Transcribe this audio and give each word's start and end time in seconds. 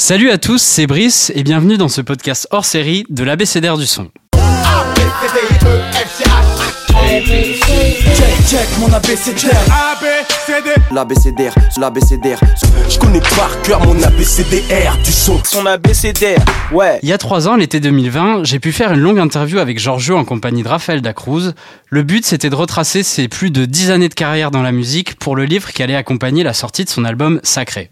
Salut 0.00 0.30
à 0.30 0.38
tous, 0.38 0.62
c'est 0.62 0.86
Brice 0.86 1.32
et 1.34 1.42
bienvenue 1.42 1.76
dans 1.76 1.88
ce 1.88 2.00
podcast 2.00 2.46
hors 2.52 2.64
série 2.64 3.04
de 3.10 3.24
l'ABCDR 3.24 3.76
du 3.76 3.84
son. 3.84 4.08
L'ABCDR, 10.90 11.54
l'ABCDR. 11.76 12.40
Je 12.88 12.98
connais 12.98 13.20
par 13.20 13.60
cœur 13.60 13.84
mon 13.84 14.02
ABCDR 14.02 14.96
du 15.04 15.12
son 15.12 15.38
Son 15.44 15.66
ABCDR, 15.66 16.42
ouais. 16.72 16.98
Il 17.02 17.08
y 17.10 17.12
a 17.12 17.18
trois 17.18 17.48
ans, 17.48 17.56
l'été 17.56 17.80
2020, 17.80 18.44
j'ai 18.44 18.58
pu 18.58 18.72
faire 18.72 18.92
une 18.92 19.00
longue 19.00 19.18
interview 19.18 19.58
avec 19.58 19.78
Giorgio 19.78 20.16
en 20.16 20.24
compagnie 20.24 20.62
de 20.62 20.68
Raphaël 20.68 21.02
Dacruz. 21.02 21.52
Le 21.90 22.02
but, 22.02 22.24
c'était 22.24 22.48
de 22.48 22.54
retracer 22.54 23.02
ses 23.02 23.28
plus 23.28 23.50
de 23.50 23.66
dix 23.66 23.90
années 23.90 24.08
de 24.08 24.14
carrière 24.14 24.50
dans 24.50 24.62
la 24.62 24.72
musique 24.72 25.16
pour 25.16 25.36
le 25.36 25.44
livre 25.44 25.70
qui 25.70 25.82
allait 25.82 25.94
accompagner 25.94 26.42
la 26.42 26.54
sortie 26.54 26.84
de 26.84 26.90
son 26.90 27.04
album 27.04 27.40
Sacré. 27.42 27.90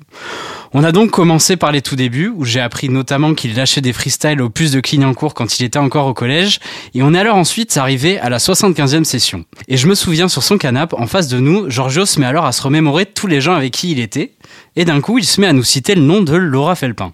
On 0.73 0.82
a 0.82 0.92
donc 0.92 1.10
commencé 1.10 1.56
par 1.56 1.73
les 1.73 1.80
tout 1.80 1.96
débuts, 1.96 2.32
où 2.34 2.45
j'ai 2.45 2.60
appris 2.60 2.88
notamment 2.88 3.34
qu'il 3.34 3.54
lâchait 3.54 3.80
des 3.80 3.92
freestyles 3.92 4.42
au 4.42 4.50
plus 4.50 4.73
de 4.73 4.80
Clignancourt 4.80 5.32
quand 5.32 5.59
il 5.59 5.64
était 5.64 5.78
encore 5.78 6.06
au 6.06 6.14
collège, 6.14 6.59
et 6.95 7.02
on 7.02 7.14
est 7.14 7.18
alors 7.18 7.36
ensuite 7.36 7.77
arrivé 7.77 8.18
à 8.18 8.28
la 8.28 8.38
75e 8.38 9.04
session. 9.04 9.45
Et 9.68 9.77
je 9.77 9.86
me 9.86 9.95
souviens 9.95 10.28
sur 10.28 10.42
son 10.42 10.59
canapé, 10.59 10.96
en 10.98 11.06
face 11.06 11.28
de 11.28 11.38
nous, 11.38 11.70
Giorgio 11.70 12.04
se 12.04 12.20
met 12.20 12.27
alors 12.27 12.45
à 12.46 12.52
se 12.52 12.62
remémorer 12.62 13.06
tous 13.06 13.27
les 13.27 13.41
gens 13.41 13.55
avec 13.55 13.73
qui 13.73 13.92
il 13.92 14.00
était, 14.00 14.32
et 14.77 14.84
d'un 14.84 15.00
coup 15.00 15.18
il 15.18 15.24
se 15.24 15.41
met 15.41 15.46
à 15.46 15.52
nous 15.52 15.64
citer 15.64 15.95
le 15.95 16.02
nom 16.02 16.23
de 16.23 16.34
Laura 16.34 16.74
Felpin. 16.74 17.12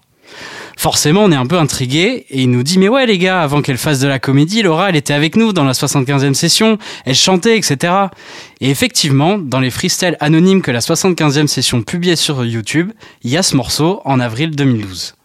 Forcément, 0.77 1.23
on 1.23 1.31
est 1.31 1.35
un 1.35 1.45
peu 1.45 1.57
intrigué 1.57 2.25
et 2.29 2.41
il 2.41 2.49
nous 2.49 2.63
dit 2.63 2.79
mais 2.79 2.89
ouais 2.89 3.05
les 3.05 3.17
gars, 3.17 3.41
avant 3.41 3.61
qu'elle 3.61 3.77
fasse 3.77 3.99
de 3.99 4.07
la 4.07 4.19
comédie, 4.19 4.63
Laura, 4.63 4.89
elle 4.89 4.95
était 4.95 5.13
avec 5.13 5.35
nous 5.35 5.53
dans 5.53 5.63
la 5.63 5.73
75e 5.73 6.33
session, 6.33 6.77
elle 7.05 7.15
chantait, 7.15 7.57
etc. 7.57 7.93
Et 8.59 8.69
effectivement, 8.69 9.37
dans 9.37 9.59
les 9.59 9.69
freestyles 9.69 10.17
anonymes 10.19 10.61
que 10.61 10.71
la 10.71 10.79
75e 10.79 11.47
session 11.47 11.83
publiait 11.83 12.15
sur 12.15 12.43
YouTube, 12.43 12.91
il 13.23 13.29
y 13.29 13.37
a 13.37 13.43
ce 13.43 13.55
morceau 13.55 14.01
en 14.05 14.19
avril 14.19 14.51
2012. 14.51 15.15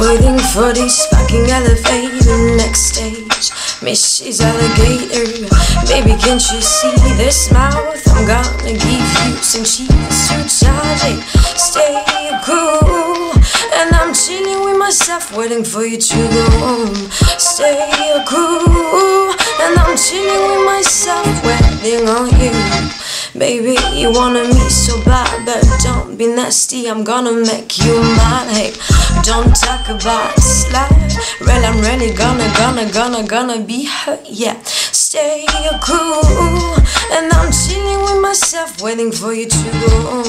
Waiting 0.00 0.38
for 0.38 0.72
this 0.72 1.06
fucking 1.08 1.50
elevator 1.50 2.56
next 2.56 2.86
stage. 2.86 3.52
Mrs. 3.84 4.40
Alligator, 4.40 5.28
baby, 5.86 6.16
can't 6.18 6.40
you 6.40 6.60
see 6.62 6.96
this 7.16 7.52
mouth? 7.52 8.00
I'm 8.08 8.26
gonna 8.26 8.72
give 8.72 8.82
you 8.82 9.36
some 9.42 9.62
cheese 9.62 10.28
to 10.28 10.40
charge 10.48 11.04
it. 11.04 11.20
Stay 11.58 12.02
cool, 12.44 13.30
and 13.76 13.94
I'm 13.94 14.14
chilling 14.14 14.64
with 14.64 14.78
myself, 14.78 15.36
waiting 15.36 15.64
for 15.64 15.84
you 15.84 15.98
to 15.98 16.16
go 16.16 16.50
home. 16.64 17.10
Stay 17.36 18.24
cool, 18.26 19.30
and 19.60 19.78
I'm 19.78 19.96
chilling 19.98 20.48
with 20.48 20.64
myself, 20.64 21.28
waiting 21.44 22.08
on 22.08 22.30
you. 22.40 22.56
Baby, 23.38 23.76
you 23.94 24.10
wanted 24.10 24.48
me 24.48 24.68
so 24.68 25.02
bad, 25.04 25.46
but 25.46 25.62
don't 25.84 26.18
be 26.18 26.26
nasty. 26.26 26.88
I'm 26.88 27.04
gonna 27.04 27.32
make 27.32 27.78
you 27.78 27.94
mine. 27.94 28.48
Hey, 28.48 28.72
don't 29.22 29.54
talk 29.54 29.88
about 29.88 30.36
slide. 30.38 31.12
Well, 31.40 31.64
I'm 31.64 31.80
really 31.80 32.12
gonna, 32.12 32.52
gonna, 32.56 32.90
gonna, 32.92 33.26
gonna 33.26 33.64
be 33.64 33.84
hurt. 33.84 34.20
Yeah, 34.28 34.60
stay 34.64 35.46
cool, 35.80 36.74
and 37.12 37.32
I'm 37.32 37.52
chilling 37.52 38.02
with 38.02 38.20
myself, 38.20 38.82
waiting 38.82 39.12
for 39.12 39.32
you 39.32 39.46
to 39.46 39.70
go. 39.80 40.24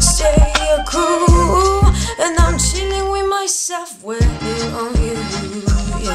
Stay 0.00 0.52
cool, 0.88 1.86
and 2.18 2.36
I'm 2.36 2.58
chilling 2.58 3.10
with 3.12 3.28
myself, 3.28 4.02
waiting 4.02 4.28
on. 4.74 4.99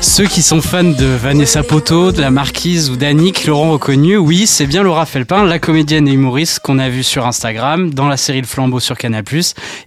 Ceux 0.06 0.28
qui 0.28 0.44
sont 0.44 0.62
fans 0.62 0.84
de 0.84 1.08
Vanessa 1.08 1.64
Poto, 1.64 2.12
de 2.12 2.22
la 2.22 2.30
Marquise 2.30 2.90
ou 2.92 2.96
d'Annick 2.96 3.46
l'auront 3.46 3.72
reconnu. 3.72 4.16
Oui, 4.16 4.46
c'est 4.46 4.68
bien 4.68 4.84
Laura 4.84 5.06
Felpin, 5.06 5.44
la 5.44 5.60
comédienne 5.60 6.08
et 6.08 6.12
humoriste 6.12 6.60
qu'on 6.60 6.78
a 6.78 6.88
vue 6.88 7.04
sur 7.04 7.26
Instagram, 7.26 7.94
dans 7.94 8.08
la 8.08 8.16
série 8.16 8.40
Le 8.40 8.48
Flambeau 8.48 8.80
sur 8.80 8.98
Canal+, 8.98 9.24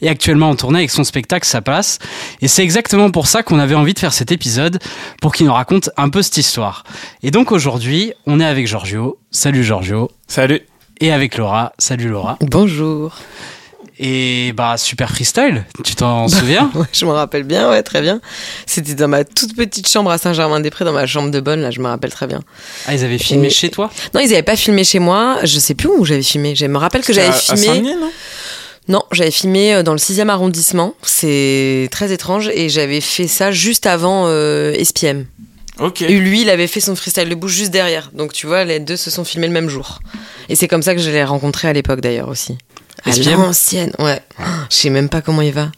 et 0.02 0.08
actuellement 0.08 0.50
en 0.50 0.56
tournée 0.56 0.80
avec 0.80 0.90
son 0.90 1.04
spectacle 1.04 1.46
Ça 1.46 1.62
passe. 1.62 1.98
Et 2.42 2.48
c'est 2.48 2.62
exactement 2.62 3.10
pour 3.10 3.26
ça 3.26 3.42
qu'on 3.42 3.60
avait 3.60 3.76
envie 3.76 3.94
de 3.94 3.98
faire 4.00 4.12
cet 4.12 4.30
épisode, 4.32 4.80
pour 5.22 5.32
qu'il 5.32 5.46
nous 5.46 5.52
raconte 5.52 5.88
un 5.96 6.10
peu 6.10 6.20
cette 6.20 6.36
histoire. 6.36 6.82
Et 7.22 7.30
donc 7.30 7.50
aujourd'hui, 7.52 8.12
on 8.26 8.40
est 8.40 8.44
avec 8.44 8.66
Giorgio. 8.66 9.18
Salut 9.30 9.62
Giorgio. 9.62 10.10
Salut. 10.26 10.60
Et 11.00 11.12
avec 11.12 11.38
Laura. 11.38 11.72
Salut 11.78 12.08
Laura. 12.08 12.36
Bonjour. 12.42 13.14
Et 14.00 14.52
bah 14.54 14.76
super 14.76 15.10
freestyle, 15.10 15.64
tu 15.84 15.96
t'en 15.96 16.28
souviens 16.28 16.70
Ouais, 16.74 16.86
je 16.92 17.04
me 17.04 17.10
rappelle 17.10 17.42
bien, 17.42 17.68
ouais, 17.70 17.82
très 17.82 18.00
bien. 18.00 18.20
C'était 18.64 18.94
dans 18.94 19.08
ma 19.08 19.24
toute 19.24 19.56
petite 19.56 19.88
chambre 19.88 20.10
à 20.12 20.18
Saint-Germain-des-Prés, 20.18 20.84
dans 20.84 20.92
ma 20.92 21.06
chambre 21.06 21.30
de 21.32 21.40
bonne, 21.40 21.62
là, 21.62 21.70
je 21.72 21.80
me 21.80 21.88
rappelle 21.88 22.12
très 22.12 22.28
bien. 22.28 22.40
Ah, 22.86 22.94
ils 22.94 23.04
avaient 23.04 23.18
filmé 23.18 23.48
Et- 23.48 23.50
chez 23.50 23.70
toi 23.70 23.90
Non, 24.14 24.20
ils 24.20 24.28
n'avaient 24.30 24.42
pas 24.44 24.54
filmé 24.56 24.84
chez 24.84 25.00
moi, 25.00 25.38
je 25.42 25.58
sais 25.58 25.74
plus 25.74 25.88
où 25.88 26.04
j'avais 26.04 26.22
filmé. 26.22 26.54
Je 26.54 26.66
me 26.66 26.78
rappelle 26.78 27.02
que 27.02 27.12
j'avais 27.12 27.28
À- 27.28 27.32
à 27.32 27.38
filmé. 27.38 27.66
Saint-Denis, 27.66 27.94
non? 27.96 28.10
Non, 28.86 29.02
j'avais 29.12 29.30
filmé 29.32 29.74
euh, 29.74 29.82
dans 29.82 29.92
le 29.92 29.98
6e 29.98 30.28
arrondissement, 30.30 30.94
c'est 31.02 31.88
très 31.90 32.12
étrange, 32.12 32.48
et 32.54 32.68
j'avais 32.68 33.00
fait 33.00 33.26
ça 33.26 33.50
juste 33.50 33.84
avant 33.86 34.26
euh, 34.28 34.72
SPM. 34.82 35.26
Ok. 35.80 36.02
Et 36.02 36.18
lui, 36.18 36.42
il 36.42 36.50
avait 36.50 36.66
fait 36.68 36.80
son 36.80 36.96
freestyle 36.96 37.28
de 37.28 37.34
bouche 37.34 37.52
juste 37.52 37.70
derrière. 37.70 38.10
Donc 38.14 38.32
tu 38.32 38.46
vois, 38.46 38.64
les 38.64 38.80
deux 38.80 38.96
se 38.96 39.10
sont 39.10 39.24
filmés 39.24 39.46
le 39.46 39.52
même 39.52 39.68
jour. 39.68 39.98
Et 40.48 40.56
c'est 40.56 40.66
comme 40.68 40.82
ça 40.82 40.94
que 40.94 41.00
je 41.00 41.10
l'ai 41.10 41.22
rencontré 41.22 41.68
à 41.68 41.72
l'époque 41.72 42.00
d'ailleurs 42.00 42.28
aussi. 42.28 42.56
À 43.04 43.10
l'ancienne, 43.36 43.92
ouais. 43.98 44.20
Je 44.70 44.76
sais 44.76 44.90
même 44.90 45.08
pas 45.08 45.20
comment 45.22 45.42
il 45.42 45.52
va. 45.52 45.70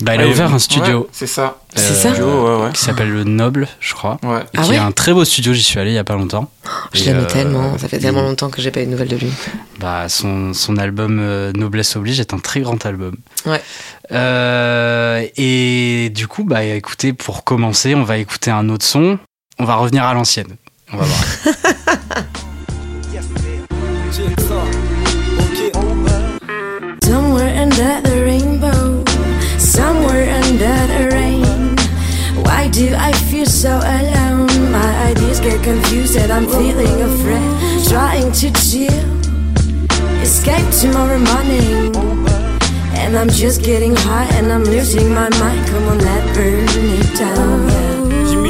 Bah, 0.00 0.16
il 0.16 0.20
a 0.22 0.26
ouvert 0.26 0.50
un 0.50 0.54
ouais, 0.54 0.58
studio 0.58 1.08
c'est 1.12 1.28
ça. 1.28 1.58
C'est 1.76 1.92
Euh, 1.92 1.94
ça 1.94 2.08
Studio, 2.10 2.26
ouais, 2.58 2.64
ouais. 2.64 2.72
qui 2.72 2.82
s'appelle 2.82 3.10
le 3.10 3.22
Noble, 3.22 3.68
je 3.78 3.94
crois. 3.94 4.18
Ouais. 4.24 4.40
Et 4.40 4.56
Ah 4.58 4.62
qui 4.62 4.70
ouais 4.70 4.74
est 4.74 4.78
un 4.78 4.90
très 4.90 5.12
beau 5.12 5.24
studio, 5.24 5.52
j'y 5.52 5.62
suis 5.62 5.78
allé 5.78 5.92
il 5.92 5.94
y 5.94 5.98
a 5.98 6.04
pas 6.04 6.16
longtemps. 6.16 6.50
Je 6.92 7.04
l'aimais 7.04 7.20
euh, 7.22 7.26
tellement, 7.26 7.78
ça 7.78 7.86
fait 7.86 8.00
tellement 8.00 8.22
longtemps 8.22 8.50
que 8.50 8.60
j'ai 8.60 8.72
pas 8.72 8.80
eu 8.82 8.86
de 8.86 8.90
nouvelles 8.90 9.08
de 9.08 9.16
lui. 9.16 9.30
Bah, 9.78 10.08
son, 10.08 10.52
son 10.52 10.78
album 10.78 11.20
euh, 11.20 11.52
Noblesse 11.52 11.94
Oblige 11.94 12.18
est 12.18 12.34
un 12.34 12.38
très 12.40 12.60
grand 12.60 12.84
album. 12.84 13.14
Ouais. 13.46 13.62
Euh, 14.10 15.24
et 15.36 16.10
du 16.12 16.26
coup, 16.26 16.42
bah 16.42 16.64
écoutez, 16.64 17.12
pour 17.12 17.44
commencer, 17.44 17.94
on 17.94 18.02
va 18.02 18.18
écouter 18.18 18.50
un 18.50 18.68
autre 18.70 18.84
son. 18.84 19.18
On 19.60 19.64
va 19.64 19.76
revenir 19.76 20.02
à 20.04 20.12
l'ancienne. 20.12 20.56
On 20.92 20.96
va 20.96 21.04
voir. 21.04 21.20
under 27.74 28.08
the 28.08 28.22
rainbow, 28.24 29.04
somewhere 29.58 30.30
under 30.44 30.76
the 30.92 31.10
rain. 31.12 31.76
Why 32.44 32.68
do 32.68 32.94
I 32.94 33.12
feel 33.12 33.46
so 33.46 33.78
alone? 33.78 34.70
My 34.70 35.10
ideas 35.10 35.40
get 35.40 35.62
confused 35.64 36.16
and 36.16 36.32
I'm 36.32 36.46
feeling 36.46 37.02
afraid. 37.02 37.88
Trying 37.88 38.30
to 38.32 38.50
chill, 38.52 39.04
escape 40.22 40.70
tomorrow 40.80 41.18
morning. 41.18 41.96
And 42.94 43.16
I'm 43.16 43.28
just 43.28 43.62
getting 43.64 43.96
high 43.96 44.28
and 44.36 44.52
I'm 44.52 44.64
losing 44.64 45.08
my 45.12 45.28
mind. 45.40 45.66
Come 45.66 45.88
on, 45.88 45.98
let 45.98 46.34
burn 46.34 46.68
it 46.68 47.18
down. 47.18 47.64
Mis 47.66 47.93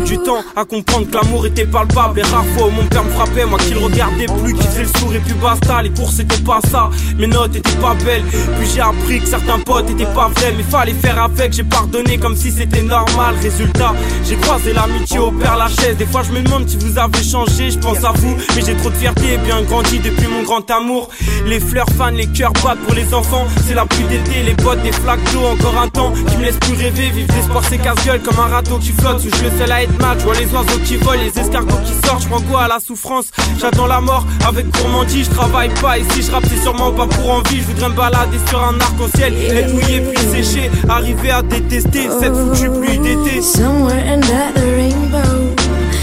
du 0.04 0.19
temps 0.19 0.42
à 0.56 0.65
comprendre 0.65 1.09
que 1.10 1.16
l'amour 1.16 1.47
était 1.47 1.65
palpable. 1.65 2.16
Les 2.16 2.22
rares 2.22 2.44
fois 2.56 2.69
mon 2.70 2.84
père 2.87 3.04
me 3.04 3.10
frappait, 3.10 3.44
moi 3.47 3.59
qui 3.59 3.75
le 3.75 3.81
regardais 3.81 4.26
plus, 4.26 4.54
qui 4.54 4.66
faisait 4.66 4.82
le 4.82 4.98
sourd 4.98 5.15
et 5.15 5.19
puis 5.19 5.34
basta. 5.34 5.82
Les 5.82 5.91
cours 5.91 6.10
c'était 6.10 6.42
pas 6.42 6.60
ça, 6.70 6.91
mes 7.19 7.26
notes 7.26 7.56
étaient 7.56 7.78
pas 7.78 7.94
belles. 8.04 8.25
Puis 8.59 8.69
j'ai 8.75 8.81
appris 8.81 9.20
que 9.20 9.26
certains 9.26 9.59
potes 9.60 9.91
étaient 9.91 10.12
pas 10.14 10.28
vrais, 10.28 10.53
mais 10.56 10.62
fallait 10.62 10.94
faire 10.94 11.22
avec. 11.22 11.53
J'ai 11.53 11.64
pardonné 11.64 12.19
comme 12.19 12.37
si 12.37 12.50
c'était 12.50 12.82
normal. 12.82 13.34
Résultat, 13.43 13.94
j'ai 14.25 14.37
croisé 14.37 14.72
l'amitié 14.72 15.19
au 15.19 15.31
père 15.31 15.56
Lachaise. 15.56 15.97
Des 15.97 16.06
fois 16.06 16.22
je 16.22 16.32
me 16.32 16.43
demande 16.43 16.69
si 16.69 16.76
vous 16.76 16.98
avez 16.98 17.22
changé, 17.22 17.70
je 17.70 17.78
pense 17.78 18.04
à 18.04 18.12
vous. 18.12 18.37
Mais 18.54 18.62
j'ai 18.64 18.75
trop 18.76 18.91
de 18.91 18.97
fierté 18.97 19.34
et 19.34 19.38
bien 19.38 19.62
grandi 19.62 19.98
depuis 19.98 20.26
mon 20.28 20.43
grand 20.43 20.70
amour. 20.70 21.09
Les 21.47 21.60
fleurs 21.60 21.88
fans, 21.97 22.10
les 22.10 22.26
cœurs 22.26 22.53
battent 22.64 22.81
pour 22.81 22.94
les 22.94 23.12
enfants. 23.14 23.47
C'est 23.66 23.75
la 23.75 23.87
pluie 23.87 24.04
d'été, 24.04 24.43
les 24.44 24.54
bottes, 24.54 24.82
des 24.82 24.93
flaques 24.93 25.25
d'eau. 25.32 25.44
Encore 25.44 25.78
un 25.81 25.88
temps 25.88 26.12
qui 26.12 26.37
me 26.37 26.44
laisse 26.44 26.59
plus 26.59 26.75
rêver. 26.75 27.10
Vivre 27.10 27.32
d'espoir, 27.32 27.62
c'est 27.69 27.78
casse-gueule 27.78 28.20
comme 28.22 28.38
un 28.38 28.48
radeau 28.48 28.78
qui 28.78 28.93
flotte. 28.93 29.20
Sous 29.20 29.28
le 29.43 29.50
seul 29.59 29.72
à 29.72 29.82
être 29.82 29.94
Je 30.19 30.25
vois 30.25 30.34
les 30.34 30.47
oiseaux 30.55 30.78
qui 30.84 30.97
volent, 30.97 31.21
les 31.22 31.38
escargots 31.38 31.81
qui 31.84 31.93
sortent. 32.06 32.22
Je 32.22 32.28
prends 32.28 32.41
quoi 32.41 32.62
à 32.62 32.69
la 32.69 32.78
souffrance 32.81 33.27
J'attends 33.60 33.87
la 33.87 34.00
mort 34.00 34.25
avec 34.47 34.71
gourmandise. 34.71 35.27
Je 35.28 35.34
travaille 35.34 35.69
pas 35.81 35.99
et 35.99 36.05
si 36.10 36.22
je 36.22 36.31
rappe, 36.31 36.44
c'est 36.49 36.62
sûrement 36.62 36.93
pas 36.93 37.06
pour 37.06 37.31
envie. 37.31 37.59
Je 37.59 37.64
voudrais 37.64 37.88
me 37.91 37.94
balader 37.94 38.38
sur 38.49 38.62
un 38.62 38.81
arc-en-ciel. 38.81 39.35
Être 39.35 39.73
mouillé 39.75 40.00
puis 40.00 40.25
séché. 40.31 40.70
Arriver 40.88 41.31
à 41.31 41.43
détester 41.43 42.08
cette 42.20 42.35
foutue 42.35 42.70
pluie 42.70 42.99
d'été. 42.99 43.43
Somewhere 43.43 44.02
under 44.08 44.52
the 44.55 44.64
rainbow, 44.76 45.55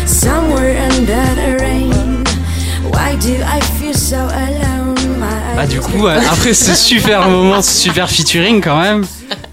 somewhere 0.05 0.77
under 0.91 1.23
the 1.35 1.61
rain. 1.61 2.23
Why 2.91 3.15
do 3.15 3.33
I 3.43 3.59
feel 3.79 3.95
so 3.95 4.17
alone? 4.17 4.95
My 5.19 5.55
Bah 5.55 5.65
du 5.67 5.79
coup, 5.79 6.05
euh, 6.05 6.19
après 6.31 6.53
ce 6.53 6.75
super 6.75 7.27
moment, 7.29 7.61
ce 7.61 7.71
super 7.71 8.09
featuring 8.09 8.61
quand 8.61 8.79
même, 8.79 9.05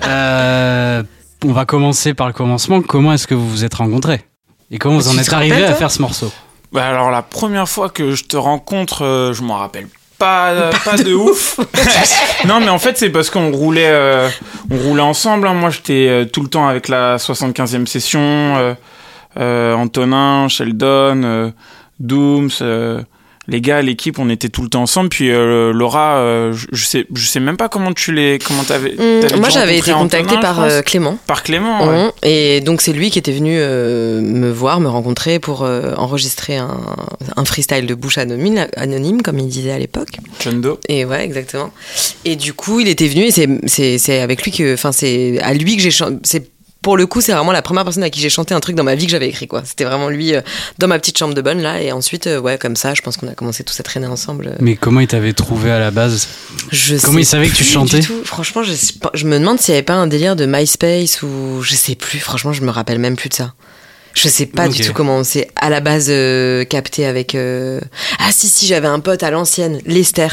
euh, 0.06 1.02
on 1.44 1.52
va 1.52 1.64
commencer 1.64 2.12
par 2.12 2.26
le 2.26 2.32
commencement. 2.32 2.82
Comment 2.82 3.12
est-ce 3.12 3.26
que 3.26 3.34
vous 3.34 3.48
vous 3.48 3.64
êtes 3.64 3.74
rencontrés? 3.74 4.27
Et 4.70 4.78
comment 4.78 4.96
vous 4.96 5.08
en 5.08 5.18
êtes 5.18 5.28
te 5.28 5.34
arrivé 5.34 5.64
à 5.64 5.74
faire 5.74 5.90
ce 5.90 6.02
morceau? 6.02 6.30
Bah 6.72 6.86
alors 6.86 7.10
la 7.10 7.22
première 7.22 7.68
fois 7.68 7.88
que 7.88 8.14
je 8.14 8.24
te 8.24 8.36
rencontre, 8.36 9.02
euh, 9.04 9.32
je 9.32 9.42
m'en 9.42 9.54
rappelle 9.56 9.88
pas, 10.18 10.50
euh, 10.50 10.72
pas 10.84 10.96
de 10.98 11.14
ouf. 11.14 11.58
non 12.46 12.60
mais 12.60 12.68
en 12.68 12.78
fait 12.78 12.98
c'est 12.98 13.08
parce 13.08 13.30
qu'on 13.30 13.50
roulait, 13.52 13.88
euh, 13.88 14.28
on 14.70 14.76
roulait 14.76 15.00
ensemble. 15.02 15.46
hein. 15.46 15.54
Moi 15.54 15.70
j'étais 15.70 16.06
euh, 16.08 16.24
tout 16.26 16.42
le 16.42 16.48
temps 16.48 16.68
avec 16.68 16.88
la 16.88 17.16
75e 17.16 17.86
session, 17.86 18.20
euh, 18.20 18.74
euh, 19.38 19.74
Antonin, 19.74 20.48
Sheldon, 20.48 21.22
euh, 21.24 21.50
Dooms, 22.00 22.50
euh, 22.60 23.02
les 23.48 23.60
gars, 23.60 23.80
l'équipe, 23.82 24.18
on 24.18 24.28
était 24.28 24.48
tout 24.50 24.62
le 24.62 24.68
temps 24.68 24.82
ensemble. 24.82 25.08
Puis 25.08 25.30
euh, 25.30 25.72
Laura, 25.72 26.18
euh, 26.18 26.52
je, 26.72 26.84
sais, 26.84 27.06
je 27.14 27.26
sais 27.26 27.40
même 27.40 27.56
pas 27.56 27.68
comment 27.68 27.92
tu 27.92 28.12
les, 28.12 28.38
comment 28.38 28.62
t'avais. 28.62 28.94
T'avais 28.94 29.36
moi, 29.40 29.48
j'avais 29.48 29.78
été 29.78 29.92
contactée 29.92 30.26
Antonin, 30.36 30.40
par 30.42 30.60
euh, 30.62 30.82
Clément. 30.82 31.18
Par 31.26 31.42
Clément. 31.42 31.86
ouais. 31.88 32.02
Hum, 32.04 32.12
Et 32.22 32.60
donc 32.60 32.80
c'est 32.82 32.92
lui 32.92 33.10
qui 33.10 33.18
était 33.18 33.32
venu 33.32 33.52
me 33.58 34.50
voir, 34.50 34.80
me 34.80 34.88
rencontrer 34.88 35.38
pour 35.38 35.62
enregistrer 35.62 36.56
un, 36.58 36.78
un 37.36 37.44
freestyle 37.44 37.86
de 37.86 37.94
bouche 37.94 38.18
anonyme, 38.18 38.66
anonyme, 38.76 39.22
comme 39.22 39.38
il 39.38 39.48
disait 39.48 39.72
à 39.72 39.78
l'époque. 39.78 40.18
Doe. 40.46 40.78
Et 40.88 41.04
ouais, 41.04 41.24
exactement. 41.24 41.70
Et 42.24 42.36
du 42.36 42.52
coup, 42.52 42.80
il 42.80 42.88
était 42.88 43.08
venu 43.08 43.24
et 43.24 43.98
c'est- 43.98 44.20
avec 44.20 44.42
lui 44.42 44.50
que, 44.52 44.74
enfin, 44.74 44.92
c'est 44.92 45.38
à 45.40 45.54
lui 45.54 45.76
que 45.76 45.82
j'ai 45.82 45.90
chanté. 45.90 46.16
C'est 46.24 46.50
pour 46.82 46.96
le 46.96 47.06
coup, 47.06 47.20
c'est 47.20 47.32
vraiment 47.32 47.52
la 47.52 47.62
première 47.62 47.84
personne 47.84 48.04
à 48.04 48.10
qui 48.10 48.20
j'ai 48.20 48.28
chanté 48.28 48.54
un 48.54 48.60
truc 48.60 48.76
dans 48.76 48.84
ma 48.84 48.94
vie 48.94 49.06
que 49.06 49.10
j'avais 49.10 49.28
écrit, 49.28 49.48
quoi. 49.48 49.62
C'était 49.64 49.84
vraiment 49.84 50.08
lui 50.08 50.34
euh, 50.34 50.40
dans 50.78 50.86
ma 50.86 50.98
petite 50.98 51.18
chambre 51.18 51.34
de 51.34 51.42
bonne 51.42 51.60
là. 51.60 51.82
Et 51.82 51.90
ensuite, 51.92 52.26
euh, 52.26 52.38
ouais, 52.38 52.56
comme 52.56 52.76
ça, 52.76 52.94
je 52.94 53.02
pense 53.02 53.16
qu'on 53.16 53.28
a 53.28 53.34
commencé 53.34 53.64
tous 53.64 53.78
à 53.80 53.82
traîner 53.82 54.06
ensemble. 54.06 54.56
Mais 54.60 54.76
comment 54.76 55.00
il 55.00 55.08
t'avait 55.08 55.32
trouvé 55.32 55.70
à 55.70 55.80
la 55.80 55.90
base? 55.90 56.28
Je 56.70 56.96
Comment 56.96 57.18
il 57.18 57.26
savait 57.26 57.48
que 57.48 57.56
tu 57.56 57.64
chantais? 57.64 58.00
Franchement, 58.24 58.62
je 58.62 59.26
me 59.26 59.38
demande 59.38 59.58
s'il 59.58 59.72
n'y 59.72 59.78
avait 59.78 59.84
pas 59.84 59.94
un 59.94 60.06
délire 60.06 60.36
de 60.36 60.46
MySpace 60.46 61.22
ou 61.22 61.62
je 61.62 61.74
sais 61.74 61.96
plus. 61.96 62.20
Franchement, 62.20 62.52
je 62.52 62.62
me 62.62 62.70
rappelle 62.70 62.98
même 62.98 63.16
plus 63.16 63.28
de 63.28 63.34
ça. 63.34 63.54
Je 64.20 64.28
sais 64.28 64.46
pas 64.46 64.68
du 64.68 64.80
tout 64.82 64.92
comment 64.92 65.16
on 65.18 65.24
s'est 65.24 65.48
à 65.56 65.70
la 65.70 65.80
base 65.80 66.06
euh, 66.10 66.64
capté 66.64 67.06
avec. 67.06 67.34
euh, 67.34 67.80
Ah 68.18 68.30
si 68.32 68.48
si, 68.48 68.66
j'avais 68.66 68.88
un 68.88 69.00
pote 69.00 69.22
à 69.22 69.30
l'ancienne, 69.30 69.80
Lester, 69.86 70.26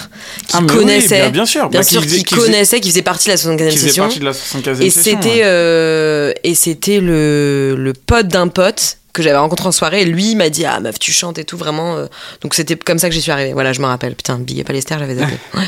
qui 0.48 0.54
Ah, 0.54 0.60
oui, 0.62 0.68
connaissait, 0.68 1.22
bien- 1.22 1.30
bien 1.30 1.46
sûr. 1.46 1.70
bien 1.70 1.80
Bah, 1.82 1.86
qui 1.86 1.94
sûr, 1.94 2.02
faisait- 2.04 2.18
qui, 2.18 2.24
qui 2.24 2.36
connaissait, 2.36 2.80
qui 2.80 2.90
faisait 2.90 3.02
partie 3.02 3.28
de 3.28 3.32
la 3.34 3.38
75e 3.38 3.70
Qui 3.70 3.78
faisait 3.78 3.88
session. 3.90 4.04
partie 4.04 4.20
de 4.20 4.26
la 4.26 4.34
75e 4.34 4.82
Et 4.86 4.90
c'était 4.90 5.28
ouais. 5.30 5.42
euh, 5.44 6.34
et 6.44 6.56
c'était 6.56 7.00
le, 7.00 7.76
le 7.78 7.94
pote 7.94 8.28
d'un 8.28 8.48
pote 8.48 8.98
que 9.16 9.24
j'avais 9.24 9.38
rencontré 9.38 9.68
en 9.68 9.72
soirée 9.72 10.02
et 10.02 10.06
lui 10.06 10.36
m'a 10.36 10.50
dit 10.50 10.66
ah 10.66 10.80
meuf 10.80 11.00
tu 11.00 11.12
chantes 11.12 11.38
et 11.40 11.44
tout 11.46 11.58
vraiment 11.58 11.96
euh. 11.96 12.06
donc 12.42 12.54
c'était 12.54 12.76
comme 12.76 13.00
ça 13.00 13.10
que 13.10 13.16
j'y 13.16 13.22
suis 13.22 13.32
arrivée. 13.32 13.54
Voilà 13.54 13.74
je 13.74 13.82
me 13.82 13.86
rappelle. 13.88 14.14
Putain 14.16 14.38
Big 14.38 14.60
Up 14.62 14.70
à 14.70 14.74
Lester 14.74 14.96
j'avais 15.00 15.16
zappé. 15.16 15.34
Ouais. 15.56 15.64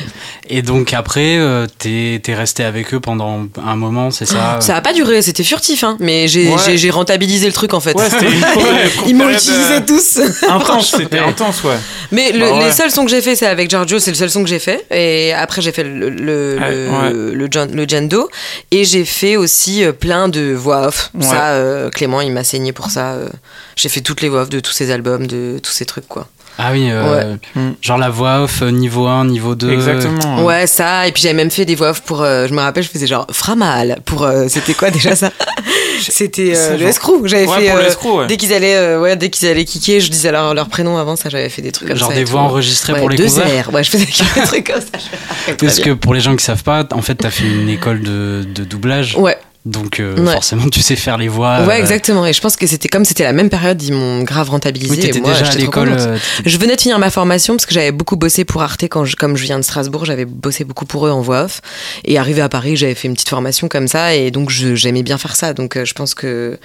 Et 0.49 0.61
donc 0.61 0.93
après, 0.93 1.37
euh, 1.37 1.65
t'es 1.79 2.19
resté 2.33 2.63
avec 2.63 2.93
eux 2.93 2.99
pendant 2.99 3.47
un 3.65 3.75
moment, 3.75 4.11
c'est 4.11 4.25
ça? 4.25 4.59
Ça 4.61 4.75
a 4.75 4.81
pas 4.81 4.93
duré 4.93 5.21
c'était 5.21 5.43
furtif 5.43 5.83
hein. 5.83 5.97
Mais 5.99 6.27
j'ai 6.27 6.49
Ouais. 6.49 6.89
rentabilisé 6.89 7.45
le 7.47 7.53
truc 7.53 7.73
en 7.73 7.79
fait. 7.79 7.93
Ouais, 7.95 8.07
ils 9.07 9.15
m'ont 9.15 9.29
utilisé 9.29 9.75
euh, 9.75 9.81
tous. 9.85 10.19
Intense, 10.49 10.93
c'était 10.97 11.19
intense, 11.19 11.63
ouais. 11.63 11.75
mais 12.11 12.31
le- 12.31 12.49
Bah 12.49 12.65
les 12.65 12.71
seuls 12.71 12.91
sons 12.91 13.05
que 13.05 13.11
j'ai 13.11 13.21
fait 13.21 13.35
c'est 13.35 13.45
avec 13.47 13.69
Giorgio 13.69 13.99
c'est 13.99 14.11
le 14.11 14.15
seul 14.17 14.29
son 14.29 14.43
que 14.43 14.49
j'ai 14.49 14.59
fait. 14.59 14.85
Et 14.91 15.33
après 15.33 15.61
j'ai 15.61 15.71
fait 15.71 15.83
le 15.83 16.09
le, 16.09 16.57
le, 16.57 16.57
ouais. 16.89 17.33
le, 17.33 17.47
John- 17.49 17.71
le 17.73 17.87
Jendo 17.87 18.29
et 18.71 18.83
j'ai 18.83 19.05
fait 19.05 19.35
aussi 19.37 19.83
euh, 19.83 19.91
plein 19.93 20.27
de 20.29 20.53
voix 20.53 20.87
off. 20.87 21.11
Ça 21.21 21.49
euh, 21.51 21.89
Clément 21.89 22.21
il 22.21 22.31
m'a 22.31 22.43
saigné 22.43 22.71
pour 22.73 22.89
ça 22.91 23.13
euh. 23.13 23.29
J'ai 23.75 23.89
fait 23.89 24.01
toutes 24.01 24.21
les 24.21 24.29
voix 24.29 24.41
off 24.43 24.49
de 24.49 24.59
tous 24.59 24.71
ces 24.71 24.91
albums 24.91 25.27
de 25.27 25.59
tous 25.61 25.71
ces 25.71 25.85
trucs 25.85 26.07
quoi 26.07 26.27
Ah 26.59 26.69
oui, 26.71 26.87
euh, 26.89 27.35
Mm. 27.55 27.71
genre 27.81 27.97
la 27.99 28.09
voix 28.09 28.41
off 28.43 28.61
euh, 28.61 28.71
niveau 28.71 29.05
1, 29.05 29.25
niveau 29.25 29.53
2. 29.55 29.71
Exactement. 29.71 30.43
Ouais, 30.43 30.65
ça. 30.67 31.07
Et 31.07 31.11
puis 31.11 31.21
j'avais 31.21 31.35
même 31.35 31.51
fait 31.51 31.65
des 31.65 31.75
voix 31.75 31.89
off 31.91 32.01
pour. 32.01 32.21
euh, 32.23 32.47
je 32.47 32.53
me 32.53 32.59
rappelle, 32.61 32.83
je 32.83 32.89
faisais 32.89 33.05
genre 33.07 33.27
Framal 33.31 33.99
pour. 34.05 34.23
euh, 34.23 34.47
C'était 34.49 34.73
quoi 34.73 34.89
déjà 34.89 35.15
ça? 35.15 35.31
C'était 36.01 36.53
euh, 36.55 36.71
le 36.73 36.77
genre- 36.79 36.87
escroc. 36.89 37.21
J'avais 37.27 37.47
Ouais, 37.47 37.59
fait. 37.59 37.69
pour 37.69 37.79
euh, 37.79 37.83
l'escroc, 37.83 38.19
ouais. 38.21 38.27
Dès 38.27 38.37
qu'ils 38.37 38.53
allaient, 38.53 38.75
euh, 38.75 38.99
ouais, 39.01 39.15
dès 39.15 39.29
qu'ils 39.29 39.47
allaient 39.47 39.65
kicker, 39.65 39.99
je 39.99 40.09
disais 40.11 40.31
leur, 40.31 40.53
leur 40.53 40.67
prénom 40.69 40.97
avant 40.97 41.15
ça. 41.15 41.29
J'avais 41.29 41.49
fait 41.49 41.61
des 41.61 41.71
trucs 41.71 41.89
comme 41.89 41.97
Genre 41.97 42.09
ça. 42.09 42.15
des 42.15 42.21
et 42.21 42.23
voix 42.23 42.41
tout. 42.41 42.45
enregistrées 42.47 42.93
Ouais, 42.93 42.99
pour 42.99 43.09
les 43.09 43.17
deux 43.17 43.23
concerts 43.25 43.47
airs. 43.47 43.73
Ouais, 43.73 43.83
je 43.83 43.89
faisais 43.91 44.05
des 44.05 44.11
trucs 44.45 44.67
comme 44.67 44.81
ça. 44.81 45.53
Parce 45.59 45.79
que 45.79 45.91
pour 45.91 46.13
les 46.13 46.19
gens 46.21 46.35
qui 46.35 46.43
savent 46.43 46.63
pas, 46.63 46.85
en 46.91 47.01
fait, 47.01 47.15
t'as 47.15 47.29
fait 47.31 47.45
une 47.45 47.69
école 47.69 48.01
de, 48.01 48.43
de 48.47 48.63
doublage. 48.63 49.15
Ouais, 49.17 49.37
Donc 49.67 49.99
euh, 49.99 50.15
Ouais. 50.17 50.31
forcément, 50.33 50.69
tu 50.69 50.81
sais 50.81 50.95
faire 50.95 51.17
les 51.17 51.27
voix. 51.27 51.61
ouais, 51.65 51.75
euh, 51.75 51.79
exactement. 51.79 52.25
Et 52.25 52.31
je 52.33 52.39
pense 52.41 52.55
que 52.55 52.65
c'était 52.65 52.87
comme 52.87 53.03
c'était 53.05 53.23
la 53.25 53.33
même 53.33 53.49
période, 53.49 53.81
ils 53.83 53.91
m'ont 53.93 54.23
grave 54.23 54.49
rentabilisé. 54.49 54.91
Oui, 54.91 54.99
t'étais 54.99 55.17
et 55.17 55.21
moi, 55.21 55.33
déjà 55.33 55.51
à 55.51 55.55
l'école. 55.55 55.89
euh, 55.89 56.17
Je 56.45 56.57
venais 56.57 56.75
de 56.75 56.81
finir 56.81 56.97
ma 56.99 57.09
formation 57.09 57.55
parce 57.55 57.65
que 57.65 57.73
j'avais 57.73 57.91
beaucoup 57.91 58.15
bossé 58.15 58.45
pour 58.45 58.61
Arte 58.61 58.83
quand 58.83 59.03
je, 59.05 59.15
comme 59.15 59.35
je 59.35 59.43
viens 59.43 59.57
de 59.59 59.63
Strasbourg, 59.63 60.05
j'avais 60.05 60.25
bossé 60.25 60.63
beaucoup 60.63 60.85
pour 60.85 61.05
eux 61.05 61.11
en 61.11 61.21
voix 61.21 61.43
off. 61.43 61.61
Et 62.05 62.17
arrivé 62.17 62.41
à 62.41 62.49
Paris, 62.49 62.77
j'avais 62.77 62.95
fait 62.95 63.07
une 63.09 63.13
petite 63.13 63.29
formation 63.29 63.67
comme 63.67 63.87
ça 63.87 64.15
et 64.15 64.31
donc 64.31 64.49
j'aimais 64.49 65.03
bien 65.03 65.17
faire 65.17 65.35
ça. 65.35 65.53
Donc 65.53 65.75
euh, 65.75 65.83
je 65.85 65.93
pense 65.93 66.13
que 66.15 66.57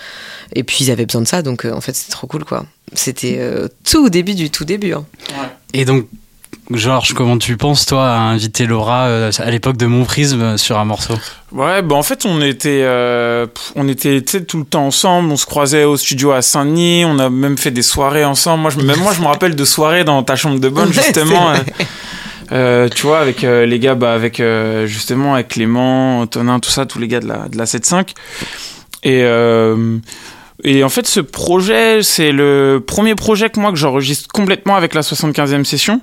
et 0.55 0.63
puis 0.63 0.79
ils 0.85 0.91
avaient 0.91 1.07
besoin 1.07 1.23
de 1.23 1.29
ça, 1.29 1.43
donc 1.43 1.65
euh, 1.67 1.73
en 1.73 1.81
fait 1.81 1.95
c'était 1.97 2.13
trop 2.13 2.27
cool 2.29 2.45
quoi. 2.45 2.65
C'était 2.95 3.37
euh, 3.41 3.69
tout 3.85 4.05
au 4.05 4.09
début 4.11 4.35
du 4.35 4.51
tout 4.51 4.65
début. 4.65 4.93
hein. 4.93 5.05
Et 5.75 5.85
donc, 5.85 6.07
Georges, 6.71 7.13
comment 7.13 7.39
tu 7.39 7.57
penses, 7.57 7.87
toi, 7.87 8.09
à 8.11 8.19
inviter 8.19 8.67
Laura 8.67 9.07
euh, 9.07 9.31
à 9.39 9.51
l'époque 9.51 9.77
de 9.77 9.87
Mon 9.87 10.05
Prisme 10.05 10.41
euh, 10.41 10.57
sur 10.57 10.79
un 10.79 10.85
morceau? 10.85 11.15
Ouais, 11.51 11.83
bah 11.83 11.97
en 11.97 12.03
fait, 12.03 12.25
on 12.25 12.41
était, 12.41 12.83
euh, 12.85 13.47
on 13.75 13.89
était 13.89 14.23
tout 14.23 14.59
le 14.59 14.65
temps 14.65 14.87
ensemble. 14.87 15.31
On 15.33 15.37
se 15.37 15.45
croisait 15.45 15.85
au 15.85 15.97
studio 15.97 16.31
à 16.33 16.41
Saint-Denis. 16.41 17.05
On 17.05 17.19
a 17.19 17.29
même 17.29 17.59
fait 17.59 17.71
des 17.73 17.83
soirées 17.83 18.25
ensemble. 18.25 18.63
Moi, 18.63 18.71
je, 18.71 18.79
même 18.81 19.01
moi, 19.01 19.13
je 19.13 19.21
me 19.21 19.27
rappelle 19.27 19.55
de 19.57 19.65
soirées 19.65 20.05
dans 20.05 20.23
ta 20.23 20.37
chambre 20.37 20.61
de 20.61 20.69
bonne, 20.69 20.93
justement. 20.93 21.51
euh, 21.51 21.57
euh, 22.53 22.89
tu 22.89 23.07
vois, 23.07 23.19
avec 23.21 23.45
euh, 23.45 23.67
les 23.67 23.79
gars, 23.79 23.95
bah, 23.95 24.15
avec 24.15 24.41
euh, 24.41 24.87
justement 24.87 25.35
avec 25.35 25.49
Clément, 25.49 26.21
Antonin, 26.21 26.59
tout 26.61 26.71
ça, 26.71 26.87
tous 26.87 26.99
les 26.99 27.09
gars 27.09 27.21
de 27.21 27.29
la, 27.29 27.49
de 27.49 27.59
la 27.59 27.65
7.5. 27.65 28.11
Et, 29.05 29.23
euh, 29.25 29.99
et 30.65 30.85
en 30.85 30.89
fait, 30.89 31.07
ce 31.07 31.21
projet, 31.21 32.03
c'est 32.03 32.31
le 32.31 32.83
premier 32.87 33.15
projet 33.15 33.51
que 33.51 33.59
moi 33.59 33.73
que 33.73 33.79
j'enregistre 33.79 34.29
complètement 34.33 34.77
avec 34.77 34.95
la 34.95 35.01
75e 35.01 35.65
session. 35.65 36.01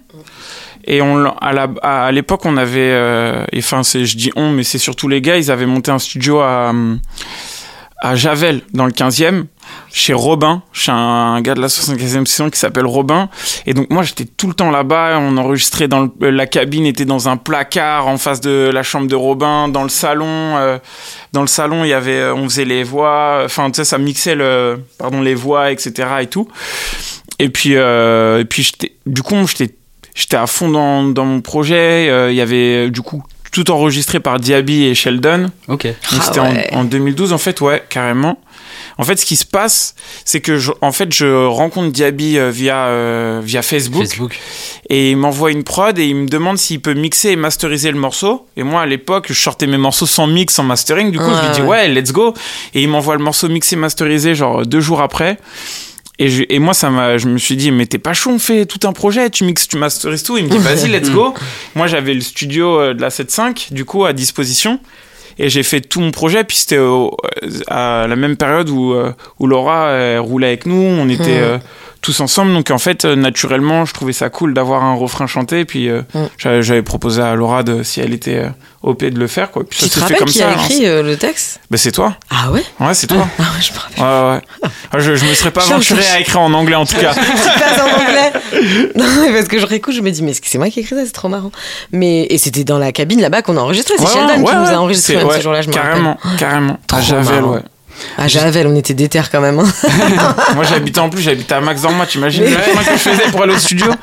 Et 0.91 1.03
on, 1.03 1.23
à 1.39 2.11
l'époque, 2.11 2.45
on 2.45 2.57
avait, 2.57 2.79
euh, 2.79 3.45
et 3.51 3.59
enfin, 3.59 3.83
c'est, 3.83 4.05
je 4.05 4.17
dis 4.17 4.31
on, 4.35 4.49
mais 4.49 4.63
c'est 4.63 4.79
surtout 4.79 5.07
les 5.07 5.21
gars, 5.21 5.37
ils 5.37 5.51
avaient 5.51 5.67
monté 5.67 5.91
un 5.91 5.99
studio 5.99 6.39
à, 6.39 6.73
à 8.01 8.15
Javel, 8.15 8.61
dans 8.73 8.87
le 8.87 8.91
15e, 8.91 9.43
chez 9.93 10.13
Robin, 10.13 10.63
chez 10.73 10.91
un 10.91 11.39
gars 11.41 11.53
de 11.53 11.61
la 11.61 11.67
75e 11.67 12.25
session 12.25 12.49
qui 12.49 12.57
s'appelle 12.57 12.87
Robin. 12.87 13.29
Et 13.67 13.75
donc, 13.75 13.91
moi, 13.91 14.01
j'étais 14.01 14.25
tout 14.25 14.47
le 14.47 14.55
temps 14.55 14.71
là-bas, 14.71 15.19
on 15.19 15.37
enregistrait 15.37 15.87
dans 15.87 16.09
euh, 16.23 16.31
la 16.31 16.47
cabine 16.47 16.87
était 16.87 17.05
dans 17.05 17.29
un 17.29 17.37
placard 17.37 18.07
en 18.07 18.17
face 18.17 18.41
de 18.41 18.71
la 18.73 18.81
chambre 18.81 19.07
de 19.07 19.15
Robin, 19.15 19.67
dans 19.67 19.83
le 19.83 19.89
salon, 19.89 20.25
euh, 20.25 20.79
dans 21.33 21.41
le 21.41 21.47
salon, 21.47 21.83
il 21.83 21.89
y 21.89 21.93
avait, 21.93 22.31
on 22.31 22.45
faisait 22.45 22.65
les 22.65 22.83
voix, 22.83 23.41
enfin, 23.45 23.69
tu 23.69 23.75
sais, 23.75 23.83
ça 23.85 23.99
mixait 23.99 24.33
le, 24.33 24.83
pardon, 24.97 25.21
les 25.21 25.35
voix, 25.35 25.71
etc. 25.71 26.07
et 26.21 26.27
tout. 26.27 26.47
Et 27.37 27.49
puis, 27.49 27.75
euh, 27.75 28.39
et 28.39 28.45
puis, 28.45 28.63
j'étais, 28.63 28.95
du 29.05 29.21
coup, 29.21 29.35
j'étais 29.45 29.75
j'étais 30.19 30.37
à 30.37 30.45
fond 30.47 30.69
dans, 30.69 31.03
dans 31.03 31.25
mon 31.25 31.41
projet. 31.41 32.09
Euh, 32.09 32.31
Il 32.31 32.35
y 32.35 32.41
avait 32.41 32.87
euh, 32.87 32.89
du 32.89 33.01
coup 33.01 33.23
tout 33.51 33.71
enregistré 33.71 34.19
par 34.19 34.39
Diaby 34.39 34.83
et 34.85 34.93
Sheldon. 34.93 35.49
Ok. 35.67 35.85
Donc, 35.87 35.95
Ah 36.11 36.15
c'était 36.23 36.39
ouais. 36.39 36.69
en, 36.71 36.81
en 36.81 36.83
2012 36.83 37.33
en 37.33 37.39
fait, 37.39 37.61
ouais, 37.61 37.83
carrément. 37.89 38.39
En 38.99 39.03
fait, 39.05 39.17
ce 39.17 39.25
qui 39.25 39.37
se 39.37 39.45
passe, 39.45 39.95
c'est 40.25 40.41
que 40.41 40.57
je, 40.59 40.71
en 40.81 40.91
fait, 40.91 41.11
je 41.13 41.45
rencontre 41.47 41.91
Diaby 41.91 42.37
euh, 42.37 42.51
via 42.51 42.75
euh, 42.87 43.41
via 43.43 43.61
Facebook, 43.61 44.01
Facebook. 44.01 44.37
et 44.89 45.11
il 45.11 45.17
m'envoie 45.17 45.51
une 45.51 45.63
prod 45.63 45.97
et 45.97 46.05
il 46.05 46.15
me 46.15 46.27
demande 46.27 46.57
s'il 46.57 46.79
peut 46.81 46.93
mixer 46.93 47.29
et 47.29 47.35
masteriser 47.37 47.91
le 47.91 47.97
morceau. 47.97 48.45
Et 48.57 48.63
moi, 48.63 48.81
à 48.81 48.85
l'époque, 48.85 49.27
je 49.29 49.41
sortais 49.41 49.67
mes 49.67 49.77
morceaux 49.77 50.05
sans 50.05 50.27
mix, 50.27 50.53
sans 50.53 50.63
mastering. 50.63 51.11
Du 51.11 51.17
coup, 51.17 51.23
je 51.41 51.47
lui 51.47 51.53
dis 51.55 51.61
ouais. 51.61 51.67
ouais, 51.69 51.87
let's 51.87 52.11
go. 52.11 52.33
Et 52.75 52.83
il 52.83 52.89
m'envoie 52.89 53.15
le 53.15 53.23
morceau 53.23 53.47
mixé, 53.49 53.75
masterisé, 53.77 54.35
genre 54.35 54.65
deux 54.65 54.81
jours 54.81 55.01
après. 55.01 55.37
Et, 56.21 56.27
je- 56.29 56.43
et 56.49 56.59
moi, 56.59 56.73
ça 56.73 56.89
m'a, 56.89 57.17
je 57.17 57.27
me 57.27 57.37
suis 57.37 57.55
dit, 57.55 57.71
mais 57.71 57.85
t'es 57.85 57.97
pas 57.97 58.13
chaud, 58.13 58.31
on 58.31 58.39
fait 58.39 58.65
tout 58.65 58.85
un 58.87 58.91
projet, 58.93 59.29
tu 59.29 59.45
mixes, 59.45 59.67
tu 59.69 59.77
masterises 59.77 60.23
tout. 60.23 60.37
Il 60.37 60.43
me 60.45 60.49
dit, 60.49 60.57
vas-y, 60.59 60.89
let's 60.89 61.09
go. 61.09 61.33
moi, 61.75 61.87
j'avais 61.87 62.13
le 62.13 62.21
studio 62.21 62.79
euh, 62.79 62.93
de 62.93 63.01
la 63.01 63.09
7.5, 63.09 63.73
du 63.73 63.85
coup, 63.85 64.03
à 64.05 64.11
disposition. 64.13 64.79
Et 65.41 65.47
j'ai 65.49 65.63
fait 65.63 65.79
tout 65.79 66.01
mon 66.01 66.11
projet, 66.11 66.43
puis 66.43 66.57
c'était 66.57 66.77
à 67.67 68.05
la 68.09 68.15
même 68.17 68.35
période 68.35 68.69
où, 68.69 68.93
euh, 68.93 69.13
où 69.39 69.47
Laura 69.47 69.87
euh, 69.87 70.19
roulait 70.21 70.47
avec 70.47 70.65
nous, 70.65 70.75
on 70.75 71.07
était 71.07 71.41
Mhm. 71.53 71.59
Euh, 71.99 72.01
tous 72.01 72.19
ensemble. 72.21 72.53
Donc 72.53 72.71
en 72.71 72.77
fait, 72.77 73.05
euh, 73.05 73.15
naturellement, 73.15 73.85
je 73.85 73.93
trouvais 73.93 74.13
ça 74.13 74.29
cool 74.29 74.53
d'avoir 74.53 74.83
un 74.83 74.95
refrain 74.95 75.27
chanté. 75.27 75.65
Puis 75.65 75.89
euh, 75.89 76.01
Mhm. 76.13 76.29
j'avais 76.37 76.63
j'avais 76.63 76.81
proposé 76.81 77.21
à 77.21 77.35
Laura 77.35 77.63
de, 77.63 77.83
si 77.83 77.99
elle 78.01 78.13
était 78.13 78.37
euh, 78.37 78.49
OP 78.83 79.03
de 79.03 79.19
le 79.19 79.27
faire. 79.27 79.51
Quoi. 79.51 79.63
Puis 79.69 79.79
Tu 79.79 79.85
ça 79.89 79.95
te 79.95 79.99
rappelles 80.01 80.17
comme 80.17 80.27
qui 80.27 80.39
ça. 80.39 80.49
a 80.49 80.51
hein. 80.51 80.55
écrit 80.69 80.85
euh, 80.87 81.03
le 81.03 81.17
texte? 81.17 81.59
Bah, 81.69 81.77
c'est 81.77 81.91
toi. 81.91 82.15
Ah 82.29 82.51
ouais? 82.51 82.63
Ouais, 82.79 82.93
c'est 82.93 83.07
toi. 83.07 83.27
Ah 83.39 83.43
ouais, 83.43 83.61
je 83.61 83.73
me 83.73 83.77
rappelle. 83.79 84.03
Ouais, 84.03 84.35
ouais. 84.63 84.69
Ah, 84.91 84.99
Je, 84.99 85.15
je 85.15 85.25
me 85.25 85.33
serais 85.33 85.51
pas 85.51 85.61
Je- 85.67 85.71
aventuré 85.71 86.03
à 86.13 86.19
écrire 86.19 86.41
en 86.41 86.53
anglais 86.53 86.75
en 86.75 86.85
tout 86.85 86.95
cas. 86.97 87.13
Passes 87.13 87.79
en 87.81 88.01
anglais 88.01 88.31
Non, 88.95 89.05
mais 89.21 89.33
parce 89.33 89.47
que 89.47 89.59
je 89.59 89.65
réécoute, 89.65 89.93
je 89.93 90.01
me 90.01 90.09
dis, 90.11 90.23
mais 90.23 90.31
est-ce 90.31 90.41
que 90.41 90.47
c'est 90.47 90.57
moi 90.57 90.69
qui 90.69 90.79
ai 90.79 90.83
écrit 90.83 90.95
ça? 90.95 91.05
C'est 91.05 91.11
trop 91.11 91.27
marrant. 91.29 91.51
Mais, 91.91 92.27
et 92.29 92.37
c'était 92.37 92.63
dans 92.63 92.77
la 92.77 92.91
cabine 92.91 93.21
là-bas 93.21 93.41
qu'on 93.41 93.57
a 93.57 93.61
enregistré. 93.61 93.95
C'est 93.97 94.03
Ouais, 94.05 94.09
Sheldon 94.11 94.27
ouais, 94.43 94.51
qui 94.51 94.55
nous 94.57 94.65
a 94.67 94.77
enregistré 94.77 95.15
même 95.17 95.27
ouais, 95.27 95.37
ce 95.37 95.41
jour-là, 95.41 95.61
je 95.61 95.67
me 95.67 95.73
Carrément, 95.73 96.17
carrément. 96.37 96.73
À 96.73 96.79
Trop 96.87 97.01
Javel, 97.01 97.43
ouais. 97.43 97.59
À 98.17 98.27
Javel, 98.27 98.67
on 98.67 98.75
était 98.75 98.93
déter 98.93 99.21
quand 99.31 99.41
même. 99.41 99.59
hein. 99.59 99.67
Moi 100.55 100.63
j'habitais 100.63 100.99
en 100.99 101.09
plus, 101.09 101.21
j'habitais 101.21 101.53
à 101.55 101.61
Max 101.61 101.81
Dorma, 101.81 102.05
t'imagines 102.05 102.43
Mais- 102.43 102.49
le 102.51 102.57
chemin 102.63 102.83
que 102.83 102.91
je 102.91 102.97
faisais 102.97 103.31
pour 103.31 103.43
aller 103.43 103.53
au 103.53 103.59
studio 103.59 103.87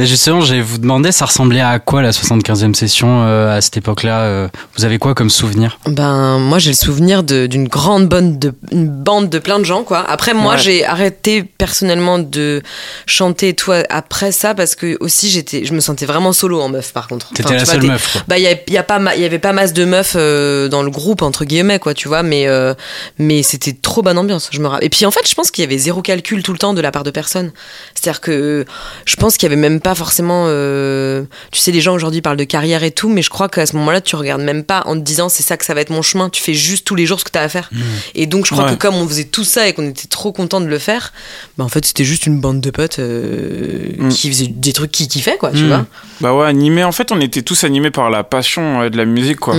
Et 0.00 0.06
justement, 0.06 0.40
j'allais 0.40 0.60
vous 0.60 0.78
demander, 0.78 1.12
ça 1.12 1.24
ressemblait 1.26 1.60
à 1.60 1.78
quoi 1.78 2.02
la 2.02 2.10
75e 2.10 2.74
session 2.74 3.22
euh, 3.24 3.56
à 3.56 3.60
cette 3.60 3.76
époque-là 3.76 4.20
euh, 4.22 4.48
Vous 4.76 4.84
avez 4.84 4.98
quoi 4.98 5.14
comme 5.14 5.30
souvenir? 5.30 5.78
Ben, 5.86 6.38
moi, 6.40 6.58
j'ai 6.58 6.70
le 6.70 6.76
souvenir 6.76 7.22
d'une 7.22 7.68
grande 7.68 8.08
bonne 8.08 8.40
de, 8.40 8.52
une 8.72 8.88
bande 8.88 9.30
de 9.30 9.38
plein 9.38 9.60
de 9.60 9.64
gens, 9.64 9.84
quoi. 9.84 10.04
Après, 10.10 10.34
moi, 10.34 10.54
Ouais. 10.54 10.58
j'ai 10.60 10.84
arrêté 10.84 11.44
personnellement 11.44 12.18
de 12.18 12.60
chanter 13.06 13.50
et 13.50 13.54
tout 13.54 13.70
après 13.88 14.32
ça 14.32 14.54
parce 14.54 14.74
que 14.74 14.96
aussi, 14.98 15.30
j'étais, 15.30 15.64
je 15.64 15.72
me 15.72 15.78
sentais 15.80 16.06
vraiment 16.06 16.32
solo 16.32 16.60
en 16.60 16.68
meuf, 16.68 16.92
par 16.92 17.06
contre. 17.06 17.28
T'étais 17.28 17.44
Enfin, 17.44 17.54
la 17.58 17.62
vois, 17.64 17.72
seule 17.74 17.82
meuf, 17.86 18.12
quoi. 18.14 18.22
Bah, 18.26 18.38
il 18.38 18.42
y, 18.42 18.48
a- 18.48 18.56
y 18.68 18.76
a 18.76 18.82
pas, 18.82 18.98
y 19.14 19.24
avait 19.24 19.38
pas 19.38 19.52
masse 19.52 19.72
de 19.72 19.84
meufs 19.84 20.14
euh, 20.16 20.66
dans 20.68 20.82
le 20.82 20.90
groupe 20.90 21.22
entre 21.22 21.44
guillemets, 21.44 21.78
quoi, 21.78 21.94
tu 21.94 22.08
vois. 22.08 22.24
Mais 22.24 22.48
euh, 22.48 22.74
mais 23.18 23.42
c'était 23.42 23.72
trop 23.72 24.02
bonne 24.02 24.18
ambiance. 24.18 24.48
Je 24.52 24.60
me 24.60 24.66
rappelle. 24.68 24.86
Et 24.86 24.90
puis 24.90 25.06
en 25.06 25.10
fait, 25.10 25.28
je 25.28 25.34
pense 25.34 25.50
qu'il 25.50 25.62
y 25.62 25.66
avait 25.66 25.78
zéro 25.78 26.02
calcul 26.02 26.42
tout 26.42 26.52
le 26.52 26.58
temps 26.58 26.74
de 26.74 26.80
la 26.80 26.90
part 26.90 27.02
de 27.04 27.10
personne. 27.10 27.52
C'est-à-dire 27.94 28.20
que 28.20 28.64
je 29.06 29.16
pense 29.16 29.36
qu'il 29.36 29.48
y 29.48 29.52
avait 29.52 29.60
même 29.60 29.80
pas 29.80 29.94
forcément. 29.94 30.44
euh, 30.48 31.24
tu 31.52 31.60
sais, 31.60 31.70
les 31.72 31.80
gens 31.80 31.94
aujourd'hui 31.94 32.20
parlent 32.20 32.36
de 32.36 32.44
carrière 32.44 32.82
et 32.84 32.90
tout, 32.90 33.08
mais 33.08 33.22
je 33.22 33.30
crois 33.30 33.48
qu'à 33.48 33.66
ce 33.66 33.76
moment-là, 33.76 34.00
tu 34.00 34.16
regardes 34.16 34.42
même 34.42 34.64
pas 34.64 34.82
en 34.86 34.94
te 34.94 35.00
disant 35.00 35.28
c'est 35.28 35.42
ça 35.42 35.56
que 35.56 35.64
ça 35.64 35.74
va 35.74 35.80
être 35.80 35.90
mon 35.90 36.02
chemin. 36.02 36.28
Tu 36.30 36.42
fais 36.42 36.54
juste 36.54 36.86
tous 36.86 36.94
les 36.94 37.06
jours 37.06 37.20
ce 37.20 37.24
que 37.24 37.30
tu 37.30 37.38
as 37.38 37.42
à 37.42 37.48
faire. 37.48 37.70
Et 38.14 38.26
donc, 38.26 38.46
je 38.46 38.50
crois 38.52 38.64
Ouais. 38.64 38.70
que 38.72 38.76
comme 38.76 38.94
on 38.94 39.06
faisait 39.08 39.24
tout 39.24 39.44
ça 39.44 39.68
et 39.68 39.72
qu'on 39.72 39.86
était 39.88 40.08
trop 40.08 40.32
content 40.32 40.60
de 40.60 40.66
le 40.66 40.78
faire, 40.78 41.12
bah 41.58 41.64
en 41.64 41.68
fait, 41.68 41.84
c'était 41.84 42.04
juste 42.04 42.26
une 42.26 42.40
bande 42.40 42.60
de 42.60 42.70
potes 42.70 42.98
euh, 42.98 43.88
Mm. 43.98 44.08
qui 44.08 44.28
faisaient 44.28 44.46
des 44.48 44.72
trucs 44.72 44.90
qui 44.92 45.08
kiffaient, 45.08 45.36
quoi, 45.36 45.50
tu 45.50 45.64
Mm. 45.64 45.68
vois. 45.68 45.86
Bah 46.20 46.34
ouais, 46.34 46.46
animé. 46.46 46.84
En 46.84 46.92
fait, 46.92 47.12
on 47.12 47.20
était 47.20 47.42
tous 47.42 47.64
animés 47.64 47.90
par 47.90 48.10
la 48.10 48.24
passion 48.24 48.82
euh, 48.82 48.88
de 48.90 48.96
la 48.96 49.04
musique, 49.04 49.38
quoi. 49.40 49.54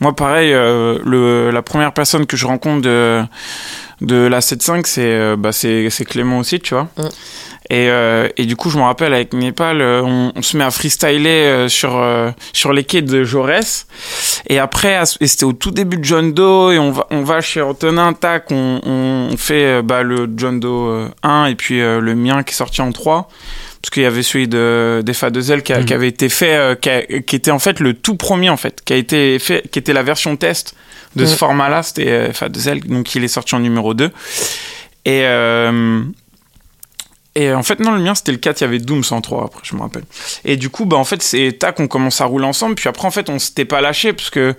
Moi, 0.00 0.14
pareil, 0.14 0.52
euh, 0.52 0.98
le, 1.04 1.50
la 1.50 1.62
première 1.62 1.92
personne 1.92 2.26
que 2.26 2.36
je 2.36 2.46
rencontre 2.46 2.65
de, 2.74 3.22
de 4.00 4.26
la 4.26 4.40
7.5, 4.40 4.86
c'est 4.86 5.02
euh, 5.02 5.36
bah, 5.36 5.52
c'est 5.52 5.88
c'est 5.90 6.04
Clément 6.04 6.38
aussi, 6.38 6.60
tu 6.60 6.74
vois. 6.74 6.88
Mm. 6.96 7.08
Et, 7.68 7.88
euh, 7.90 8.28
et 8.36 8.46
du 8.46 8.54
coup, 8.54 8.70
je 8.70 8.78
me 8.78 8.84
rappelle, 8.84 9.12
avec 9.12 9.32
Népal, 9.32 9.80
euh, 9.80 10.00
on, 10.04 10.32
on 10.36 10.42
se 10.42 10.56
met 10.56 10.62
à 10.62 10.70
freestyler 10.70 11.66
sur, 11.68 12.00
sur 12.52 12.72
les 12.72 12.84
quais 12.84 13.02
de 13.02 13.24
Jaurès. 13.24 13.88
Et 14.48 14.60
après, 14.60 15.02
c'était 15.04 15.44
au 15.44 15.52
tout 15.52 15.72
début 15.72 15.96
de 15.96 16.04
John 16.04 16.32
Doe, 16.32 16.72
et 16.72 16.78
on 16.78 16.92
va, 16.92 17.06
on 17.10 17.24
va 17.24 17.40
chez 17.40 17.60
Antonin, 17.60 18.12
tac, 18.12 18.52
on, 18.52 18.80
on 18.84 19.36
fait 19.36 19.82
bah, 19.82 20.04
le 20.04 20.28
John 20.36 20.60
Doe 20.60 20.68
euh, 20.68 21.08
1, 21.24 21.46
et 21.46 21.54
puis 21.56 21.80
le 21.80 22.14
mien 22.14 22.44
qui 22.44 22.52
est 22.52 22.56
sorti 22.56 22.82
en 22.82 22.92
3 22.92 23.28
parce 23.86 23.94
qu'il 23.94 24.02
y 24.02 24.06
avait 24.06 24.24
celui 24.24 24.48
de 24.48 25.00
d'Efa 25.06 25.30
2L 25.30 25.62
qui, 25.62 25.72
a- 25.72 25.84
qui 25.84 25.94
avait 25.94 26.08
été 26.08 26.28
fait 26.28 26.56
euh, 26.56 26.74
qui, 26.74 26.90
a- 26.90 27.02
qui 27.20 27.36
était 27.36 27.52
en 27.52 27.60
fait 27.60 27.78
le 27.78 27.94
tout 27.94 28.16
premier 28.16 28.50
en 28.50 28.56
fait 28.56 28.82
qui 28.84 28.92
a 28.92 28.96
été 28.96 29.38
fait 29.38 29.70
qui 29.70 29.78
était 29.78 29.92
la 29.92 30.02
version 30.02 30.36
test 30.36 30.74
de 31.14 31.24
ce 31.24 31.30
Ouais. 31.30 31.36
format 31.36 31.68
là 31.68 31.84
c'était 31.84 32.08
euh, 32.08 32.30
Efa 32.30 32.48
2L 32.48 32.84
donc 32.88 33.14
il 33.14 33.22
est 33.22 33.28
sorti 33.28 33.54
en 33.54 33.60
numéro 33.60 33.94
2 33.94 34.06
et 34.06 34.10
euh, 35.24 36.02
et 37.36 37.52
en 37.52 37.62
fait 37.62 37.78
non 37.78 37.92
le 37.92 38.00
mien 38.00 38.16
c'était 38.16 38.32
le 38.32 38.38
4 38.38 38.60
il 38.60 38.64
y 38.64 38.66
avait 38.66 38.78
Doom 38.80 39.04
103 39.04 39.44
après 39.44 39.60
je 39.62 39.76
me 39.76 39.82
rappelle. 39.82 40.02
Et 40.44 40.56
du 40.56 40.68
coup 40.68 40.84
bah 40.84 40.96
en 40.96 41.04
fait 41.04 41.22
c'est 41.22 41.52
tac 41.56 41.78
on 41.78 41.86
commence 41.86 42.20
à 42.20 42.24
rouler 42.24 42.46
ensemble. 42.46 42.74
Puis 42.74 42.88
après 42.88 43.06
en 43.06 43.12
fait 43.12 43.30
on 43.30 43.38
s'était 43.38 43.66
pas 43.66 43.80
lâché 43.80 44.12
parce 44.12 44.30
que 44.30 44.54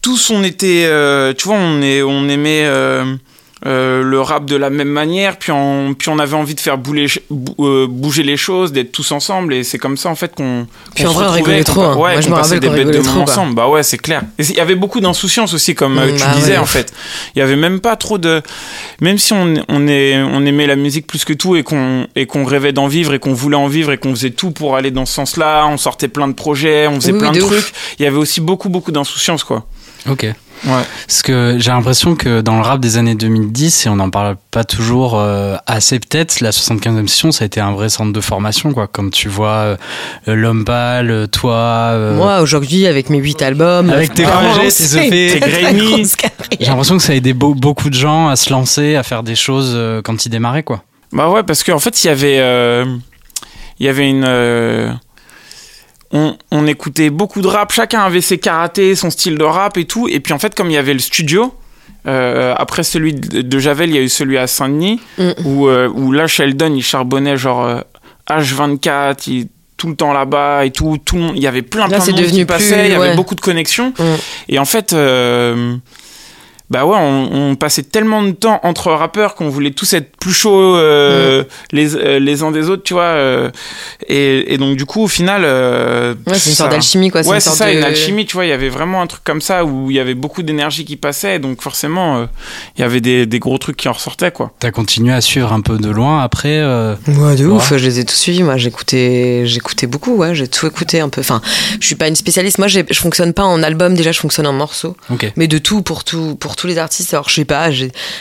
tous 0.00 0.30
on 0.30 0.44
était 0.44 0.84
euh, 0.86 1.32
tu 1.32 1.48
vois 1.48 1.56
on 1.56 1.82
est 1.82 2.02
on 2.02 2.28
aimait 2.28 2.64
euh, 2.66 3.16
euh, 3.66 4.02
le 4.02 4.20
rap 4.20 4.44
de 4.44 4.56
la 4.56 4.68
même 4.70 4.88
manière, 4.88 5.38
puis 5.38 5.50
on, 5.52 5.94
puis 5.98 6.08
on 6.10 6.18
avait 6.18 6.36
envie 6.36 6.54
de 6.54 6.60
faire 6.60 6.76
bouler, 6.76 7.06
bou- 7.30 7.54
euh, 7.60 7.86
bouger 7.88 8.22
les 8.22 8.36
choses, 8.36 8.72
d'être 8.72 8.92
tous 8.92 9.10
ensemble, 9.12 9.54
et 9.54 9.64
c'est 9.64 9.78
comme 9.78 9.96
ça 9.96 10.10
en 10.10 10.14
fait 10.14 10.34
qu'on. 10.34 10.66
Puis 10.94 11.06
en 11.06 11.10
se 11.10 11.14
vrai, 11.14 11.26
on 11.28 11.32
rigolait 11.32 11.64
trop, 11.64 11.82
hein. 11.82 11.96
Ouais, 11.96 12.12
Moi, 12.12 12.20
je 12.20 12.28
me 12.28 12.34
rappelle 12.34 12.60
des 12.60 12.68
bêtes 12.68 12.88
de 12.90 13.00
trop, 13.02 13.20
ensemble. 13.20 13.54
Bah 13.54 13.68
ouais, 13.68 13.82
c'est 13.82 13.98
clair. 13.98 14.22
Et 14.38 14.42
il 14.44 14.54
y 14.56 14.60
avait 14.60 14.74
beaucoup 14.74 15.00
d'insouciance 15.00 15.54
aussi, 15.54 15.74
comme 15.74 15.98
euh, 15.98 16.12
Mm, 16.12 16.16
tu 16.16 16.24
bah 16.24 16.32
disais 16.34 16.52
ouais. 16.52 16.58
en 16.58 16.66
fait. 16.66 16.92
Il 17.34 17.38
y 17.38 17.42
avait 17.42 17.56
même 17.56 17.80
pas 17.80 17.96
trop 17.96 18.18
de. 18.18 18.42
Même 19.00 19.18
si 19.18 19.32
on, 19.32 19.54
on, 19.68 19.88
est, 19.88 20.22
on 20.22 20.44
aimait 20.44 20.66
la 20.66 20.76
musique 20.76 21.06
plus 21.06 21.24
que 21.24 21.32
tout 21.32 21.56
et 21.56 21.62
qu'on 21.62 22.06
et 22.16 22.26
qu'on 22.26 22.44
rêvait 22.44 22.72
d'en 22.72 22.86
vivre 22.86 23.14
et 23.14 23.18
qu'on 23.18 23.32
voulait 23.32 23.56
en 23.56 23.66
vivre 23.68 23.92
et 23.92 23.98
qu'on 23.98 24.10
faisait 24.14 24.30
tout 24.30 24.50
pour 24.50 24.76
aller 24.76 24.90
dans 24.90 25.06
ce 25.06 25.14
sens-là, 25.14 25.66
on 25.68 25.76
sortait 25.78 26.08
plein 26.08 26.28
de 26.28 26.34
projets, 26.34 26.86
on 26.86 26.96
faisait 26.96 27.12
Oui, 27.12 27.18
plein 27.18 27.32
de 27.32 27.36
de 27.36 27.40
trucs. 27.44 27.72
Il 27.98 28.04
y 28.04 28.06
avait 28.06 28.16
aussi 28.18 28.40
beaucoup 28.40 28.68
beaucoup 28.68 28.92
d'insouciance 28.92 29.42
quoi. 29.42 29.64
Ok. 30.08 30.26
Ouais. 30.66 30.82
Parce 31.06 31.22
que 31.22 31.56
j'ai 31.58 31.70
l'impression 31.70 32.14
que 32.16 32.40
dans 32.40 32.56
le 32.56 32.62
rap 32.62 32.80
des 32.80 32.96
années 32.96 33.14
2010, 33.14 33.86
et 33.86 33.88
on 33.90 33.96
n'en 33.96 34.08
parle 34.10 34.36
pas 34.50 34.64
toujours 34.64 35.18
euh, 35.18 35.56
assez 35.66 35.98
peut-être, 35.98 36.40
la 36.40 36.50
75e 36.50 37.06
session, 37.06 37.32
ça 37.32 37.44
a 37.44 37.46
été 37.46 37.60
un 37.60 37.72
vrai 37.72 37.88
centre 37.90 38.12
de 38.12 38.20
formation, 38.20 38.72
quoi. 38.72 38.86
Comme 38.86 39.10
tu 39.10 39.28
vois, 39.28 39.48
euh, 39.48 39.76
L'Homme 40.26 40.64
Pâle, 40.64 41.10
euh, 41.10 41.26
toi... 41.26 41.54
euh, 41.92 42.16
Moi, 42.16 42.40
aujourd'hui, 42.40 42.86
avec 42.86 43.10
mes 43.10 43.18
8 43.18 43.42
albums, 43.42 43.90
Avec 43.90 44.14
tes 44.14 44.24
euh, 44.24 44.28
projets, 44.28 44.68
tes 44.70 44.84
très, 44.88 45.08
tes 45.10 45.40
Grammy. 45.40 46.06
J'ai 46.58 46.66
l'impression 46.66 46.96
que 46.96 47.02
ça 47.02 47.12
a 47.12 47.16
aidé 47.16 47.34
beau- 47.34 47.54
beaucoup 47.54 47.90
de 47.90 47.94
gens 47.94 48.28
à 48.28 48.36
se 48.36 48.50
lancer, 48.50 48.96
à 48.96 49.02
faire 49.02 49.22
des 49.22 49.34
choses 49.36 49.72
euh, 49.74 50.00
quand 50.02 50.24
ils 50.24 50.30
démarraient, 50.30 50.62
quoi. 50.62 50.82
Bah 51.12 51.28
ouais, 51.28 51.42
parce 51.42 51.62
qu'en 51.62 51.78
fait, 51.78 52.02
il 52.02 52.06
y 52.06 52.10
avait, 52.10 52.38
euh, 52.38 52.84
il 53.78 53.86
y 53.86 53.88
avait 53.88 54.08
une. 54.08 54.24
Euh, 56.14 56.18
on, 56.18 56.36
on 56.50 56.66
écoutait 56.66 57.10
beaucoup 57.10 57.42
de 57.42 57.48
rap, 57.48 57.72
chacun 57.72 58.00
avait 58.02 58.20
ses 58.20 58.38
karatés, 58.38 58.94
son 58.94 59.10
style 59.10 59.36
de 59.38 59.44
rap 59.44 59.76
et 59.76 59.84
tout. 59.84 60.08
Et 60.08 60.20
puis 60.20 60.32
en 60.32 60.38
fait, 60.38 60.54
comme 60.54 60.70
il 60.70 60.74
y 60.74 60.78
avait 60.78 60.92
le 60.94 61.00
studio, 61.00 61.54
euh, 62.06 62.54
après 62.56 62.82
celui 62.82 63.14
de, 63.14 63.42
de 63.42 63.58
Javel, 63.58 63.90
il 63.90 63.96
y 63.96 63.98
a 63.98 64.02
eu 64.02 64.08
celui 64.08 64.38
à 64.38 64.46
Saint-Denis, 64.46 65.00
Mm. 65.18 65.30
où, 65.44 65.68
euh, 65.68 65.88
où 65.88 66.12
là, 66.12 66.26
Sheldon, 66.26 66.72
il 66.74 66.82
charbonnait 66.82 67.36
genre 67.36 67.64
euh, 67.64 67.80
H24, 68.28 69.28
il 69.28 69.48
tout 69.76 69.88
le 69.88 69.96
temps 69.96 70.12
là-bas 70.12 70.64
et 70.64 70.70
tout, 70.70 70.98
tout 71.04 71.16
le 71.16 71.22
monde, 71.22 71.32
il 71.36 71.42
y 71.42 71.46
avait 71.48 71.60
plein 71.62 71.88
Là, 71.88 71.96
plein 71.96 71.98
de 71.98 72.10
monde 72.12 72.14
qui 72.20 72.22
devenu 72.22 72.46
passait, 72.46 72.74
plus- 72.78 72.84
il 72.86 72.92
y 72.92 72.94
avait 72.94 73.16
beaucoup 73.16 73.34
de 73.34 73.40
connexions. 73.40 73.92
Mm. 73.98 74.02
Et 74.50 74.58
en 74.60 74.64
fait, 74.64 74.92
euh, 74.92 75.76
bah 76.70 76.86
ouais, 76.86 76.96
on, 76.98 77.50
on 77.50 77.56
passait 77.56 77.82
tellement 77.82 78.22
de 78.22 78.30
temps 78.32 78.58
entre 78.62 78.90
rappeurs 78.90 79.34
qu'on 79.34 79.48
voulait 79.50 79.70
tous 79.72 79.92
être 79.92 80.16
plus 80.16 80.32
chauds 80.32 80.76
euh, 80.76 81.44
les, 81.72 81.94
euh, 81.94 82.18
les 82.18 82.42
uns 82.42 82.50
des 82.50 82.70
autres, 82.70 82.82
tu 82.82 82.94
vois. 82.94 83.02
euh, 83.02 83.50
et, 84.08 84.54
et 84.54 84.58
donc, 84.58 84.76
du 84.76 84.86
coup, 84.86 85.02
au 85.02 85.08
final. 85.08 85.42
euh, 85.44 86.14
Ouais, 86.26 86.34
c'est 86.38 86.50
une 86.50 86.56
sorte 86.56 86.70
d'alchimie, 86.70 87.10
quoi. 87.10 87.20
Ouais, 87.26 87.38
c'est 87.40 87.50
ça, 87.50 87.66
de- 87.70 87.76
une 87.76 87.84
alchimie, 87.84 88.24
tu 88.26 88.34
vois. 88.34 88.46
Il 88.46 88.48
y 88.48 88.52
avait 88.52 88.70
vraiment 88.70 89.02
un 89.02 89.06
truc 89.06 89.22
comme 89.24 89.40
ça 89.42 89.64
où 89.64 89.90
il 89.90 89.96
y 89.96 90.00
avait 90.00 90.14
beaucoup 90.14 90.42
d'énergie 90.42 90.84
qui 90.84 90.96
passait. 90.96 91.38
Donc, 91.38 91.60
forcément, 91.62 92.16
euh, 92.16 92.26
il 92.76 92.80
y 92.80 92.84
avait 92.84 93.00
des, 93.02 93.26
des 93.26 93.38
gros 93.38 93.58
trucs 93.58 93.76
qui 93.76 93.88
en 93.88 93.92
ressortaient, 93.92 94.30
quoi. 94.32 94.52
T'as 94.58 94.70
continué 94.70 95.12
à 95.12 95.20
suivre 95.20 95.52
un 95.52 95.60
peu 95.60 95.76
de 95.78 95.90
loin 95.90 96.22
après 96.22 96.58
euh, 96.60 96.94
Ouais, 97.08 97.36
de 97.36 97.44
Ouais. 97.46 97.52
ouf, 97.56 97.76
je 97.76 97.84
les 97.84 98.00
ai 98.00 98.04
tous 98.04 98.16
suivis. 98.16 98.42
Moi, 98.42 98.56
j'écoutais, 98.56 99.42
j'écoutais 99.46 99.86
beaucoup, 99.86 100.16
ouais, 100.16 100.34
j'ai 100.34 100.48
tout 100.48 100.66
écouté 100.66 101.00
un 101.00 101.08
peu. 101.10 101.20
Enfin, 101.20 101.40
je 101.78 101.86
suis 101.86 101.94
pas 101.94 102.08
une 102.08 102.16
spécialiste. 102.16 102.58
Moi, 102.58 102.68
je 102.68 102.80
fonctionne 102.94 103.32
pas 103.34 103.44
en 103.44 103.62
album, 103.62 103.94
déjà, 103.94 104.12
je 104.12 104.20
fonctionne 104.20 104.46
en 104.46 104.52
morceaux. 104.54 104.96
Mais 105.36 105.46
de 105.46 105.58
tout, 105.58 105.82
pour 105.82 106.04
tout, 106.04 106.36
pour 106.36 106.53
tous 106.56 106.66
les 106.66 106.78
artistes. 106.78 107.12
Alors, 107.14 107.28
je 107.28 107.34
sais 107.34 107.44
pas, 107.44 107.68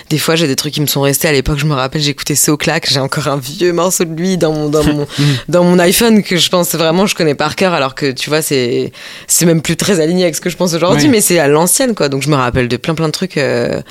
des 0.09 0.17
fois, 0.17 0.35
j'ai 0.35 0.47
des 0.47 0.55
trucs 0.55 0.73
qui 0.73 0.81
me 0.81 0.87
sont 0.87 1.01
restés 1.01 1.27
à 1.27 1.31
l'époque. 1.31 1.57
Je 1.59 1.65
me 1.65 1.73
rappelle, 1.73 2.01
j'écoutais 2.01 2.35
So 2.35 2.57
Clack. 2.57 2.87
J'ai 2.89 2.99
encore 2.99 3.27
un 3.27 3.37
vieux 3.37 3.73
morceau 3.73 4.03
de 4.05 4.13
lui 4.15 4.37
dans 4.37 4.53
mon, 4.53 4.69
dans 4.69 4.83
mon, 4.83 5.07
dans 5.49 5.63
mon 5.63 5.79
iPhone 5.79 6.23
que 6.23 6.37
je 6.37 6.49
pense 6.49 6.73
vraiment, 6.75 7.05
je 7.05 7.15
connais 7.15 7.35
par 7.35 7.55
cœur. 7.55 7.73
Alors 7.73 7.95
que, 7.95 8.11
tu 8.11 8.29
vois, 8.29 8.41
c'est, 8.41 8.91
c'est 9.27 9.45
même 9.45 9.61
plus 9.61 9.77
très 9.77 9.99
aligné 9.99 10.23
avec 10.23 10.35
ce 10.35 10.41
que 10.41 10.49
je 10.49 10.57
pense 10.57 10.73
aujourd'hui, 10.73 11.03
Oui. 11.05 11.09
mais 11.09 11.21
c'est 11.21 11.39
à 11.39 11.47
l'ancienne, 11.47 11.95
quoi. 11.95 12.09
Donc, 12.09 12.21
je 12.23 12.29
me 12.29 12.35
rappelle 12.35 12.67
de 12.67 12.77
plein, 12.77 12.95
plein 12.95 13.07
de 13.07 13.11
trucs, 13.13 13.37
euh, 13.37 13.81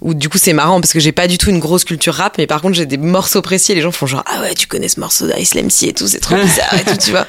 où 0.00 0.14
du 0.14 0.28
coup, 0.28 0.38
c'est 0.38 0.52
marrant 0.52 0.80
parce 0.80 0.92
que 0.92 1.00
j'ai 1.00 1.12
pas 1.12 1.26
du 1.26 1.38
tout 1.38 1.50
une 1.50 1.60
grosse 1.60 1.84
culture 1.84 2.14
rap, 2.14 2.38
mais 2.38 2.46
par 2.46 2.60
contre, 2.62 2.74
j'ai 2.74 2.86
des 2.86 2.96
morceaux 2.98 3.42
précis 3.42 3.72
et 3.72 3.74
les 3.74 3.80
gens 3.80 3.92
font 3.92 4.06
genre, 4.06 4.24
ah 4.26 4.40
ouais, 4.40 4.54
tu 4.54 4.66
connais 4.66 4.88
ce 4.88 5.00
morceau 5.00 5.26
d'Ice 5.26 5.54
MC 5.54 5.84
et 5.88 5.92
tout, 5.92 6.06
c'est 6.06 6.20
trop 6.20 6.36
bizarre 6.42 6.74
et 6.74 6.84
tout, 6.84 6.96
tu 6.96 7.10
vois. 7.10 7.26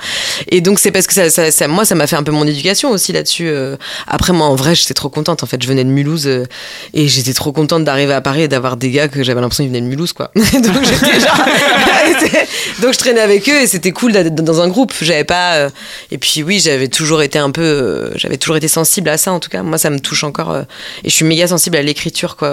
Et 0.50 0.62
donc, 0.62 0.80
c'est 0.80 0.92
parce 0.92 1.08
que 1.08 1.14
ça, 1.14 1.30
ça, 1.30 1.52
ça- 1.52 1.68
moi, 1.68 1.86
ça 1.86 1.96
m'a 1.96 2.08
fait 2.08 2.16
un 2.16 2.24
peu 2.24 2.32
mon 2.32 2.46
éducation 2.48 2.92
aussi 2.92 3.12
là-dessus. 3.12 3.48
euh. 3.48 3.76
Après, 4.08 4.34
moi, 4.34 4.48
en 4.48 4.56
vrai, 4.56 4.76
j'étais 4.76 4.94
trop 4.94 5.10
contente. 5.10 5.44
En 5.44 5.46
fait, 5.48 5.62
je 5.62 5.68
venais 5.68 5.84
de 5.84 5.90
Mulhouse 5.90 6.28
euh, 6.28 6.46
et 6.94 7.08
j'étais 7.08 7.34
trop 7.34 7.52
contente 7.52 7.84
d'arriver 7.84 8.14
à 8.14 8.22
Paris 8.22 8.44
et 8.44 8.48
d'avoir 8.48 8.78
des 8.78 8.92
gars 8.92 9.08
que 9.08 9.24
j'avais 9.24 9.42
l'impression 9.42 9.64
qu'ils 9.64 9.72
venaient 9.72 9.82
de 9.82 9.88
Mulhouse, 9.88 10.14
quoi. 10.14 10.32
donc, 10.36 10.84
j'étais 10.84 11.20
genre, 11.20 11.46
donc, 12.82 12.94
je 12.94 12.98
traînais 12.98 13.22
avec 13.22 13.48
eux 13.50 13.62
et 13.62 13.68
c'était 13.68 13.92
cool 13.92 14.12
d'être 14.12 14.36
dans 14.36 14.62
un 14.62 14.68
groupe. 14.68 14.94
J'avais 15.02 15.24
pas, 15.24 15.56
euh, 15.56 15.70
et 16.12 16.18
puis 16.18 16.44
oui, 16.44 16.60
j'avais 16.60 16.88
toujours 16.88 17.22
été 17.22 17.40
un 17.40 17.52
peu, 17.52 17.62
euh, 17.62 18.12
j'avais 18.16 18.38
toujours 18.38 18.58
été 18.58 18.68
sensible 18.68 19.10
à 19.10 19.18
ça, 19.18 19.32
en 19.32 19.40
tout 19.40 19.50
cas. 19.50 19.64
Moi, 19.64 19.78
ça 19.78 19.90
me 19.90 20.00
touche 20.00 20.24
encore 20.24 20.52
euh, 20.52 20.64
et 21.04 21.10
je 21.10 21.14
suis 21.16 21.26
méga 21.26 21.48
sensible 21.48 21.78
à 21.78 21.82
l'écriture, 21.82 22.36
quoi. 22.36 22.52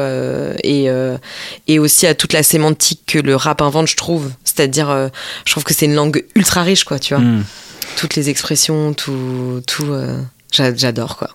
Et, 0.64 0.88
et 1.68 1.78
aussi 1.78 2.06
à 2.06 2.14
toute 2.14 2.32
la 2.32 2.42
sémantique 2.42 3.00
que 3.06 3.18
le 3.18 3.36
rap 3.36 3.62
invente, 3.62 3.88
je 3.88 3.96
trouve. 3.96 4.30
C'est-à-dire, 4.44 5.10
je 5.44 5.50
trouve 5.52 5.64
que 5.64 5.74
c'est 5.74 5.86
une 5.86 5.94
langue 5.94 6.24
ultra 6.34 6.62
riche, 6.62 6.84
quoi, 6.84 6.98
tu 6.98 7.14
vois. 7.14 7.22
Hmm. 7.22 7.44
Toutes 7.96 8.16
les 8.16 8.30
expressions, 8.30 8.94
tout, 8.94 9.60
tout, 9.66 9.86
euh, 9.92 10.18
j'a- 10.50 10.74
j'adore, 10.74 11.16
quoi. 11.16 11.30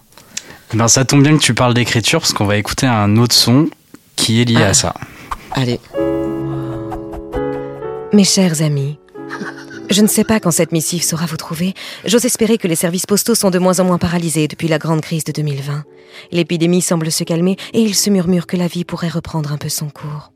Ben, 0.74 0.88
ça 0.88 1.05
tombe 1.05 1.24
bien 1.24 1.38
que 1.38 1.41
tu 1.41 1.53
parles 1.53 1.74
d'écriture 1.74 2.19
parce 2.19 2.33
qu'on 2.33 2.45
va 2.45 2.57
écouter 2.57 2.86
un 2.88 3.17
autre 3.17 3.36
son 3.36 3.69
qui 4.15 4.41
est 4.41 4.45
lié 4.45 4.57
Ah. 4.62 4.69
à 4.69 4.74
ça. 4.74 4.93
Allez. 5.51 5.79
Mes 8.13 8.24
chers 8.24 8.62
amis, 8.62 8.97
je 9.89 10.01
ne 10.01 10.07
sais 10.07 10.24
pas 10.24 10.39
quand 10.39 10.51
cette 10.51 10.71
missive 10.71 11.03
saura 11.03 11.25
vous 11.25 11.38
trouver. 11.38 11.74
J'ose 12.05 12.25
espérer 12.25 12.57
que 12.57 12.67
les 12.67 12.75
services 12.75 13.05
postaux 13.05 13.36
sont 13.36 13.50
de 13.51 13.59
moins 13.59 13.79
en 13.79 13.86
moins 13.86 13.97
paralysés 13.97 14.47
depuis 14.47 14.67
la 14.67 14.77
grande 14.79 15.01
crise 15.01 15.24
de 15.24 15.31
2020. 15.31 15.83
L'épidémie 16.31 16.81
semble 16.81 17.12
se 17.12 17.24
calmer 17.24 17.57
et 17.74 17.81
il 17.81 17.95
se 17.95 18.09
murmure 18.09 18.47
que 18.47 18.57
la 18.57 18.67
vie 18.67 18.86
pourrait 18.86 19.07
reprendre 19.09 19.51
un 19.51 19.57
peu 19.57 19.69
son 19.69 19.89
cours. 19.89 20.31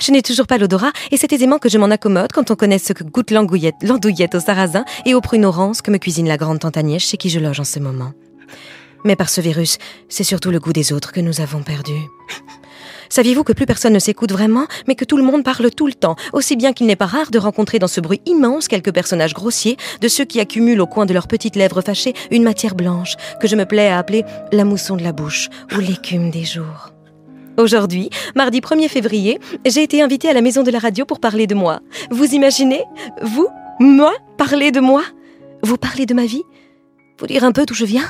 Je 0.00 0.12
n'ai 0.12 0.22
toujours 0.22 0.46
pas 0.46 0.58
l'odorat 0.58 0.92
et 1.10 1.16
c'est 1.16 1.32
aisément 1.32 1.58
que 1.58 1.68
je 1.68 1.76
m'en 1.78 1.90
accommode 1.90 2.32
quand 2.32 2.50
on 2.50 2.56
connaît 2.56 2.78
ce 2.78 2.92
que 2.92 3.02
goûte 3.04 3.30
l'andouillette, 3.32 3.74
l'andouillette 3.82 4.36
au 4.36 4.40
sarrasin 4.40 4.84
et 5.04 5.14
aux 5.14 5.20
prunes 5.20 5.44
oranges 5.44 5.82
que 5.82 5.90
me 5.90 5.98
cuisine 5.98 6.28
la 6.28 6.36
grande 6.36 6.60
tante 6.60 6.76
Agnès 6.76 7.02
chez 7.02 7.16
qui 7.16 7.30
je 7.30 7.40
loge 7.40 7.58
en 7.60 7.64
ce 7.64 7.78
moment. 7.80 8.12
Mais 9.06 9.14
par 9.16 9.28
ce 9.28 9.40
virus, 9.40 9.78
c'est 10.08 10.24
surtout 10.24 10.50
le 10.50 10.58
goût 10.58 10.72
des 10.72 10.92
autres 10.92 11.12
que 11.12 11.20
nous 11.20 11.40
avons 11.40 11.62
perdu. 11.62 11.94
Saviez-vous 13.08 13.44
que 13.44 13.52
plus 13.52 13.64
personne 13.64 13.92
ne 13.92 14.00
s'écoute 14.00 14.32
vraiment, 14.32 14.66
mais 14.88 14.96
que 14.96 15.04
tout 15.04 15.16
le 15.16 15.22
monde 15.22 15.44
parle 15.44 15.70
tout 15.70 15.86
le 15.86 15.94
temps, 15.94 16.16
aussi 16.32 16.56
bien 16.56 16.72
qu'il 16.72 16.88
n'est 16.88 16.96
pas 16.96 17.06
rare 17.06 17.30
de 17.30 17.38
rencontrer 17.38 17.78
dans 17.78 17.86
ce 17.86 18.00
bruit 18.00 18.20
immense 18.26 18.66
quelques 18.66 18.92
personnages 18.92 19.32
grossiers, 19.32 19.76
de 20.00 20.08
ceux 20.08 20.24
qui 20.24 20.40
accumulent 20.40 20.80
au 20.80 20.88
coin 20.88 21.06
de 21.06 21.14
leurs 21.14 21.28
petites 21.28 21.54
lèvres 21.54 21.82
fâchées 21.82 22.14
une 22.32 22.42
matière 22.42 22.74
blanche, 22.74 23.14
que 23.40 23.46
je 23.46 23.54
me 23.54 23.64
plais 23.64 23.86
à 23.86 23.98
appeler 23.98 24.24
la 24.50 24.64
mousson 24.64 24.96
de 24.96 25.04
la 25.04 25.12
bouche 25.12 25.50
ou 25.72 25.78
l'écume 25.78 26.30
des 26.30 26.44
jours. 26.44 26.90
Aujourd'hui, 27.58 28.10
mardi 28.34 28.58
1er 28.58 28.88
février, 28.88 29.38
j'ai 29.64 29.84
été 29.84 30.02
invitée 30.02 30.30
à 30.30 30.32
la 30.32 30.42
maison 30.42 30.64
de 30.64 30.72
la 30.72 30.80
radio 30.80 31.04
pour 31.04 31.20
parler 31.20 31.46
de 31.46 31.54
moi. 31.54 31.78
Vous 32.10 32.34
imaginez? 32.34 32.82
Vous? 33.22 33.48
Moi? 33.78 34.12
Parler 34.36 34.72
de 34.72 34.80
moi? 34.80 35.04
Vous 35.62 35.76
parler 35.76 36.06
de 36.06 36.14
ma 36.14 36.26
vie? 36.26 36.42
Vous 37.20 37.28
dire 37.28 37.44
un 37.44 37.52
peu 37.52 37.64
d'où 37.66 37.74
je 37.74 37.84
viens? 37.84 38.04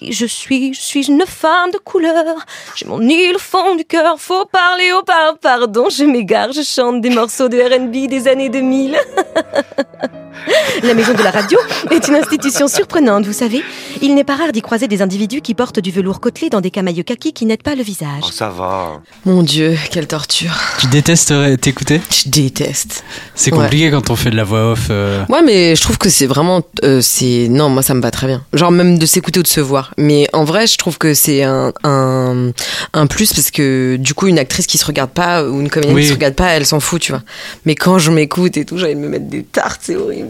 Je 0.00 0.26
suis. 0.26 0.74
Je 0.74 0.80
suis 0.80 1.08
une 1.08 1.24
femme 1.26 1.70
de 1.70 1.78
couleur. 1.78 2.44
J'ai 2.76 2.86
mon 2.86 3.00
île 3.02 3.36
au 3.36 3.38
fond 3.38 3.74
du 3.76 3.84
cœur. 3.84 4.18
Faut 4.18 4.46
parler 4.46 4.92
au 4.92 5.02
par 5.02 5.38
pardon. 5.38 5.88
Je 5.90 6.04
m'égare, 6.04 6.52
je 6.52 6.62
chante 6.62 7.00
des 7.00 7.10
morceaux 7.10 7.48
de 7.48 7.58
RB 7.58 8.08
des 8.08 8.28
années 8.28 8.48
2000. 8.48 8.96
La 10.82 10.94
maison 10.94 11.12
de 11.14 11.22
la 11.22 11.30
radio 11.30 11.58
est 11.90 12.08
une 12.08 12.14
institution 12.14 12.66
surprenante, 12.68 13.26
vous 13.26 13.32
savez. 13.32 13.62
Il 14.02 14.14
n'est 14.14 14.24
pas 14.24 14.36
rare 14.36 14.52
d'y 14.52 14.62
croiser 14.62 14.88
des 14.88 15.02
individus 15.02 15.40
qui 15.40 15.54
portent 15.54 15.80
du 15.80 15.90
velours 15.90 16.20
côtelé 16.20 16.48
dans 16.48 16.60
des 16.60 16.70
camailleux 16.70 17.02
kaki 17.02 17.32
qui 17.32 17.44
n'aident 17.44 17.62
pas 17.62 17.74
le 17.74 17.82
visage. 17.82 18.22
Oh, 18.24 18.30
ça 18.32 18.48
va. 18.48 19.00
Mon 19.26 19.42
Dieu, 19.42 19.76
quelle 19.90 20.06
torture. 20.06 20.52
Tu 20.78 20.86
détestes 20.86 21.32
euh, 21.32 21.56
t'écouter? 21.56 22.00
Je 22.10 22.28
déteste. 22.30 23.04
C'est 23.34 23.50
compliqué 23.50 23.90
quand 23.90 24.10
on 24.10 24.16
fait 24.16 24.30
de 24.30 24.36
la 24.36 24.44
voix 24.44 24.72
off. 24.72 24.86
euh. 24.90 25.24
Ouais, 25.28 25.42
mais 25.42 25.76
je 25.76 25.82
trouve 25.82 25.98
que 25.98 26.08
c'est 26.08 26.26
vraiment. 26.26 26.62
euh, 26.84 27.00
c'est 27.02 27.48
Non, 27.50 27.68
moi, 27.68 27.82
ça 27.82 27.94
me 27.94 28.00
va 28.00 28.10
très 28.10 28.26
bien. 28.26 28.42
Genre, 28.54 28.70
même 28.70 28.98
de 28.98 29.06
s'écouter 29.06 29.40
ou 29.40 29.42
de 29.42 29.48
se 29.48 29.60
voir. 29.60 29.92
Mais 29.98 30.28
en 30.32 30.44
vrai, 30.44 30.66
je 30.66 30.78
trouve 30.78 30.96
que 30.98 31.12
c'est 31.14 31.42
un, 31.42 31.72
un, 31.84 32.50
un 32.94 33.06
plus 33.06 33.32
parce 33.34 33.50
que 33.50 33.96
du 33.96 34.14
coup, 34.14 34.28
une 34.28 34.38
actrice 34.38 34.66
qui 34.66 34.78
se 34.78 34.84
regarde 34.86 35.10
pas 35.10 35.44
ou 35.44 35.60
une 35.60 35.68
comédienne 35.68 35.96
Oui. 35.96 36.02
qui 36.02 36.08
se 36.08 36.14
regarde 36.14 36.34
pas, 36.34 36.48
elle 36.48 36.64
s'en 36.66 36.80
fout, 36.80 37.00
tu 37.02 37.12
vois. 37.12 37.22
Mais 37.66 37.74
quand 37.74 37.98
je 37.98 38.10
m'écoute 38.10 38.56
et 38.56 38.64
tout, 38.64 38.78
j'ai 38.78 38.86
envie 38.86 38.94
de 38.94 39.00
me 39.00 39.08
mettre 39.08 39.26
des 39.26 39.42
tartes, 39.42 39.80
c'est 39.84 39.96
horrible. 39.96 40.29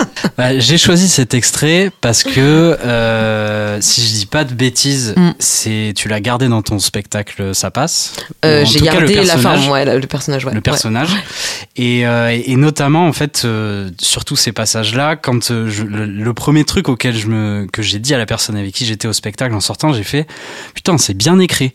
Bah, 0.36 0.58
J'ai 0.58 0.78
choisi 0.78 1.08
cet 1.08 1.34
extrait 1.34 1.90
parce 2.00 2.22
que 2.22 2.40
euh, 2.40 3.78
si 3.80 4.00
je 4.02 4.12
dis 4.14 4.26
pas 4.26 4.44
de 4.44 4.54
bêtises, 4.54 5.14
Mm. 5.16 5.30
c'est 5.38 5.92
tu 5.96 6.08
l'as 6.08 6.20
gardé 6.20 6.48
dans 6.48 6.62
ton 6.62 6.78
spectacle, 6.78 7.54
ça 7.54 7.70
passe? 7.70 8.14
Euh, 8.44 8.64
j'ai 8.64 8.78
tout 8.78 8.84
cas, 8.84 8.92
gardé 8.98 9.14
la 9.22 9.36
femme, 9.36 9.68
ouais, 9.68 9.84
le 9.98 10.06
personnage, 10.06 10.44
ouais. 10.44 10.52
le 10.52 10.56
Ouais. 10.58 10.62
personnage 10.62 11.10
et, 11.76 12.06
euh, 12.06 12.36
et 12.44 12.56
notamment 12.56 13.06
en 13.06 13.12
fait 13.12 13.46
surtout 14.00 14.36
ces 14.36 14.52
passages 14.52 14.94
là 14.94 15.16
quand 15.16 15.48
je- 15.66 15.82
le, 15.84 16.04
le 16.06 16.34
premier 16.34 16.64
truc 16.64 16.88
auquel 16.88 17.16
je 17.16 17.26
me 17.26 17.66
que 17.72 17.82
j'ai 17.82 17.98
dit 17.98 18.14
à 18.14 18.18
la 18.18 18.26
personne 18.26 18.56
avec 18.56 18.72
qui 18.74 18.84
j'étais 18.86 19.08
au 19.08 19.12
spectacle 19.12 19.54
en 19.54 19.60
sortant 19.60 19.92
j'ai 19.92 20.02
fait 20.02 20.26
putain 20.74 20.96
c'est 20.98 21.14
bien 21.14 21.38
écrit 21.38 21.72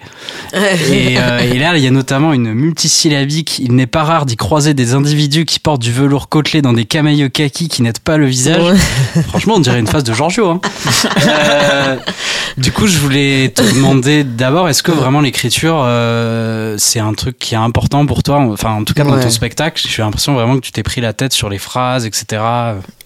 et, 0.53 1.13
et 1.15 1.59
là 1.59 1.75
il 1.77 1.83
y 1.83 1.87
a 1.87 1.91
notamment 1.91 2.33
une 2.33 2.53
multisyllabique 2.53 3.59
il 3.59 3.73
n'est 3.75 3.87
pas 3.87 4.03
rare 4.03 4.25
d'y 4.25 4.35
croiser 4.37 4.73
des 4.73 4.93
individus 4.93 5.45
qui 5.45 5.59
portent 5.59 5.81
du 5.81 5.91
velours 5.91 6.29
côtelé 6.29 6.61
dans 6.61 6.73
des 6.73 6.85
camailleux 6.85 7.29
kaki 7.29 7.67
qui 7.67 7.81
n'aident 7.81 7.99
pas 7.99 8.14
le 8.17 8.25
visage. 8.27 8.77
Franchement 9.27 9.55
on 9.55 9.59
dirait 9.59 9.79
une 9.79 9.87
face 9.87 10.03
de 10.03 10.13
Giorgio 10.13 10.49
hein. 10.49 10.61
Euh, 11.27 11.97
du 12.57 12.71
coup 12.71 12.87
je 12.87 12.97
voulais 12.97 13.49
te 13.55 13.61
demander 13.75 14.23
d'abord 14.23 14.69
est-ce 14.69 14.83
que 14.83 14.91
vraiment 14.91 15.21
l'écriture 15.21 15.81
euh, 15.85 16.75
c'est 16.77 16.99
un 16.99 17.13
truc 17.13 17.37
qui 17.39 17.53
est 17.53 17.57
important 17.57 18.05
pour 18.05 18.23
toi? 18.23 18.39
Enfin 18.39 18.71
en 18.71 18.83
tout 18.83 18.93
cas 18.93 19.03
dans 19.03 19.15
Ouais. 19.15 19.23
ton 19.23 19.29
spectacle 19.29 19.81
j'ai 19.87 20.01
l'impression 20.01 20.33
vraiment 20.33 20.55
que 20.55 20.61
tu 20.61 20.71
t'es 20.71 20.83
pris 20.83 21.01
la 21.01 21.13
tête 21.13 21.33
sur 21.33 21.49
les 21.49 21.57
phrases 21.59 22.05
etc 22.05 22.41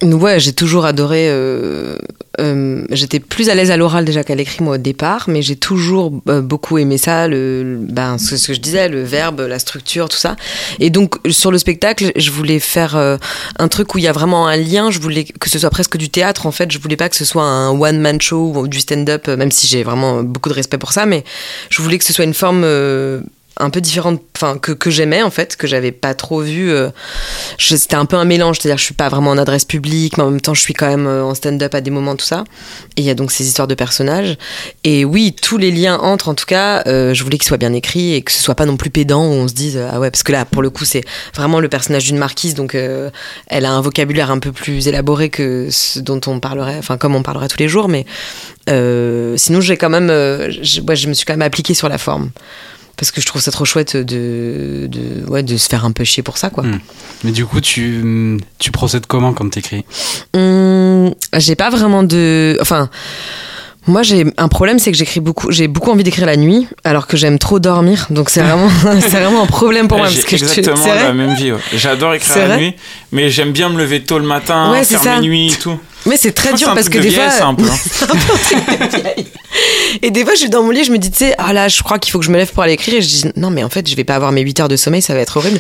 Ouais, 0.02 0.40
j'ai 0.40 0.54
toujours 0.54 0.86
adoré. 0.86 1.28
euh, 1.30 1.98
euh, 2.40 2.86
J'étais 2.90 3.20
plus 3.20 3.50
à 3.50 3.56
l'aise 3.56 3.70
à 3.70 3.76
l'oral 3.76 4.06
déjà 4.06 4.24
qu'à 4.24 4.34
l'écrit 4.34 4.64
moi 4.64 4.76
au 4.76 4.78
départ, 4.78 5.26
mais 5.28 5.42
j'ai 5.42 5.58
toujours 5.58 6.14
euh, 6.30 6.40
beaucoup 6.42 6.78
aimé 6.78 6.98
ça, 6.98 7.28
le, 7.28 7.64
le- 7.64 7.78
ben, 7.78 8.18
ce, 8.18 8.38
ce 8.38 8.48
que 8.48 8.54
je 8.54 8.62
disais, 8.62 8.88
le 8.88 9.04
verbe, 9.04 9.42
la 9.42 9.60
structure, 9.60 10.08
tout 10.08 10.18
ça. 10.18 10.38
Et 10.80 10.90
donc 10.90 11.16
sur 11.30 11.52
le 11.52 11.58
spectacle, 11.58 12.14
je 12.16 12.32
voulais 12.32 12.60
faire 12.60 12.96
euh, 12.96 13.18
un 13.58 13.68
truc 13.68 13.94
où 13.94 13.98
il 13.98 14.06
y 14.06 14.08
a 14.08 14.14
vraiment 14.14 14.48
un 14.48 14.56
lien. 14.56 14.90
Je 14.90 15.00
voulais 15.00 15.26
que 15.26 15.50
ce 15.50 15.60
soit 15.60 15.70
presque 15.70 15.98
du 15.98 16.10
théâtre 16.10 16.46
en 16.46 16.52
fait. 16.52 16.72
Je 16.72 16.80
voulais 16.80 16.96
pas 16.96 17.10
que 17.10 17.18
ce 17.18 17.26
soit 17.26 17.44
un 17.44 17.70
one 17.72 18.00
man 18.00 18.22
show 18.22 18.54
ou 18.56 18.68
du 18.70 18.80
stand-up, 18.80 19.28
euh, 19.28 19.36
même 19.36 19.52
si 19.52 19.68
j'ai 19.68 19.84
vraiment 19.84 20.24
beaucoup 20.24 20.48
de 20.48 20.54
respect 20.54 20.78
pour 20.78 20.94
ça, 20.94 21.06
mais 21.06 21.26
je 21.70 21.82
voulais 21.82 21.98
que 21.98 22.06
ce 22.06 22.14
soit 22.14 22.24
une 22.24 22.34
forme 22.34 22.64
un 23.60 23.70
peu 23.70 23.82
différente, 23.82 24.22
enfin 24.36 24.58
que, 24.58 24.72
que 24.72 24.90
j'aimais 24.90 25.22
en 25.22 25.30
fait, 25.30 25.56
que 25.58 25.68
j'avais 25.68 25.92
pas 25.92 26.14
trop 26.14 26.40
vu. 26.42 26.72
euh, 26.72 26.90
c'était 27.58 27.96
un 27.96 28.06
peu 28.06 28.16
un 28.16 28.26
mélange, 28.26 28.58
c'est-à-dire 28.60 28.78
je 28.78 28.84
suis 28.86 28.94
pas 28.94 29.10
vraiment 29.10 29.32
en 29.32 29.38
adresse 29.38 29.66
publique, 29.66 30.18
mais 30.18 30.24
en 30.24 30.32
même 30.32 30.42
temps 30.42 30.54
je 30.54 30.62
suis 30.62 30.74
quand 30.74 30.88
même 30.88 31.08
euh, 31.08 31.24
en 31.24 31.36
stand-up 31.36 31.76
à 31.76 31.82
des 31.82 31.92
moments, 31.92 32.16
tout 32.16 32.26
ça. 32.26 32.46
Et 32.96 33.02
il 33.02 33.04
y 33.04 33.10
a 33.10 33.16
donc 33.16 33.32
ces 33.32 33.46
histoires 33.46 33.68
de 33.68 33.76
personnages. 33.76 34.38
Et 34.84 35.04
oui, 35.06 35.36
tous 35.40 35.58
les 35.58 35.72
liens 35.72 35.98
entrent 35.98 36.30
en 36.30 36.36
tout 36.36 36.46
cas. 36.46 36.84
euh, 36.88 37.14
je 37.14 37.24
voulais 37.24 37.38
qu'ils 37.38 37.48
soient 37.48 37.58
bien 37.58 37.74
écrits 37.74 38.14
et 38.14 38.22
que 38.22 38.32
ce 38.32 38.42
soit 38.42 38.56
pas 38.56 38.66
non 38.66 38.78
plus 38.78 38.90
pédant 38.90 39.26
où 39.26 39.32
on 39.32 39.48
se 39.48 39.54
dise 39.54 39.78
ah 39.92 40.00
ouais 40.00 40.10
parce 40.10 40.24
que 40.24 40.32
là 40.32 40.46
pour 40.46 40.62
le 40.62 40.70
coup 40.70 40.86
c'est 40.86 41.04
vraiment 41.36 41.60
le 41.60 41.68
personnage 41.68 42.06
d'une 42.06 42.18
marquise 42.18 42.54
donc 42.54 42.76
elle 42.76 43.66
a 43.66 43.72
un 43.72 43.82
vocabulaire 43.82 44.32
un 44.32 44.40
peu 44.40 44.52
plus 44.52 44.88
élaboré 44.88 45.30
que 45.30 45.68
ce 45.70 46.00
dont 46.00 46.22
on 46.28 46.40
parlerait, 46.40 46.78
enfin 46.78 46.98
comme 46.98 47.16
on 47.16 47.24
parlerait 47.24 47.48
tous 47.48 47.60
les 47.60 47.68
jours, 47.68 47.90
mais 47.90 48.06
sinon 48.68 49.62
j'ai 49.62 49.78
quand 49.78 49.90
même, 49.90 50.08
je 50.10 51.08
me 51.08 51.14
suis 51.14 51.26
quand 51.26 51.34
même 51.34 51.42
appliquée 51.42 51.74
sur 51.74 51.90
la 51.90 51.98
forme. 51.98 52.30
Parce 53.00 53.12
que 53.12 53.22
je 53.22 53.26
trouve 53.26 53.42
ça 53.42 53.52
trop 53.52 53.64
chouette 53.66 53.96
de, 53.96 54.88
de, 54.92 55.26
ouais, 55.30 55.42
de 55.42 55.56
se 55.56 55.70
faire 55.70 55.86
un 55.86 55.92
peu 55.92 56.04
chier 56.04 56.22
pour 56.22 56.38
ça, 56.38 56.50
quoi. 56.50 56.64
Hmm. 56.64 56.80
mais 57.24 57.32
du 57.32 57.46
coup 57.46 57.62
tu 57.62 58.38
tu 58.60 58.72
procèdes 58.72 59.06
comment 59.06 59.32
quand 59.34 59.50
t'écris? 59.50 59.86
Hum, 60.36 61.14
j'ai 61.38 61.56
pas 61.56 61.70
vraiment 61.70 62.04
de. 62.04 62.58
Enfin. 62.62 62.90
Moi, 63.88 64.04
j'ai 64.04 64.26
un 64.38 64.50
problème, 64.50 64.78
c'est 64.78 64.92
que 64.92 64.98
j'écris 64.98 65.20
beaucoup. 65.20 65.50
J'ai 65.52 65.68
beaucoup 65.68 65.90
envie 65.90 66.04
d'écrire 66.04 66.28
la 66.28 66.38
nuit, 66.38 66.68
alors 66.84 67.08
que 67.08 67.18
j'aime 67.18 67.40
trop 67.40 67.60
dormir. 67.60 68.06
Donc 68.12 68.30
c'est 68.30 68.42
vraiment, 68.42 68.70
c'est 69.00 69.10
vraiment 69.20 69.42
un 69.42 69.48
problème 69.48 69.88
pour 69.88 69.98
moi. 69.98 70.08
Parce 70.08 70.20
que 70.26 70.38
je- 70.38 70.44
exactement 70.44 70.76
vrai 70.76 71.02
la 71.04 71.14
même 71.14 71.34
vie. 71.34 71.54
ouais. 71.54 71.60
J'adore 71.74 72.14
écrire 72.14 72.48
la 72.50 72.58
nuit, 72.58 72.76
mais 73.12 73.32
j'aime 73.32 73.52
bien 73.52 73.70
me 73.70 73.80
lever 73.80 74.04
tôt 74.04 74.20
le 74.20 74.26
matin, 74.28 74.70
Ouais, 74.72 74.84
faire 74.84 75.02
mes 75.22 75.28
nuits 75.28 75.54
et 75.54 75.56
tout. 75.56 75.80
Mais 76.06 76.18
c'est 76.18 76.32
très 76.32 76.54
dur 76.54 76.74
parce 76.74 76.90
que 76.90 76.98
des 76.98 77.10
de 77.10 77.14
fois. 77.14 77.46
un 77.46 77.56
peu. 77.56 77.66
hein. 77.70 78.18
De. 78.94 79.40
Et 80.02 80.12
des 80.12 80.24
fois, 80.24 80.34
je 80.34 80.40
suis 80.40 80.50
dans 80.50 80.64
mon 80.64 80.70
lit, 80.70 80.84
je 80.84 80.92
me 80.92 80.98
dis, 80.98 81.12
tu 81.12 81.18
sais, 81.18 81.36
ah 81.38 81.54
là, 81.54 81.68
je 81.68 81.82
crois 81.82 82.00
qu'il 82.00 82.12
faut 82.12 82.20
que 82.20 82.26
je 82.26 82.32
me 82.32 82.38
lève 82.38 82.52
pour 82.52 82.64
aller 82.64 82.74
écrire. 82.74 82.96
Et 82.96 83.02
je 83.02 83.08
dis, 83.08 83.26
non, 83.36 83.50
mais 83.50 83.64
en 83.64 83.70
fait, 83.70 83.88
je 83.90 83.96
vais 83.96 84.04
pas 84.04 84.16
avoir 84.16 84.32
mes 84.32 84.42
8 84.42 84.62
heures 84.62 84.68
de 84.68 84.76
sommeil, 84.76 85.02
ça 85.02 85.14
va 85.14 85.20
être 85.20 85.38
horrible. 85.38 85.60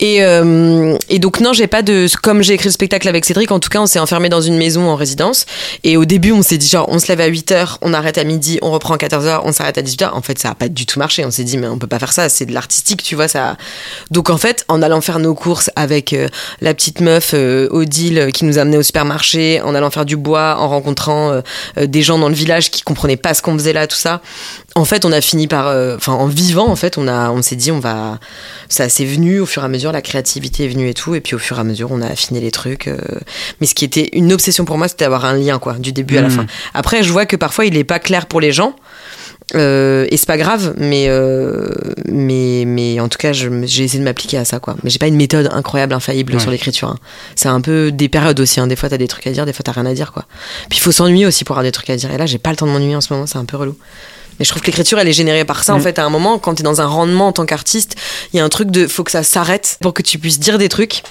Et, 0.00 0.22
euh, 0.22 0.96
et 1.08 1.18
donc, 1.18 1.40
non, 1.40 1.52
j'ai 1.52 1.66
pas 1.66 1.82
de. 1.82 2.06
Comme 2.22 2.42
j'ai 2.42 2.54
écrit 2.54 2.68
le 2.68 2.72
spectacle 2.72 3.08
avec 3.08 3.24
Cédric, 3.24 3.50
en 3.50 3.58
tout 3.58 3.68
cas, 3.68 3.80
on 3.80 3.86
s'est 3.86 3.98
enfermé 3.98 4.28
dans 4.28 4.40
une 4.40 4.56
maison 4.56 4.88
en 4.88 4.96
résidence. 4.96 5.46
Et 5.84 5.96
au 5.96 6.04
début, 6.04 6.32
on 6.32 6.42
s'est 6.42 6.58
dit, 6.58 6.68
genre, 6.68 6.86
on 6.88 6.98
se 6.98 7.08
lève 7.08 7.20
à 7.20 7.26
8 7.26 7.52
heures, 7.52 7.78
on 7.82 7.92
arrête 7.92 8.18
à 8.18 8.24
midi, 8.24 8.58
on 8.62 8.70
reprend 8.70 8.94
à 8.94 8.98
14 8.98 9.26
heures, 9.26 9.42
on 9.44 9.52
s'arrête 9.52 9.78
à 9.78 9.82
18 9.82 10.02
heures. 10.02 10.16
En 10.16 10.22
fait, 10.22 10.38
ça 10.38 10.50
a 10.50 10.54
pas 10.54 10.68
du 10.68 10.86
tout 10.86 10.98
marché. 10.98 11.24
On 11.24 11.30
s'est 11.30 11.44
dit, 11.44 11.58
mais 11.58 11.66
on 11.66 11.78
peut 11.78 11.86
pas 11.86 11.98
faire 11.98 12.12
ça, 12.12 12.28
c'est 12.28 12.46
de 12.46 12.54
l'artistique, 12.54 13.02
tu 13.02 13.16
vois. 13.16 13.28
ça. 13.28 13.56
Donc, 14.10 14.30
en 14.30 14.38
fait, 14.38 14.64
en 14.68 14.82
allant 14.82 15.00
faire 15.00 15.18
nos 15.18 15.34
courses 15.34 15.70
avec 15.74 16.12
euh, 16.12 16.28
la 16.60 16.74
petite 16.74 17.00
meuf 17.00 17.32
euh, 17.34 17.68
Odile 17.70 18.30
qui 18.32 18.44
nous 18.44 18.58
amenait 18.58 18.76
au 18.76 18.82
supermarché, 18.82 19.57
en 19.62 19.74
allant 19.74 19.90
faire 19.90 20.04
du 20.04 20.16
bois, 20.16 20.56
en 20.58 20.68
rencontrant 20.68 21.30
euh, 21.30 21.40
euh, 21.78 21.86
des 21.86 22.02
gens 22.02 22.18
dans 22.18 22.28
le 22.28 22.34
village 22.34 22.70
qui 22.70 22.82
comprenaient 22.82 23.16
pas 23.16 23.34
ce 23.34 23.42
qu'on 23.42 23.54
faisait 23.54 23.72
là, 23.72 23.86
tout 23.86 23.96
ça. 23.96 24.20
En 24.74 24.84
fait, 24.84 25.04
on 25.04 25.12
a 25.12 25.20
fini 25.20 25.46
par, 25.48 25.66
euh, 25.68 25.96
enfin, 25.96 26.12
en 26.12 26.26
vivant, 26.26 26.68
en 26.68 26.76
fait, 26.76 26.98
on 26.98 27.08
a, 27.08 27.30
on 27.30 27.42
s'est 27.42 27.56
dit, 27.56 27.70
on 27.72 27.80
va, 27.80 28.18
ça 28.68 28.88
s'est 28.88 29.04
venu 29.04 29.40
au 29.40 29.46
fur 29.46 29.62
et 29.62 29.64
à 29.64 29.68
mesure, 29.68 29.92
la 29.92 30.02
créativité 30.02 30.64
est 30.64 30.68
venue 30.68 30.88
et 30.88 30.94
tout, 30.94 31.14
et 31.14 31.20
puis 31.20 31.34
au 31.34 31.38
fur 31.38 31.56
et 31.56 31.60
à 31.60 31.64
mesure, 31.64 31.90
on 31.90 32.00
a 32.02 32.06
affiné 32.06 32.40
les 32.40 32.50
trucs. 32.50 32.88
Mais 33.60 33.66
ce 33.66 33.74
qui 33.74 33.84
était 33.84 34.08
une 34.12 34.32
obsession 34.32 34.64
pour 34.64 34.78
moi, 34.78 34.88
c'était 34.88 35.04
d'avoir 35.04 35.24
un 35.24 35.34
lien, 35.34 35.58
quoi, 35.58 35.74
du 35.74 35.92
début 35.92 36.16
à 36.18 36.22
la 36.22 36.28
Mhm. 36.28 36.34
fin. 36.36 36.46
Après, 36.74 37.02
je 37.02 37.10
vois 37.12 37.26
que 37.26 37.36
parfois, 37.36 37.64
il 37.66 37.76
est 37.76 37.84
pas 37.84 37.98
clair 37.98 38.26
pour 38.26 38.40
les 38.40 38.52
gens. 38.52 38.74
Euh, 39.54 40.06
et 40.10 40.16
c'est 40.18 40.26
pas 40.26 40.36
grave, 40.36 40.74
mais, 40.76 41.06
euh, 41.08 41.68
mais, 42.06 42.64
mais 42.66 43.00
en 43.00 43.08
tout 43.08 43.16
cas, 43.18 43.32
j'ai 43.32 43.48
essayé 43.84 43.98
de 43.98 44.04
m'appliquer 44.04 44.36
à 44.38 44.44
ça, 44.44 44.58
quoi. 44.60 44.76
Mais 44.82 44.90
j'ai 44.90 44.98
pas 44.98 45.06
une 45.06 45.16
méthode 45.16 45.48
incroyable, 45.52 45.94
infaillible 45.94 46.34
Ouais. 46.34 46.38
sur 46.40 46.50
l'écriture. 46.50 46.88
hein. 46.88 46.98
C'est 47.34 47.48
un 47.48 47.60
peu 47.62 47.90
des 47.90 48.08
périodes 48.10 48.38
aussi. 48.40 48.60
Hein. 48.60 48.66
Des 48.66 48.76
fois, 48.76 48.88
t'as 48.90 48.98
des 48.98 49.08
trucs 49.08 49.26
à 49.26 49.30
dire, 49.32 49.46
des 49.46 49.52
fois, 49.54 49.62
t'as 49.64 49.72
rien 49.72 49.86
à 49.86 49.94
dire, 49.94 50.12
quoi. 50.12 50.26
Puis 50.68 50.78
il 50.78 50.82
faut 50.82 50.92
s'ennuyer 50.92 51.24
aussi 51.26 51.44
pour 51.44 51.54
avoir 51.56 51.64
des 51.64 51.72
trucs 51.72 51.88
à 51.88 51.96
dire. 51.96 52.10
Et 52.12 52.18
là, 52.18 52.26
j'ai 52.26 52.38
pas 52.38 52.50
le 52.50 52.56
temps 52.56 52.66
de 52.66 52.72
m'ennuyer 52.72 52.94
en 52.96 53.00
ce 53.00 53.12
moment, 53.12 53.26
c'est 53.26 53.38
un 53.38 53.44
peu 53.46 53.56
relou. 53.56 53.74
Mais 54.38 54.44
je 54.44 54.50
trouve 54.50 54.60
que 54.62 54.66
l'écriture, 54.66 54.98
elle 55.00 55.08
est 55.08 55.12
générée 55.14 55.44
par 55.44 55.64
ça. 55.64 55.74
En 55.74 55.78
Mm. 55.78 55.82
fait, 55.82 55.98
à 55.98 56.04
un 56.04 56.10
moment, 56.10 56.38
quand 56.38 56.54
t'es 56.54 56.62
dans 56.62 56.80
un 56.80 56.86
rendement 56.86 57.28
en 57.28 57.32
tant 57.32 57.46
qu'artiste, 57.46 57.96
il 58.32 58.36
y 58.36 58.40
a 58.40 58.44
un 58.44 58.48
truc 58.50 58.70
de 58.70 58.86
faut 58.86 59.02
que 59.02 59.10
ça 59.10 59.22
s'arrête 59.22 59.78
pour 59.80 59.94
que 59.94 60.02
tu 60.02 60.18
puisses 60.18 60.38
dire 60.38 60.58
des 60.58 60.68
trucs. 60.68 61.02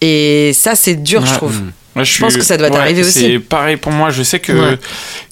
Et 0.00 0.52
ça, 0.54 0.74
c'est 0.76 0.94
dur, 0.94 1.24
je 1.26 1.32
trouve. 1.34 1.56
Hmm. 1.56 1.70
Je, 2.04 2.20
pense 2.20 2.36
que 2.36 2.42
ça 2.42 2.56
doit 2.56 2.68
ouais, 2.68 2.74
t'arriver 2.76 3.02
aussi. 3.02 3.20
C'est 3.20 3.38
pareil 3.38 3.76
pour 3.76 3.92
moi. 3.92 4.10
Je 4.10 4.22
sais 4.22 4.38
que 4.40 4.52
Ouais. 4.52 4.78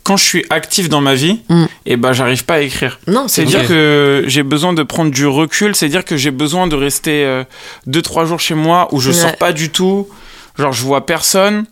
quand 0.03 0.17
je 0.17 0.25
suis 0.25 0.45
actif 0.51 0.89
dans 0.89 1.01
ma 1.01 1.15
vie, 1.15 1.41
Mm. 1.49 1.65
et 1.87 1.97
ben 1.97 2.13
j'arrive 2.13 2.45
pas 2.45 2.55
à 2.55 2.61
écrire. 2.61 2.99
Non, 3.07 3.29
c'est 3.29 3.45
dire 3.45 3.67
que 3.67 4.25
j'ai 4.27 4.43
besoin 4.43 4.73
de 4.73 4.83
prendre 4.83 5.11
du 5.11 5.27
recul. 5.27 5.75
C'est 5.77 5.89
dire 5.89 6.05
que 6.05 6.17
j'ai 6.17 6.31
besoin 6.31 6.67
de 6.67 6.77
rester 6.77 7.25
euh, 7.25 7.45
deux 7.87 8.03
trois 8.03 8.25
jours 8.25 8.41
chez 8.41 8.55
moi 8.55 8.89
où 8.93 9.01
je 9.01 9.11
Ouais. 9.11 9.17
sors 9.17 9.37
pas 9.37 9.53
du 9.53 9.71
tout. 9.71 10.09
Genre 10.59 10.73
je 10.73 10.83
vois 10.83 11.05
personne. 11.05 11.67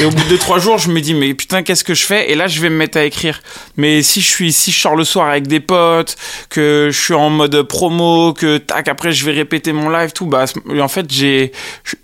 Et 0.00 0.04
au 0.04 0.10
bout 0.10 0.28
de 0.30 0.36
trois 0.36 0.58
jours, 0.60 0.78
je 0.78 0.90
me 0.90 1.00
dis 1.00 1.12
mais 1.14 1.34
putain 1.34 1.62
qu'est-ce 1.64 1.82
que 1.82 1.94
je 1.94 2.04
fais? 2.04 2.30
Et 2.30 2.34
là 2.36 2.46
je 2.46 2.60
vais 2.60 2.70
me 2.70 2.76
mettre 2.76 2.96
à 2.98 3.04
écrire. 3.04 3.40
Mais 3.76 4.02
si 4.02 4.20
je 4.20 4.26
suis 4.28 4.52
si 4.52 4.70
je 4.70 4.78
sors 4.80 4.94
le 4.94 5.04
soir 5.04 5.28
avec 5.28 5.46
des 5.48 5.58
potes, 5.60 6.16
que 6.48 6.88
je 6.92 6.98
suis 6.98 7.14
en 7.14 7.30
mode 7.30 7.60
promo, 7.62 8.32
que 8.32 8.58
tac 8.58 8.86
après 8.88 9.10
je 9.12 9.24
vais 9.24 9.32
répéter 9.32 9.72
mon 9.72 9.90
live 9.90 10.12
tout, 10.12 10.26
bah 10.26 10.44
en 10.80 10.88
fait 10.88 11.10
j'ai 11.12 11.50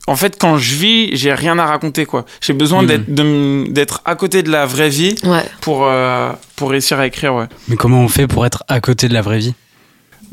en 0.09 0.17
fait 0.17 0.37
quand 0.41 0.59
je 0.59 0.75
vis 0.75 1.11
j'ai 1.17 1.33
rien 1.33 1.59
à 1.59 1.67
raconter 1.67 2.05
quoi. 2.05 2.25
J'ai 2.41 2.53
besoin 2.53 2.83
Mhm. 2.83 2.89
d'être 2.89 3.15
de 3.15 3.23
m- 3.23 3.73
d'être 3.73 4.03
à 4.05 4.15
côté 4.17 4.43
de 4.43 4.51
la 4.51 4.67
vraie 4.67 4.89
vie 4.91 5.15
Ouais. 5.25 5.45
pour 5.61 5.85
euh, 5.87 6.31
pour 6.57 6.71
réussir 6.71 6.99
à 6.99 7.07
écrire 7.07 7.35
ouais. 7.35 7.47
mais 7.69 7.77
comment 7.77 8.01
on 8.01 8.09
fait 8.09 8.27
pour 8.27 8.45
être 8.45 8.65
à 8.69 8.81
côté 8.81 9.09
de 9.09 9.15
la 9.15 9.23
vraie 9.23 9.39
vie? 9.39 9.55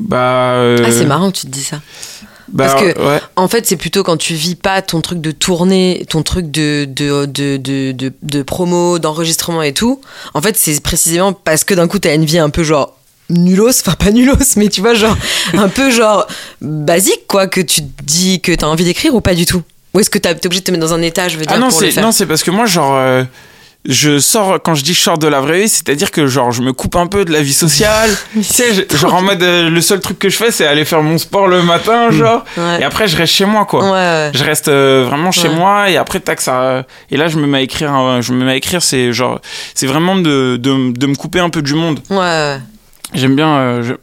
Bah 0.00 0.54
euh, 0.54 0.78
Ah, 0.84 0.90
c'est 0.90 1.04
marrant 1.06 1.30
que 1.30 1.36
tu 1.38 1.46
te 1.46 1.50
dis 1.52 1.62
ça. 1.62 1.80
Bah, 2.48 2.66
Parce 2.66 2.82
que- 2.82 2.98
ouais. 2.98 3.20
En 3.36 3.48
fait, 3.48 3.66
c'est 3.66 3.76
plutôt 3.76 4.02
quand 4.02 4.16
tu 4.16 4.34
vis 4.34 4.54
pas 4.54 4.82
ton 4.82 5.00
truc 5.00 5.20
de 5.20 5.30
tournée, 5.30 6.04
ton 6.08 6.22
truc 6.22 6.50
de, 6.50 6.84
de, 6.88 7.26
de, 7.26 7.56
de, 7.56 7.92
de, 7.92 8.12
de 8.22 8.42
promo, 8.42 8.98
d'enregistrement 8.98 9.62
et 9.62 9.72
tout. 9.72 10.00
En 10.34 10.42
fait, 10.42 10.56
c'est 10.56 10.80
précisément 10.82 11.32
parce 11.32 11.64
que 11.64 11.74
d'un 11.74 11.88
coup, 11.88 11.98
t'as 11.98 12.14
une 12.14 12.24
vie 12.24 12.38
un 12.38 12.50
peu 12.50 12.62
genre 12.64 12.96
nulos, 13.30 13.70
enfin 13.80 13.94
pas 13.94 14.10
nulos, 14.10 14.34
mais 14.56 14.68
tu 14.68 14.80
vois, 14.80 14.94
genre 14.94 15.16
un 15.54 15.68
peu 15.68 15.90
genre 15.90 16.26
basique, 16.60 17.26
quoi, 17.28 17.46
que 17.46 17.60
tu 17.60 17.82
te 17.82 18.02
dis 18.02 18.40
que 18.40 18.52
t'as 18.52 18.66
envie 18.66 18.84
d'écrire 18.84 19.14
ou 19.14 19.20
pas 19.20 19.34
du 19.34 19.46
tout 19.46 19.62
Ou 19.94 20.00
est-ce 20.00 20.10
que 20.10 20.18
t'es 20.18 20.30
obligé 20.46 20.60
de 20.60 20.64
te 20.66 20.70
mettre 20.70 20.84
dans 20.86 20.92
un 20.94 21.02
état, 21.02 21.28
je 21.28 21.36
veux 21.38 21.44
dire, 21.44 21.52
Ah 21.54 21.58
non, 21.58 21.68
pour 21.68 21.80
le 21.80 21.90
faire 21.90 22.02
non, 22.04 22.12
c'est 22.12 22.26
parce 22.26 22.42
que 22.42 22.50
moi, 22.50 22.66
genre, 22.66 22.94
euh, 22.96 23.24
je 23.84 24.18
sors 24.20 24.62
quand 24.62 24.74
je 24.74 24.84
dis 24.84 24.94
je 24.94 25.00
sors 25.00 25.18
de 25.18 25.26
la 25.26 25.40
vraie 25.40 25.62
vie 25.62 25.68
c'est-à-dire 25.68 26.10
que 26.12 26.26
genre 26.26 26.52
je 26.52 26.62
me 26.62 26.72
coupe 26.72 26.94
un 26.96 27.06
peu 27.08 27.24
de 27.24 27.32
la 27.32 27.42
vie 27.42 27.52
sociale. 27.52 28.10
Tu 28.34 28.42
sais 28.44 28.86
genre 28.96 29.14
en 29.14 29.22
mode 29.22 29.42
euh, 29.42 29.68
le 29.70 29.80
seul 29.80 30.00
truc 30.00 30.18
que 30.18 30.28
je 30.28 30.36
fais 30.36 30.50
c'est 30.50 30.66
aller 30.66 30.84
faire 30.84 31.02
mon 31.02 31.18
sport 31.18 31.48
le 31.48 31.62
matin 31.62 32.10
genre. 32.10 32.44
Ouais. 32.56 32.80
et 32.80 32.84
après 32.84 33.08
je 33.08 33.16
reste 33.16 33.32
chez 33.32 33.44
moi 33.44 33.64
quoi. 33.64 33.84
Ouais, 33.84 33.90
ouais. 33.90 34.30
je 34.34 34.44
reste 34.44 34.68
euh, 34.68 35.04
vraiment 35.08 35.32
chez 35.32 35.48
moi 35.48 35.90
et 35.90 35.96
après 35.96 36.20
tac 36.20 36.40
ça 36.40 36.84
et 37.10 37.16
là 37.16 37.28
je 37.28 37.36
me 37.38 37.46
mets 37.46 37.58
à 37.58 37.62
écrire 37.62 38.22
je 38.22 38.32
me 38.32 38.44
mets 38.44 38.52
à 38.52 38.56
écrire 38.56 38.82
c'est 38.82 39.12
genre 39.12 39.40
c'est 39.74 39.86
vraiment 39.86 40.14
de, 40.16 40.56
de 40.60 40.92
de 40.92 41.06
me 41.06 41.14
couper 41.14 41.40
un 41.40 41.50
peu 41.50 41.62
du 41.62 41.74
monde. 41.74 42.00
Ouais. 42.10 42.58
J'aime 43.14 43.36
bien. 43.36 43.48
euh, 43.48 43.82
je- 43.82 43.94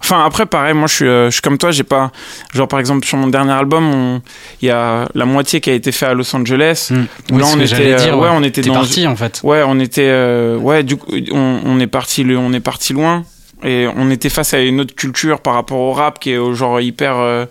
Enfin, 0.00 0.24
après, 0.24 0.46
pareil, 0.46 0.74
moi, 0.74 0.86
je 0.86 0.94
suis, 0.94 1.06
euh, 1.06 1.26
je 1.26 1.32
suis 1.32 1.40
comme 1.42 1.58
toi. 1.58 1.70
J'ai 1.70 1.82
pas. 1.84 2.10
Genre, 2.54 2.68
par 2.68 2.78
exemple, 2.80 3.06
sur 3.06 3.16
mon 3.18 3.26
dernier 3.28 3.52
album, 3.52 3.92
on- 3.94 4.22
il 4.62 4.68
y 4.68 4.70
a 4.70 5.06
la 5.14 5.24
moitié 5.24 5.60
qui 5.60 5.70
a 5.70 5.74
été 5.74 5.92
fait 5.92 6.06
à 6.06 6.14
Los 6.14 6.34
Angeles. 6.34 6.88
Mm. 6.90 6.94
Où 6.94 7.06
Oui, 7.32 7.38
là, 7.40 7.46
on 7.52 7.56
était. 7.56 7.66
j'allais 7.66 7.92
euh, 7.94 7.96
dire, 7.96 8.18
ouais, 8.18 8.28
on 8.32 8.42
était 8.42 8.60
dans. 8.62 8.74
parti 8.74 9.06
en 9.06 9.16
fait. 9.16 9.40
Ouais, 9.44 9.62
on 9.66 9.78
était. 9.80 10.08
euh, 10.08 10.56
ouais, 10.58 10.82
du 10.82 10.96
coup, 10.96 11.06
on, 11.32 11.60
on 11.64 11.80
est 11.80 11.86
parti. 11.86 12.26
On 12.36 12.52
est 12.52 12.60
parti 12.60 12.92
loin. 12.92 13.24
Et 13.62 13.86
on 13.96 14.10
était 14.10 14.28
face 14.28 14.52
à 14.52 14.60
une 14.60 14.80
autre 14.80 14.94
culture 14.94 15.40
par 15.40 15.54
rapport 15.54 15.78
au 15.78 15.92
rap 15.92 16.18
qui 16.18 16.32
est 16.32 16.36
euh, 16.38 16.54
genre 16.54 16.80
hyper. 16.80 17.16
euh, 17.18 17.46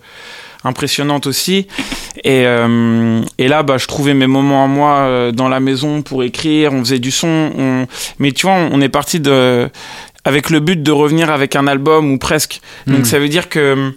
impressionnante 0.66 1.28
aussi 1.28 1.68
et, 2.24 2.44
euh, 2.46 3.22
et 3.38 3.50
là 3.50 3.64
bah 3.64 3.78
je 3.78 3.86
trouvais 3.86 4.14
mes 4.14 4.28
moments 4.28 4.64
à 4.64 4.68
moi 4.68 5.00
euh, 5.00 5.32
dans 5.34 5.50
la 5.50 5.60
maison 5.60 6.02
pour 6.02 6.24
écrire 6.24 6.72
on 6.72 6.80
faisait 6.80 7.00
du 7.00 7.12
son 7.12 7.28
on... 7.58 7.86
mais 8.20 8.32
tu 8.32 8.46
vois 8.46 8.56
on, 8.56 8.70
on 8.72 8.80
est 8.80 8.88
parti 8.88 9.20
de 9.20 9.68
avec 10.26 10.50
le 10.50 10.60
but 10.60 10.82
de 10.82 10.92
revenir 10.92 11.30
avec 11.32 11.56
un 11.56 11.68
album 11.68 12.12
ou 12.12 12.18
presque 12.18 12.62
donc 12.88 13.00
Mhm. 13.00 13.06
ça 13.06 13.20
veut 13.20 13.30
dire 13.30 13.50
que 13.50 13.94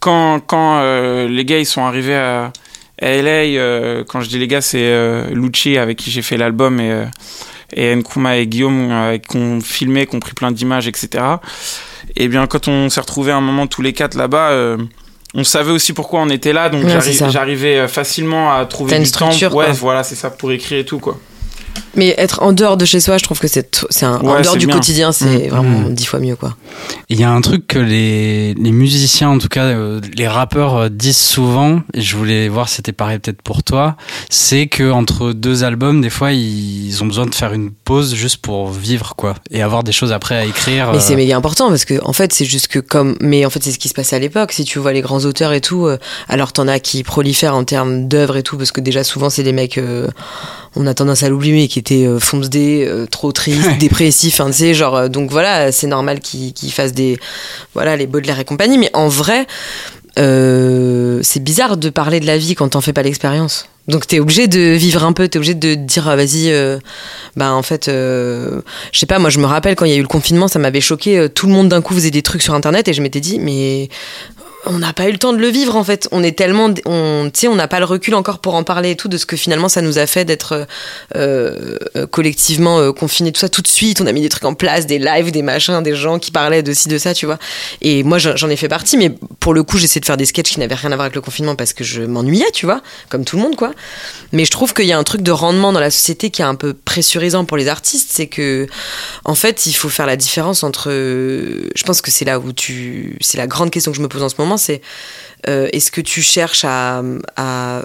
quand 0.00 0.40
quand 0.40 0.78
euh, 0.80 1.28
les 1.28 1.44
gars 1.44 1.58
ils 1.58 1.66
sont 1.66 1.84
arrivés 1.84 2.16
à, 2.16 2.52
à 3.00 3.06
LA 3.22 3.30
euh, 3.58 4.04
quand 4.06 4.20
je 4.20 4.28
dis 4.28 4.38
les 4.38 4.48
gars 4.48 4.60
c'est 4.60 4.78
euh, 4.82 5.26
Lucci 5.32 5.78
avec 5.78 5.98
qui 5.98 6.10
j'ai 6.10 6.22
fait 6.22 6.36
l'album 6.36 6.80
et 6.80 6.90
euh, 6.90 7.04
et 7.74 7.94
Nkrumah 7.96 8.36
et 8.36 8.46
Guillaume 8.46 9.18
qui 9.28 9.36
ont 9.36 9.60
filmé 9.60 10.06
qui 10.06 10.14
ont 10.16 10.20
pris 10.20 10.34
plein 10.34 10.50
d'images 10.52 10.88
etc 10.88 11.24
et 12.16 12.28
bien 12.28 12.46
quand 12.46 12.68
on 12.68 12.90
s'est 12.90 13.00
retrouvés 13.00 13.32
un 13.32 13.40
moment 13.40 13.66
tous 13.66 13.80
les 13.82 13.92
quatre 13.94 14.14
là-bas 14.14 14.76
on 15.34 15.44
savait 15.44 15.70
aussi 15.70 15.94
pourquoi 15.94 16.20
on 16.20 16.28
était 16.28 16.52
là, 16.52 16.68
donc 16.68 16.84
Ouais, 16.84 16.90
j'arrivais 17.30 17.88
facilement 17.88 18.52
à 18.52 18.66
trouver 18.66 18.90
T'as 18.90 18.96
du 18.96 19.02
une 19.04 19.06
structure, 19.06 19.50
temps. 19.50 19.56
Ouais, 19.56 19.64
quoi. 19.64 19.72
voilà, 19.72 20.02
c'est 20.02 20.14
ça 20.14 20.28
pour 20.28 20.52
écrire 20.52 20.80
et 20.80 20.84
tout 20.84 20.98
quoi. 20.98 21.18
Mais 21.94 22.14
être 22.16 22.42
en 22.42 22.52
dehors 22.52 22.78
de 22.78 22.86
chez 22.86 23.00
soi, 23.00 23.18
je 23.18 23.22
trouve 23.24 23.38
que 23.38 23.46
c'est 23.48 23.66
un 24.02 24.14
en 24.16 24.40
dehors 24.40 24.56
du 24.56 24.66
bien. 24.66 24.76
quotidien, 24.76 25.12
c'est 25.12 25.26
Mm. 25.26 25.48
vraiment 25.50 25.78
Mm. 25.90 25.94
dix 25.94 26.06
fois 26.06 26.20
mieux 26.20 26.36
quoi. 26.36 26.56
Il 27.10 27.20
y 27.20 27.24
a 27.24 27.30
un 27.30 27.40
truc 27.42 27.66
que 27.66 27.78
les, 27.78 28.54
les 28.54 28.72
musiciens, 28.72 29.28
en 29.28 29.36
tout 29.38 29.48
cas 29.48 29.64
euh, 29.64 30.00
les 30.14 30.26
rappeurs 30.26 30.76
euh, 30.76 30.88
disent 30.88 31.18
souvent, 31.18 31.82
et 31.92 32.00
je 32.00 32.16
voulais 32.16 32.48
voir 32.48 32.70
si 32.70 32.76
c'était 32.76 32.92
pareil 32.92 33.18
peut-être 33.18 33.42
pour 33.42 33.62
toi, 33.62 33.96
c'est 34.30 34.68
que 34.68 34.90
entre 34.90 35.32
deux 35.34 35.64
albums, 35.64 36.00
des 36.00 36.08
fois 36.08 36.32
ils 36.32 37.02
ont 37.02 37.06
besoin 37.06 37.26
de 37.26 37.34
faire 37.34 37.52
une 37.52 37.70
pause 37.70 38.14
juste 38.14 38.38
pour 38.38 38.70
vivre 38.70 39.14
quoi, 39.14 39.34
et 39.50 39.60
avoir 39.62 39.82
des 39.84 39.92
choses 39.92 40.12
après 40.12 40.36
à 40.36 40.46
écrire. 40.46 40.88
Mais 40.92 40.96
euh, 40.96 41.00
c'est 41.00 41.14
méga 41.16 41.36
important 41.36 41.68
parce 41.68 41.84
que 41.84 42.02
en 42.04 42.14
fait 42.14 42.32
c'est 42.32 42.46
juste 42.46 42.68
que 42.68 42.78
comme 42.78 43.16
mais 43.20 43.44
en 43.44 43.50
fait 43.50 43.62
c'est 43.62 43.72
ce 43.72 43.78
qui 43.78 43.90
se 43.90 43.94
passait 43.94 44.16
à 44.16 44.18
l'époque 44.18 44.52
si 44.52 44.64
tu 44.64 44.78
vois 44.78 44.94
les 44.94 45.02
grands 45.02 45.24
auteurs 45.26 45.52
et 45.52 45.60
tout 45.60 45.88
alors 46.28 46.52
t'en 46.54 46.68
as 46.68 46.80
qui 46.80 47.02
prolifèrent 47.02 47.54
en 47.54 47.64
termes 47.64 48.08
d'œuvres 48.08 48.36
et 48.38 48.42
tout 48.42 48.56
parce 48.56 48.72
que 48.72 48.80
déjà 48.80 49.04
souvent 49.04 49.28
c'est 49.28 49.42
des 49.42 49.52
mecs 49.52 49.78
on 50.74 50.86
a 50.86 50.94
tendance 50.94 51.22
à 51.22 51.28
l'oublier 51.28 51.68
qui 51.68 51.78
étaient 51.78 52.06
euh, 52.06 52.18
foncedés 52.18 52.84
euh, 52.86 53.06
trop 53.06 53.32
tristes 53.32 53.78
dépressifs 53.78 54.40
hein, 54.40 54.46
tu 54.46 54.52
sais 54.52 54.74
genre 54.74 54.96
euh, 54.96 55.08
donc 55.08 55.30
voilà 55.30 55.72
c'est 55.72 55.86
normal 55.86 56.20
qu'ils 56.20 56.52
qu'ils 56.52 56.72
fassent 56.72 56.94
des 56.94 57.18
voilà 57.74 57.96
les 57.96 58.06
Baudelaire 58.06 58.38
et 58.40 58.44
compagnie 58.44 58.78
mais 58.78 58.90
en 58.94 59.08
vrai 59.08 59.46
euh, 60.18 61.20
c'est 61.22 61.42
bizarre 61.42 61.76
de 61.76 61.88
parler 61.88 62.20
de 62.20 62.26
la 62.26 62.36
vie 62.36 62.54
quand 62.54 62.70
t'en 62.70 62.80
fais 62.80 62.92
pas 62.92 63.02
l'expérience. 63.02 63.66
Donc 63.88 64.06
t'es 64.06 64.20
obligé 64.20 64.46
de 64.46 64.60
vivre 64.74 65.04
un 65.04 65.12
peu 65.12 65.26
t'es 65.26 65.38
obligé 65.38 65.54
de 65.54 65.74
dire 65.74 66.06
ah, 66.08 66.14
vas-y 66.14 66.52
euh, 66.52 66.78
bah 67.34 67.52
en 67.52 67.62
fait 67.62 67.88
euh, 67.88 68.60
je 68.92 68.98
sais 69.00 69.06
pas 69.06 69.18
moi 69.18 69.28
je 69.28 69.40
me 69.40 69.46
rappelle 69.46 69.74
quand 69.74 69.86
il 69.86 69.90
y 69.90 69.94
a 69.94 69.96
eu 69.96 70.02
le 70.02 70.06
confinement 70.06 70.46
ça 70.46 70.60
m'avait 70.60 70.80
choqué 70.80 71.26
tout 71.34 71.48
le 71.48 71.52
monde 71.52 71.68
d'un 71.68 71.80
coup 71.82 71.94
faisait 71.94 72.12
des 72.12 72.22
trucs 72.22 72.42
sur 72.42 72.54
internet 72.54 72.86
et 72.86 72.92
je 72.92 73.02
m'étais 73.02 73.18
dit 73.18 73.40
mais 73.40 73.88
on 74.64 74.78
n'a 74.78 74.92
pas 74.92 75.08
eu 75.08 75.12
le 75.12 75.18
temps 75.18 75.32
de 75.32 75.38
le 75.38 75.48
vivre 75.48 75.76
en 75.76 75.84
fait. 75.84 76.08
On 76.12 76.22
est 76.22 76.36
tellement 76.36 76.70
on 76.86 77.30
tu 77.32 77.40
sais 77.40 77.48
on 77.48 77.54
n'a 77.54 77.68
pas 77.68 77.80
le 77.80 77.84
recul 77.84 78.14
encore 78.14 78.38
pour 78.38 78.54
en 78.54 78.62
parler 78.62 78.90
et 78.90 78.96
tout 78.96 79.08
de 79.08 79.16
ce 79.16 79.26
que 79.26 79.36
finalement 79.36 79.68
ça 79.68 79.82
nous 79.82 79.98
a 79.98 80.06
fait 80.06 80.24
d'être 80.24 80.66
euh, 81.16 81.78
euh, 81.96 82.06
collectivement 82.06 82.78
euh, 82.78 82.92
confinés 82.92 83.32
tout 83.32 83.40
ça 83.40 83.48
tout 83.48 83.62
de 83.62 83.68
suite. 83.68 84.00
On 84.00 84.06
a 84.06 84.12
mis 84.12 84.20
des 84.20 84.28
trucs 84.28 84.44
en 84.44 84.54
place 84.54 84.86
des 84.86 84.98
lives 84.98 85.32
des 85.32 85.42
machins 85.42 85.82
des 85.82 85.96
gens 85.96 86.18
qui 86.18 86.30
parlaient 86.30 86.62
de 86.62 86.72
ci 86.72 86.88
de 86.88 86.98
ça 86.98 87.12
tu 87.12 87.26
vois. 87.26 87.38
Et 87.80 88.04
moi 88.04 88.18
j'en 88.18 88.48
ai 88.48 88.56
fait 88.56 88.68
partie 88.68 88.96
mais 88.96 89.12
pour 89.40 89.52
le 89.52 89.64
coup 89.64 89.78
j'essaie 89.78 90.00
de 90.00 90.04
faire 90.04 90.16
des 90.16 90.26
sketchs 90.26 90.52
qui 90.52 90.60
n'avaient 90.60 90.74
rien 90.74 90.92
à 90.92 90.96
voir 90.96 91.06
avec 91.06 91.16
le 91.16 91.22
confinement 91.22 91.56
parce 91.56 91.72
que 91.72 91.82
je 91.82 92.02
m'ennuyais 92.02 92.50
tu 92.52 92.66
vois 92.66 92.82
comme 93.08 93.24
tout 93.24 93.36
le 93.36 93.42
monde 93.42 93.56
quoi. 93.56 93.72
Mais 94.30 94.44
je 94.44 94.50
trouve 94.50 94.74
qu'il 94.74 94.86
y 94.86 94.92
a 94.92 94.98
un 94.98 95.04
truc 95.04 95.22
de 95.22 95.32
rendement 95.32 95.72
dans 95.72 95.80
la 95.80 95.90
société 95.90 96.30
qui 96.30 96.42
est 96.42 96.46
un 96.46 96.54
peu 96.54 96.72
pressurisant 96.72 97.44
pour 97.44 97.56
les 97.56 97.66
artistes 97.66 98.10
c'est 98.12 98.28
que 98.28 98.68
en 99.24 99.34
fait 99.34 99.66
il 99.66 99.72
faut 99.72 99.88
faire 99.88 100.06
la 100.06 100.16
différence 100.16 100.62
entre 100.62 100.90
je 100.90 101.82
pense 101.84 102.00
que 102.00 102.12
c'est 102.12 102.24
là 102.24 102.38
où 102.38 102.52
tu 102.52 103.18
c'est 103.20 103.38
la 103.38 103.48
grande 103.48 103.70
question 103.70 103.90
que 103.90 103.96
je 103.96 104.02
me 104.02 104.08
pose 104.08 104.22
en 104.22 104.28
ce 104.28 104.36
moment 104.38 104.51
c'est 104.56 104.80
euh, 105.48 105.68
est-ce 105.72 105.90
que 105.90 106.00
tu 106.00 106.22
cherches 106.22 106.64
à, 106.64 107.02
à 107.36 107.82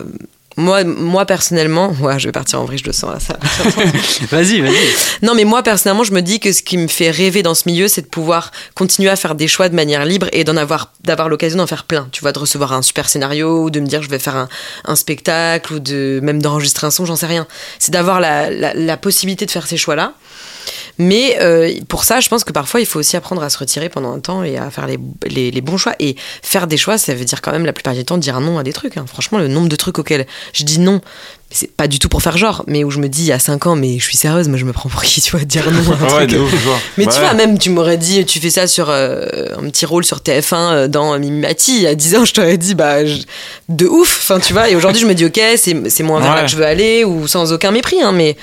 moi, 0.58 0.84
moi 0.84 1.26
personnellement, 1.26 1.92
ouais, 2.02 2.20
je 2.20 2.28
vais 2.28 2.32
partir 2.32 2.60
en 2.60 2.66
vrille, 2.66 2.80
je 2.80 2.86
le 2.86 2.92
sens 2.92 3.14
là, 3.14 3.20
ça. 3.20 3.38
Vas-y, 4.32 4.60
vas-y. 4.60 4.74
Non, 5.22 5.36
mais 5.36 5.46
moi 5.46 5.62
personnellement, 5.62 6.04
je 6.04 6.12
me 6.12 6.22
dis 6.22 6.40
que 6.40 6.52
ce 6.52 6.64
qui 6.64 6.78
me 6.78 6.88
fait 6.88 7.12
rêver 7.12 7.44
dans 7.44 7.54
ce 7.54 7.64
milieu, 7.68 7.88
c'est 7.88 8.02
de 8.02 8.08
pouvoir 8.08 8.52
continuer 8.74 9.10
à 9.10 9.16
faire 9.16 9.36
des 9.36 9.48
choix 9.48 9.70
de 9.70 9.76
manière 9.76 10.04
libre 10.04 10.28
et 10.34 10.44
d'en 10.44 10.58
avoir, 10.58 10.94
d'avoir 11.04 11.30
l'occasion 11.30 11.60
d'en 11.60 11.68
faire 11.68 11.84
plein. 11.84 12.10
Tu 12.12 12.22
vois, 12.22 12.32
de 12.32 12.40
recevoir 12.40 12.74
un 12.74 12.82
super 12.82 13.08
scénario 13.08 13.64
ou 13.64 13.70
de 13.70 13.80
me 13.80 13.86
dire 13.86 14.02
je 14.02 14.10
vais 14.10 14.20
faire 14.20 14.36
un, 14.36 14.50
un 14.86 14.96
spectacle 14.96 15.74
ou 15.74 15.80
de 15.80 16.20
même 16.24 16.42
d'enregistrer 16.42 16.88
un 16.88 16.92
son, 16.92 17.06
j'en 17.06 17.16
sais 17.16 17.28
rien. 17.28 17.48
C'est 17.78 17.92
d'avoir 17.92 18.20
la, 18.20 18.50
la, 18.50 18.74
la 18.74 18.98
possibilité 18.98 19.46
de 19.46 19.52
faire 19.52 19.68
ces 19.68 19.78
choix-là. 19.78 20.14
Mais 21.00 21.38
euh, 21.42 21.72
pour 21.88 22.04
ça, 22.04 22.20
je 22.20 22.28
pense 22.30 22.44
que 22.44 22.52
parfois, 22.52 22.80
il 22.80 22.86
faut 22.86 23.00
aussi 23.00 23.16
apprendre 23.18 23.44
à 23.44 23.50
se 23.50 23.58
retirer 23.58 23.90
pendant 23.90 24.14
un 24.14 24.20
temps 24.20 24.44
et 24.44 24.58
à 24.58 24.70
faire 24.72 24.88
les, 24.88 24.98
les, 25.28 25.52
les 25.52 25.62
bons 25.62 25.78
choix. 25.78 25.94
Et 26.00 26.16
faire 26.42 26.68
des 26.68 26.78
choix, 26.78 26.98
ça 26.98 27.14
veut 27.14 27.26
dire 27.26 27.42
quand 27.42 27.52
même 27.52 27.66
la 27.66 27.74
plupart 27.74 27.94
du 27.94 28.04
temps 28.04 28.18
dire 28.18 28.40
non 28.40 28.58
à 28.58 28.64
des 28.64 28.74
trucs. 28.74 28.98
hein. 28.98 29.06
Franchement, 29.08 29.38
le 29.38 29.48
nombre 29.48 29.70
de 29.70 29.76
trucs 29.76 30.00
auxquels 30.00 30.26
je 30.54 30.64
dis 30.64 30.80
non, 30.80 31.02
c'est 31.50 31.72
pas 31.72 31.88
du 31.88 31.98
tout 31.98 32.10
pour 32.10 32.22
faire 32.22 32.36
genre, 32.36 32.64
mais 32.68 32.84
où 32.84 32.90
je 32.92 33.00
me 33.00 33.08
dis 33.08 33.22
il 33.22 33.28
y 33.28 33.32
a 33.32 33.40
5 33.40 33.68
ans, 33.68 33.76
mais 33.78 34.00
je 34.00 34.04
suis 34.04 34.18
sérieuse, 34.18 34.50
moi 34.50 34.58
je 34.58 34.66
me 34.66 34.74
prends 34.74 34.90
pour 34.90 35.02
qui, 35.04 35.22
tu 35.22 35.32
vois, 35.32 35.46
dire 35.46 35.64
non 35.72 35.94
à 35.94 35.96
un 36.14 36.18
Ouais, 36.18 36.28
truc. 36.28 36.42
ouf. 36.42 36.54
Mais 36.98 37.06
Bah 37.06 37.12
tu 37.14 37.20
vois, 37.22 37.34
même 37.36 37.58
tu 37.58 37.70
m'aurais 37.70 37.96
dit, 37.98 38.26
tu 38.26 38.40
fais 38.42 38.50
ça 38.50 38.68
sur 38.68 38.90
euh, 38.90 39.26
un 39.58 39.70
petit 39.70 39.86
rôle 39.86 40.04
sur 40.04 40.18
TF1 40.18 40.54
euh, 40.56 40.88
dans 40.90 41.18
Mimimati, 41.18 41.76
il 41.78 41.82
y 41.84 41.88
a 41.88 41.96
10 41.96 42.16
ans, 42.18 42.26
je 42.26 42.34
t'aurais 42.34 42.58
dit, 42.58 42.76
bah, 42.76 43.06
je- 43.06 43.22
de 43.70 43.86
ouf, 43.86 44.20
enfin, 44.24 44.40
tu 44.42 44.52
vois, 44.52 44.70
et 44.70 44.76
aujourd'hui, 44.76 45.02
je 45.02 45.08
me 45.08 45.14
dis, 45.14 45.24
ok, 45.26 45.40
c'est 45.58 46.04
moins 46.04 46.20
vers 46.20 46.32
là 46.34 46.40
Ouais. 46.42 46.46
que 46.46 46.52
je 46.52 46.58
veux 46.58 46.66
aller, 46.66 47.06
ou 47.06 47.28
sans 47.28 47.54
aucun 47.54 47.72
mépris, 47.72 48.02
hein, 48.02 48.12
mais. 48.12 48.36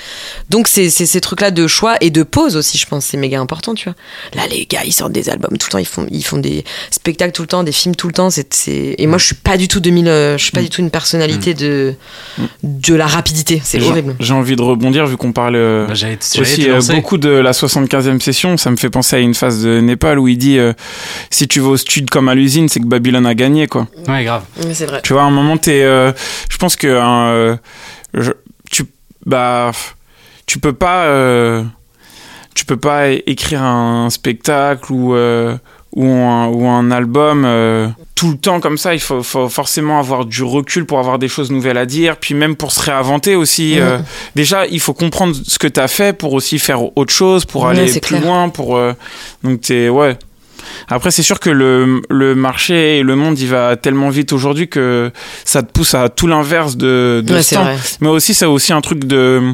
Donc, 0.49 0.67
c'est 0.67 0.89
c'est 0.89 1.05
ces 1.05 1.21
trucs-là 1.21 1.51
de 1.51 1.67
choix 1.67 1.95
et 2.01 2.09
de 2.09 2.23
pause 2.23 2.44
aussi, 2.53 2.77
je 2.77 2.85
pense, 2.85 3.05
c'est 3.05 3.17
méga 3.17 3.39
important, 3.39 3.73
tu 3.73 3.85
vois. 3.89 3.95
Là, 4.35 4.43
les 4.47 4.65
gars, 4.65 4.81
ils 4.85 4.91
sortent 4.93 5.11
des 5.13 5.29
albums 5.29 5.57
tout 5.57 5.67
le 5.67 5.71
temps, 5.71 5.77
ils 5.79 5.85
font, 5.87 6.05
ils 6.11 6.23
font 6.23 6.37
des 6.37 6.63
spectacles 6.91 7.31
tout 7.31 7.41
le 7.41 7.47
temps, 7.47 7.63
des 7.63 7.71
films 7.71 7.95
tout 7.95 8.07
le 8.07 8.13
temps, 8.13 8.29
c'est. 8.29 8.53
c'est- 8.53 8.95
Et 8.97 9.07
moi, 9.07 9.17
je 9.17 9.25
suis 9.25 9.35
pas 9.35 9.57
du 9.57 9.67
tout 9.67 9.79
2000, 9.79 10.07
euh, 10.07 10.37
je 10.37 10.43
suis 10.43 10.51
pas 10.51 10.61
du 10.61 10.69
tout 10.69 10.81
une 10.81 10.91
personnalité 10.91 11.53
de, 11.53 11.95
de 12.63 12.93
la 12.93 13.07
rapidité, 13.07 13.61
c'est 13.63 13.79
J'ai- 13.79 13.87
horrible. 13.89 14.15
J'ai 14.19 14.33
envie 14.33 14.55
de 14.55 14.61
rebondir 14.61 15.07
vu 15.07 15.17
qu'on 15.17 15.31
parle 15.31 15.55
euh, 15.55 15.87
Bah, 15.87 15.93
j'allais- 15.95 16.19
j'allais 16.33 16.41
aussi 16.47 16.69
euh, 16.69 16.95
beaucoup 16.95 17.17
de 17.17 17.29
la 17.29 17.53
75e 17.53 18.19
session. 18.19 18.57
Ça 18.57 18.69
me 18.69 18.75
fait 18.77 18.89
penser 18.89 19.15
à 19.15 19.19
une 19.19 19.33
phase 19.33 19.63
de 19.63 19.79
Népal 19.79 20.19
où 20.19 20.27
il 20.27 20.37
dit 20.37 20.57
euh, 20.57 20.73
si 21.29 21.47
tu 21.47 21.59
vas 21.59 21.69
au 21.69 21.77
stud 21.77 22.09
comme 22.09 22.29
à 22.29 22.35
l'usine, 22.35 22.69
c'est 22.69 22.79
que 22.79 22.85
Babylone 22.85 23.25
a 23.25 23.33
gagné 23.35 23.67
quoi. 23.67 23.87
Ouais, 24.07 24.23
grave. 24.23 24.43
Mais 24.65 24.73
c'est 24.73 24.85
vrai. 24.85 25.01
Tu 25.03 25.13
vois, 25.13 25.23
à 25.23 25.25
un 25.25 25.31
moment, 25.31 25.57
t'es, 25.57 25.83
euh, 25.83 26.11
je 26.49 26.57
pense 26.57 26.75
que 26.75 26.87
euh, 26.87 27.55
je- 28.13 28.31
tu, 28.69 28.83
bah, 29.25 29.71
tu 30.45 30.59
peux 30.59 30.73
pas, 30.73 31.05
euh, 31.05 31.63
tu 32.55 32.65
peux 32.65 32.77
pas 32.77 33.09
écrire 33.09 33.61
un 33.61 34.09
spectacle 34.09 34.91
ou 34.91 35.13
euh, 35.13 35.55
ou 35.95 36.05
un, 36.09 36.47
ou 36.47 36.67
un 36.67 36.89
album 36.91 37.43
euh, 37.45 37.87
tout 38.15 38.31
le 38.31 38.37
temps 38.37 38.59
comme 38.59 38.77
ça. 38.77 38.93
Il 38.95 38.99
faut, 38.99 39.21
faut 39.23 39.47
forcément 39.47 39.99
avoir 39.99 40.25
du 40.25 40.41
recul 40.43 40.85
pour 40.85 40.99
avoir 40.99 41.19
des 41.19 41.27
choses 41.29 41.51
nouvelles 41.51 41.77
à 41.77 41.85
dire, 41.85 42.17
puis 42.17 42.33
même 42.33 42.55
pour 42.57 42.71
se 42.73 42.81
réinventer 42.81 43.35
aussi. 43.35 43.79
euh, 43.79 43.99
déjà, 44.35 44.65
il 44.67 44.79
faut 44.81 44.93
comprendre 44.93 45.35
ce 45.47 45.57
que 45.59 45.67
t'as 45.67 45.87
fait 45.87 46.11
pour 46.17 46.33
aussi 46.33 46.57
faire 46.59 46.97
autre 46.97 47.13
chose, 47.13 47.45
pour 47.45 47.67
aller 47.67 47.87
c'est 47.87 48.01
plus 48.01 48.15
clair. 48.17 48.23
loin, 48.25 48.49
pour 48.49 48.77
donc 49.43 49.61
t'es 49.61 49.87
ouais. 49.89 50.17
Après, 50.87 51.11
c'est 51.11 51.21
sûr 51.23 51.39
que 51.39 51.51
le, 51.51 52.01
le 52.09 52.33
marché 52.33 52.97
et 52.97 53.03
le 53.03 53.15
monde, 53.15 53.37
il 53.39 53.47
va 53.47 53.75
tellement 53.77 54.09
vite 54.09 54.33
aujourd'hui 54.33 54.67
que 54.67 55.11
ça 55.45 55.61
te 55.61 55.71
pousse 55.71 55.93
à 55.93 56.09
tout 56.09 56.25
l'inverse 56.27 56.75
de, 56.75 57.21
de 57.25 57.33
Ouais, 57.35 57.41
ce 57.43 57.49
c'est 57.49 57.55
temps. 57.55 57.63
vrai. 57.63 57.77
Mais 58.01 58.07
aussi, 58.07 58.35
a 58.43 58.49
aussi 58.49 58.73
un 58.73 58.81
truc 58.81 59.03
de 59.05 59.53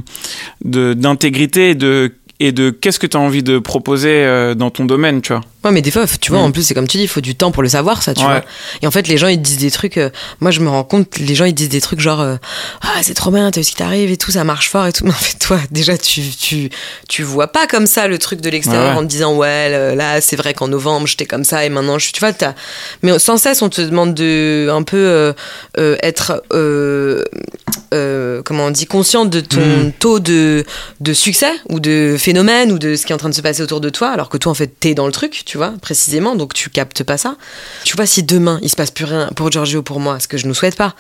de- 0.64 0.94
d'intégrité 0.94 1.72
et 1.72 1.76
de 1.76 2.14
et 2.44 2.52
de 2.52 2.70
qu'est-ce 2.72 3.00
que 3.00 3.08
tu 3.08 3.16
as 3.16 3.20
envie 3.20 3.44
de 3.44 3.60
proposer 3.60 4.10
euh, 4.26 4.56
dans 4.56 4.70
ton 4.72 4.86
domaine, 4.86 5.22
tu 5.22 5.32
vois? 5.34 5.42
Ouais, 5.64 5.72
mais 5.72 5.82
des 5.84 5.92
fois, 5.92 6.06
tu 6.20 6.32
vois, 6.32 6.42
Mm. 6.42 6.46
en 6.46 6.52
plus, 6.52 6.64
c'est 6.64 6.74
comme 6.74 6.88
tu 6.88 6.98
dis, 6.98 7.04
il 7.04 7.08
faut 7.08 7.22
du 7.22 7.36
temps 7.36 7.52
pour 7.52 7.62
le 7.62 7.70
savoir, 7.70 8.02
ça, 8.02 8.16
tu 8.16 8.22
Ouais. 8.22 8.28
vois. 8.32 8.44
Et 8.82 8.88
en 8.88 8.92
fait, 8.92 9.08
les 9.08 9.18
gens, 9.18 9.28
ils 9.28 9.40
disent 9.42 9.60
des 9.60 9.70
trucs. 9.70 9.98
euh, 9.98 10.10
moi, 10.40 10.50
je 10.50 10.60
me 10.60 10.70
rends 10.70 10.84
compte, 10.84 11.20
les 11.20 11.36
gens, 11.36 11.46
ils 11.46 11.54
disent 11.54 11.70
des 11.70 11.82
trucs 11.82 12.00
genre, 12.00 12.20
euh, 12.22 12.38
ah, 12.82 13.00
c'est 13.04 13.14
trop 13.14 13.30
bien, 13.30 13.52
t'as 13.52 13.62
vu 13.62 13.66
ce 13.66 13.70
qui 13.70 13.76
t'arrive 13.76 14.10
et 14.12 14.18
tout, 14.18 14.32
ça 14.32 14.44
marche 14.44 14.70
fort 14.70 14.88
et 14.88 14.92
tout. 14.94 15.04
Mais 15.06 15.12
en 15.12 15.14
fait, 15.14 15.38
toi, 15.38 15.60
déjà, 15.70 15.98
tu, 16.00 16.22
tu, 16.32 16.70
tu 17.08 17.22
vois 17.22 17.48
pas 17.48 17.68
comme 17.68 17.86
ça 17.86 18.08
le 18.08 18.18
truc 18.18 18.42
de 18.42 18.50
l'extérieur 18.50 18.94
Ouais. 18.94 19.00
en 19.00 19.04
te 19.04 19.08
disant, 19.08 19.36
ouais, 19.36 19.96
là, 19.96 20.20
c'est 20.20 20.36
vrai 20.36 20.56
qu'en 20.56 20.68
novembre, 20.68 21.06
j'étais 21.06 21.26
comme 21.28 21.44
ça 21.44 21.64
et 21.64 21.70
maintenant, 21.70 22.00
je 22.00 22.06
suis, 22.06 22.14
tu 22.14 22.22
vois. 22.22 22.32
Mais 23.04 23.20
sans 23.20 23.38
cesse, 23.38 23.62
on 23.62 23.70
te 23.70 23.82
demande 23.82 24.16
de 24.16 24.68
un 24.72 24.82
peu 24.82 25.34
euh, 25.78 25.96
être, 26.02 26.44
comment 28.44 28.66
on 28.66 28.72
dit, 28.72 28.86
conscient 28.86 29.26
de 29.26 29.40
ton 29.42 29.62
Mm. 29.62 29.92
taux 30.00 30.20
de, 30.20 30.66
de 31.00 31.14
succès 31.14 31.52
ou 31.70 31.80
de 31.80 32.16
phénomène 32.32 32.72
ou 32.72 32.80
de 32.80 32.96
ce 32.96 33.06
qui 33.06 33.12
est 33.12 33.16
en 33.16 33.18
train 33.18 33.28
de 33.28 33.36
se 33.36 33.42
passer 33.42 33.62
autour 33.62 33.82
de 33.82 33.90
toi, 33.90 34.10
alors 34.10 34.30
que 34.30 34.38
toi, 34.38 34.54
en 34.54 34.56
fait, 34.56 34.68
t'es 34.80 34.94
dans 34.94 35.06
le 35.06 35.12
truc, 35.12 35.44
tu 35.46 35.58
vois, 35.58 35.74
précisément, 35.82 36.38
donc 36.38 36.54
tu 36.54 36.70
captes 36.70 37.04
pas 37.04 37.18
ça. 37.18 37.36
Tu 37.84 37.98
vois, 37.98 38.06
si 38.06 38.24
demain, 38.24 38.58
il 38.62 38.70
se 38.70 38.78
passe 38.78 38.90
plus 38.90 39.04
rien 39.04 39.30
pour 39.36 39.52
Giorgio, 39.52 39.82
pour 39.82 40.00
moi, 40.00 40.18
ce 40.22 40.30
que 40.30 40.38
je 40.38 40.48
ne 40.48 40.54
souhaite 40.54 40.78
pas, 40.78 40.96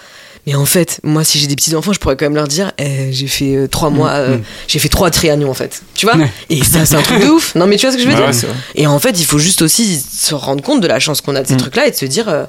mais 0.47 0.56
en 0.56 0.65
fait, 0.65 0.99
moi, 1.04 1.23
si 1.23 1.38
j'ai 1.39 1.47
des 1.47 1.56
petits-enfants, 1.56 1.93
je 1.93 1.99
pourrais 1.99 2.15
quand 2.17 2.25
même 2.25 2.36
leur 2.36 2.47
dire, 2.47 2.71
eh, 2.80 3.12
j'ai 3.13 3.27
fait 3.27 3.56
euh, 3.56 3.67
trois 3.67 3.89
mois, 3.91 4.10
euh, 4.12 4.38
j'ai 4.67 4.80
fait 4.80 4.89
trois 4.89 5.12
triannuaux, 5.12 5.49
en 5.49 5.54
fait. 5.54 5.84
Tu 5.93 6.06
vois? 6.08 6.15
Et 6.49 6.63
ça, 6.63 6.86
c'est 6.86 6.95
un 6.95 7.01
truc 7.04 7.19
de 7.21 7.27
ouf. 7.27 7.54
Non, 7.56 7.67
mais 7.67 7.77
tu 7.77 7.86
vois 7.86 7.91
ce 7.91 7.97
que 7.97 8.04
je 8.04 8.08
veux 8.08 8.15
Ouais, 8.15 8.32
dire? 8.32 8.49
ouais. 8.49 8.56
Et 8.75 8.88
en 8.88 8.97
fait, 8.99 9.19
il 9.19 9.25
faut 9.25 9.38
juste 9.38 9.62
aussi 9.62 9.99
se 9.99 10.34
rendre 10.34 10.63
compte 10.63 10.82
de 10.82 10.88
la 10.88 10.99
chance 10.99 11.21
qu'on 11.21 11.36
a 11.36 11.43
de 11.43 11.47
ces 11.47 11.54
Mm. 11.54 11.58
trucs-là 11.58 11.88
et 11.88 11.91
de 11.91 11.95
se 11.95 12.06
dire, 12.06 12.27
euh, 12.30 12.45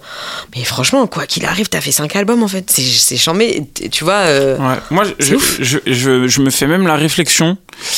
mais 0.57 0.65
franchement, 0.65 1.07
quoi 1.07 1.27
qu'il 1.27 1.45
arrive, 1.45 1.69
t'as 1.69 1.81
fait 1.83 1.93
cinq 1.93 2.17
albums, 2.17 2.43
en 2.43 2.49
fait. 2.49 2.71
C'est- 2.71 3.17
chambé. 3.17 3.63
Tu 3.91 4.05
vois, 4.05 4.15
euh, 4.25 4.57
Ouais. 4.57 4.77
Moi, 4.91 5.05
je, 5.19 5.37
je, 5.61 5.77
je, 5.87 6.29
je, 6.29 6.41
me 6.41 6.51
fais 6.51 6.67
même 6.67 6.87
la 6.87 6.97
réflexion, 6.97 7.57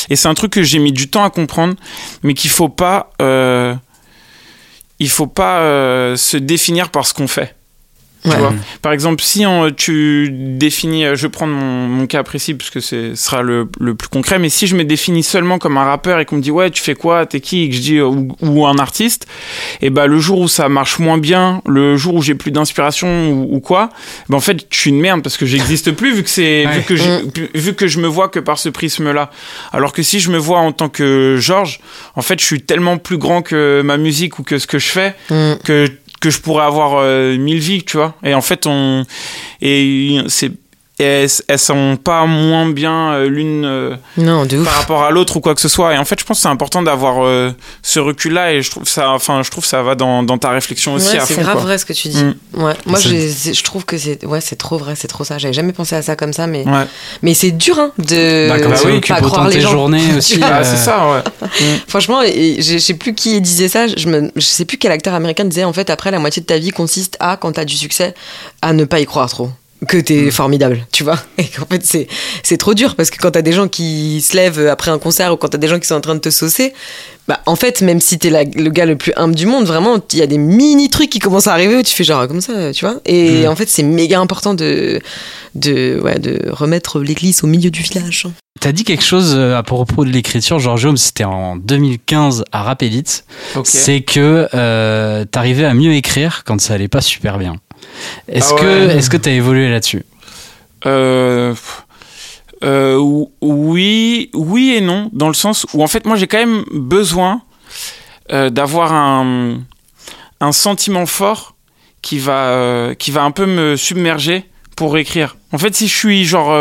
et 0.09 0.15
c'est 0.15 0.27
un 0.27 0.33
truc 0.33 0.51
que 0.51 0.61
j'ai 0.63 0.79
mis 0.79 0.91
du 0.91 1.07
temps 1.09 1.23
à 1.23 1.29
comprendre, 1.29 1.75
mais 2.23 2.33
qu'il 2.33 2.49
faut 2.49 2.69
pas, 2.69 3.11
euh, 3.21 3.73
il 4.99 5.09
faut 5.09 5.27
pas 5.27 5.59
euh, 5.59 6.15
se 6.15 6.37
définir 6.37 6.89
par 6.89 7.05
ce 7.07 7.13
qu'on 7.13 7.27
fait. 7.27 7.55
Tu 8.25 8.31
Ouais. 8.31 8.37
vois 8.37 8.53
Par 8.81 8.91
exemple, 8.91 9.21
si 9.23 9.45
on- 9.45 9.69
tu 9.71 10.29
définis, 10.31 11.05
euh, 11.05 11.15
je 11.15 11.23
vais 11.23 11.29
prendre 11.29 11.53
mon, 11.53 11.87
mon 11.87 12.07
cas 12.07 12.23
précis 12.23 12.53
parce 12.55 12.69
que 12.71 12.79
ce 12.79 13.13
sera 13.15 13.41
le, 13.43 13.67
le 13.79 13.93
plus 13.95 14.07
concret, 14.09 14.39
mais 14.39 14.49
si 14.49 14.65
je 14.67 14.75
me 14.75 14.83
définis 14.83 15.23
seulement 15.23 15.59
comme 15.59 15.77
un 15.77 15.83
rappeur 15.83 16.19
et 16.19 16.25
qu'on 16.25 16.37
me 16.37 16.41
dit 16.41 16.51
ouais 16.51 16.71
tu 16.71 16.81
fais 16.81 16.95
quoi, 16.95 17.25
t'es 17.25 17.39
qui, 17.39 17.63
et 17.63 17.69
que 17.69 17.75
je 17.75 17.81
dis 17.81 17.97
euh, 17.97 18.05
ou, 18.07 18.35
ou 18.41 18.65
un 18.65 18.77
artiste, 18.79 19.27
et 19.81 19.89
ben 19.91 20.07
le 20.07 20.19
jour 20.19 20.39
où 20.39 20.47
ça 20.47 20.69
marche 20.69 20.97
moins 20.99 21.17
bien, 21.19 21.61
le 21.67 21.97
jour 21.97 22.15
où 22.15 22.21
j'ai 22.21 22.35
plus 22.35 22.51
d'inspiration 22.51 23.29
ou, 23.31 23.55
ou 23.55 23.59
quoi, 23.59 23.89
ben 24.29 24.37
en 24.37 24.41
fait 24.41 24.65
je 24.69 24.77
suis 24.79 24.89
une 24.89 24.99
merde 24.99 25.21
parce 25.21 25.37
que 25.37 25.45
j'existe 25.45 25.91
plus 25.91 26.13
vu 26.15 26.23
que 26.23 26.29
c'est 26.29 26.65
Ouais. 26.65 26.77
vu 26.79 26.81
que 26.83 26.95
j'ai- 26.95 27.49
vu 27.53 27.73
que 27.75 27.87
je 27.87 27.99
me 27.99 28.07
vois 28.07 28.29
que 28.29 28.39
par 28.39 28.57
ce 28.57 28.69
prisme 28.69 29.11
là. 29.11 29.29
Alors 29.71 29.93
que 29.93 30.01
si 30.03 30.19
je 30.19 30.31
me 30.31 30.37
vois 30.37 30.59
en 30.59 30.71
tant 30.71 30.89
que 30.89 31.37
Georges, 31.39 31.79
en 32.15 32.21
fait 32.21 32.39
je 32.39 32.45
suis 32.45 32.61
tellement 32.61 32.97
plus 32.97 33.17
grand 33.17 33.41
que 33.41 33.81
ma 33.83 33.97
musique 33.97 34.39
ou 34.39 34.43
que 34.43 34.57
ce 34.57 34.67
que 34.67 34.79
je 34.79 34.87
fais 34.87 35.15
mm. 35.29 35.53
que 35.63 35.87
je 36.29 36.39
pourrais 36.39 36.65
avoir 36.65 36.95
euh, 36.97 37.37
mille 37.37 37.59
vies, 37.59 37.83
tu 37.83 37.97
vois. 37.97 38.15
Et 38.23 38.33
en 38.33 38.41
fait, 38.41 38.65
on 38.67 39.05
et 39.61 40.19
c'est 40.27 40.51
et 40.99 41.03
elles, 41.03 41.29
elles 41.49 41.59
sont 41.59 41.97
pas 42.01 42.25
moins 42.25 42.69
bien 42.69 43.11
euh, 43.13 43.27
l'une 43.27 43.65
euh, 43.65 43.95
non, 44.17 44.45
de 44.45 44.57
ouf. 44.59 44.65
par 44.65 44.75
rapport 44.75 45.03
à 45.03 45.11
l'autre 45.11 45.35
ou 45.37 45.41
quoi 45.41 45.53
que 45.53 45.59
ce 45.61 45.67
soit. 45.67 45.93
Et 45.93 45.97
en 45.97 46.05
fait, 46.05 46.19
je 46.19 46.25
pense 46.25 46.37
que 46.37 46.43
c'est 46.43 46.47
important 46.47 46.81
d'avoir 46.81 47.25
euh, 47.25 47.51
ce 47.83 47.99
recul-là. 47.99 48.53
Et 48.53 48.61
je 48.61 48.71
trouve 48.71 48.87
ça, 48.87 49.09
enfin, 49.11 49.41
je 49.43 49.51
trouve 49.51 49.65
ça 49.65 49.83
va 49.83 49.95
dans, 49.95 50.23
dans 50.23 50.37
ta 50.37 50.51
réflexion 50.51 50.93
aussi 50.93 51.13
Ouais, 51.13 51.19
à 51.19 51.25
c'est 51.25 51.33
fond. 51.33 51.41
grave 51.41 51.55
quoi. 51.55 51.63
vrai 51.63 51.77
ce 51.77 51.85
que 51.85 51.91
tu 51.93 52.07
dis. 52.07 52.23
Mm. 52.23 52.35
Ouais. 52.63 52.73
Moi, 52.85 52.99
je 52.99 53.63
trouve 53.63 53.83
que 53.85 53.97
c'est 53.97 54.25
ouais, 54.25 54.39
c'est 54.41 54.55
trop 54.55 54.77
vrai, 54.77 54.93
c'est 54.95 55.07
trop 55.09 55.23
ça. 55.25 55.37
J'avais 55.37 55.53
jamais 55.53 55.73
pensé 55.73 55.95
à 55.95 56.01
ça 56.01 56.15
comme 56.15 56.31
ça, 56.33 56.47
mais 56.47 56.63
Ouais. 56.65 56.85
mais 57.21 57.33
c'est 57.33 57.51
dur 57.51 57.77
hein, 57.77 57.91
de 57.97 58.47
Bah, 58.49 58.59
quand 58.59 58.69
bah 58.69 58.75
oui, 58.85 59.01
pas 59.01 59.21
croire 59.21 59.49
les 59.49 59.59
gens. 59.61 59.71
journées 59.71 60.15
aussi. 60.17 60.39
Ah, 60.43 60.59
euh, 60.59 60.63
c'est 60.63 60.77
ça, 60.77 61.09
ouais. 61.11 61.49
Franchement, 61.87 62.21
et 62.21 62.57
je 62.61 62.73
je 62.75 62.77
sais 62.77 62.93
plus 62.93 63.13
qui 63.15 63.39
disait 63.41 63.67
ça. 63.67 63.87
Je 63.87 64.07
me, 64.07 64.31
je 64.35 64.41
sais 64.41 64.63
plus 64.65 64.77
quel 64.77 64.91
acteur 64.91 65.13
américain 65.13 65.43
disait 65.45 65.63
en 65.63 65.73
fait 65.73 65.89
après 65.89 66.11
la 66.11 66.19
moitié 66.19 66.41
de 66.41 66.45
ta 66.45 66.57
vie 66.57 66.69
consiste 66.71 67.17
à 67.19 67.35
quand 67.37 67.53
t'as 67.53 67.65
du 67.65 67.75
succès 67.75 68.13
à 68.61 68.73
ne 68.73 68.83
pas 68.85 68.99
y 68.99 69.05
croire 69.05 69.29
trop. 69.29 69.49
Que 69.87 69.97
t'es 69.97 70.31
formidable, 70.31 70.85
tu 70.91 71.03
vois. 71.03 71.19
Et 71.37 71.43
qu'en 71.43 71.65
fait, 71.65 71.85
c'est, 71.85 72.07
c'est 72.43 72.57
trop 72.57 72.73
dur 72.73 72.95
parce 72.95 73.09
que 73.09 73.17
quand 73.17 73.31
t'as 73.31 73.41
des 73.41 73.51
gens 73.51 73.67
qui 73.67 74.21
se 74.21 74.35
lèvent 74.35 74.67
après 74.67 74.89
un 74.89 74.97
concert 74.99 75.33
ou 75.33 75.37
quand 75.37 75.49
t'as 75.49 75.57
des 75.57 75.67
gens 75.67 75.79
qui 75.79 75.87
sont 75.87 75.95
en 75.95 76.01
train 76.01 76.15
de 76.15 76.19
te 76.21 76.29
saucer, 76.29 76.73
bah 77.27 77.41
en 77.45 77.55
fait, 77.55 77.81
même 77.81 77.99
si 77.99 78.17
t'es 78.17 78.29
la- 78.29 78.45
le 78.45 78.69
gars 78.69 78.85
le 78.85 78.95
plus 78.95 79.11
humble 79.17 79.35
du 79.35 79.45
monde, 79.45 79.65
vraiment, 79.65 79.97
il 80.13 80.19
y 80.19 80.21
a 80.21 80.27
des 80.27 80.37
mini 80.37 80.89
trucs 80.89 81.09
qui 81.09 81.19
commencent 81.19 81.47
à 81.47 81.53
arriver 81.53 81.75
où 81.75 81.81
tu 81.83 81.93
fais 81.93 82.03
genre 82.03 82.25
comme 82.27 82.41
ça, 82.41 82.71
tu 82.71 82.85
vois. 82.85 83.01
Et 83.05 83.47
en 83.47 83.55
fait, 83.55 83.67
c'est 83.69 83.83
méga 83.83 84.19
important 84.19 84.53
de, 84.53 85.01
de, 85.55 85.99
ouais, 86.01 86.19
de 86.19 86.49
remettre 86.51 86.99
l'église 86.99 87.43
au 87.43 87.47
milieu 87.47 87.69
du 87.69 87.81
village. 87.81 88.27
T'as 88.61 88.71
dit 88.71 88.85
quelque 88.85 89.03
chose 89.03 89.33
euh, 89.35 89.57
à 89.57 89.63
propos 89.63 90.05
de 90.05 90.09
l'écriture, 90.09 90.57
Giorgio, 90.59 90.91
mais 90.93 90.97
c'était 90.97 91.25
en 91.25 91.57
2015 91.57 92.45
à 92.53 92.63
Rap 92.63 92.81
Elite. 92.81 93.25
Ok. 93.55 93.65
C'est 93.67 94.01
que 94.01 94.47
euh, 94.53 95.25
t'arrivais 95.25 95.65
à 95.65 95.73
mieux 95.73 95.93
écrire 95.93 96.43
quand 96.45 96.59
ça 96.61 96.75
allait 96.75 96.87
pas 96.87 97.01
super 97.01 97.37
bien. 97.37 97.55
Est-ce 98.27 98.53
Ah 98.57 98.61
que 98.61 98.89
est-ce 98.97 99.09
que 99.09 99.17
t'as 99.17 99.31
évolué 99.31 99.69
là-dessus 99.69 100.03
Euh, 100.85 101.53
euh, 102.63 102.97
ou- 102.97 103.31
oui, 103.41 104.29
oui 104.33 104.73
et 104.75 104.81
non, 104.81 105.09
dans 105.13 105.27
le 105.27 105.33
sens 105.33 105.65
où 105.73 105.83
en 105.83 105.87
fait 105.87 106.05
moi 106.05 106.15
j'ai 106.15 106.27
quand 106.27 106.37
même 106.37 106.63
besoin 106.71 107.41
euh, 108.31 108.49
d'avoir 108.49 108.93
un, 108.93 109.59
un 110.41 110.51
sentiment 110.51 111.05
fort 111.05 111.55
qui 112.01 112.19
va, 112.19 112.89
qui 112.99 113.11
va 113.11 113.23
un 113.23 113.31
peu 113.31 113.45
me 113.45 113.75
submerger 113.75 114.45
pour 114.75 114.97
écrire. 114.97 115.37
En 115.51 115.57
fait, 115.57 115.73
si 115.75 115.87
je 115.87 115.95
suis 115.95 116.25
genre, 116.25 116.53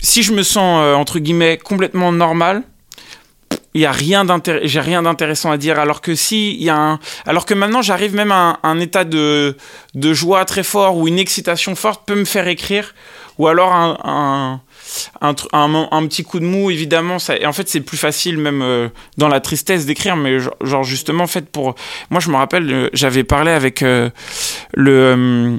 si 0.00 0.22
je 0.22 0.32
me 0.32 0.42
sens 0.42 0.96
entre 0.96 1.18
guillemets 1.18 1.58
complètement 1.58 2.10
normal, 2.12 2.62
il 3.76 3.82
y 3.82 3.86
a 3.86 3.92
rien 3.92 4.26
j'ai 4.62 4.80
rien 4.80 5.02
d'intéressant 5.02 5.50
à 5.50 5.58
dire. 5.58 5.78
Alors 5.78 6.00
que 6.00 6.14
si 6.14 6.54
il 6.54 6.62
y 6.62 6.70
a 6.70 6.76
un, 6.76 6.98
alors 7.26 7.46
que 7.46 7.54
maintenant 7.54 7.82
j'arrive 7.82 8.14
même 8.14 8.32
à 8.32 8.58
un, 8.62 8.80
état 8.80 9.04
de 9.04 9.56
de 9.94 10.14
joie 10.14 10.44
très 10.44 10.62
fort 10.62 10.96
ou 10.96 11.08
une 11.08 11.18
excitation 11.18 11.74
forte 11.74 12.06
peut 12.06 12.14
me 12.14 12.24
faire 12.24 12.48
écrire, 12.48 12.94
ou 13.38 13.48
alors 13.48 13.72
un 13.72 14.00
un 14.04 14.60
un, 15.52 16.06
petit 16.06 16.24
coup 16.24 16.40
de 16.40 16.44
mou 16.44 16.70
évidemment 16.70 17.18
ça 17.18 17.36
et 17.36 17.46
en 17.46 17.52
fait 17.52 17.68
c'est 17.68 17.80
plus 17.80 17.96
facile 17.96 18.38
même 18.38 18.62
euh, 18.62 18.88
dans 19.18 19.28
la 19.28 19.40
tristesse 19.40 19.84
d'écrire. 19.84 20.16
Mais 20.16 20.38
genre, 20.62 20.84
justement 20.84 21.24
en 21.24 21.28
fait 21.28 21.50
pour 21.50 21.74
moi 22.10 22.20
je 22.20 22.30
me 22.30 22.36
rappelle 22.36 22.72
euh, 22.72 22.90
j'avais 22.92 23.24
parlé 23.24 23.50
avec 23.50 23.82
euh, 23.82 24.10
le 24.74 25.58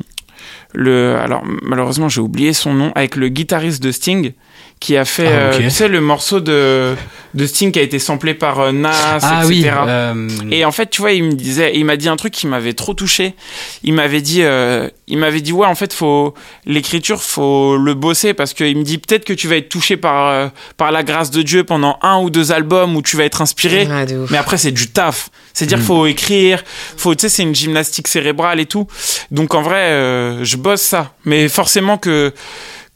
le 0.73 1.17
alors 1.17 1.43
malheureusement 1.45 2.09
j'ai 2.09 2.21
oublié 2.21 2.53
son 2.53 2.73
nom 2.73 2.91
avec 2.95 3.15
le 3.15 3.29
guitariste 3.29 3.81
de 3.83 3.91
Sting 3.91 4.33
qui 4.79 4.95
a 4.97 5.05
fait 5.05 5.27
Ah, 5.27 5.29
euh, 5.53 5.57
tu 5.57 5.69
sais 5.69 5.87
le 5.87 6.01
morceau 6.01 6.39
de 6.39 6.95
de 7.33 7.45
Sting 7.45 7.71
qui 7.71 7.77
a 7.77 7.81
été 7.83 7.99
samplé 7.99 8.33
par 8.33 8.59
euh, 8.59 8.71
Nas 8.71 9.19
Ah 9.21 9.41
etc 9.43 9.47
oui. 9.47 9.65
euh, 9.67 10.27
et 10.49 10.65
en 10.65 10.71
fait, 10.71 10.89
tu 10.89 11.01
vois, 11.01 11.11
il 11.11 11.23
me 11.23 11.33
disait, 11.33 11.73
il 11.75 11.85
m'a 11.85 11.95
dit 11.97 12.09
un 12.09 12.15
truc 12.15 12.33
qui 12.33 12.47
m'avait 12.47 12.73
trop 12.73 12.93
touché. 12.95 13.35
Il 13.83 13.93
m'avait 13.93 14.21
dit, 14.21 14.41
euh, 14.43 14.89
il 15.07 15.19
m'avait 15.19 15.41
dit, 15.41 15.51
ouais, 15.51 15.67
en 15.67 15.75
fait, 15.75 15.93
faut 15.93 16.33
l'écriture, 16.65 17.21
faut 17.21 17.77
le 17.77 17.93
bosser 17.93 18.33
parce 18.33 18.53
qu'il 18.53 18.75
me 18.77 18.83
dit 18.83 18.97
peut-être 18.97 19.23
que 19.25 19.33
tu 19.33 19.47
vas 19.47 19.57
être 19.57 19.69
touché 19.69 19.97
par 19.97 20.27
euh, 20.29 20.47
par 20.77 20.91
la 20.91 21.03
grâce 21.03 21.29
de 21.29 21.41
Dieu 21.43 21.63
pendant 21.63 21.99
un 22.01 22.19
ou 22.21 22.29
deux 22.29 22.51
albums 22.51 22.95
où 22.95 23.01
tu 23.01 23.17
vas 23.17 23.25
être 23.25 23.41
inspiré. 23.41 23.87
Ouf. 23.87 24.31
Mais 24.31 24.37
après, 24.37 24.57
c'est 24.57 24.71
du 24.71 24.87
taf. 24.87 25.29
C'est-à-dire, 25.53 25.79
faut 25.79 26.05
écrire, 26.05 26.63
faut, 26.97 27.13
tu 27.15 27.21
sais, 27.21 27.29
c'est 27.29 27.43
une 27.43 27.55
gymnastique 27.55 28.07
cérébrale 28.07 28.59
et 28.59 28.67
tout. 28.67 28.87
Donc, 29.31 29.53
en 29.53 29.61
vrai, 29.61 29.89
euh, 29.91 30.43
je 30.43 30.55
bosse 30.55 30.81
ça. 30.81 31.13
Mais 31.25 31.49
forcément 31.49 31.97
que 31.97 32.31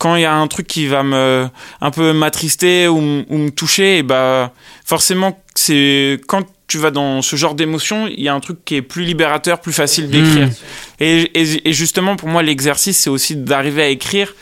quand 0.02 0.16
il 0.16 0.24
y 0.24 0.26
a 0.26 0.34
un 0.34 0.48
truc 0.48 0.66
qui 0.66 0.88
va 0.88 1.04
me 1.04 1.48
un 1.80 1.92
peu 1.92 2.12
m'attrister 2.12 2.88
ou, 2.88 3.00
me 3.02 3.50
toucher, 3.50 4.00
et 4.00 4.04
bah 4.04 4.52
forcément 4.84 5.40
c'est 5.54 6.20
quand 6.28 6.44
tu 6.68 6.80
vas 6.80 6.90
dans 6.90 7.22
ce 7.22 7.36
genre 7.36 7.54
d'émotion, 7.54 8.08
il 8.08 8.24
y 8.24 8.28
a 8.28 8.34
un 8.34 8.40
truc 8.40 8.66
qui 8.66 8.78
est 8.78 8.82
plus 8.82 9.04
libérateur, 9.04 9.60
plus 9.62 9.74
facile 9.74 10.10
d'écrire. 10.10 10.50
Et, 11.00 11.22
et, 11.40 11.70
et 11.70 11.74
justement 11.74 12.16
pour 12.16 12.30
moi 12.30 12.42
l'exercice 12.42 12.98
c'est 12.98 13.12
aussi 13.12 13.36
d'arriver 13.36 13.84
à 13.84 13.90
écrire 13.90 14.34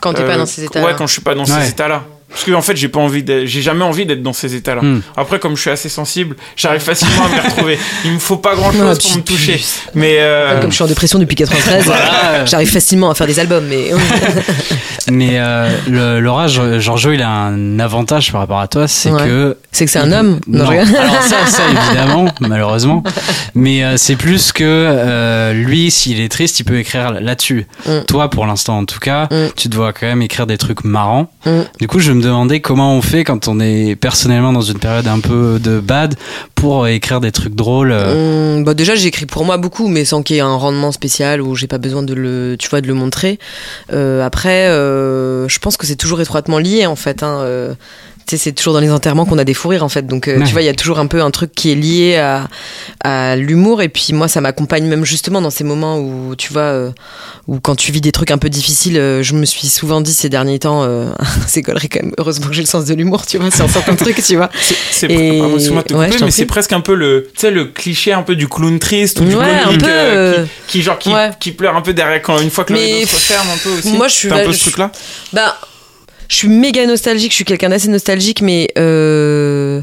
Quand 0.00 0.14
t'es 0.14 0.22
euh, 0.22 0.26
pas 0.28 0.36
dans 0.36 0.46
ces 0.46 0.62
états 0.64 0.84
Ouais, 0.84 0.92
quand 0.96 1.08
je 1.08 1.12
suis 1.14 1.22
pas 1.22 1.34
dans 1.34 1.44
Ouais. 1.44 1.62
ces 1.64 1.70
états-là. 1.70 2.04
Parce 2.30 2.44
que 2.44 2.52
en 2.52 2.62
fait, 2.62 2.76
j'ai 2.76 2.88
pas 2.88 3.00
envie 3.00 3.24
j'ai 3.46 3.62
jamais 3.62 3.84
envie 3.84 4.04
d'être 4.06 4.22
dans 4.22 4.32
ces 4.32 4.54
états-là. 4.54 4.82
Hmm. 4.82 5.00
Après, 5.16 5.38
comme 5.38 5.56
je 5.56 5.62
suis 5.62 5.70
assez 5.70 5.88
sensible, 5.88 6.36
j'arrive 6.56 6.80
facilement 6.82 7.24
à 7.24 7.28
m'y 7.28 7.40
retrouver. 7.40 7.78
Il 8.04 8.12
me 8.12 8.18
faut 8.18 8.36
pas 8.36 8.54
grand-chose 8.54 8.98
pour 8.98 9.16
me 9.16 9.22
toucher. 9.22 9.60
Mais 9.94 10.16
euh, 10.18 10.60
Comme 10.60 10.70
je 10.70 10.74
suis 10.74 10.84
en 10.84 10.88
dépression 10.88 11.18
depuis 11.18 11.36
93, 11.36 11.84
Voilà. 11.86 12.44
j'arrive 12.44 12.70
facilement 12.70 13.10
à 13.10 13.14
faire 13.14 13.26
des 13.26 13.38
albums, 13.40 13.64
mais 13.66 13.90
Mais 15.10 15.38
euh, 15.38 16.20
Laura, 16.20 16.46
Gio- 16.48 16.78
Giorgio, 16.78 17.12
il 17.12 17.22
a 17.22 17.28
un 17.30 17.78
avantage 17.78 18.30
par 18.30 18.42
rapport 18.42 18.60
à 18.60 18.68
toi, 18.68 18.86
c'est 18.86 19.10
Ouais. 19.10 19.24
que 19.26 19.56
c'est 19.72 19.86
que 19.86 19.90
c'est 19.90 19.98
un 19.98 20.12
homme. 20.12 20.38
Non, 20.46 20.66
rigole. 20.66 20.94
alors 20.96 21.22
ça, 21.22 21.46
ça 21.46 21.62
évidemment, 21.88 22.26
malheureusement. 22.40 23.02
Mais 23.54 23.82
euh, 23.84 23.96
c'est 23.96 24.16
plus 24.16 24.52
que 24.52 24.64
euh, 24.64 25.52
lui, 25.54 25.90
s'il 25.90 26.20
est 26.20 26.28
triste, 26.28 26.60
il 26.60 26.64
peut 26.64 26.78
écrire 26.78 27.12
là-dessus. 27.12 27.66
Mm. 27.86 28.00
Toi, 28.06 28.28
pour 28.28 28.44
l'instant 28.46 28.78
en 28.78 28.84
tout 28.84 28.98
cas, 28.98 29.28
Mm. 29.30 29.48
tu 29.56 29.68
dois 29.68 29.92
quand 29.92 30.06
même 30.06 30.20
écrire 30.22 30.46
des 30.46 30.58
trucs 30.58 30.84
marrants. 30.84 31.30
Mm. 31.46 31.60
Du 31.80 31.86
coup, 31.88 32.00
je 32.00 32.12
me 32.18 32.22
demandais 32.22 32.60
comment 32.60 32.94
on 32.94 33.02
fait 33.02 33.24
quand 33.24 33.48
on 33.48 33.58
est 33.60 33.96
personnellement 33.96 34.52
dans 34.52 34.60
une 34.60 34.78
période 34.78 35.06
un 35.08 35.20
peu 35.20 35.58
de 35.58 35.80
bad 35.80 36.14
pour 36.54 36.84
euh, 36.84 36.88
écrire 36.88 37.20
des 37.20 37.32
trucs 37.32 37.54
drôles. 37.54 37.92
euh. 37.92 38.56
Hum, 38.58 38.64
bah 38.64 38.74
déjà 38.74 38.94
j'écris 38.94 39.26
pour 39.26 39.44
moi 39.44 39.56
beaucoup 39.56 39.88
mais 39.88 40.04
sans 40.04 40.22
qu'il 40.22 40.36
y 40.36 40.38
ait 40.40 40.42
un 40.42 40.56
rendement 40.56 40.92
spécial 40.92 41.40
où 41.40 41.54
j'ai 41.54 41.66
pas 41.66 41.78
besoin 41.78 42.02
de 42.02 42.14
le 42.14 42.56
tu 42.58 42.68
vois 42.68 42.80
de 42.80 42.86
le 42.86 42.94
montrer 42.94 43.38
Euh, 43.92 44.24
après 44.24 44.66
je 44.68 45.58
pense 45.58 45.76
que 45.76 45.86
c'est 45.86 45.96
toujours 45.96 46.20
étroitement 46.20 46.58
lié 46.58 46.86
en 46.86 46.96
fait 46.96 47.22
hein, 47.22 47.44
tu 48.28 48.36
sais, 48.36 48.42
c'est 48.44 48.52
toujours 48.52 48.74
dans 48.74 48.80
les 48.80 48.90
enterrements 48.92 49.24
qu'on 49.24 49.38
a 49.38 49.44
des 49.44 49.54
fous 49.54 49.68
rires 49.68 49.82
en 49.84 49.88
fait. 49.88 50.06
Donc 50.06 50.28
euh, 50.28 50.38
Ouais. 50.38 50.44
tu 50.44 50.52
vois, 50.52 50.60
il 50.60 50.66
y 50.66 50.68
a 50.68 50.74
toujours 50.74 50.98
un 50.98 51.06
peu 51.06 51.22
un 51.22 51.30
truc 51.30 51.52
qui 51.54 51.72
est 51.72 51.74
lié 51.74 52.16
à, 52.16 52.46
à 53.02 53.36
l'humour. 53.36 53.80
Et 53.80 53.88
puis 53.88 54.12
moi, 54.12 54.28
ça 54.28 54.40
m'accompagne 54.42 54.84
même 54.86 55.04
justement 55.06 55.40
dans 55.40 55.48
ces 55.50 55.64
moments 55.64 55.98
où 55.98 56.34
tu 56.36 56.52
vois, 56.52 56.62
euh, 56.62 56.90
où 57.46 57.58
quand 57.58 57.74
tu 57.74 57.90
vis 57.90 58.02
des 58.02 58.12
trucs 58.12 58.30
un 58.30 58.36
peu 58.38 58.50
difficiles, 58.50 58.98
euh, 58.98 59.22
je 59.22 59.34
me 59.34 59.46
suis 59.46 59.66
souvent 59.68 60.02
dit 60.02 60.12
ces 60.12 60.28
derniers 60.28 60.58
temps, 60.58 60.84
euh, 60.84 61.06
c'est 61.48 61.62
gaulerie 61.62 61.88
quand 61.88 62.02
même. 62.02 62.12
Heureusement 62.18 62.48
que 62.48 62.52
j'ai 62.52 62.60
le 62.62 62.66
sens 62.66 62.84
de 62.84 62.92
l'humour, 62.94 63.24
tu 63.26 63.38
vois, 63.38 63.50
sur 63.50 63.68
certains 63.70 63.94
trucs, 63.96 64.22
tu 64.22 64.36
vois. 64.36 64.50
C'est, 64.60 64.74
c'est 64.92 65.10
Et- 65.10 65.40
ouais, 65.40 66.10
mais 66.20 66.30
c'est 66.30 66.44
presque 66.46 66.72
un 66.74 66.80
peu 66.80 66.94
le, 66.94 67.30
tu 67.34 67.40
sais, 67.40 67.50
le 67.50 67.64
cliché 67.64 68.12
un 68.12 68.22
peu 68.22 68.36
du 68.36 68.46
clown 68.46 68.78
triste 68.78 69.20
ou 69.20 69.24
du 69.24 69.34
Ouais, 69.36 69.44
clown 69.62 69.84
un 69.84 70.44
qui, 70.44 70.50
qui 70.68 70.82
genre 70.82 70.98
qui, 70.98 71.08
ouais. 71.14 71.30
qui 71.40 71.52
pleure 71.52 71.76
un 71.76 71.80
peu 71.82 71.94
derrière 71.94 72.20
quand 72.20 72.38
une 72.40 72.50
fois 72.50 72.64
que 72.64 72.72
le 72.74 72.78
Mais 72.78 72.94
rideau 72.96 73.06
se 73.06 73.14
referme 73.14 73.48
un 73.50 73.56
peu 73.56 73.70
aussi. 73.70 73.92
moi, 73.96 74.08
je 74.08 74.14
suis 74.14 74.28
T'as 74.28 74.34
un 74.34 74.38
là- 74.40 74.44
peu 74.44 74.52
ce 74.52 74.60
truc-là? 74.64 74.90
Bah, 75.32 75.56
je 76.28 76.36
suis 76.36 76.48
méga 76.48 76.86
nostalgique, 76.86 77.30
je 77.32 77.36
suis 77.36 77.44
quelqu'un 77.44 77.70
d'assez 77.70 77.88
nostalgique, 77.88 78.42
mais 78.42 78.68
euh, 78.78 79.80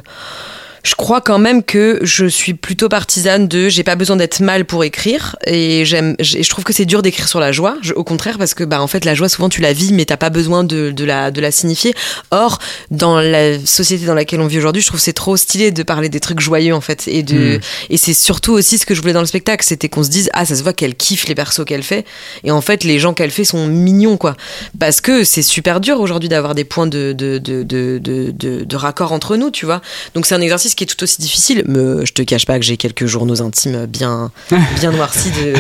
je 0.86 0.96
crois 0.96 1.20
quand 1.20 1.40
même 1.40 1.64
que 1.64 2.00
je 2.04 2.26
suis 2.28 2.54
plutôt 2.54 2.88
partisane 2.90 3.48
de 3.48 3.68
j'ai 3.70 3.84
pas 3.84 3.96
besoin 3.96 4.16
d'être 4.16 4.40
mal 4.40 4.64
pour 4.66 4.84
écrire 4.84 5.36
et 5.46 5.84
j'aime 5.84 6.16
j'ai- 6.20 6.44
je 6.44 6.50
trouve 6.50 6.64
que 6.64 6.72
c'est 6.74 6.86
dur 6.86 7.02
d'écrire 7.02 7.28
sur 7.28 7.40
la 7.40 7.52
joie 7.52 7.76
Je- 7.82 7.94
au 7.94 8.04
contraire 8.04 8.38
parce 8.38 8.54
que 8.54 8.64
bah 8.64 8.82
en 8.82 8.88
fait 8.88 9.04
la 9.04 9.16
joie 9.16 9.28
souvent 9.28 9.50
tu 9.50 9.62
la 9.62 9.74
vis 9.74 9.92
mais 9.92 10.06
t'as 10.06 10.16
pas 10.18 10.30
besoin 10.30 10.64
de, 10.64 10.92
de 10.92 11.04
la 11.06 11.32
de 11.32 11.42
la 11.42 11.52
signifier 11.52 11.94
or 12.32 12.60
dans 12.92 13.20
la 13.20 13.60
société 13.66 14.06
dans 14.06 14.14
laquelle 14.14 14.40
on 14.42 14.48
vit 14.48 14.60
aujourd'hui 14.60 14.82
je 14.84 14.88
trouve 14.88 15.00
c'est 15.00 15.14
trop 15.14 15.36
stylé 15.38 15.72
de 15.72 15.84
parler 15.84 16.08
des 16.10 16.20
trucs 16.20 16.40
joyeux 16.40 16.76
en 16.76 16.82
fait 16.82 17.08
et 17.08 17.24
de 17.24 17.58
Mm. 17.58 17.60
et 17.90 17.98
c'est 17.98 18.14
surtout 18.14 18.54
aussi 18.54 18.78
ce 18.78 18.86
que 18.86 18.94
je 18.96 19.02
voulais 19.02 19.14
dans 19.14 19.20
le 19.22 19.26
spectacle 19.26 19.66
c'était 19.66 19.90
qu'on 19.90 20.04
se 20.04 20.10
dise 20.10 20.30
ah 20.34 20.46
ça 20.46 20.56
se 20.56 20.62
voit 20.64 20.74
qu'elle 20.74 20.96
kiffe 20.96 21.28
les 21.28 21.36
persos 21.36 21.66
qu'elle 21.66 21.84
fait 21.84 22.06
et 22.44 22.52
en 22.52 22.62
fait 22.62 22.84
les 22.84 23.00
gens 23.00 23.14
qu'elle 23.14 23.32
fait 23.32 23.44
sont 23.44 23.66
mignons 23.68 24.18
quoi 24.18 24.36
parce 24.80 25.02
que 25.02 25.24
c'est 25.24 25.42
super 25.42 25.80
dur 25.82 26.00
aujourd'hui 26.00 26.30
d'avoir 26.30 26.54
des 26.54 26.64
points 26.64 26.86
de, 26.88 27.12
de, 27.12 27.40
de, 27.40 27.64
de, 27.64 27.98
de, 28.02 28.32
de- 28.32 28.64
de 28.64 28.76
raccord 28.76 29.12
entre 29.12 29.36
nous, 29.38 29.50
tu 29.52 29.66
vois. 29.66 29.82
Donc 30.14 30.26
c'est 30.26 30.36
un 30.36 30.42
exercice 30.42 30.75
qui 30.76 30.84
est 30.84 30.88
tout 30.88 31.02
aussi 31.04 31.22
difficile. 31.22 31.64
Mais 31.68 32.06
je 32.06 32.14
te 32.14 32.22
cache 32.22 32.46
pas 32.46 32.60
que 32.60 32.66
j'ai 32.66 32.78
quelques 32.78 33.06
journaux 33.06 33.42
intimes 33.42 33.86
bien, 33.86 34.32
bien 34.80 34.92
noircis 34.92 35.32
de 35.32 35.54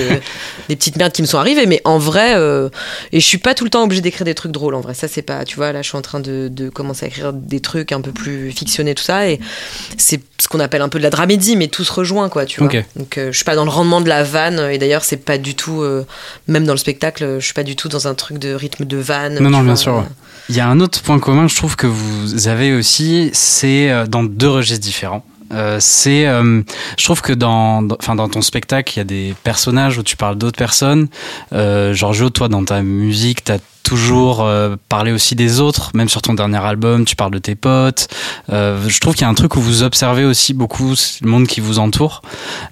des 0.69 0.75
petites 0.75 0.97
merdes 0.97 1.13
qui 1.13 1.21
me 1.21 1.27
sont 1.27 1.37
arrivées. 1.37 1.65
Mais 1.65 1.81
en 1.85 1.97
vrai, 1.97 2.35
euh, 2.35 2.69
et 3.11 3.19
je 3.19 3.25
suis 3.25 3.37
pas 3.37 3.53
tout 3.53 3.63
le 3.63 3.69
temps 3.69 3.83
obligée 3.83 4.01
d'écrire 4.01 4.25
des 4.25 4.35
trucs 4.35 4.51
drôles. 4.51 4.75
En 4.75 4.81
vrai, 4.81 4.93
ça 4.93 5.07
c'est 5.07 5.21
pas, 5.21 5.45
tu 5.45 5.55
vois. 5.55 5.71
Là, 5.71 5.81
je 5.81 5.87
suis 5.87 5.97
en 5.97 6.01
train 6.01 6.19
de, 6.19 6.49
de 6.51 6.69
commencer 6.69 7.05
à 7.05 7.07
écrire 7.07 7.33
des 7.33 7.59
trucs 7.59 7.91
un 7.91 8.01
peu 8.01 8.11
plus 8.11 8.51
fictionnés, 8.51 8.95
tout 8.95 9.03
ça. 9.03 9.29
Et 9.29 9.39
c'est 9.97 10.21
ce 10.39 10.47
qu'on 10.47 10.59
appelle 10.59 10.81
un 10.81 10.89
peu 10.89 10.99
de 10.99 11.03
la 11.03 11.09
dramédie, 11.09 11.55
mais 11.55 11.67
tout 11.67 11.83
se 11.83 11.91
rejoint, 11.91 12.29
quoi, 12.29 12.45
tu 12.45 12.61
vois. 12.61 12.69
Donc 12.95 13.17
euh, 13.17 13.31
je 13.31 13.35
suis 13.35 13.45
pas 13.45 13.55
dans 13.55 13.65
le 13.65 13.71
rendement 13.71 14.01
de 14.01 14.09
la 14.09 14.23
vanne. 14.23 14.59
Et 14.71 14.77
d'ailleurs, 14.77 15.03
c'est 15.03 15.17
pas 15.17 15.37
du 15.37 15.55
tout, 15.55 15.81
euh, 15.81 16.05
même 16.47 16.65
dans 16.65 16.73
le 16.73 16.77
spectacle, 16.77 17.37
je 17.39 17.45
suis 17.45 17.53
pas 17.53 17.63
du 17.63 17.75
tout 17.75 17.89
dans 17.89 18.07
un 18.07 18.13
truc 18.13 18.37
de 18.37 18.53
rythme 18.53 18.85
de 18.85 18.97
vanne. 18.97 19.39
Non, 19.39 19.49
non, 19.49 19.61
bien 19.61 19.75
sûr. 19.75 20.03
Il 20.47 20.55
y 20.55 20.59
a 20.59 20.67
un 20.67 20.79
autre 20.79 21.01
point 21.01 21.17
commun, 21.19 21.47
je 21.47 21.55
trouve, 21.55 21.75
que 21.75 21.87
vous 21.87 22.47
avez 22.47 22.73
aussi, 22.73 23.31
c'est 23.33 23.89
euh, 23.89 24.05
dans 24.05 24.23
deux 24.23 24.49
registres 24.49 24.83
différents. 24.83 25.04
Euh, 25.53 25.77
c'est, 25.79 26.27
euh, 26.27 26.61
je 26.97 27.03
trouve 27.03 27.21
que 27.21 27.33
dans, 27.33 27.87
enfin, 27.99 28.15
dans 28.15 28.27
ton 28.29 28.41
spectacle, 28.41 28.93
il 28.95 28.97
y 28.97 29.01
a 29.01 29.05
des 29.05 29.35
personnages 29.43 29.97
où 29.97 30.03
tu 30.03 30.17
parles 30.17 30.37
d'autres 30.37 30.57
personnes. 30.57 31.07
Euh, 31.53 31.93
Giorgio, 31.93 32.29
toi, 32.29 32.47
dans 32.47 32.65
ta 32.65 32.81
musique, 32.81 33.43
t'as 33.43 33.59
toujours 33.85 34.41
euh, 34.43 34.75
parlé 34.89 35.11
aussi 35.13 35.35
des 35.35 35.61
autres, 35.61 35.91
même 35.93 36.09
sur 36.09 36.21
ton 36.21 36.33
dernier 36.33 36.57
album, 36.57 37.05
tu 37.05 37.15
parles 37.15 37.31
de 37.31 37.37
tes 37.39 37.55
potes. 37.55 38.07
Euh, 38.51 38.83
je 38.87 38.99
trouve 38.99 39.13
qu'il 39.13 39.21
y 39.21 39.25
a 39.25 39.29
un 39.29 39.33
truc 39.35 39.55
où 39.55 39.61
vous 39.61 39.83
observez 39.83 40.25
aussi 40.25 40.53
beaucoup 40.53 40.93
le 41.21 41.29
monde 41.29 41.47
qui 41.47 41.61
vous 41.61 41.79
entoure. 41.79 42.21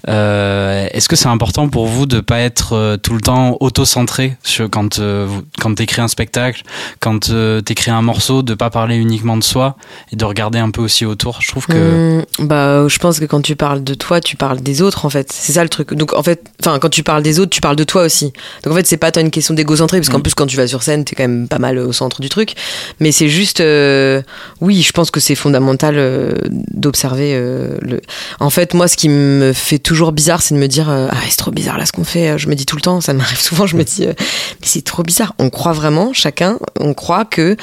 Euh, 0.08 0.86
Est-ce 0.92 1.08
que 1.08 1.16
c'est 1.16 1.28
important 1.28 1.68
pour 1.68 1.86
vous 1.86 2.04
de 2.06 2.20
pas 2.20 2.40
être 2.40 2.96
tout 3.02 3.14
le 3.14 3.20
temps 3.20 3.56
auto-centré 3.60 4.36
quand 4.70 4.98
vous, 5.00 5.42
quand 5.60 5.74
t'écris 5.74 6.02
un 6.02 6.08
spectacle, 6.08 6.62
quand 7.00 7.30
t'écris 7.64 7.90
un 7.90 8.02
morceau, 8.02 8.42
de 8.42 8.54
pas 8.54 8.70
parler 8.70 8.96
uniquement 8.96 9.36
de 9.36 9.44
soi 9.44 9.76
et 10.12 10.16
de 10.16 10.24
regarder 10.24 10.58
un 10.58 10.70
peu 10.70 10.82
aussi 10.82 11.06
autour? 11.06 11.38
Je 11.40 11.48
trouve 11.48 11.66
que 11.66 11.74
Hum, 11.84 12.24
bah, 12.40 12.88
je 12.88 12.98
pense 12.98 13.20
que 13.20 13.24
quand 13.24 13.40
tu 13.40 13.54
parles 13.56 13.84
de 13.84 13.94
toi, 13.94 14.20
tu 14.20 14.36
parles 14.36 14.60
des 14.60 14.82
autres, 14.82 15.06
en 15.06 15.10
fait. 15.10 15.30
C'est 15.32 15.52
ça 15.52 15.62
le 15.62 15.68
truc. 15.68 15.94
Donc, 15.94 16.12
en 16.12 16.22
fait, 16.22 16.50
enfin, 16.60 16.78
quand 16.80 16.88
tu 16.88 17.02
parles 17.02 17.22
des 17.22 17.38
autres, 17.38 17.50
tu 17.50 17.60
parles 17.60 17.76
de 17.76 17.84
toi 17.84 18.02
aussi. 18.02 18.32
Donc, 18.64 18.72
en 18.72 18.76
fait, 18.76 18.86
c'est 18.86 18.96
pas 18.96 19.12
toi 19.12 19.22
une 19.22 19.30
question 19.30 19.54
d'égocentré, 19.54 19.98
parce 19.98 20.08
qu'en 20.08 20.18
Mm. 20.18 20.22
plus, 20.22 20.34
quand 20.34 20.46
tu 20.46 20.56
vas 20.56 20.66
sur 20.66 20.82
scène, 20.82 21.03
t'es 21.04 21.14
quand 21.14 21.24
même 21.24 21.48
pas 21.48 21.58
mal 21.58 21.78
au 21.78 21.92
centre 21.92 22.20
du 22.20 22.28
truc. 22.28 22.54
Mais 23.00 23.12
c'est 23.12 23.28
juste, 23.28 23.60
euh, 23.60 24.22
oui, 24.60 24.82
je 24.82 24.92
pense 24.92 25.10
que 25.10 25.20
c'est 25.20 25.34
fondamental 25.34 25.94
euh, 25.96 26.34
d'observer 26.72 27.32
euh, 27.34 27.76
le. 27.80 28.00
En 28.40 28.50
fait, 28.50 28.74
moi, 28.74 28.88
ce 28.88 28.96
qui 28.96 29.08
me 29.08 29.52
fait 29.52 29.78
toujours 29.78 30.12
bizarre, 30.12 30.42
c'est 30.42 30.54
de 30.54 30.60
me 30.60 30.68
dire, 30.68 30.88
ah, 30.88 31.10
c'est 31.28 31.36
trop 31.36 31.50
bizarre 31.50 31.78
là 31.78 31.86
ce 31.86 31.92
qu'on 31.92 32.04
fait. 32.04 32.38
Je 32.38 32.48
me 32.48 32.54
dis 32.54 32.66
tout 32.66 32.76
le 32.76 32.82
temps, 32.82 33.00
ça 33.00 33.12
m'arrive 33.12 33.40
souvent, 33.40 33.66
je 33.66 33.76
me 33.76 33.84
dis, 33.84 34.06
mais 34.06 34.14
c'est 34.62 34.84
trop 34.84 35.02
bizarre. 35.02 35.34
On 35.38 35.50
croit 35.50 35.72
vraiment, 35.72 36.12
chacun, 36.12 36.58
on 36.80 36.94
croit 36.94 37.24
que 37.24 37.56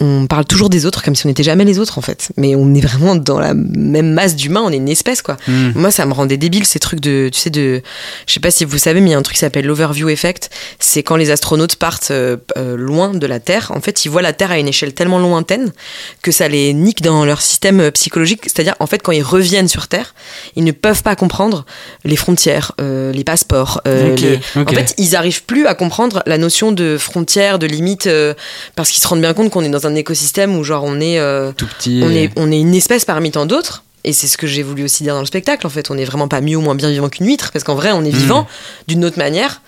on 0.00 0.26
parle 0.26 0.44
toujours 0.44 0.70
des 0.70 0.86
autres 0.86 1.02
comme 1.02 1.14
si 1.14 1.26
on 1.26 1.28
n'était 1.28 1.42
jamais 1.42 1.64
les 1.64 1.78
autres 1.78 1.98
en 1.98 2.02
fait. 2.02 2.30
Mais 2.36 2.54
on 2.54 2.74
est 2.74 2.80
vraiment 2.80 3.16
dans 3.16 3.38
la 3.38 3.54
même 3.54 4.12
masse 4.12 4.36
d'humains, 4.36 4.62
on 4.64 4.70
est 4.70 4.76
une 4.76 4.88
espèce 4.88 5.22
quoi. 5.22 5.36
Hmm. 5.48 5.72
Moi 5.74 5.90
ça 5.90 6.06
me 6.06 6.12
rendait 6.12 6.36
débile 6.36 6.66
ces 6.66 6.78
trucs 6.78 7.00
de, 7.00 7.30
tu 7.32 7.40
sais, 7.40 7.50
de, 7.50 7.82
je 8.26 8.32
sais 8.32 8.40
pas 8.40 8.50
si 8.50 8.64
vous 8.64 8.78
savez, 8.78 9.00
mais 9.00 9.10
il 9.10 9.12
y 9.12 9.14
a 9.14 9.18
un 9.18 9.22
truc 9.22 9.34
qui 9.34 9.40
s'appelle 9.40 9.66
l'overview 9.66 10.08
effect. 10.08 10.50
C'est 10.78 11.02
quand 11.02 11.16
les 11.16 11.30
astronautes 11.30 11.76
partent 11.76 12.10
euh, 12.10 12.36
loin 12.86 13.10
de 13.12 13.26
la 13.26 13.40
Terre, 13.40 13.72
en 13.74 13.80
fait 13.82 14.04
ils 14.06 14.08
voient 14.08 14.22
la 14.22 14.32
Terre 14.32 14.50
à 14.52 14.58
une 14.58 14.68
échelle 14.68 14.94
tellement 14.94 15.18
lointaine 15.18 15.72
que 16.22 16.32
ça 16.32 16.48
les 16.48 16.72
nique 16.72 17.02
dans 17.02 17.24
leur 17.26 17.42
système 17.42 17.80
euh, 17.80 17.90
psychologique. 17.90 18.42
C'est-à-dire 18.44 18.74
en 18.80 18.86
fait 18.86 19.02
quand 19.02 19.12
ils 19.12 19.22
reviennent 19.22 19.68
sur 19.68 19.88
Terre, 19.88 20.14
ils 20.56 20.64
ne 20.64 20.72
peuvent 20.72 21.02
pas 21.02 21.16
comprendre 21.16 21.66
les 22.04 22.16
frontières, 22.16 22.72
euh, 22.80 23.12
les 23.12 23.24
passeports, 23.24 23.82
euh, 23.86 24.16
les- 24.16 24.40
en 24.62 24.64
fait, 24.66 24.94
ils 24.96 25.14
arrivent 25.16 25.42
plus 25.44 25.66
à 25.66 25.74
comprendre 25.74 26.22
la 26.26 26.38
notion 26.38 26.72
de 26.72 26.96
frontières, 26.98 27.58
de 27.58 27.66
limites, 27.66 28.06
euh, 28.06 28.32
parce 28.76 28.90
qu'ils 28.90 29.02
se 29.02 29.08
rendent 29.08 29.20
bien 29.20 29.34
compte 29.34 29.50
qu'on 29.50 29.64
est 29.64 29.68
dans 29.68 29.86
un 29.86 29.94
écosystème 29.94 30.56
où 30.56 30.64
genre 30.64 30.84
on 30.84 31.00
est, 31.00 31.18
tout 31.56 31.66
petit. 31.66 32.00
on 32.02 32.10
est, 32.10 32.30
on 32.36 32.50
est 32.52 32.60
une 32.60 32.74
espèce 32.74 33.04
parmi 33.04 33.30
tant 33.32 33.44
d'autres. 33.46 33.82
Et 34.04 34.12
c'est 34.12 34.28
ce 34.28 34.38
que 34.38 34.46
j'ai 34.46 34.62
voulu 34.62 34.84
aussi 34.84 35.02
dire 35.02 35.14
dans 35.14 35.20
le 35.20 35.26
spectacle. 35.26 35.66
En 35.66 35.70
fait, 35.70 35.90
on 35.90 35.98
est 35.98 36.04
vraiment 36.04 36.28
pas 36.28 36.40
mieux 36.40 36.56
ou 36.56 36.60
moins 36.60 36.76
bien 36.76 36.88
vivant 36.90 37.08
qu'une 37.08 37.26
huître, 37.26 37.50
parce 37.52 37.64
qu'en 37.64 37.74
vrai, 37.74 37.90
on 37.90 38.04
est 38.04 38.12
Mm. 38.12 38.16
vivant 38.16 38.46
d'une 38.86 39.04
autre 39.04 39.18
manière. 39.18 39.60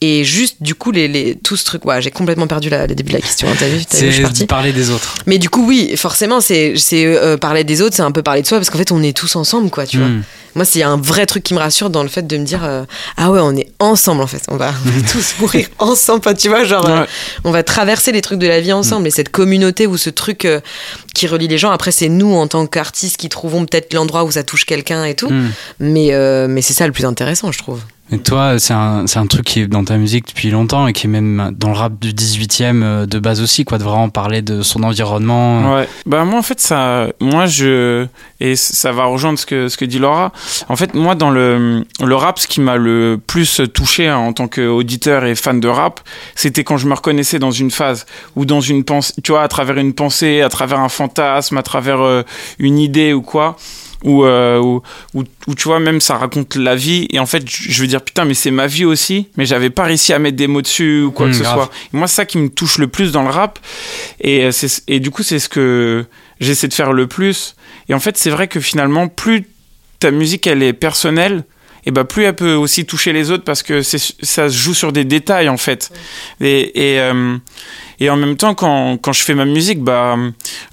Et 0.00 0.22
juste, 0.22 0.56
du 0.60 0.76
coup, 0.76 0.92
les, 0.92 1.08
les, 1.08 1.34
tout 1.34 1.56
ce 1.56 1.64
truc, 1.64 1.84
ouais, 1.84 2.00
j'ai 2.00 2.12
complètement 2.12 2.46
perdu 2.46 2.70
la- 2.70 2.86
le 2.86 2.94
début 2.94 3.08
de 3.10 3.16
la 3.16 3.20
question. 3.20 3.48
hein, 3.48 3.54
T'as 3.58 3.66
vu, 3.68 3.84
t'as 3.84 3.98
vu, 3.98 4.06
je 4.06 4.10
suis 4.10 4.16
C'est 4.18 4.22
partie. 4.22 4.40
de 4.42 4.46
parler 4.46 4.72
des 4.72 4.90
autres. 4.90 5.14
Mais 5.26 5.38
du 5.38 5.50
coup, 5.50 5.66
oui, 5.66 5.96
forcément, 5.96 6.40
c'est 6.40 6.74
c'est, 6.76 7.04
euh, 7.04 7.36
parler 7.36 7.64
des 7.64 7.82
autres, 7.82 7.96
c'est 7.96 8.02
un 8.02 8.12
peu 8.12 8.22
parler 8.22 8.42
de 8.42 8.46
soi, 8.46 8.58
parce 8.58 8.70
qu'en 8.70 8.78
fait, 8.78 8.92
on 8.92 9.02
est 9.02 9.16
tous 9.16 9.34
ensemble, 9.34 9.70
quoi, 9.70 9.86
tu 9.86 9.98
vois. 9.98 10.06
Hmm. 10.06 10.22
Moi, 10.54 10.64
c'est 10.64 10.82
un 10.82 10.96
vrai 10.96 11.26
truc 11.26 11.42
qui 11.44 11.52
me 11.54 11.58
rassure 11.58 11.90
dans 11.90 12.02
le 12.02 12.08
fait 12.08 12.26
de 12.26 12.36
me 12.36 12.44
dire 12.44 12.64
euh, 12.64 12.84
ah 13.16 13.30
ouais, 13.30 13.38
on 13.40 13.54
est 13.54 13.68
ensemble 13.78 14.22
en 14.22 14.26
fait. 14.26 14.42
On 14.48 14.56
va, 14.56 14.72
on 14.86 14.90
va 14.90 15.08
tous 15.12 15.34
mourir 15.40 15.68
ensemble. 15.78 16.20
Enfin, 16.20 16.34
tu 16.34 16.48
vois, 16.48 16.64
genre 16.64 16.88
euh, 16.88 17.04
on 17.44 17.50
va 17.52 17.62
traverser 17.62 18.10
les 18.12 18.22
trucs 18.22 18.38
de 18.40 18.46
la 18.48 18.60
vie 18.60 18.72
ensemble. 18.72 19.06
Et 19.06 19.10
cette 19.10 19.28
communauté 19.28 19.86
ou 19.86 19.96
ce 19.96 20.10
truc 20.10 20.48
qui 21.14 21.26
relie 21.28 21.46
les 21.48 21.58
gens. 21.58 21.70
Après, 21.70 21.92
c'est 21.92 22.08
nous 22.08 22.34
en 22.34 22.48
tant 22.48 22.66
qu'artistes 22.66 23.18
qui 23.18 23.28
trouvons 23.28 23.66
peut-être 23.66 23.94
l'endroit 23.94 24.24
où 24.24 24.30
ça 24.32 24.42
touche 24.42 24.64
quelqu'un 24.64 25.04
et 25.04 25.14
tout. 25.14 25.28
Hmm. 25.30 25.50
Mais 25.80 26.62
c'est 26.62 26.74
ça 26.74 26.86
le 26.86 26.92
plus 26.92 27.04
intéressant, 27.04 27.52
je 27.52 27.58
trouve. 27.58 27.80
Et 28.10 28.18
toi, 28.18 28.58
c'est 28.58 28.72
un, 28.72 29.06
c'est 29.06 29.18
un 29.18 29.26
truc 29.26 29.44
qui 29.44 29.60
est 29.60 29.66
dans 29.66 29.84
ta 29.84 29.98
musique 29.98 30.28
depuis 30.28 30.50
longtemps 30.50 30.86
et 30.86 30.92
qui 30.94 31.06
est 31.06 31.10
même 31.10 31.52
dans 31.56 31.68
le 31.68 31.74
rap 31.74 31.98
du 32.00 32.12
18e 32.12 32.82
euh, 32.82 33.06
de 33.06 33.18
base 33.18 33.42
aussi, 33.42 33.64
quoi, 33.64 33.76
de 33.76 33.82
vraiment 33.82 34.08
parler 34.08 34.40
de 34.40 34.62
son 34.62 34.82
environnement. 34.82 35.74
Ouais. 35.74 35.88
Bah 36.06 36.24
moi 36.24 36.38
en 36.38 36.42
fait 36.42 36.58
ça, 36.58 37.08
moi 37.20 37.46
je 37.46 38.06
et 38.40 38.56
ça 38.56 38.92
va 38.92 39.04
rejoindre 39.04 39.38
ce 39.38 39.44
que 39.44 39.68
ce 39.68 39.76
que 39.76 39.84
dit 39.84 39.98
Laura. 39.98 40.32
En 40.68 40.76
fait 40.76 40.94
moi 40.94 41.14
dans 41.14 41.30
le 41.30 41.84
le 42.02 42.14
rap, 42.14 42.38
ce 42.38 42.46
qui 42.46 42.60
m'a 42.60 42.76
le 42.76 43.20
plus 43.26 43.60
touché 43.74 44.08
hein, 44.08 44.16
en 44.16 44.32
tant 44.32 44.48
qu'auditeur 44.48 45.24
et 45.24 45.34
fan 45.34 45.60
de 45.60 45.68
rap, 45.68 46.00
c'était 46.34 46.64
quand 46.64 46.78
je 46.78 46.86
me 46.86 46.94
reconnaissais 46.94 47.38
dans 47.38 47.50
une 47.50 47.70
phase 47.70 48.06
ou 48.36 48.46
dans 48.46 48.60
une 48.60 48.84
pensée, 48.84 49.14
tu 49.22 49.32
vois, 49.32 49.42
à 49.42 49.48
travers 49.48 49.76
une 49.76 49.92
pensée, 49.92 50.40
à 50.40 50.48
travers 50.48 50.80
un 50.80 50.88
fantasme, 50.88 51.58
à 51.58 51.62
travers 51.62 52.00
euh, 52.00 52.22
une 52.58 52.78
idée 52.78 53.12
ou 53.12 53.20
quoi. 53.22 53.56
Ou, 54.04 54.24
euh, 54.24 54.78
tu 55.56 55.64
vois 55.64 55.80
même 55.80 56.00
ça 56.00 56.16
raconte 56.16 56.54
la 56.54 56.76
vie 56.76 57.08
et 57.10 57.18
en 57.18 57.26
fait 57.26 57.42
je 57.50 57.80
veux 57.80 57.88
dire 57.88 58.00
putain 58.00 58.24
mais 58.24 58.34
c'est 58.34 58.52
ma 58.52 58.68
vie 58.68 58.84
aussi 58.84 59.26
mais 59.36 59.44
j'avais 59.44 59.70
pas 59.70 59.82
réussi 59.84 60.12
à 60.12 60.20
mettre 60.20 60.36
des 60.36 60.46
mots 60.46 60.62
dessus 60.62 61.02
ou 61.02 61.10
quoi 61.10 61.26
Mmh, 61.26 61.30
que 61.30 61.36
ce 61.36 61.42
grave. 61.42 61.54
soit 61.56 61.70
Et 61.92 61.96
moi 61.96 62.06
c'est 62.06 62.14
ça 62.14 62.24
qui 62.24 62.38
me 62.38 62.48
touche 62.48 62.78
le 62.78 62.86
plus 62.86 63.10
dans 63.10 63.22
le 63.24 63.30
rap 63.30 63.58
et, 64.20 64.44
euh, 64.44 64.52
c'est- 64.52 64.84
et 64.86 65.00
du 65.00 65.10
coup, 65.10 65.24
c'est 65.24 65.40
ce 65.40 65.48
que 65.48 66.04
j'essaie 66.40 66.68
de 66.68 66.74
faire 66.74 66.92
le 66.92 67.08
plus. 67.08 67.56
Et 67.88 67.94
en 67.94 67.98
fait, 68.00 68.16
c'est 68.16 68.30
vrai 68.30 68.46
que 68.46 68.60
finalement, 68.60 69.08
plus 69.08 69.44
ta 69.98 70.10
musique, 70.12 70.46
elle 70.46 70.62
est 70.62 70.72
personnelle, 70.72 71.42
et 71.86 71.90
bah 71.90 72.04
plus 72.04 72.22
elle 72.24 72.34
peut 72.36 72.54
aussi 72.54 72.84
toucher 72.84 73.12
les 73.12 73.30
autres 73.32 73.42
parce 73.44 73.62
que 73.64 73.82
ça 73.82 73.98
se 74.50 74.56
joue 74.56 74.74
sur 74.74 74.92
des 74.92 75.04
détails, 75.04 75.48
en 75.48 75.56
fait. 75.56 75.90
Et, 76.40 76.92
et, 76.94 77.00
euh, 77.00 77.36
et 78.00 78.10
en 78.10 78.16
même 78.16 78.36
temps, 78.36 78.54
quand, 78.54 78.96
quand 79.00 79.12
je 79.12 79.22
fais 79.22 79.34
ma 79.34 79.44
musique, 79.44 79.82
bah, 79.82 80.16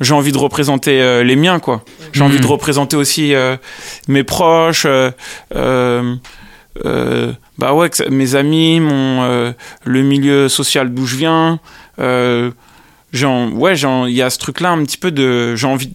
j'ai 0.02 0.14
envie 0.14 0.32
de 0.32 0.38
représenter 0.38 1.02
euh, 1.02 1.24
les 1.24 1.36
miens, 1.36 1.60
quoi. 1.60 1.84
J'ai 2.14 2.22
envie 2.24 2.40
de 2.40 2.48
représenter 2.48 2.96
aussi 2.96 3.34
euh, 3.34 3.58
mes 4.08 4.24
proches, 4.24 4.86
euh, 5.56 6.12
bah 7.58 7.74
ouais, 7.74 7.90
mes 8.10 8.36
amis, 8.36 8.80
mon, 8.80 9.54
le 9.86 10.02
milieu 10.02 10.50
social 10.50 10.94
d'où 10.94 11.06
je 11.06 11.16
viens. 11.16 11.60
Genre, 13.14 13.54
ouais, 13.54 13.76
il 13.78 14.14
y 14.14 14.22
a 14.22 14.30
ce 14.30 14.38
truc-là 14.40 14.72
un 14.72 14.84
petit 14.84 14.98
peu 14.98 15.12
de. 15.12 15.56
J'ai 15.56 15.68
envie. 15.68 15.94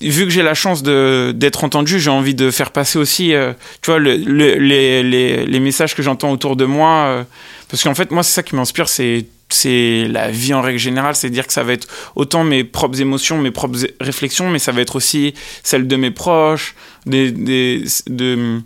Vu 0.00 0.24
que 0.24 0.30
j'ai 0.30 0.42
la 0.42 0.52
chance 0.54 0.82
de 0.82 1.32
d'être 1.34 1.64
entendu, 1.64 1.98
j'ai 1.98 2.10
envie 2.10 2.34
de 2.34 2.50
faire 2.50 2.70
passer 2.70 2.98
aussi, 2.98 3.34
euh, 3.34 3.52
tu 3.82 3.90
vois, 3.90 3.98
le, 3.98 4.16
le- 4.16 4.54
les, 4.58 5.02
les, 5.02 5.46
les 5.46 5.60
messages 5.60 5.94
que 5.96 6.02
j'entends 6.02 6.30
autour 6.30 6.54
de 6.54 6.66
moi. 6.66 6.90
euh, 7.06 7.24
parce 7.70 7.82
qu'en 7.82 7.94
fait, 7.94 8.10
moi, 8.12 8.22
c'est 8.22 8.34
ça 8.34 8.42
qui 8.42 8.54
m'inspire, 8.54 8.88
c'est 8.88 9.24
c'est 9.48 10.06
la 10.08 10.30
vie 10.30 10.54
en 10.54 10.60
règle 10.60 10.78
générale, 10.78 11.14
c'est 11.14 11.30
dire 11.30 11.46
que 11.46 11.52
ça 11.52 11.62
va 11.62 11.72
être 11.72 11.86
autant 12.14 12.44
mes 12.44 12.64
propres 12.64 13.00
émotions, 13.00 13.38
mes 13.38 13.50
propres 13.50 13.78
réflexions, 14.00 14.50
mais 14.50 14.58
ça 14.58 14.72
va 14.72 14.80
être 14.80 14.96
aussi 14.96 15.34
celle 15.62 15.86
de 15.86 15.96
mes 15.96 16.10
proches, 16.10 16.74
des, 17.06 17.30
des, 17.30 17.84
de, 18.08 18.60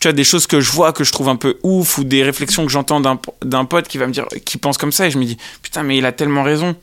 tu 0.00 0.08
vois, 0.08 0.12
des 0.12 0.24
choses 0.24 0.46
que 0.46 0.60
je 0.60 0.72
vois, 0.72 0.92
que 0.92 1.04
je 1.04 1.12
trouve 1.12 1.28
un 1.28 1.36
peu 1.36 1.58
ouf, 1.62 1.98
ou 1.98 2.04
des 2.04 2.22
réflexions 2.22 2.64
que 2.66 2.72
j'entends 2.72 3.00
d'un 3.00 3.64
pote 3.64 3.86
qui 3.86 3.98
va 3.98 4.06
me 4.06 4.12
dire, 4.12 4.26
qui 4.44 4.58
pense 4.58 4.78
comme 4.78 4.92
ça, 4.92 5.06
et 5.06 5.10
je 5.10 5.18
me 5.18 5.24
dis, 5.24 5.36
putain, 5.62 5.82
mais 5.82 5.98
il 5.98 6.06
a 6.06 6.12
tellement 6.12 6.42
raison. 6.42 6.74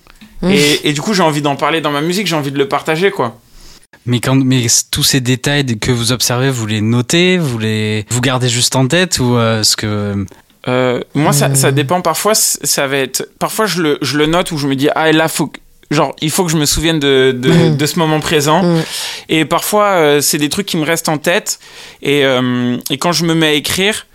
Mmh. 0.42 0.52
Et, 0.52 0.90
et, 0.90 0.94
du 0.94 1.02
coup, 1.02 1.14
j'ai 1.14 1.24
envie 1.24 1.42
d'en 1.42 1.56
parler 1.56 1.82
dans 1.82 1.92
ma 1.92 2.02
musique, 2.02 2.28
j'ai 2.28 2.36
envie 2.36 2.52
de 2.52 2.58
le 2.60 2.68
partager, 2.68 3.10
quoi. 3.10 3.40
Mais, 4.06 4.20
quand, 4.20 4.36
mais 4.36 4.68
tous 4.92 5.04
ces 5.04 5.20
détails 5.20 5.66
que 5.80 5.92
vous 5.92 6.12
observez, 6.12 6.50
vous 6.50 6.66
les 6.66 6.82
notez, 6.82 7.38
vous 7.38 7.58
les 7.58 8.06
vous 8.10 8.22
gardez 8.22 8.48
juste 8.48 8.76
en 8.76 8.88
tête 8.88 9.20
ou 9.20 9.36
euh, 9.36 9.64
ce 9.64 9.76
que 9.76 10.26
euh, 10.68 10.99
moi, 11.13 11.32
ça, 11.34 11.53
ça, 11.55 11.72
dépend. 11.72 12.01
Parfois, 12.01 12.36
ça 12.36 12.88
va 12.88 12.97
être. 12.97 13.28
Parfois, 13.39 13.65
je 13.65 13.82
le, 13.82 13.97
je 14.01 14.18
le 14.18 14.26
note 14.26 14.51
où 14.51 14.57
je 14.57 14.68
me 14.68 14.76
dis 14.76 14.89
ah 14.95 15.11
là 15.11 15.28
faut 15.28 15.51
genre 15.89 16.15
il 16.22 16.30
faut 16.32 16.45
que 16.45 16.51
je 16.51 16.57
me 16.57 16.65
souvienne 16.65 16.99
de, 16.99 17.34
de, 17.38 17.49
mm. 17.49 17.78
de 17.78 17.86
ce 17.86 17.99
moment 17.99 18.20
présent 18.20 18.61
mm. 18.63 18.84
et 19.30 19.45
parfois 19.45 19.86
euh, 19.86 20.22
c'est 20.22 20.38
des 20.38 20.49
trucs 20.49 20.65
qui 20.65 20.78
me 20.78 20.84
restent 20.84 21.09
en 21.09 21.18
tête 21.18 21.59
et, 22.01 22.26
euh, 22.26 22.78
et 22.89 22.97
quand 22.97 23.13
je 23.13 23.24
me 23.24 23.34
mets 23.34 23.47
à 23.47 23.53
écrire 23.53 24.05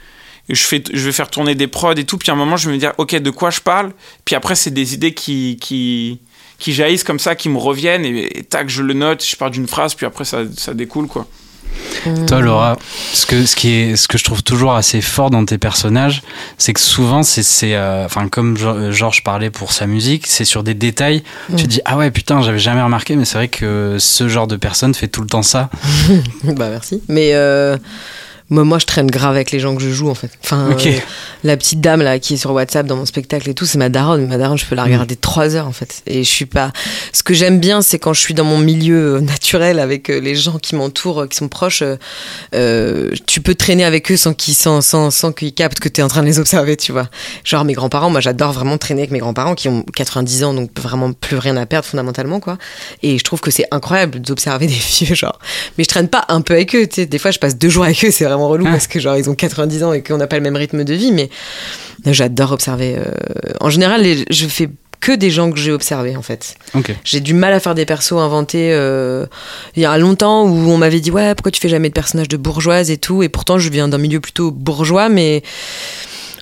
je 0.49 0.63
fais 0.63 0.83
je 0.93 1.05
vais 1.05 1.13
faire 1.13 1.31
tourner 1.31 1.55
des 1.55 1.69
prods 1.69 1.95
et 1.95 2.05
tout 2.05 2.19
puis 2.19 2.31
à 2.31 2.35
un 2.35 2.37
moment 2.37 2.57
je 2.57 2.69
vais 2.69 2.75
me 2.75 2.79
dire 2.79 2.93
ok 2.99 3.17
de 3.17 3.31
quoi 3.31 3.51
je 3.51 3.61
parle? 3.61 3.93
Puis 4.25 4.35
après 4.35 4.55
c'est 4.55 4.71
des 4.71 4.93
idées 4.93 5.15
qui 5.15 5.57
qui 5.61 6.21
qui 6.59 6.73
jaillissent 6.75 7.05
comme 7.05 7.19
ça 7.19 7.35
qui 7.35 7.49
me 7.49 7.59
reviennent 7.59 8.05
et, 8.05 8.45
tac 8.49 8.69
je 8.69 8.83
le 8.83 8.93
note 8.93 9.25
je 9.25 9.37
pars 9.37 9.51
d'une 9.51 9.69
phrase 9.69 9.95
puis 9.95 10.05
après 10.05 10.25
ça, 10.25 10.43
ça 10.57 10.75
découle 10.75 11.07
quoi 11.07 11.27
toi, 12.27 12.41
Laura, 12.41 12.77
ce 13.13 13.27
que, 13.27 13.47
ce, 13.47 13.57
qui 13.57 13.73
est, 13.75 13.97
ce 13.97 14.09
que 14.09 14.19
je 14.19 14.25
trouve 14.25 14.43
toujours 14.43 14.75
assez 14.75 15.01
fort 15.01 15.31
dans 15.31 15.45
tes 15.45 15.59
personnages, 15.59 16.23
c'est 16.59 16.73
que 16.73 16.81
souvent, 16.81 17.23
c'est, 17.23 17.75
euh, 17.75 18.05
enfin, 18.05 18.29
comme 18.29 18.57
Georges 18.91 19.23
parlait 19.23 19.51
pour 19.51 19.73
sa 19.73 19.87
musique, 19.87 20.27
c'est 20.27 20.45
sur 20.45 20.63
des 20.63 20.75
détails. 20.75 21.23
Tu 21.57 21.65
te 21.65 21.69
dis, 21.69 21.81
ah 21.85 21.97
ouais, 21.97 22.11
putain, 22.11 22.43
j'avais 22.43 22.59
jamais 22.59 22.83
remarqué, 22.83 23.17
mais 23.17 23.25
c'est 23.25 23.39
vrai 23.39 23.49
que 23.49 23.97
ce 23.99 24.29
genre 24.29 24.47
de 24.47 24.57
personne 24.57 24.95
fait 24.95 25.09
tout 25.09 25.21
le 25.21 25.29
temps 25.29 25.43
ça. 25.43 25.71
bah, 26.45 26.69
merci. 26.71 27.03
Mais. 27.09 27.31
Euh 27.35 27.77
moi, 28.53 28.65
moi, 28.65 28.79
je 28.79 28.85
traîne 28.85 29.11
grave 29.11 29.35
avec 29.35 29.51
les 29.51 29.59
gens 29.59 29.75
que 29.75 29.83
je 29.83 29.89
joue, 29.89 30.11
en 30.11 30.15
fait. 30.15 30.31
Enfin, 30.45 30.77
euh, 30.79 30.93
la 31.43 31.57
petite 31.57 31.81
dame 31.81 32.03
là 32.03 32.19
qui 32.19 32.35
est 32.35 32.37
sur 32.37 32.51
WhatsApp 32.53 32.87
dans 32.87 32.97
mon 32.97 33.07
spectacle 33.07 33.49
et 33.49 33.55
tout, 33.55 33.65
c'est 33.65 33.79
ma 33.79 33.89
daronne. 33.89 34.27
Ma 34.27 34.37
daronne, 34.37 34.59
je 34.59 34.67
peux 34.67 34.75
la 34.75 34.85
regarder 34.85 35.15
mm. 35.15 35.21
trois 35.23 35.57
heures, 35.57 35.67
en 35.67 35.73
fait. 35.73 36.03
Et 36.07 36.23
je 36.23 36.29
suis 36.29 36.45
pas. 36.45 36.71
Ce 37.15 37.23
que 37.23 37.33
j'aime 37.33 37.61
bien, 37.61 37.81
c'est 37.81 37.99
quand 37.99 38.13
je 38.13 38.21
suis 38.21 38.35
dans 38.35 38.45
mon 38.45 38.59
milieu 38.59 39.17
euh, 39.17 39.21
naturel 39.21 39.79
avec 39.79 40.11
euh, 40.11 40.21
les 40.21 40.35
gens 40.35 40.59
qui 40.59 40.75
m'entourent, 40.75 41.27
qui 41.31 41.37
sont 41.39 41.49
proches. 41.49 41.83
Euh, 42.55 43.11
tu 43.27 43.41
peux 43.41 43.55
traîner 43.55 43.85
avec 43.85 44.13
eux 44.13 44.19
sans 44.19 44.35
qu'ils 44.35 44.55
sans, 44.55 44.83
sans, 44.83 45.11
sans 45.11 45.33
qu'ils 45.33 45.55
captent 45.55 45.81
que 45.81 45.89
tu 45.89 46.03
es 46.03 46.05
en 46.05 46.09
train 46.09 46.21
de 46.21 46.27
les 46.27 46.39
observer, 46.39 46.77
tu 46.77 46.93
vois. 46.93 47.09
Genre 47.45 47.65
mes 47.65 47.73
grands-parents, 47.73 48.11
moi, 48.11 48.21
j'adore 48.21 48.53
vraiment 48.53 48.77
traîner 48.77 49.01
avec 49.01 49.13
mes 49.13 49.19
grands-parents 49.19 49.55
qui 49.55 49.71
ont 49.71 49.83
90 49.97 50.45
ans, 50.45 50.53
donc 50.53 50.71
vraiment 50.79 51.15
plus 51.15 51.39
rien 51.39 51.57
à 51.57 51.65
perdre 51.65 51.87
fondamentalement, 51.87 52.39
quoi. 52.39 52.59
Et 53.03 53.17
je 53.17 53.25
trouve 53.25 53.41
que 53.41 53.51
c'est 53.51 53.67
incroyable 53.71 54.21
d'observer 54.21 54.67
des 54.69 54.75
vieux, 54.75 55.15
genre. 55.15 55.39
Mais 55.79 55.85
je 55.85 55.89
traîne 55.89 56.09
pas 56.09 56.27
un 56.29 56.43
peu 56.43 56.53
avec 56.53 56.75
eux, 56.77 56.87
tu 56.87 56.97
sais. 56.97 57.07
Des 57.07 57.19
fois, 57.19 57.31
je 57.31 57.39
passe 57.39 57.57
deux 57.57 57.71
jours 57.71 57.85
avec 57.85 58.05
eux, 58.05 58.11
c'est 58.11 58.27
vraiment 58.27 58.42
relou 58.49 58.65
parce 58.65 58.87
que 58.87 59.01
genre 59.01 59.17
ils 59.17 59.29
ont 59.29 59.35
90 59.35 59.85
ans 59.85 59.93
et 59.93 60.03
qu'on 60.03 60.17
n'a 60.17 60.27
pas 60.27 60.37
le 60.37 60.43
même 60.43 60.57
rythme 60.57 60.85
de 60.85 60.95
vie, 60.95 61.13
mais 61.13 61.31
j'adore 62.07 62.53
observer. 62.53 62.97
Euh, 62.97 63.05
en 63.61 63.71
général, 63.71 64.05
je 64.31 64.47
fais 64.47 64.69
que 65.03 65.13
des 65.13 65.31
gens 65.31 65.51
que 65.51 65.59
j'ai 65.59 65.73
observés 65.73 66.17
en 66.17 66.23
fait. 66.23 66.55
J'ai 67.05 67.21
du 67.21 67.35
mal 67.35 67.53
à 67.53 67.61
faire 67.61 67.75
des 67.75 67.85
persos 67.85 68.13
inventés. 68.13 68.73
Euh, 68.73 69.27
il 69.75 69.83
y 69.83 69.85
a 69.85 69.99
longtemps 69.99 70.45
où 70.45 70.71
on 70.71 70.79
m'avait 70.79 71.01
dit 71.01 71.11
ouais 71.11 71.35
pourquoi 71.35 71.51
tu 71.51 71.61
fais 71.61 71.69
jamais 71.69 71.89
de 71.89 71.95
personnages 71.95 72.29
de 72.29 72.37
bourgeoise 72.37 72.91
et 72.91 72.99
tout 72.99 73.23
et 73.23 73.29
pourtant 73.29 73.59
je 73.59 73.69
viens 73.69 73.89
d'un 73.89 73.99
milieu 73.99 74.21
plutôt 74.21 74.53
bourgeois 74.53 75.09
mais 75.09 75.43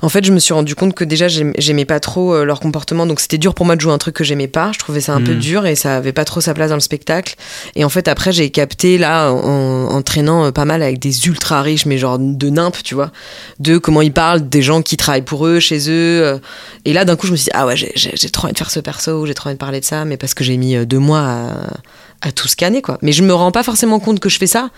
en 0.02 0.08
fait, 0.08 0.24
je 0.24 0.32
me 0.32 0.38
suis 0.38 0.54
rendu 0.54 0.74
compte 0.74 0.94
que 0.94 1.04
déjà, 1.04 1.28
j'aimais 1.28 1.84
pas 1.84 2.00
trop 2.00 2.34
euh, 2.34 2.44
leur 2.44 2.60
comportement. 2.60 3.06
Donc, 3.06 3.20
c'était 3.20 3.38
dur 3.38 3.54
pour 3.54 3.66
moi 3.66 3.76
de 3.76 3.80
jouer 3.80 3.92
un 3.92 3.98
truc 3.98 4.14
que 4.14 4.24
j'aimais 4.24 4.48
pas. 4.48 4.72
Je 4.72 4.78
trouvais 4.78 5.00
ça 5.00 5.14
un 5.14 5.20
peu 5.20 5.34
hmm. 5.34 5.38
dur 5.38 5.66
et 5.66 5.74
ça 5.74 5.96
avait 5.96 6.12
pas 6.12 6.24
trop 6.24 6.40
sa 6.40 6.54
place 6.54 6.70
dans 6.70 6.76
le 6.76 6.80
spectacle. 6.80 7.34
Et 7.76 7.84
en 7.84 7.88
fait, 7.88 8.08
après, 8.08 8.32
j'ai 8.32 8.50
capté, 8.50 8.98
là, 8.98 9.30
en, 9.30 10.02
traînant 10.02 10.46
euh, 10.46 10.50
pas 10.52 10.64
mal 10.64 10.82
avec 10.82 10.98
des 10.98 11.26
ultra 11.26 11.62
riches, 11.62 11.86
mais 11.86 11.98
genre 11.98 12.18
de 12.18 12.48
nymphes, 12.48 12.82
tu 12.82 12.94
vois, 12.94 13.10
de 13.58 13.78
comment 13.78 14.00
ils 14.02 14.12
parlent 14.12 14.48
des 14.48 14.62
gens 14.62 14.82
qui 14.82 14.96
travaillent 14.96 15.22
pour 15.22 15.46
eux, 15.46 15.60
chez 15.60 15.90
eux. 15.90 16.24
Euh. 16.24 16.38
Et 16.84 16.92
là, 16.92 17.04
d'un 17.04 17.16
coup, 17.16 17.26
je 17.26 17.32
me 17.32 17.36
suis 17.36 17.44
dit, 17.44 17.50
ah 17.54 17.66
ouais, 17.66 17.76
j'ai 17.76 18.30
trop 18.30 18.46
envie 18.46 18.54
de 18.54 18.58
faire 18.58 18.70
ce 18.70 18.80
perso, 18.80 19.26
j'ai 19.26 19.34
trop 19.34 19.48
envie 19.48 19.56
de 19.56 19.60
parler 19.60 19.80
de 19.80 19.84
ça, 19.84 20.04
mais 20.04 20.16
parce 20.16 20.34
que 20.34 20.44
j'ai 20.44 20.56
mis 20.56 20.86
deux 20.86 20.98
mois 20.98 21.20
à, 21.20 22.28
à 22.28 22.32
tout 22.32 22.48
scanner, 22.48 22.80
quoi. 22.82 22.98
Mais 23.02 23.12
je 23.12 23.22
me 23.22 23.34
rends 23.34 23.52
pas 23.52 23.62
forcément 23.62 24.00
compte 24.00 24.20
que 24.20 24.28
je 24.28 24.38
fais 24.38 24.46
ça 24.46 24.70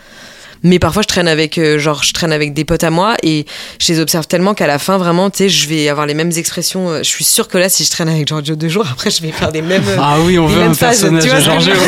mais 0.62 0.78
parfois 0.78 1.02
je 1.02 1.08
traîne 1.08 1.28
avec 1.28 1.58
euh, 1.58 1.78
genre 1.78 2.02
je 2.02 2.12
traîne 2.12 2.32
avec 2.32 2.54
des 2.54 2.64
potes 2.64 2.84
à 2.84 2.90
moi 2.90 3.14
et 3.22 3.46
je 3.80 3.92
les 3.92 4.00
observe 4.00 4.26
tellement 4.26 4.54
qu'à 4.54 4.66
la 4.66 4.78
fin 4.78 4.98
vraiment 4.98 5.30
tu 5.30 5.38
sais 5.38 5.48
je 5.48 5.68
vais 5.68 5.88
avoir 5.88 6.06
les 6.06 6.14
mêmes 6.14 6.32
expressions 6.36 6.88
euh, 6.90 6.98
je 6.98 7.08
suis 7.08 7.24
sûre 7.24 7.48
que 7.48 7.58
là 7.58 7.68
si 7.68 7.84
je 7.84 7.90
traîne 7.90 8.08
avec 8.08 8.26
Giorgio 8.26 8.54
deux 8.54 8.68
jours 8.68 8.86
après 8.92 9.10
je 9.10 9.22
vais 9.22 9.32
faire 9.32 9.52
des 9.52 9.62
mêmes 9.62 9.82
ah 9.98 10.16
oui 10.20 10.38
on 10.38 10.46
veut 10.46 10.62
un 10.62 10.74
personnage 10.74 11.24
de 11.24 11.40
Giorgio. 11.40 11.72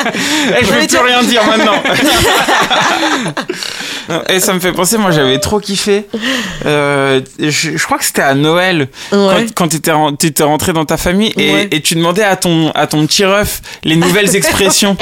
eh, 0.04 0.64
je 0.64 0.72
vais 0.72 0.86
plus 0.86 0.98
rien 0.98 1.22
dire 1.22 1.44
maintenant. 1.44 1.82
Et 4.28 4.40
ça 4.40 4.54
me 4.54 4.60
fait 4.60 4.72
penser 4.72 4.98
moi 4.98 5.10
j'avais 5.10 5.38
trop 5.38 5.60
kiffé. 5.60 6.06
Euh, 6.66 7.20
je, 7.38 7.82
crois 7.84 7.98
que 7.98 8.04
c'était 8.04 8.22
à 8.22 8.34
Noël 8.34 8.88
quand, 9.54 9.68
tu 9.68 9.76
étais, 9.76 9.92
étais 10.22 10.42
rentré 10.42 10.72
dans 10.72 10.84
ta 10.84 10.96
famille 10.96 11.32
et, 11.36 11.76
et, 11.76 11.80
tu 11.80 11.94
demandais 11.94 12.24
à 12.24 12.36
ton 12.36 12.70
à 12.72 12.86
ton 12.86 13.06
petit 13.06 13.24
ref 13.24 13.60
les 13.84 13.96
nouvelles 13.96 14.34
expressions. 14.34 14.96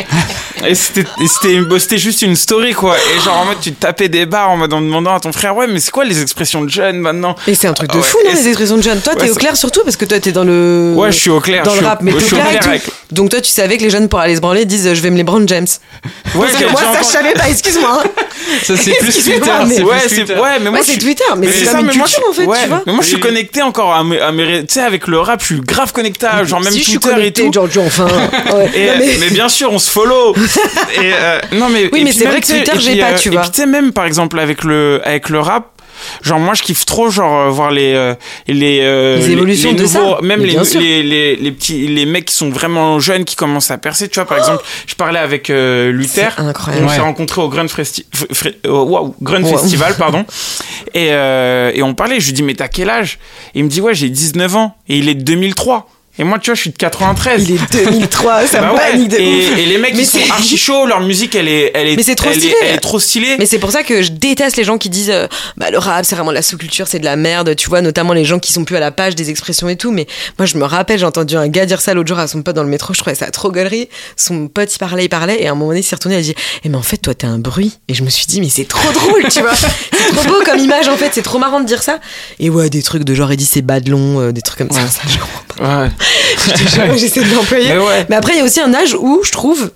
Et 0.67 0.75
c'était 0.75 1.99
juste 1.99 2.23
une 2.23 2.37
story 2.37 2.68
quoi. 2.73 2.97
Et 2.97 3.21
genre 3.21 3.39
en 3.39 3.45
mode 3.45 3.61
tu 3.61 3.73
tapais 3.73 4.09
des 4.09 4.27
barres 4.27 4.51
en 4.51 4.57
mode 4.57 4.73
en 4.73 4.81
demandant 4.81 5.15
à 5.15 5.21
ton 5.21 5.33
frère 5.33 5.57
ouais 5.57 5.67
mais 5.67 5.81
c'est 5.81 5.91
quoi 5.91 6.05
les 6.05 6.23
expressions 6.23 6.63
de 6.63 6.71
jeunes 6.71 6.99
maintenant? 6.99 7.35
Et 7.47 7.55
c'est 7.55 7.67
un 7.69 7.73
truc 7.73 7.93
de 7.93 8.01
fou 8.01 8.19
non, 8.25 8.33
les 8.33 8.49
expressions 8.49 8.77
de 8.77 8.83
jeunes. 8.83 9.01
Toi 9.01 9.15
t'es 9.15 9.31
au 9.31 9.35
clair 9.35 9.57
surtout 9.57 9.83
parce 9.85 9.97
que 9.97 10.05
toi 10.05 10.21
t'es 10.21 10.33
dans 10.33 10.45
le 10.45 10.95
ouais 10.97 11.13
je 11.13 11.19
suis 11.19 11.31
au 11.31 11.41
clair 11.41 11.63
dans 11.63 11.75
le 11.75 11.81
rap 11.87 12.01
mais 12.03 12.13
t'es 12.13 12.25
au 12.25 12.27
clair, 12.27 12.47
avec 12.65 12.83
Donc 13.11 13.31
toi 13.31 13.41
tu 13.41 13.51
savais 13.51 13.77
que 13.79 13.83
les 13.83 13.91
jeunes 13.91 14.09
pour 14.09 14.21
aller 14.21 14.37
se 14.37 14.41
branler 14.41 14.65
disent 14.65 14.95
je 14.95 15.01
vais 15.01 15.11
me 15.11 15.17
les 15.17 15.25
branler 15.25 15.47
James. 15.49 15.67
Ouais, 16.35 16.47
parce 16.47 16.63
que 16.63 16.71
moi 16.71 16.81
ça 16.81 17.01
je 17.01 17.07
savais 17.07 17.33
pas 17.33 17.49
excuse-moi. 17.49 18.03
Hein. 18.05 18.09
Ça 18.63 18.77
c'est 18.77 18.93
plus 18.93 19.13
Twitter. 19.13 19.51
Mais... 19.67 19.83
Ouais 19.83 20.59
mais 20.61 20.71
moi 20.71 20.81
c'est 20.83 20.99
Twitter 20.99 21.25
mais 21.37 21.49
c'est 21.51 21.67
ça 21.67 21.83
mais 21.83 21.93
moi 21.95 22.07
en 22.07 22.33
fait 22.33 22.43
tu 22.43 22.47
vois. 22.47 22.83
Mais 22.87 22.93
moi 22.93 23.03
je 23.03 23.09
suis 23.09 23.21
connecté 23.21 23.63
encore 23.63 23.95
à 23.95 24.03
mes 24.05 24.67
tu 24.67 24.75
sais 24.75 24.81
avec 24.81 25.07
le 25.07 25.21
rap 25.21 25.41
je 25.41 25.47
suis 25.47 25.61
grave 25.61 25.93
connecté 25.93 26.27
genre 26.45 26.61
même 26.61 26.73
Twitter 26.73 27.27
et 27.27 27.33
tout. 27.33 27.53
Giorgio 27.53 27.83
enfin. 27.83 28.09
Mais 29.21 29.31
bien 29.31 29.49
sûr 29.49 29.73
on 29.73 29.79
se 29.79 29.91
follow. 29.91 30.35
Euh, 30.99 31.41
non 31.53 31.69
mais 31.69 31.89
oui 31.93 32.03
mais 32.05 32.13
c'est 32.13 32.27
vrai 32.27 32.41
que 32.41 32.47
Twitter 32.65 32.79
j'ai 32.81 33.01
pas 33.01 33.15
tu 33.15 33.31
vois. 33.31 33.41
Et 33.41 33.43
puis 33.43 33.51
tu 33.51 33.61
sais 33.61 33.67
même 33.67 33.93
par 33.93 34.05
exemple 34.05 34.39
avec 34.39 34.65
le 34.65 35.01
avec 35.05 35.29
le 35.29 35.41
rap 35.41 35.73
genre 36.23 36.39
moi 36.39 36.55
je 36.55 36.63
kiffe 36.63 36.85
trop 36.85 37.11
genre 37.11 37.41
euh, 37.41 37.51
voir 37.51 37.71
les 37.71 37.95
euh, 37.95 38.15
les, 38.47 38.81
euh, 38.83 39.17
les 39.17 39.31
évolutions 39.31 39.73
de 39.73 39.87
ça. 39.87 40.19
même 40.23 40.43
les, 40.43 40.57
les, 41.03 41.37
les, 41.37 41.53
petits 41.53 41.87
les 41.89 42.07
mecs 42.07 42.27
qui 42.27 42.35
sont 42.35 42.51
vraiment 42.51 43.01
jeunes 43.01 43.25
qui 43.25 43.37
commencent 43.37 43.71
à 43.71 43.79
percer 43.79 44.09
tu 44.09 44.21
vois 44.21 44.27
par 44.27 44.39
exemple 44.39 44.65
je 44.87 44.95
parlais 44.95 45.19
avec 45.19 45.49
Luther. 45.49 46.37
On 46.39 46.89
s'est 46.89 47.01
rencontré 47.01 47.41
au 47.41 47.51
Festi 47.69 48.07
wow, 48.67 49.15
Grunt 49.21 49.45
Festival 49.45 49.95
pardon. 49.99 50.25
Et, 50.95 51.09
et 51.09 51.83
on 51.83 51.95
parlait 51.95 52.21
je 52.21 52.27
lui 52.27 52.33
dis 52.33 52.43
mais 52.43 52.55
t'as 52.55 52.69
quel 52.69 52.91
âge? 52.91 53.19
Et 53.55 53.61
il 53.61 53.65
me 53.65 53.69
dit 53.69 53.81
ouais 53.81 53.95
j'ai 53.95 54.09
19 54.09 54.57
ans. 54.57 54.77
Et 54.89 54.99
il 54.99 55.09
est 55.09 55.15
de 55.15 55.23
2003 55.23 55.89
et 56.19 56.25
moi, 56.25 56.39
tu 56.41 56.51
vois, 56.51 56.57
je 56.57 56.63
suis 56.63 56.71
de 56.71 56.77
93. 56.77 57.49
Il 57.49 57.55
est 57.55 57.85
2003, 57.85 58.47
ça 58.47 58.61
bah 58.61 58.73
me 58.73 58.77
panique 58.77 59.09
de 59.09 59.17
et, 59.17 59.63
et, 59.63 59.67
les 59.67 59.79
mecs, 59.79 59.95
ils 59.97 60.05
sont 60.05 60.19
archi 60.31 60.59
chauds, 60.59 60.85
leur 60.85 61.01
musique, 61.01 61.37
elle 61.37 61.47
est, 61.47 61.71
elle 61.75 61.89
est, 61.89 61.97
mais 61.97 62.03
c'est 62.03 62.17
trop 62.17 62.31
elle. 62.31 62.45
Est, 62.45 62.55
elle 62.63 62.75
est 62.75 62.79
trop 62.79 62.99
stylée. 62.99 63.37
Mais 63.39 63.47
c'est 63.47 63.61
pour 63.61 63.71
ça 63.71 63.85
que 63.85 64.03
je 64.03 64.11
déteste 64.11 64.57
les 64.57 64.65
gens 64.65 64.79
qui 64.79 64.91
disent, 64.91 65.11
euh, 65.11 65.29
bah, 65.57 65.71
le 65.71 65.79
rap, 65.79 66.05
c'est 66.05 66.17
vraiment 66.17 66.33
la 66.33 66.43
sous-culture, 66.43 66.89
c'est 66.89 66.99
de 66.99 67.05
la 67.05 67.15
merde, 67.15 67.55
tu 67.55 67.69
vois, 67.69 67.83
notamment 67.83 68.15
les 68.15 68.25
gens 68.25 68.41
qui 68.41 68.53
sont 68.53 68.65
plus 68.65 68.77
à 68.77 68.81
la 68.81 68.91
page 68.91 69.15
des 69.15 69.31
expressions 69.31 69.69
et 69.69 69.77
tout. 69.77 69.93
Mais 69.93 70.09
moi, 70.39 70.47
je 70.47 70.59
me 70.59 70.65
rappelle, 70.65 70.99
j'ai 70.99 71.07
entendu 71.07 71.37
un 71.37 71.47
gars 71.47 71.67
dire 71.67 71.81
ça 71.81 71.95
l'autre 71.95 72.09
jour 72.09 72.19
à 72.19 72.27
son 72.27 72.43
pote 72.43 72.57
dans 72.57 72.65
le 72.65 72.69
métro, 72.69 72.95
je 72.95 72.99
trouvais 72.99 73.15
ça 73.15 73.31
trop 73.31 73.53
galerie. 73.53 73.89
Son 74.17 74.49
pote, 74.49 74.75
il 74.75 74.79
parlait, 74.79 75.05
il 75.05 75.09
parlait, 75.09 75.41
et 75.41 75.47
à 75.47 75.53
un 75.53 75.55
moment 75.55 75.69
donné, 75.69 75.81
il 75.81 75.85
s'est 75.85 75.95
retourné, 75.95 76.17
il 76.17 76.19
a 76.19 76.23
dit, 76.23 76.35
eh, 76.65 76.69
mais 76.69 76.77
en 76.77 76.83
fait, 76.83 76.97
toi, 76.97 77.15
t'es 77.15 77.29
un 77.29 77.39
bruit. 77.39 77.79
Et 77.87 77.95
je 77.95 78.03
me 78.03 78.11
suis 78.11 78.27
dit, 78.27 78.41
mais 78.41 78.49
c'est 78.49 78.67
trop 78.67 78.93
drôle, 78.93 79.29
tu 79.31 79.41
vois. 79.41 79.55
c'est 79.55 80.15
trop 80.17 80.25
beau 80.25 80.43
comme 80.45 80.59
image, 80.59 80.89
en 80.89 80.97
fait, 80.97 81.11
c'est 81.13 81.23
trop 81.23 81.39
marrant 81.39 81.61
de 81.61 81.67
dire 81.67 81.83
ça. 81.83 82.01
Et 82.41 82.51
ouais, 82.51 82.71
des 82.71 82.83
trucs 82.83 83.05
de 83.05 83.15
genre, 83.15 83.33
il 83.33 83.37
dit, 83.37 83.47
c'est 83.47 83.63
badlon, 83.63 84.21
euh, 84.21 84.33
des 84.33 84.43
trucs 84.43 84.59
comme 84.59 84.73
ça, 84.73 84.87
ça, 84.89 85.03
je 85.07 85.19
comprends 85.19 85.43
pas. 85.57 85.83
Ouais. 85.83 85.91
J'essaie 86.97 87.23
de 87.23 87.35
l'employer. 87.35 87.73
Mais, 88.09 88.17
après, 88.17 88.35
il 88.35 88.39
y 88.39 88.41
a 88.41 88.45
aussi 88.45 88.61
un 88.61 88.73
âge 88.75 88.95
où 88.95 89.23
je 89.25 89.31
trouve, 89.31 89.71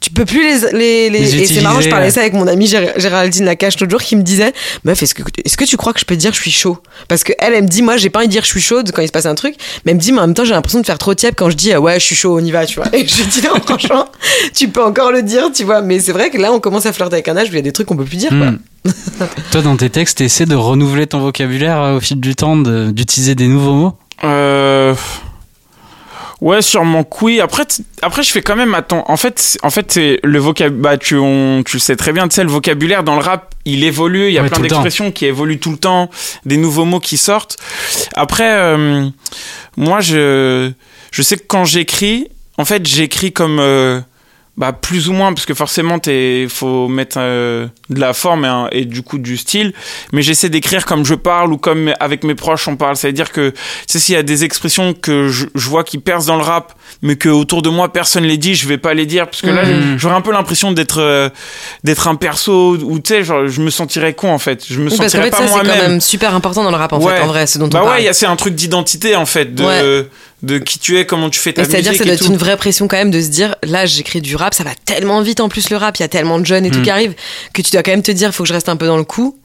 tu 0.00 0.10
peux 0.10 0.24
plus 0.24 0.66
les. 0.72 1.10
les, 1.10 1.42
et 1.42 1.46
c'est 1.46 1.60
marrant, 1.60 1.80
je 1.80 1.88
parlais 1.88 2.10
ça 2.10 2.20
avec 2.20 2.32
mon 2.32 2.46
amie 2.46 2.66
Géraldine 2.66 3.44
Lacache 3.44 3.78
l'autre 3.80 3.90
jour 3.90 4.02
qui 4.02 4.16
me 4.16 4.22
disait 4.22 4.52
Meuf, 4.84 5.02
est-ce 5.02 5.14
que, 5.14 5.22
est 5.22 5.56
que 5.56 5.64
tu 5.64 5.76
crois 5.76 5.92
que 5.92 6.00
je 6.00 6.04
peux 6.04 6.14
te 6.14 6.20
dire 6.20 6.32
je 6.32 6.40
suis 6.40 6.50
chaud? 6.50 6.78
Parce 7.08 7.24
qu'elle, 7.24 7.36
elle, 7.38 7.54
elle 7.54 7.64
me 7.64 7.68
dit 7.68 7.82
Moi, 7.82 7.96
j'ai 7.96 8.10
pas 8.10 8.20
envie 8.20 8.28
de 8.28 8.32
dire 8.32 8.42
je 8.42 8.48
suis 8.48 8.60
chaude 8.60 8.90
quand 8.92 9.02
il 9.02 9.08
se 9.08 9.12
passe 9.12 9.26
un 9.26 9.34
truc, 9.34 9.54
mais 9.84 9.92
elle 9.92 9.96
me 9.96 10.00
dit 10.00 10.12
Mais 10.12 10.20
en 10.20 10.26
même 10.26 10.34
temps, 10.34 10.44
j'ai 10.44 10.54
l'impression 10.54 10.80
de 10.80 10.86
faire 10.86 10.98
trop 10.98 11.14
tiep 11.14 11.34
quand 11.36 11.50
je 11.50 11.56
dis 11.56 11.74
Ouais, 11.76 11.98
je 11.98 12.04
suis 12.04 12.16
chaud, 12.16 12.38
on 12.38 12.44
y 12.44 12.50
va, 12.50 12.66
tu 12.66 12.80
vois. 12.80 12.88
Et 12.92 13.06
je 13.06 13.24
dis 13.24 13.42
Non, 13.42 13.60
franchement, 13.64 14.06
tu 14.54 14.68
peux 14.68 14.82
encore 14.82 15.12
le 15.12 15.22
dire, 15.22 15.50
tu 15.52 15.64
vois. 15.64 15.82
Mais 15.82 16.00
c'est 16.00 16.12
vrai 16.12 16.30
que 16.30 16.38
là, 16.38 16.52
on 16.52 16.60
commence 16.60 16.86
à 16.86 16.92
flirter 16.92 17.14
avec 17.14 17.28
un 17.28 17.36
âge 17.36 17.48
où 17.48 17.52
il 17.52 17.56
y 17.56 17.60
a 17.60 17.62
des 17.62 17.72
trucs 17.72 17.86
qu'on 17.86 17.96
peut 17.96 18.04
plus 18.04 18.18
dire, 18.18 18.30
quoi. 18.30 18.50
Hmm. 18.50 18.58
Toi, 19.50 19.62
dans 19.62 19.76
tes 19.76 19.90
textes, 19.90 20.20
essaies 20.20 20.46
de 20.46 20.54
renouveler 20.54 21.06
ton 21.06 21.20
vocabulaire 21.20 21.80
euh, 21.80 21.96
au 21.96 22.00
fil 22.00 22.20
du 22.20 22.34
temps, 22.34 22.56
d'utiliser 22.56 23.34
des 23.34 23.48
nouveaux 23.48 23.74
mots? 23.74 23.94
Euh. 24.24 24.94
Ouais, 26.40 26.62
sûrement 26.62 27.02
que 27.02 27.16
oui. 27.24 27.40
Après, 27.40 27.64
après, 28.00 28.22
je 28.22 28.30
fais 28.30 28.42
quand 28.42 28.54
même 28.54 28.72
attends. 28.74 29.04
En 29.08 29.16
fait, 29.16 29.58
en 29.64 29.70
fait, 29.70 29.90
c'est 29.90 30.20
le 30.22 30.38
vocabulaire. 30.38 30.80
Bah, 30.80 30.96
tu, 30.96 31.16
on- 31.16 31.62
tu 31.64 31.76
le 31.76 31.80
sais 31.80 31.96
très 31.96 32.12
bien. 32.12 32.28
Tu 32.28 32.36
sais, 32.36 32.44
le 32.44 32.50
vocabulaire 32.50 33.02
dans 33.02 33.16
le 33.16 33.22
rap, 33.22 33.54
il 33.64 33.82
évolue. 33.82 34.28
Il 34.28 34.32
y 34.34 34.38
a 34.38 34.42
Ouais, 34.42 34.48
plein 34.48 34.60
d'expressions 34.60 35.10
qui 35.10 35.26
évoluent 35.26 35.58
tout 35.58 35.72
le 35.72 35.78
temps, 35.78 36.10
des 36.44 36.56
nouveaux 36.56 36.84
mots 36.84 37.00
qui 37.00 37.16
sortent. 37.16 37.56
Après, 38.14 38.52
euh, 38.52 39.08
moi, 39.76 40.00
je, 40.00 40.70
je 41.10 41.22
sais 41.22 41.36
que 41.36 41.44
quand 41.48 41.64
j'écris, 41.64 42.28
en 42.56 42.64
fait, 42.64 42.86
j'écris 42.86 43.32
comme, 43.32 43.58
euh, 43.58 44.00
bah, 44.58 44.72
plus 44.72 45.08
ou 45.08 45.12
moins, 45.12 45.32
parce 45.32 45.46
que 45.46 45.54
forcément, 45.54 45.98
il 46.06 46.48
faut 46.48 46.88
mettre 46.88 47.18
euh, 47.20 47.68
de 47.90 48.00
la 48.00 48.12
forme 48.12 48.44
et, 48.44 48.80
et 48.80 48.84
du 48.84 49.02
coup 49.02 49.18
du 49.18 49.36
style. 49.36 49.72
Mais 50.12 50.20
j'essaie 50.20 50.48
d'écrire 50.48 50.84
comme 50.84 51.06
je 51.06 51.14
parle 51.14 51.52
ou 51.52 51.58
comme 51.58 51.94
avec 52.00 52.24
mes 52.24 52.34
proches 52.34 52.66
on 52.66 52.76
parle. 52.76 52.96
C'est-à-dire 52.96 53.30
que, 53.30 53.50
tu 53.50 53.56
sais, 53.86 53.98
s'il 54.00 54.14
y 54.16 54.18
a 54.18 54.24
des 54.24 54.44
expressions 54.44 54.94
que 54.94 55.28
je, 55.28 55.46
je 55.54 55.68
vois 55.68 55.84
qui 55.84 55.98
percent 55.98 56.26
dans 56.26 56.36
le 56.36 56.42
rap, 56.42 56.74
mais 57.02 57.16
que 57.16 57.28
autour 57.28 57.62
de 57.62 57.68
moi 57.68 57.92
personne 57.92 58.24
les 58.24 58.38
dit, 58.38 58.54
je 58.54 58.66
vais 58.68 58.78
pas 58.78 58.94
les 58.94 59.06
dire 59.06 59.26
parce 59.26 59.42
que 59.42 59.48
là, 59.50 59.64
Mhm. 59.64 59.98
j'aurais 59.98 60.14
un 60.14 60.20
peu 60.20 60.32
l'impression 60.32 60.72
d'être 60.72 61.00
euh, 61.00 61.28
d'être 61.84 62.08
un 62.08 62.14
perso 62.16 62.76
ou 62.76 62.98
tu 62.98 63.14
sais, 63.14 63.24
genre, 63.24 63.46
je 63.48 63.60
me 63.60 63.70
sentirais 63.70 64.14
con 64.14 64.30
en 64.32 64.38
fait. 64.38 64.64
Je 64.68 64.80
me 64.80 64.90
Oui, 64.90 64.96
parce 64.96 64.98
qu'en 64.98 65.04
sentirais 65.04 65.22
fait, 65.24 65.30
pas 65.30 65.36
c'est 65.38 65.44
quand 65.58 65.64
moi-même. 65.64 65.90
même 65.92 66.00
super 66.00 66.34
important 66.34 66.64
dans 66.64 66.70
le 66.70 66.76
rap, 66.76 66.92
en 66.92 67.00
Ouais. 67.00 67.16
fait, 67.16 67.22
en 67.22 67.26
vrai, 67.26 67.46
ce 67.46 67.58
dont 67.58 67.68
Bah 67.68 67.80
on 67.80 67.84
ouais, 67.84 67.90
parle. 67.90 68.02
y 68.02 68.08
a- 68.08 68.12
c'est 68.12 68.26
un 68.26 68.36
truc 68.36 68.54
d'identité 68.54 69.16
en 69.16 69.26
fait, 69.26 69.54
de, 69.54 69.64
Ouais. 69.64 70.06
de 70.42 70.58
qui 70.58 70.78
tu 70.78 70.98
es, 70.98 71.06
comment 71.06 71.30
tu 71.30 71.38
fais 71.40 71.52
ta 71.52 71.62
Mais 71.62 71.68
C'est-à-dire 71.68 71.92
que 71.92 71.98
ça 71.98 72.04
doit 72.04 72.12
et 72.12 72.16
être 72.16 72.24
tout. 72.24 72.30
une 72.32 72.36
vraie 72.38 72.56
pression 72.56 72.88
quand 72.88 72.96
même 72.96 73.10
de 73.10 73.20
se 73.20 73.28
dire, 73.28 73.54
là 73.64 73.86
j'écris 73.86 74.20
du 74.20 74.36
rap, 74.36 74.54
ça 74.54 74.64
va 74.64 74.70
tellement 74.84 75.20
vite 75.22 75.40
en 75.40 75.48
plus 75.48 75.70
le 75.70 75.76
rap, 75.76 75.96
il 75.98 76.02
y 76.02 76.04
a 76.04 76.08
tellement 76.08 76.38
de 76.38 76.46
jeunes 76.46 76.64
et 76.66 76.70
tout 76.70 76.78
Mm. 76.80 76.82
qui 76.82 76.90
arrivent, 76.90 77.14
que 77.52 77.62
tu 77.62 77.70
dois 77.72 77.82
quand 77.82 77.90
même 77.90 78.02
te 78.02 78.10
dire, 78.12 78.32
faut 78.34 78.42
que 78.44 78.48
je 78.48 78.54
reste 78.54 78.68
un 78.68 78.76
peu 78.76 78.86
dans 78.86 78.96
le 78.96 79.04
coup. 79.04 79.36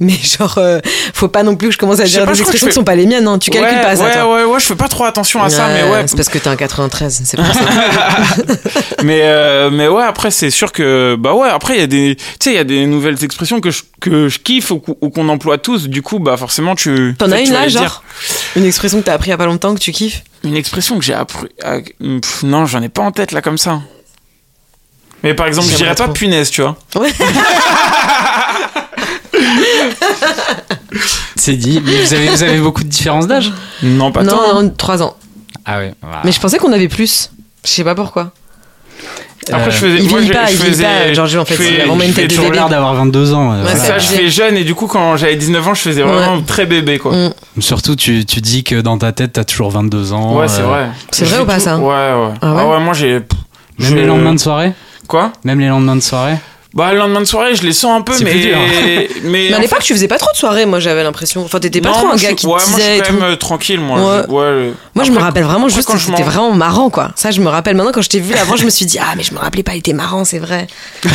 Mais 0.00 0.12
genre, 0.12 0.58
euh, 0.58 0.78
faut 1.12 1.26
pas 1.26 1.42
non 1.42 1.56
plus 1.56 1.68
que 1.68 1.74
je 1.74 1.78
commence 1.78 1.98
à 1.98 2.04
Je 2.04 2.10
dire 2.12 2.24
pas, 2.24 2.32
des 2.32 2.40
expressions 2.40 2.66
je 2.66 2.70
qui 2.70 2.74
sont 2.76 2.84
pas 2.84 2.94
les 2.94 3.04
miennes, 3.04 3.26
hein. 3.26 3.38
tu 3.38 3.50
calcules 3.50 3.78
ouais, 3.78 3.82
pas 3.82 3.96
ça. 3.96 4.04
ouais, 4.04 4.12
toi. 4.12 4.32
ouais, 4.36 4.44
ouais, 4.44 4.60
je 4.60 4.64
fais 4.66 4.76
pas 4.76 4.86
trop 4.86 5.04
attention 5.04 5.42
à 5.42 5.50
ça, 5.50 5.66
mais 5.68 5.82
ouais. 5.90 6.04
C'est 6.06 6.14
parce 6.14 6.28
que 6.28 6.38
t'es 6.38 6.46
un 6.48 6.54
93, 6.54 7.22
c'est 7.24 7.36
pour 7.36 7.46
ça. 7.46 7.60
mais 9.02 9.22
euh, 9.24 9.70
mais 9.70 9.88
ouais, 9.88 10.04
après 10.04 10.30
c'est 10.30 10.50
sûr 10.50 10.70
que 10.70 11.16
bah 11.18 11.34
ouais, 11.34 11.48
après 11.48 11.74
il 11.74 11.80
y 11.80 11.82
a 11.82 11.86
des 11.88 12.14
tu 12.16 12.22
sais 12.40 12.50
il 12.52 12.56
y 12.56 12.60
a 12.60 12.64
des 12.64 12.86
nouvelles 12.86 13.22
expressions 13.24 13.60
que 13.60 13.70
je 13.72 13.82
que 14.00 14.28
je 14.28 14.38
kiffe 14.38 14.70
ou, 14.70 14.80
ou 15.00 15.10
qu'on 15.10 15.28
emploie 15.28 15.58
tous. 15.58 15.88
Du 15.88 16.02
coup, 16.02 16.20
bah 16.20 16.36
forcément 16.36 16.76
tu 16.76 17.16
T'en 17.18 17.32
as 17.32 17.40
une 17.40 17.52
là, 17.52 17.66
dire. 17.66 17.80
genre 17.82 18.02
Une 18.54 18.64
expression 18.64 19.00
que 19.00 19.04
t'as 19.06 19.14
appris 19.14 19.28
il 19.28 19.30
y 19.30 19.34
a 19.34 19.38
pas 19.38 19.46
longtemps 19.46 19.74
que 19.74 19.80
tu 19.80 19.90
kiffes? 19.90 20.22
Une 20.44 20.56
expression 20.56 20.96
que 20.98 21.04
j'ai 21.04 21.14
appris. 21.14 21.48
pff, 21.98 22.42
non, 22.44 22.66
j'en 22.66 22.82
ai 22.82 22.88
pas 22.88 23.02
en 23.02 23.10
tête 23.10 23.32
là 23.32 23.42
comme 23.42 23.58
ça. 23.58 23.80
Mais 25.22 25.34
par 25.34 25.46
exemple, 25.46 25.68
je 25.70 25.76
dirais 25.76 25.94
pas 25.94 26.08
punaise, 26.08 26.50
tu 26.50 26.62
vois. 26.62 26.76
Ouais. 26.96 27.12
C'est 31.36 31.54
dit. 31.56 31.80
Mais 31.84 32.02
vous 32.02 32.14
avez, 32.14 32.28
vous 32.28 32.42
avez 32.42 32.58
beaucoup 32.58 32.82
de 32.84 32.88
différences 32.88 33.26
d'âge 33.26 33.52
Non, 33.82 34.12
pas 34.12 34.24
tant. 34.24 34.54
Non, 34.54 34.62
non, 34.62 34.70
3 34.76 35.02
ans. 35.02 35.16
Ah 35.64 35.78
ouais. 35.78 35.94
voilà. 36.02 36.20
Mais 36.24 36.32
je 36.32 36.40
pensais 36.40 36.58
qu'on 36.58 36.72
avait 36.72 36.88
plus. 36.88 37.30
Je 37.64 37.70
sais 37.70 37.84
pas 37.84 37.94
pourquoi. 37.94 38.32
Après, 39.50 39.68
Euh, 39.68 39.70
je 39.70 39.76
faisais. 39.76 39.96
il 39.98 40.10
moi, 40.10 40.18
vieillit 40.20 40.28
je- 40.28 40.32
pas, 40.38 40.46
je 40.46 40.50
il 40.52 40.56
vieillit 40.56 40.70
faisais- 40.72 40.84
pas, 40.84 41.12
Giorgio, 41.14 41.40
en 41.40 41.44
fait, 41.46 41.54
je 41.56 41.62
il 41.62 41.66
a 41.66 41.70
fais- 41.70 41.86
vraiment 41.86 42.02
une 42.02 42.08
je 42.10 42.12
fais 42.14 42.20
tête 42.22 42.30
de 42.30 42.34
toujours 42.34 42.50
bébé. 42.50 42.56
l'air 42.56 42.68
d'avoir 42.68 42.94
22 42.94 43.32
ans. 43.32 43.52
euh, 43.52 43.56
Ouais, 43.56 43.62
voilà. 43.62 43.78
Ça, 43.78 43.98
je 43.98 44.06
fais 44.08 44.28
jeune 44.28 44.56
et 44.58 44.64
du 44.64 44.74
coup, 44.74 44.86
quand 44.86 45.16
j'avais 45.16 45.36
19 45.36 45.66
ans, 45.66 45.72
je 45.74 45.80
faisais 45.80 46.02
vraiment 46.02 46.34
Ouais. 46.36 46.42
très 46.46 46.66
bébé, 46.66 46.98
quoi. 46.98 47.12
Mm. 47.14 47.32
Surtout, 47.60 47.96
tu, 47.96 48.26
tu 48.26 48.40
dis 48.42 48.62
que 48.62 48.80
dans 48.82 48.98
ta 48.98 49.12
tête, 49.12 49.32
t'as 49.34 49.44
toujours 49.44 49.70
22 49.70 50.12
ans. 50.12 50.36
Ouais, 50.36 50.48
c'est 50.48 50.60
euh, 50.60 50.64
vrai. 50.66 50.88
C'est 51.10 51.24
Je 51.24 51.30
vrai 51.30 51.38
fais 51.38 51.42
ou 51.44 51.46
pas, 51.46 51.54
tout- 51.56 51.60
ça 51.62 51.78
Ouais, 51.78 51.86
ouais. 51.86 52.34
Ah 52.42 52.66
ouais 52.66 52.80
moi 52.80 52.92
j'ai. 52.92 53.12
Même 53.14 53.22
je- 53.78 53.94
les 53.94 54.04
lendemains 54.04 54.34
de 54.34 54.40
soirée 54.40 54.72
Quoi? 55.08 55.32
Même 55.42 55.58
les 55.58 55.68
lendemains 55.68 55.96
de 55.96 56.00
soirée? 56.00 56.36
Bah, 56.78 56.92
le 56.92 56.98
lendemain 57.00 57.20
de 57.20 57.24
soirée, 57.24 57.54
je 57.56 57.62
les 57.64 57.72
sens 57.72 57.98
un 57.98 58.02
peu, 58.02 58.12
mais. 58.22 58.30
plus 58.30 58.40
dur. 58.40 58.56
mais 58.86 59.08
Mais 59.24 59.52
à 59.52 59.56
en 59.58 59.60
l'époque, 59.60 59.80
tu 59.82 59.92
faisais 59.92 60.06
pas 60.08 60.16
trop 60.18 60.30
de 60.32 60.36
soirées, 60.36 60.64
moi 60.64 60.78
j'avais 60.78 61.02
l'impression. 61.02 61.42
Enfin, 61.44 61.58
t'étais 61.58 61.80
pas 61.80 61.88
Non, 61.88 61.94
trop 61.96 62.06
moi, 62.06 62.14
un 62.14 62.18
gars 62.18 62.32
qui 62.34 62.46
ouais, 62.46 62.52
moi, 62.52 62.60
je 62.60 62.66
disait 62.76 62.82
suis 62.82 62.92
et 62.98 63.02
quand 63.02 63.14
tout. 63.14 63.20
même 63.20 63.36
tranquille, 63.36 63.80
moi. 63.80 63.98
Ouais. 63.98 64.22
Je- 64.28 64.32
ouais, 64.32 64.72
Moi, 64.94 65.04
je 65.04 65.10
me 65.10 65.18
rappelle 65.18 65.42
vraiment 65.44 65.64
après, 65.66 65.74
juste 65.74 65.88
quand 65.88 65.94
que 65.94 65.98
c'était 66.00 66.22
m'en- 66.22 66.28
vraiment 66.30 66.52
marrant, 66.52 66.88
quoi. 66.88 67.10
Ça, 67.16 67.30
je 67.32 67.40
me 67.40 67.48
rappelle 67.48 67.76
maintenant 67.76 67.90
quand 67.92 68.02
je 68.02 68.08
t'ai 68.08 68.20
vu 68.20 68.34
avant, 68.34 68.54
je 68.56 68.64
me 68.64 68.70
suis 68.70 68.86
dit, 68.86 68.98
ah, 69.02 69.14
mais 69.16 69.24
je 69.24 69.34
me 69.34 69.38
rappelais 69.40 69.62
pas, 69.64 69.72
il 69.74 69.78
était 69.78 69.92
marrant, 69.92 70.24
c'est 70.24 70.38
vrai. 70.38 70.66
non, 71.04 71.10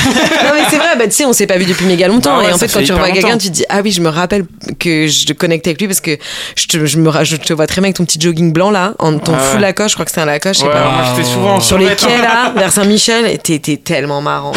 mais 0.53 0.64
c'est 0.70 0.78
vrai, 0.78 0.95
bah, 0.97 1.05
tu 1.05 1.11
sais, 1.11 1.26
on 1.26 1.34
s'est 1.34 1.47
pas 1.47 1.57
vu 1.57 1.66
depuis 1.66 1.86
méga 1.86 2.07
longtemps. 2.07 2.39
Ouais, 2.39 2.49
et 2.49 2.53
en 2.53 2.57
fait, 2.57 2.68
quand 2.68 2.80
fait 2.80 2.86
tu 2.86 2.91
revois 2.93 3.11
quelqu'un, 3.11 3.38
tu 3.38 3.47
te 3.47 3.53
dis, 3.53 3.66
ah 3.70 3.80
oui, 3.84 3.91
je 3.91 4.01
me 4.01 4.09
rappelle 4.09 4.45
que 4.80 5.07
je 5.07 5.26
te 5.26 5.34
connectais 5.34 5.70
avec 5.70 5.80
lui 5.82 5.88
parce 5.88 6.01
que 6.01 6.18
je 6.57 6.66
te, 6.68 6.86
je 6.86 6.97
me, 6.97 7.09
je 7.24 7.36
te 7.38 7.53
vois 7.53 7.68
très 7.68 7.80
bien 7.80 7.86
avec 7.88 7.95
ton 7.97 8.05
petit 8.05 8.20
jogging 8.20 8.51
blanc 8.51 8.70
là, 8.72 8.93
en 8.99 9.18
ton 9.18 9.34
full 9.38 9.61
Lacoste, 9.61 9.89
je 9.91 9.95
crois 9.95 10.05
que 10.05 10.11
c'était 10.11 10.22
un 10.22 10.26
Lacoste, 10.26 10.55
je 10.55 10.66
sais 10.66 10.68
Ouais, 10.68 10.74
pas. 10.74 10.89
moi 10.89 11.03
j'étais 11.16 11.28
souvent 11.30 11.55
en 11.55 11.59
Sur 11.61 11.78
les 11.78 11.86
survêt, 11.97 12.16
quais 12.18 12.22
hein. 12.22 12.22
là, 12.22 12.53
vers 12.59 12.72
Saint-Michel, 12.72 13.26
et 13.28 13.38
t'étais 13.38 13.78
tellement 13.78 14.22
marrant. 14.22 14.51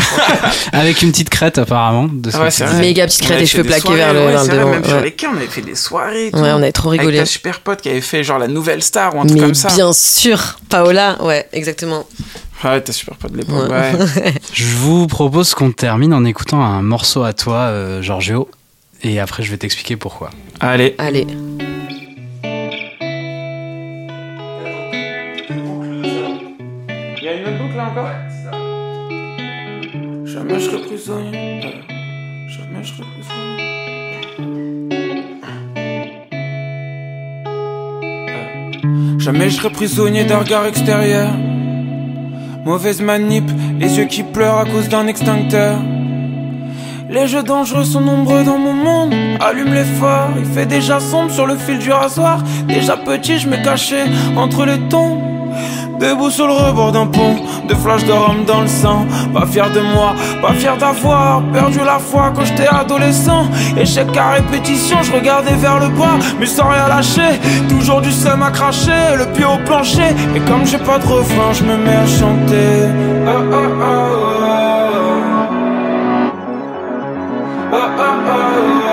Avec 0.73 0.96
une 1.03 1.11
petite 1.13 1.31
crête, 1.31 1.59
apparemment. 1.59 2.09
De 2.11 2.31
Ah 2.35 2.43
ouais, 2.43 2.51
c'est 2.51 2.65
vrai. 2.65 2.81
Méga 2.81 3.07
petite 3.07 3.23
crête 3.23 3.41
et 3.41 3.47
cheveux 3.47 3.65
plaqués 3.65 3.95
vers 3.95 4.13
le, 4.13 4.21
ouais, 4.21 4.33
vers 4.33 4.43
le 4.43 4.49
vrai, 4.49 4.57
devant. 4.59 4.71
Même 4.71 4.85
sur 4.85 4.97
ouais. 4.97 5.03
les 5.05 5.13
quais, 5.13 5.27
on 5.27 5.37
avait 5.37 5.47
fait 5.47 5.61
des 5.63 5.75
soirées. 5.75 6.31
tout. 6.33 6.39
Ouais, 6.39 6.51
on 6.53 6.57
avait 6.57 6.73
trop 6.73 6.89
Avec 6.91 7.01
rigolé. 7.01 7.19
ta 7.19 7.27
super 7.27 7.61
pote 7.61 7.81
qui 7.81 7.89
avait 7.89 8.01
fait 8.01 8.23
genre 8.25 8.39
la 8.39 8.49
nouvelle 8.49 8.83
star 8.83 9.15
ou 9.15 9.21
un 9.21 9.27
truc 9.27 9.39
Mais 9.39 9.45
comme 9.47 9.55
ça. 9.55 9.69
bien 9.75 9.93
sûr, 9.93 10.59
Paola, 10.69 11.17
ouais, 11.23 11.49
exactement. 11.53 12.07
Ouais, 12.65 12.81
ta 12.81 12.93
super 12.93 13.17
pote 13.17 13.33
de 13.33 13.39
l'époque. 13.39 13.71
Ouais. 13.71 13.93
Ouais. 14.23 14.35
Je 14.53 14.65
vous 14.77 15.07
propose 15.07 15.55
qu'on 15.55 15.73
termine 15.73 16.15
en 16.15 16.25
écoutant 16.25 16.63
un 16.63 16.83
morceau 16.83 17.23
à 17.25 17.33
toi, 17.33 17.57
euh, 17.57 18.01
Giorgio. 18.03 18.49
Et 19.03 19.21
après, 19.21 19.43
je 19.43 19.51
vais 19.51 19.59
t'expliquer 19.59 19.97
pourquoi. 19.97 20.31
Allez. 20.59 20.95
Allez. 20.97 21.27
Jamais 30.49 30.61
je 30.61 30.65
serai 30.71 30.79
prisonnier. 30.83 31.61
euh, 31.65 32.49
Jamais 32.49 32.83
je 32.83 32.89
serai 32.93 33.03
prisonnier. 33.03 33.67
Euh, 39.67 39.71
prisonnier 39.71 40.25
d'un 40.25 40.39
regard 40.39 40.67
extérieur. 40.67 41.31
Mauvaise 42.65 43.01
manip, 43.01 43.45
les 43.81 43.99
yeux 43.99 44.05
qui 44.05 44.23
pleurent 44.23 44.59
à 44.59 44.65
cause 44.65 44.89
d'un 44.89 45.07
extincteur. 45.09 45.79
Les 47.11 47.27
jeux 47.27 47.43
dangereux 47.43 47.85
sont 47.85 48.01
nombreux 48.01 48.45
dans 48.45 48.59
mon 48.59 48.73
monde. 48.73 49.15
Allume 49.41 49.75
les 49.75 49.85
phares, 49.85 50.31
il 50.39 50.45
fait 50.45 50.67
déjà 50.67 51.01
sombre 51.01 51.31
sur 51.31 51.47
le 51.47 51.57
fil 51.57 51.79
du 51.79 51.91
rasoir. 51.93 52.43
Déjà 52.69 52.97
petit, 52.97 53.39
je 53.39 53.49
me 53.49 53.57
cachais 53.65 54.05
entre 54.37 54.65
les 54.65 54.79
tombes. 54.89 55.21
Debout 55.99 56.31
sur 56.31 56.47
le 56.47 56.53
rebord 56.53 56.93
d'un 56.93 57.07
pont, 57.07 57.37
de 57.69 57.75
flash 57.75 58.05
de 58.05 58.13
rhum 58.13 58.45
dans 58.47 58.61
le 58.61 58.67
sang. 58.67 59.07
Pas 59.33 59.47
fier 59.47 59.71
de 59.71 59.81
moi, 59.81 60.15
pas 60.43 60.53
fier 60.53 60.77
d'avoir 60.77 61.43
perdu 61.53 61.79
la 61.79 61.99
foi 61.99 62.33
quand 62.35 62.45
j'étais 62.45 62.69
adolescent. 62.69 63.47
Échec 63.79 64.15
à 64.17 64.33
répétition, 64.33 64.99
je 65.03 65.13
regardais 65.13 65.55
vers 65.55 65.79
le 65.81 65.89
bas, 65.89 66.19
mais 66.39 66.47
sans 66.47 66.69
rien 66.69 66.89
lâcher. 66.89 67.41
Toujours 67.69 68.03
du 68.03 68.13
seum 68.13 68.43
à 68.43 68.51
cracher, 68.51 69.17
le 69.17 69.27
pied 69.33 69.47
au 69.47 69.59
plancher. 69.65 70.15
Et 70.35 70.41
comme 70.41 70.67
j'ai 70.67 70.79
pas 70.79 70.99
de 70.99 71.07
refrain, 71.07 71.53
je 71.53 71.65
me 71.65 71.77
mets 71.77 71.97
à 71.97 72.07
chanter. 72.07 72.89
Ah, 73.27 73.31
ah. 73.53 74.27
Ah, 77.73 78.86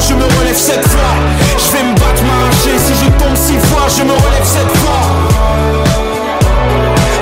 fois, 0.00 0.08
je 0.08 0.14
me 0.14 0.38
relève 0.38 0.56
sept 0.56 0.86
fois. 0.88 1.00
Je 1.58 1.76
vais 1.76 1.84
me 1.84 1.94
battre, 1.94 2.22
m'arracher. 2.24 2.78
Si 2.78 2.94
je 3.04 3.10
tombe 3.18 3.36
six 3.36 3.58
fois, 3.68 3.86
je 3.88 4.02
me 4.02 4.12
relève 4.12 4.44
sept 4.44 4.68
fois. 4.78 5.02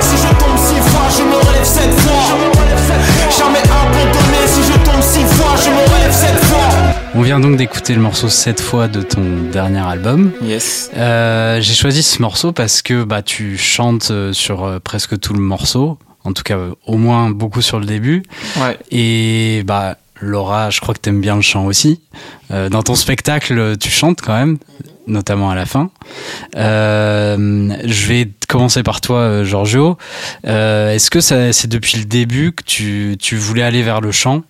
Si 0.01 0.15
je 0.17 0.29
tombe 0.39 0.57
six 0.57 0.89
fois, 0.89 1.07
je 1.17 1.23
me 1.23 1.35
relève 1.47 1.65
sept 1.65 1.93
fois. 1.99 2.37
Jamais 3.37 3.59
abandonné. 3.59 4.47
Si 4.47 4.61
je 4.63 4.77
tombe 4.79 5.01
six 5.01 5.25
fois, 5.35 5.55
je 5.63 5.69
me 5.69 5.93
relève 5.95 6.11
sept 6.13 6.43
fois. 6.45 6.59
On 7.15 7.21
vient 7.21 7.39
donc 7.39 7.57
d'écouter 7.57 7.95
le 7.95 8.01
morceau 8.01 8.29
7 8.29 8.61
fois 8.61 8.87
de 8.87 9.01
ton 9.01 9.21
dernier 9.51 9.79
album. 9.79 10.31
Yes. 10.43 10.91
Euh, 10.95 11.59
J'ai 11.59 11.73
choisi 11.73 12.03
ce 12.03 12.21
morceau 12.21 12.51
parce 12.51 12.83
que 12.83 13.03
bah, 13.03 13.23
tu 13.23 13.57
chantes 13.57 14.09
euh, 14.11 14.31
sur 14.31 14.63
euh, 14.63 14.79
presque 14.79 15.19
tout 15.19 15.33
le 15.33 15.39
morceau. 15.39 15.97
En 16.23 16.33
tout 16.33 16.43
cas, 16.43 16.57
au 16.85 16.97
moins 16.97 17.31
beaucoup 17.31 17.63
sur 17.63 17.79
le 17.79 17.85
début. 17.87 18.21
Ouais. 18.57 18.77
Et 18.91 19.63
bah, 19.65 19.97
Laura, 20.21 20.69
je 20.69 20.79
crois 20.81 20.93
que 20.93 20.99
t'aimes 20.99 21.21
bien 21.21 21.35
le 21.35 21.41
chant 21.41 21.65
aussi. 21.65 22.01
Euh, 22.51 22.69
dans 22.69 22.83
ton 22.83 22.95
spectacle, 22.95 23.77
tu 23.77 23.89
chantes 23.89 24.21
quand 24.21 24.33
même, 24.37 24.57
notamment 25.07 25.49
à 25.49 25.55
la 25.55 25.65
fin. 25.65 25.91
Euh, 26.55 27.69
je 27.85 28.07
vais 28.07 28.29
commencer 28.47 28.83
par 28.83 28.99
toi, 29.01 29.17
euh, 29.19 29.43
Giorgio. 29.45 29.97
Euh, 30.45 30.93
Est-ce 30.93 31.09
que 31.09 31.21
c'est 31.21 31.67
depuis 31.67 31.97
le 31.99 32.05
début 32.05 32.51
que 32.51 32.63
tu, 32.63 33.15
tu 33.19 33.35
voulais 33.37 33.63
aller 33.63 33.81
vers 33.83 34.01
le 34.01 34.11
chant? 34.11 34.43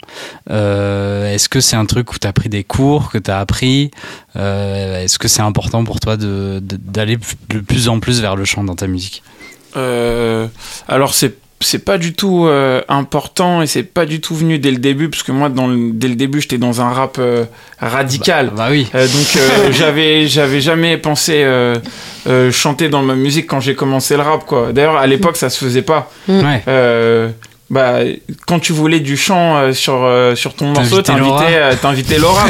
Euh, 0.50 1.34
Est-ce 1.34 1.50
que 1.50 1.60
c'est 1.60 1.76
un 1.76 1.86
truc 1.86 2.14
où 2.14 2.20
tu 2.20 2.26
as 2.28 2.34
pris 2.34 2.50
des 2.50 2.64
cours, 2.64 3.12
que 3.12 3.18
tu 3.18 3.30
as 3.30 3.40
appris? 3.40 3.92
Euh, 4.38 5.04
Est-ce 5.04 5.20
que 5.20 5.28
c'est 5.28 5.42
important 5.42 5.84
pour 5.84 6.00
toi 6.00 6.18
de- 6.18 6.60
de- 6.64 6.78
d'aller 6.78 7.18
de 7.50 7.60
plus 7.60 7.90
en 7.90 8.00
plus 8.00 8.22
vers 8.22 8.36
le 8.36 8.46
chant 8.46 8.64
dans 8.64 8.76
ta 8.76 8.88
musique? 8.88 9.22
Alors 10.88 11.14
c'est 11.14 11.36
c'est 11.62 11.84
pas 11.84 11.98
du 11.98 12.14
tout 12.14 12.46
euh, 12.48 12.82
important 12.88 13.62
et 13.62 13.68
c'est 13.68 13.84
pas 13.84 14.06
du 14.06 14.22
tout 14.22 14.34
venu 14.36 14.60
dès 14.60 14.72
le 14.72 14.78
début 14.78 15.10
parce 15.10 15.24
que 15.24 15.32
moi 15.34 15.50
dans 15.50 15.68
le- 15.68 15.92
dès 15.94 16.08
le 16.08 16.16
début 16.16 16.40
j'étais 16.42 16.58
dans 16.58 16.80
un 16.82 16.90
rap 16.90 17.18
euh, 17.20 17.44
radical. 17.80 18.52
Bah 18.56 18.68
oui. 18.72 18.88
Euh, 18.96 19.06
donc 19.08 19.72
j'avais 19.72 20.28
j'avais 20.28 20.62
jamais 20.62 20.98
pensé 20.98 21.46
chanter 22.52 22.90
dans 22.90 23.02
ma 23.02 23.16
musique 23.16 23.48
quand 23.48 23.60
j'ai 23.60 23.76
commencé 23.76 24.16
le 24.16 24.22
rap 24.24 24.46
quoi. 24.46 24.72
D'ailleurs 24.74 24.98
à 24.98 25.08
l'époque 25.08 25.38
ça 25.38 25.50
se 25.50 25.64
faisait 25.64 25.82
pas. 25.82 26.12
Ouais. 26.28 26.64
Bah, 27.70 28.00
quand 28.48 28.60
tu 28.60 28.74
voulais 28.74 29.00
du 29.00 29.16
chant 29.16 29.58
euh, 29.58 29.74
sur, 29.74 30.04
euh, 30.04 30.34
sur 30.34 30.56
ton 30.56 30.70
morceau, 30.70 31.04
T'invitais 31.04 31.54
euh, 31.56 31.76
t'invitais 31.80 32.18
Laura. 32.18 32.46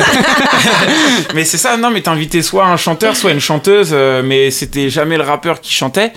mais 1.35 1.43
c'est 1.43 1.57
ça, 1.57 1.75
non, 1.75 1.89
mais 1.91 2.01
t'invitais 2.01 2.41
soit 2.41 2.65
un 2.65 2.77
chanteur, 2.77 3.17
soit 3.17 3.31
une 3.31 3.41
chanteuse, 3.41 3.89
euh, 3.91 4.21
mais 4.23 4.49
c'était 4.49 4.89
jamais 4.89 5.17
le 5.17 5.23
rappeur 5.23 5.59
qui 5.59 5.73
chantait. 5.73 6.13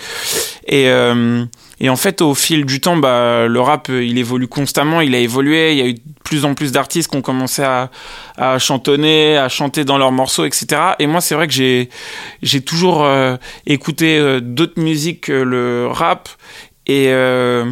Et, 0.68 0.88
euh, 0.88 1.44
et 1.80 1.90
en 1.90 1.96
fait, 1.96 2.22
au 2.22 2.32
fil 2.34 2.64
du 2.64 2.80
temps, 2.80 2.96
bah, 2.96 3.48
le 3.48 3.60
rap, 3.60 3.88
euh, 3.90 4.04
il 4.04 4.18
évolue 4.18 4.46
constamment, 4.46 5.00
il 5.00 5.16
a 5.16 5.18
évolué, 5.18 5.72
il 5.72 5.78
y 5.78 5.82
a 5.82 5.86
eu 5.86 5.94
de 5.94 6.00
plus 6.22 6.44
en 6.44 6.54
plus 6.54 6.70
d'artistes 6.70 7.10
qui 7.10 7.16
ont 7.16 7.22
commencé 7.22 7.62
à, 7.62 7.90
à 8.36 8.60
chantonner, 8.60 9.36
à 9.36 9.48
chanter 9.48 9.84
dans 9.84 9.98
leurs 9.98 10.12
morceaux, 10.12 10.44
etc. 10.44 10.80
Et 11.00 11.08
moi, 11.08 11.20
c'est 11.20 11.34
vrai 11.34 11.48
que 11.48 11.52
j'ai 11.52 11.88
j'ai 12.40 12.60
toujours 12.60 13.02
euh, 13.02 13.36
écouté 13.66 14.38
d'autres 14.40 14.80
musiques 14.80 15.22
que 15.22 15.32
le 15.32 15.88
rap. 15.90 16.28
Et, 16.86 17.08
euh, 17.08 17.64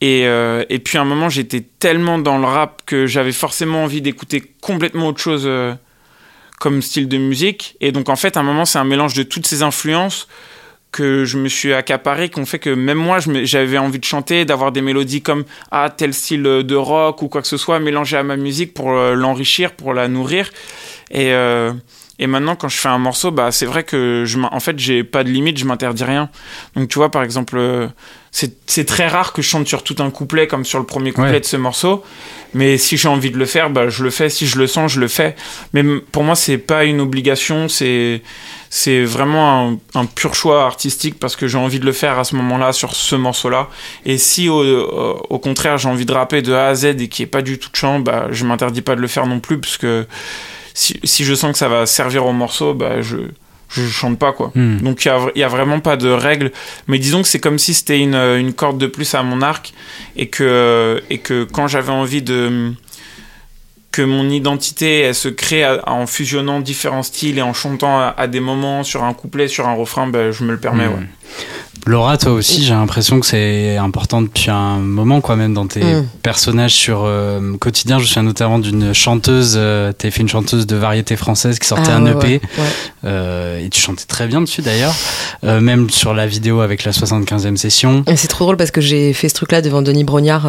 et, 0.00 0.26
euh, 0.26 0.64
et 0.68 0.78
puis 0.78 0.98
à 0.98 1.02
un 1.02 1.04
moment, 1.04 1.28
j'étais 1.28 1.62
tellement 1.78 2.18
dans 2.18 2.38
le 2.38 2.44
rap 2.44 2.82
que 2.84 3.06
j'avais 3.06 3.32
forcément 3.32 3.84
envie 3.84 4.02
d'écouter 4.02 4.42
complètement 4.60 5.08
autre 5.08 5.20
chose 5.20 5.44
euh, 5.46 5.74
comme 6.60 6.82
style 6.82 7.08
de 7.08 7.16
musique. 7.16 7.76
Et 7.80 7.92
donc 7.92 8.08
en 8.08 8.16
fait, 8.16 8.36
à 8.36 8.40
un 8.40 8.42
moment, 8.42 8.64
c'est 8.64 8.78
un 8.78 8.84
mélange 8.84 9.14
de 9.14 9.22
toutes 9.22 9.46
ces 9.46 9.62
influences 9.62 10.28
que 10.92 11.24
je 11.24 11.36
me 11.36 11.48
suis 11.48 11.74
accaparé, 11.74 12.30
qui 12.30 12.38
ont 12.38 12.46
fait 12.46 12.58
que 12.58 12.70
même 12.70 12.96
moi, 12.96 13.18
j'avais 13.42 13.76
envie 13.76 13.98
de 13.98 14.04
chanter, 14.04 14.44
d'avoir 14.44 14.72
des 14.72 14.80
mélodies 14.80 15.20
comme 15.20 15.44
ah, 15.70 15.90
tel 15.94 16.14
style 16.14 16.42
de 16.42 16.74
rock 16.74 17.20
ou 17.22 17.28
quoi 17.28 17.42
que 17.42 17.48
ce 17.48 17.56
soit, 17.56 17.80
mélangé 17.80 18.16
à 18.16 18.22
ma 18.22 18.36
musique 18.36 18.72
pour 18.72 18.92
euh, 18.92 19.14
l'enrichir, 19.14 19.72
pour 19.72 19.92
la 19.92 20.08
nourrir. 20.08 20.50
Et, 21.10 21.32
maintenant, 22.26 22.56
quand 22.56 22.68
je 22.68 22.78
fais 22.78 22.88
un 22.88 22.98
morceau, 22.98 23.30
bah, 23.30 23.52
c'est 23.52 23.66
vrai 23.66 23.84
que 23.84 24.24
je 24.26 24.38
en 24.38 24.60
fait, 24.60 24.78
j'ai 24.78 25.04
pas 25.04 25.22
de 25.22 25.28
limite, 25.28 25.58
je 25.58 25.66
m'interdis 25.66 26.04
rien. 26.04 26.30
Donc, 26.74 26.88
tu 26.88 26.98
vois, 26.98 27.10
par 27.10 27.22
exemple, 27.22 27.58
c'est 28.66 28.84
très 28.84 29.08
rare 29.08 29.32
que 29.32 29.40
je 29.40 29.48
chante 29.48 29.66
sur 29.66 29.82
tout 29.82 29.96
un 30.00 30.10
couplet, 30.10 30.46
comme 30.46 30.64
sur 30.66 30.78
le 30.78 30.84
premier 30.84 31.12
couplet 31.12 31.30
Ouais. 31.30 31.40
de 31.40 31.46
ce 31.46 31.56
morceau. 31.56 32.04
Mais 32.52 32.76
si 32.76 32.98
j'ai 32.98 33.08
envie 33.08 33.30
de 33.30 33.38
le 33.38 33.46
faire, 33.46 33.70
bah, 33.70 33.88
je 33.88 34.02
le 34.04 34.10
fais. 34.10 34.28
Si 34.28 34.46
je 34.46 34.58
le 34.58 34.66
sens, 34.66 34.92
je 34.92 35.00
le 35.00 35.08
fais. 35.08 35.34
Mais 35.72 35.82
pour 36.12 36.22
moi, 36.22 36.34
c'est 36.34 36.58
pas 36.58 36.84
une 36.84 37.00
obligation. 37.00 37.68
C'est 37.68 38.20
c'est 38.68 39.04
vraiment 39.04 39.78
un, 39.94 40.00
un 40.00 40.04
pur 40.04 40.34
choix 40.34 40.64
artistique 40.66 41.18
parce 41.18 41.34
que 41.34 41.46
j'ai 41.48 41.56
envie 41.56 41.80
de 41.80 41.86
le 41.86 41.92
faire 41.92 42.18
à 42.18 42.24
ce 42.24 42.36
moment-là 42.36 42.72
sur 42.74 42.94
ce 42.94 43.14
morceau-là. 43.16 43.70
Et 44.04 44.18
si 44.18 44.50
au, 44.50 44.62
au- 44.62 45.26
au 45.30 45.38
contraire 45.38 45.78
j'ai 45.78 45.88
envie 45.88 46.04
de 46.04 46.12
rapper 46.12 46.42
de 46.42 46.52
A 46.52 46.66
à 46.66 46.74
Z 46.74 46.84
et 46.84 47.08
qu'il 47.08 47.22
n'y 47.22 47.28
ait 47.28 47.30
pas 47.30 47.42
du 47.42 47.58
tout 47.58 47.70
de 47.70 47.76
chant, 47.76 48.00
bah, 48.00 48.26
je 48.32 48.44
m'interdis 48.44 48.82
pas 48.82 48.96
de 48.96 49.00
le 49.00 49.06
faire 49.08 49.26
non 49.26 49.40
plus 49.40 49.58
parce 49.58 49.78
que 49.78 50.06
si, 50.74 51.00
si 51.04 51.24
je 51.24 51.32
sens 51.34 51.52
que 51.52 51.58
ça 51.58 51.68
va 51.68 51.86
servir 51.86 52.26
au 52.26 52.32
morceau, 52.32 52.74
bah, 52.74 53.00
je 53.00 53.16
je 53.68 53.86
chante 53.86 54.18
pas 54.18 54.32
quoi. 54.32 54.52
Hmm. 54.54 54.78
Donc 54.78 55.04
il 55.04 55.08
y 55.08 55.10
a, 55.10 55.18
il 55.34 55.40
y 55.40 55.44
a 55.44 55.48
vraiment 55.48 55.80
pas 55.80 55.96
de 55.96 56.08
règles. 56.08 56.52
Mais 56.86 56.98
disons 56.98 57.22
que 57.22 57.28
c'est 57.28 57.40
comme 57.40 57.58
si 57.58 57.74
c'était 57.74 57.98
une, 58.00 58.14
une 58.14 58.52
corde 58.52 58.78
de 58.78 58.86
plus 58.86 59.14
à 59.14 59.22
mon 59.22 59.42
arc 59.42 59.72
et 60.16 60.28
que, 60.28 61.02
et 61.10 61.18
que 61.18 61.44
quand 61.44 61.66
j'avais 61.68 61.92
envie 61.92 62.22
de 62.22 62.72
que 63.92 64.02
mon 64.02 64.28
identité 64.28 65.00
elle 65.00 65.14
se 65.14 65.28
crée 65.28 65.64
à- 65.64 65.82
en 65.88 66.06
fusionnant 66.06 66.60
différents 66.60 67.02
styles 67.02 67.38
et 67.38 67.42
en 67.42 67.54
chantant 67.54 67.98
à, 67.98 68.14
à 68.18 68.26
des 68.26 68.40
moments 68.40 68.84
sur 68.84 69.02
un 69.04 69.14
couplet, 69.14 69.48
sur 69.48 69.66
un 69.66 69.74
refrain, 69.74 70.06
ben, 70.06 70.32
je 70.32 70.44
me 70.44 70.52
le 70.52 70.58
permets. 70.58 70.86
Hmm. 70.86 70.94
Ouais. 70.98 71.06
Laura, 71.86 72.16
toi 72.16 72.32
aussi, 72.32 72.64
j'ai 72.64 72.74
l'impression 72.74 73.20
que 73.20 73.26
c'est 73.26 73.76
important 73.76 74.22
depuis 74.22 74.50
un 74.50 74.78
moment, 74.78 75.20
quoi, 75.20 75.36
même 75.36 75.54
dans 75.54 75.66
tes 75.66 75.82
Mm. 75.84 76.06
personnages 76.22 76.72
sur 76.74 77.02
euh, 77.04 77.56
quotidien. 77.58 77.98
Je 77.98 78.02
me 78.02 78.06
souviens 78.06 78.22
notamment 78.22 78.58
d'une 78.58 78.92
chanteuse, 78.92 79.54
euh, 79.56 79.92
fait 79.98 80.16
une 80.18 80.28
chanteuse 80.28 80.66
de 80.66 80.76
variété 80.76 81.16
française 81.16 81.58
qui 81.58 81.66
sortait 81.66 81.90
Ah, 81.92 81.96
un 81.96 82.06
EP, 82.06 82.16
ouais, 82.26 82.40
ouais. 82.58 82.64
euh, 83.04 83.64
et 83.64 83.68
tu 83.68 83.80
chantais 83.80 84.04
très 84.06 84.26
bien 84.26 84.40
dessus 84.40 84.62
d'ailleurs, 84.62 84.94
Euh, 85.44 85.60
même 85.60 85.90
sur 85.90 86.14
la 86.14 86.26
vidéo 86.26 86.60
avec 86.60 86.84
la 86.84 86.92
75e 86.92 87.56
session. 87.56 88.04
C'est 88.16 88.28
trop 88.28 88.44
drôle 88.44 88.56
parce 88.56 88.70
que 88.70 88.80
j'ai 88.80 89.12
fait 89.12 89.28
ce 89.28 89.34
truc-là 89.34 89.60
devant 89.62 89.82
Denis 89.82 90.04
Brognard 90.04 90.48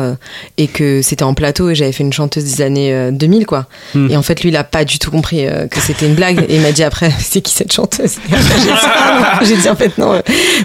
et 0.57 0.67
que 0.67 1.01
c'était 1.01 1.23
en 1.23 1.33
plateau 1.33 1.69
et 1.69 1.75
j'avais 1.75 1.91
fait 1.91 2.03
une 2.03 2.13
chanteuse 2.13 2.43
des 2.45 2.61
années 2.61 2.93
euh, 2.93 3.11
2000 3.11 3.45
quoi. 3.45 3.65
Hmm. 3.93 4.07
Et 4.09 4.15
en 4.17 4.21
fait 4.21 4.41
lui 4.41 4.49
il 4.49 4.55
a 4.55 4.63
pas 4.63 4.85
du 4.85 4.97
tout 4.99 5.11
compris 5.11 5.45
que 5.69 5.79
c'était 5.81 6.07
une 6.07 6.15
blague 6.15 6.45
et 6.49 6.55
il 6.55 6.61
m'a 6.61 6.71
dit 6.71 6.83
après 6.83 7.11
c'est 7.19 7.41
qui 7.41 7.53
cette 7.53 7.73
chanteuse? 7.73 8.15
J'ai 8.29 8.35
dit, 8.61 8.69
Ah. 8.71 9.39
J'ai 9.43 9.57
dit 9.57 9.69
en 9.69 9.75
fait 9.75 9.97
non. 9.97 10.21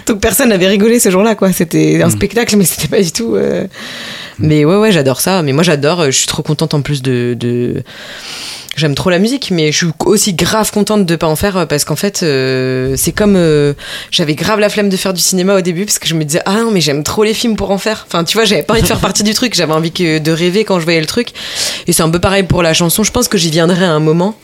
Donc 0.07 0.19
personne 0.21 0.51
n'avait 0.53 0.67
rigolé 0.67 0.99
ce 0.99 1.09
jour-là 1.11 1.35
quoi. 1.35 1.51
C'était 1.51 2.01
un 2.01 2.07
Hmm. 2.07 2.11
spectacle 2.11 2.55
mais 2.57 2.65
c'était 2.65 2.87
pas 2.87 3.01
du 3.01 3.11
tout. 3.11 3.35
euh, 3.35 3.67
Mais 4.39 4.65
ouais 4.65 4.77
ouais 4.77 4.91
j'adore 4.91 5.19
ça. 5.21 5.41
Mais 5.41 5.51
moi 5.53 5.63
j'adore. 5.63 6.01
euh, 6.01 6.05
Je 6.07 6.17
suis 6.17 6.27
trop 6.27 6.43
contente 6.43 6.73
en 6.73 6.81
plus 6.81 7.01
de. 7.01 7.35
de... 7.39 7.83
J'aime 8.75 8.95
trop 8.95 9.11
la 9.11 9.19
musique, 9.19 9.51
mais 9.51 9.71
je 9.71 9.77
suis 9.77 9.87
aussi 10.03 10.33
grave 10.33 10.71
contente 10.71 11.05
de 11.05 11.15
pas 11.15 11.27
en 11.27 11.35
faire 11.35 11.57
euh, 11.57 11.65
parce 11.67 11.85
qu'en 11.85 11.95
fait, 11.95 12.23
euh, 12.23 12.95
c'est 12.97 13.11
comme 13.11 13.35
euh, 13.35 13.73
j'avais 14.09 14.33
grave 14.33 14.59
la 14.59 14.67
flemme 14.69 14.89
de 14.89 14.97
faire 14.97 15.13
du 15.13 15.21
cinéma 15.21 15.53
au 15.55 15.61
début 15.61 15.85
parce 15.85 15.99
que 15.99 16.07
je 16.07 16.15
me 16.15 16.23
disais 16.25 16.41
ah 16.47 16.55
non 16.55 16.71
mais 16.71 16.81
j'aime 16.81 17.03
trop 17.03 17.23
les 17.23 17.35
films 17.35 17.55
pour 17.55 17.69
en 17.69 17.77
faire. 17.77 18.05
Enfin 18.07 18.23
tu 18.23 18.35
vois, 18.35 18.45
j'avais 18.45 18.63
pas 18.63 18.73
envie 18.73 18.81
de 18.81 18.87
faire 18.87 18.99
partie 18.99 19.21
du 19.21 19.35
truc, 19.35 19.53
j'avais 19.53 19.73
envie 19.73 19.91
que 19.91 20.17
de 20.17 20.31
rêver 20.31 20.63
quand 20.63 20.79
je 20.79 20.85
voyais 20.85 21.01
le 21.01 21.05
truc. 21.05 21.29
Et 21.85 21.93
c'est 21.93 22.01
un 22.01 22.09
peu 22.09 22.17
pareil 22.19 22.43
pour 22.43 22.63
la 22.63 22.73
chanson. 22.73 23.03
Je 23.03 23.11
pense 23.11 23.27
que 23.27 23.37
j'y 23.37 23.51
viendrai 23.51 23.85
à 23.85 23.91
un 23.91 23.99
moment. 23.99 24.35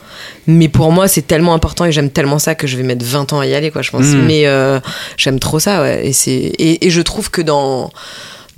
Mais 0.48 0.68
pour 0.68 0.92
moi, 0.92 1.08
c'est 1.08 1.26
tellement 1.26 1.54
important 1.54 1.86
et 1.86 1.92
j'aime 1.92 2.10
tellement 2.10 2.40
ça 2.40 2.56
que 2.56 2.68
je 2.68 2.78
vais 2.78 2.84
mettre 2.84 3.06
20 3.06 3.34
ans 3.34 3.40
à 3.40 3.46
y 3.46 3.54
aller, 3.54 3.72
quoi, 3.72 3.82
je 3.82 3.92
pense. 3.92 4.06
Mm. 4.06 4.26
Mais 4.26 4.48
euh, 4.48 4.80
j'aime 5.18 5.40
trop 5.40 5.60
ça, 5.60 5.82
ouais. 5.82 6.08
Et, 6.08 6.14
c'est, 6.14 6.32
et, 6.32 6.88
et 6.88 6.90
je 6.90 7.02
trouve 7.02 7.30
que 7.30 7.42
dans, 7.42 7.92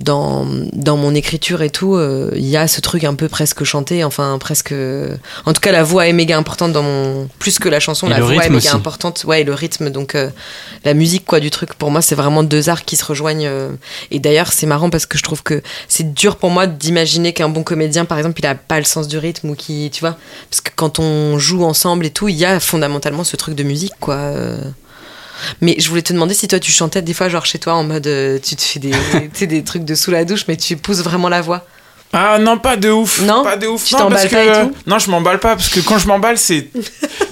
dans, 0.02 0.46
dans 0.72 0.96
mon 0.96 1.14
écriture 1.14 1.62
et 1.62 1.70
tout, 1.70 1.94
euh, 1.94 2.30
il 2.34 2.44
y 2.46 2.56
a 2.56 2.68
ce 2.68 2.80
truc 2.80 3.04
un 3.04 3.14
peu 3.14 3.28
presque 3.28 3.64
chanté, 3.64 4.04
enfin 4.04 4.36
presque. 4.38 4.74
En 5.46 5.52
tout 5.52 5.60
cas, 5.60 5.72
la 5.72 5.82
voix 5.82 6.06
est 6.08 6.12
méga 6.12 6.36
importante 6.36 6.72
dans 6.72 6.82
mon. 6.82 7.28
Plus 7.38 7.58
que 7.58 7.68
la 7.68 7.80
chanson, 7.80 8.06
Et 8.08 8.10
la 8.10 8.20
voix 8.20 8.34
est 8.44 8.48
méga 8.50 8.56
aussi. 8.56 8.68
importante. 8.76 9.24
Ouais, 9.26 9.40
et 9.40 9.44
le 9.44 9.54
rythme, 9.54 9.90
donc 9.90 10.14
euh, 10.14 10.28
la 10.84 10.94
musique, 10.94 11.24
quoi, 11.24 11.40
du 11.40 11.50
truc. 11.50 11.74
Pour 11.74 11.90
moi, 11.90 12.02
c'est 12.02 12.14
vraiment 12.14 12.42
deux 12.42 12.68
arts 12.68 12.84
qui 12.84 12.96
se 12.96 13.04
rejoignent. 13.04 13.46
euh. 13.46 13.70
Et 14.10 14.18
d'ailleurs, 14.18 14.52
c'est 14.52 14.66
marrant 14.66 14.90
parce 14.90 15.06
que 15.06 15.16
je 15.18 15.22
trouve 15.22 15.42
que 15.42 15.62
c'est 15.88 16.12
dur 16.14 16.36
pour 16.36 16.50
moi 16.50 16.66
d'imaginer 16.66 17.32
qu'un 17.32 17.48
bon 17.48 17.62
comédien, 17.62 18.04
par 18.04 18.18
exemple, 18.18 18.40
il 18.40 18.46
a 18.46 18.54
pas 18.54 18.78
le 18.78 18.84
sens 18.84 19.08
du 19.08 19.18
rythme 19.18 19.50
ou 19.50 19.54
qui. 19.54 19.90
Tu 19.92 20.00
vois 20.00 20.16
Parce 20.50 20.60
que 20.60 20.70
quand 20.74 20.98
on 20.98 21.38
joue 21.38 21.64
ensemble 21.64 22.06
et 22.06 22.10
tout, 22.10 22.28
il 22.28 22.36
y 22.36 22.44
a 22.44 22.60
fondamentalement 22.60 23.24
ce 23.24 23.36
truc 23.36 23.54
de 23.54 23.62
musique, 23.62 23.94
quoi. 24.00 24.16
Mais 25.60 25.76
je 25.78 25.88
voulais 25.88 26.02
te 26.02 26.12
demander 26.12 26.34
si 26.34 26.48
toi 26.48 26.58
tu 26.58 26.72
chantais 26.72 27.02
des 27.02 27.14
fois 27.14 27.28
genre 27.28 27.46
chez 27.46 27.58
toi 27.58 27.74
en 27.74 27.84
mode 27.84 28.06
euh, 28.06 28.38
tu 28.42 28.56
te 28.56 28.62
fais 28.62 28.80
des, 28.80 28.92
des 29.46 29.64
trucs 29.64 29.84
de 29.84 29.94
sous 29.94 30.10
la 30.10 30.24
douche 30.24 30.44
mais 30.48 30.56
tu 30.56 30.76
pousses 30.76 31.02
vraiment 31.02 31.28
la 31.28 31.40
voix. 31.40 31.66
Ah 32.14 32.38
non, 32.38 32.58
pas 32.58 32.76
de 32.76 32.90
ouf. 32.90 33.22
Non 33.22 33.42
Pas 33.42 33.56
de 33.56 33.66
ouf. 33.66 33.84
Tu 33.84 33.94
Non, 33.94 34.08
parce 34.10 34.24
pas 34.26 34.28
que- 34.28 34.62
et 34.64 34.66
tout 34.68 34.74
Non, 34.86 34.98
je 34.98 35.10
m'emballe 35.10 35.38
pas 35.40 35.56
parce 35.56 35.70
que 35.70 35.80
quand 35.80 35.96
je 35.98 36.06
m'emballe, 36.08 36.36
c'est 36.36 36.68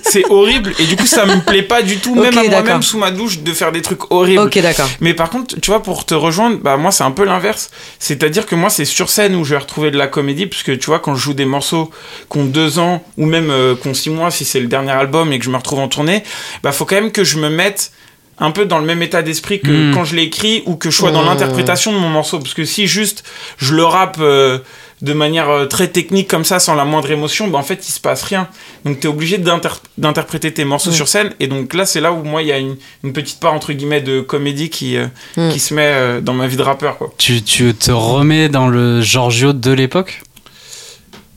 c'est 0.02 0.24
horrible 0.30 0.72
et 0.78 0.86
du 0.86 0.96
coup 0.96 1.06
ça 1.06 1.24
me 1.26 1.40
plaît 1.44 1.62
pas 1.62 1.82
du 1.82 1.98
tout, 1.98 2.14
même 2.14 2.36
à 2.36 2.42
moi-même 2.44 2.82
sous 2.82 2.98
ma 2.98 3.10
douche, 3.10 3.40
de 3.40 3.52
faire 3.52 3.72
des 3.72 3.82
trucs 3.82 4.10
horribles. 4.10 4.40
Ok 4.42 4.58
d'accord. 4.58 4.88
Mais 5.00 5.12
par 5.14 5.28
contre, 5.30 5.60
tu 5.60 5.70
vois, 5.70 5.82
pour 5.82 6.06
te 6.06 6.14
rejoindre, 6.14 6.56
bah 6.58 6.76
moi 6.78 6.90
c'est 6.92 7.04
un 7.04 7.10
peu 7.10 7.24
l'inverse. 7.24 7.70
C'est-à-dire 7.98 8.46
que 8.46 8.54
moi 8.54 8.70
c'est 8.70 8.84
sur 8.86 9.10
scène 9.10 9.34
où 9.36 9.44
je 9.44 9.50
vais 9.54 9.60
retrouver 9.60 9.90
de 9.90 9.98
la 9.98 10.06
comédie, 10.06 10.46
puisque 10.46 10.78
tu 10.78 10.86
vois, 10.86 10.98
quand 10.98 11.14
je 11.14 11.20
joue 11.20 11.34
des 11.34 11.44
morceaux 11.44 11.90
qui 12.32 12.38
ont 12.38 12.44
deux 12.46 12.78
ans 12.78 13.04
ou 13.18 13.26
même 13.26 13.50
euh, 13.50 13.74
qui 13.80 13.86
ont 13.88 13.94
six 13.94 14.10
mois, 14.10 14.30
si 14.30 14.44
c'est 14.44 14.60
le 14.60 14.66
dernier 14.66 14.92
album 14.92 15.32
et 15.32 15.38
que 15.38 15.44
je 15.44 15.50
me 15.50 15.56
retrouve 15.56 15.80
en 15.80 15.88
tournée, 15.88 16.24
bah 16.62 16.72
faut 16.72 16.86
quand 16.86 16.96
même 16.96 17.12
que 17.12 17.22
je 17.22 17.38
me 17.38 17.50
mette 17.50 17.92
un 18.40 18.50
peu 18.50 18.64
dans 18.64 18.78
le 18.78 18.86
même 18.86 19.02
état 19.02 19.22
d'esprit 19.22 19.60
que 19.60 19.90
Mm. 19.90 19.94
quand 19.94 20.04
je 20.04 20.16
l'ai 20.16 20.22
écrit 20.22 20.62
ou 20.66 20.74
que 20.76 20.90
je 20.90 20.96
sois 20.96 21.10
dans 21.12 21.22
l'interprétation 21.22 21.92
de 21.92 21.98
mon 21.98 22.08
morceau. 22.08 22.38
Parce 22.38 22.54
que 22.54 22.64
si 22.64 22.86
juste 22.86 23.22
je 23.58 23.74
le 23.74 23.84
rappe 23.84 24.16
euh, 24.20 24.58
de 25.02 25.12
manière 25.12 25.48
euh, 25.50 25.66
très 25.66 25.88
technique 25.88 26.28
comme 26.28 26.44
ça, 26.44 26.58
sans 26.58 26.74
la 26.74 26.84
moindre 26.84 27.10
émotion, 27.10 27.48
bah 27.48 27.58
en 27.58 27.62
fait 27.62 27.86
il 27.88 27.92
se 27.92 28.00
passe 28.00 28.22
rien. 28.22 28.48
Donc 28.84 29.00
t'es 29.00 29.08
obligé 29.08 29.38
d'inter- 29.38 29.68
d'interpréter 29.98 30.52
tes 30.52 30.64
morceaux 30.64 30.90
Mm. 30.90 30.94
sur 30.94 31.08
scène. 31.08 31.34
Et 31.40 31.46
donc 31.46 31.74
là 31.74 31.84
c'est 31.86 32.00
là 32.00 32.12
où 32.12 32.22
moi 32.24 32.42
il 32.42 32.48
y 32.48 32.52
a 32.52 32.58
une, 32.58 32.76
une 33.04 33.12
petite 33.12 33.40
part 33.40 33.52
entre 33.54 33.72
guillemets 33.72 34.00
de 34.02 34.20
comédie 34.20 34.70
qui, 34.70 34.96
euh, 34.96 35.06
Mm. 35.36 35.50
qui 35.50 35.60
se 35.60 35.74
met 35.74 35.86
euh, 35.86 36.20
dans 36.20 36.34
ma 36.34 36.46
vie 36.46 36.56
de 36.56 36.62
rappeur. 36.62 36.96
Quoi. 36.98 37.12
Tu, 37.18 37.42
tu 37.42 37.74
te 37.74 37.90
remets 37.92 38.48
dans 38.48 38.68
le 38.68 39.00
Giorgio 39.02 39.52
de 39.52 39.70
l'époque? 39.72 40.22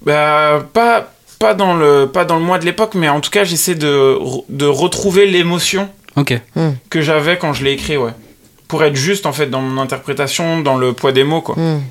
Bah, 0.05 0.65
pas, 0.73 1.13
pas, 1.39 1.53
dans 1.53 1.73
le, 1.75 2.07
pas 2.11 2.25
dans 2.25 2.35
le 2.37 2.43
mois 2.43 2.59
de 2.59 2.65
l'époque, 2.65 2.93
mais 2.95 3.07
en 3.09 3.21
tout 3.21 3.29
cas 3.29 3.43
j'essaie 3.45 3.75
de, 3.75 4.17
de 4.49 4.65
retrouver 4.65 5.25
l'émotion 5.25 5.89
Ok. 6.15 6.39
que 6.89 7.01
j'avais 7.01 7.37
quand 7.37 7.53
je 7.53 7.63
l'ai 7.63 7.71
écrit, 7.71 7.97
ouais. 7.97 8.11
Pour 8.67 8.83
être 8.83 8.95
juste 8.95 9.25
en 9.25 9.33
fait 9.33 9.47
dans 9.47 9.61
mon 9.61 9.81
interprétation, 9.81 10.61
dans 10.61 10.77
le 10.77 10.93
poids 10.93 11.11
des 11.11 11.23
mots, 11.23 11.41
quoi. 11.41 11.55
Mm. 11.55 11.81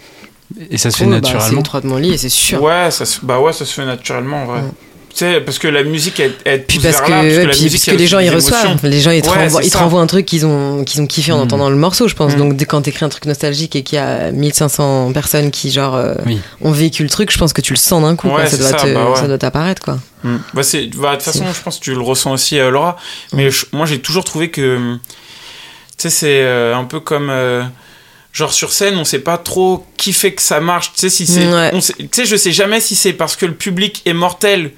Et 0.70 0.78
ça 0.78 0.90
se 0.90 0.98
fait 0.98 1.04
bah, 1.04 1.12
naturellement. 1.12 1.48
c'est 1.48 1.60
étroitement 1.60 1.96
lié, 1.96 2.16
c'est 2.16 2.28
sûr. 2.28 2.62
Ouais, 2.62 2.90
ça 2.90 3.04
se, 3.04 3.24
bah 3.24 3.40
ouais, 3.40 3.52
ça 3.52 3.64
se 3.64 3.72
fait 3.72 3.86
naturellement 3.86 4.42
en 4.42 4.46
vrai. 4.46 4.62
Mm. 4.62 4.72
Tu 5.14 5.18
sais, 5.18 5.40
parce 5.42 5.58
que 5.58 5.68
la 5.68 5.82
musique, 5.82 6.18
elle, 6.20 6.32
elle 6.46 6.64
Puis 6.64 6.78
parce 6.78 6.94
vers 6.96 7.04
que, 7.04 7.10
là, 7.10 7.16
parce 7.22 7.28
ouais, 7.34 7.44
la 7.44 7.50
puis 7.52 7.62
musique, 7.64 7.80
parce 7.84 7.96
que 7.96 8.00
les 8.00 8.04
a 8.04 8.08
gens 8.08 8.18
ils 8.20 8.28
émotions. 8.28 8.54
reçoivent, 8.56 8.78
les 8.90 9.00
gens 9.00 9.10
ils 9.10 9.20
te, 9.20 9.28
Ouais, 9.28 9.36
renvoient, 9.44 9.60
c'est 9.60 9.66
ils 9.66 9.70
te 9.70 9.76
ça. 9.76 9.82
renvoient 9.84 10.00
un 10.00 10.06
truc 10.06 10.24
qu'ils 10.24 10.46
ont, 10.46 10.84
qu'ils 10.84 11.02
ont 11.02 11.06
kiffé 11.06 11.32
en 11.32 11.38
Mm. 11.38 11.42
entendant 11.42 11.68
le 11.68 11.76
morceau, 11.76 12.08
je 12.08 12.14
pense. 12.14 12.32
Mm. 12.34 12.38
Donc 12.38 12.56
dès- 12.56 12.64
quand 12.64 12.80
t'écris 12.80 13.04
un 13.04 13.10
truc 13.10 13.26
nostalgique 13.26 13.76
et 13.76 13.82
qu'il 13.82 13.96
y 13.96 13.98
a 14.00 14.32
1500 14.32 15.12
personnes 15.12 15.50
qui 15.50 15.70
genre 15.70 15.94
euh, 15.96 16.14
Oui. 16.24 16.40
ont 16.62 16.72
vécu 16.72 17.02
le 17.02 17.10
truc, 17.10 17.30
je 17.30 17.36
pense 17.38 17.52
que 17.52 17.60
tu 17.60 17.74
le 17.74 17.78
sens 17.78 18.02
d'un 18.02 18.16
coup. 18.16 18.28
quoi. 18.30 18.46
Ça 18.46 18.56
doit 18.56 18.68
ça, 18.70 18.76
te- 18.76 18.94
bah 18.94 19.10
ouais. 19.10 19.16
ça 19.16 19.26
doit 19.26 19.36
t'apparaître 19.38 19.82
quoi. 19.82 19.98
Mm. 20.24 20.36
Bah 20.54 20.62
c'est, 20.62 20.86
bah, 20.96 21.10
de 21.10 21.14
toute 21.16 21.24
façon, 21.24 21.44
je 21.54 21.60
pense 21.62 21.78
que 21.78 21.84
tu 21.84 21.92
le 21.94 22.00
ressens 22.00 22.32
aussi, 22.32 22.58
euh, 22.58 22.70
Laura. 22.70 22.96
Mais 23.34 23.50
je- 23.50 23.66
moi, 23.72 23.84
j'ai 23.84 23.98
toujours 24.00 24.24
trouvé 24.24 24.50
que, 24.50 24.94
tu 24.96 25.00
sais, 25.98 26.10
c'est 26.10 26.42
euh, 26.42 26.74
un 26.74 26.84
peu 26.84 27.00
comme, 27.00 27.28
euh, 27.28 27.62
genre 28.32 28.52
sur 28.54 28.72
scène, 28.72 28.96
on 28.96 29.04
sait 29.04 29.18
pas 29.18 29.36
trop 29.36 29.84
qui 29.98 30.14
fait 30.14 30.32
que 30.32 30.40
ça 30.40 30.58
marche. 30.60 30.92
Tu 30.94 31.00
sais, 31.00 31.10
si 31.10 31.26
c'est, 31.26 31.46
Ouais. 31.46 31.70
sait- 31.82 31.92
tu 31.98 32.08
sais, 32.12 32.24
je 32.24 32.34
sais 32.36 32.50
jamais 32.52 32.80
si 32.80 32.94
c'est 32.94 33.12
parce 33.12 33.36
que 33.36 33.44
le 33.44 33.52
public 33.54 34.00
est 34.06 34.14
mortel 34.14 34.70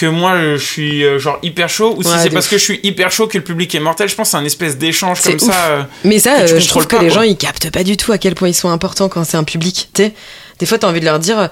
que 0.00 0.06
moi 0.06 0.36
je 0.38 0.56
suis 0.56 1.04
euh, 1.04 1.18
genre 1.18 1.38
hyper 1.42 1.68
chaud 1.68 1.94
ou 1.96 2.02
si 2.02 2.08
Ouais, 2.08 2.14
c'est 2.22 2.30
parce 2.30 2.46
ouf. 2.46 2.50
que 2.52 2.58
je 2.58 2.64
suis 2.64 2.80
hyper 2.82 3.10
chaud 3.12 3.26
que 3.26 3.38
le 3.38 3.44
public 3.44 3.74
est 3.74 3.80
mortel. 3.80 4.08
Je 4.08 4.14
pense 4.14 4.28
que 4.28 4.30
c'est 4.32 4.36
un 4.36 4.44
espèce 4.44 4.76
d'échange 4.78 5.20
comme 5.22 5.34
ouf. 5.34 5.40
ça. 5.42 5.66
euh, 5.70 5.82
Mais 6.04 6.18
ça, 6.18 6.40
euh, 6.40 6.46
je 6.58 6.66
trouve 6.68 6.84
contrôles 6.84 6.86
que 6.86 6.96
pas, 6.96 7.02
les 7.02 7.08
quoi. 7.08 7.16
gens 7.16 7.22
ils 7.22 7.36
captent 7.36 7.70
pas 7.70 7.84
du 7.84 7.96
tout 7.96 8.12
à 8.12 8.18
quel 8.18 8.34
point 8.34 8.48
ils 8.48 8.54
sont 8.54 8.70
importants 8.70 9.08
quand 9.08 9.24
c'est 9.24 9.36
un 9.36 9.44
public. 9.44 9.88
Tu 9.94 10.02
sais, 10.04 10.12
Des 10.58 10.66
fois, 10.66 10.76
t'as 10.78 10.88
envie 10.88 11.00
de 11.00 11.04
leur 11.06 11.18
dire, 11.18 11.48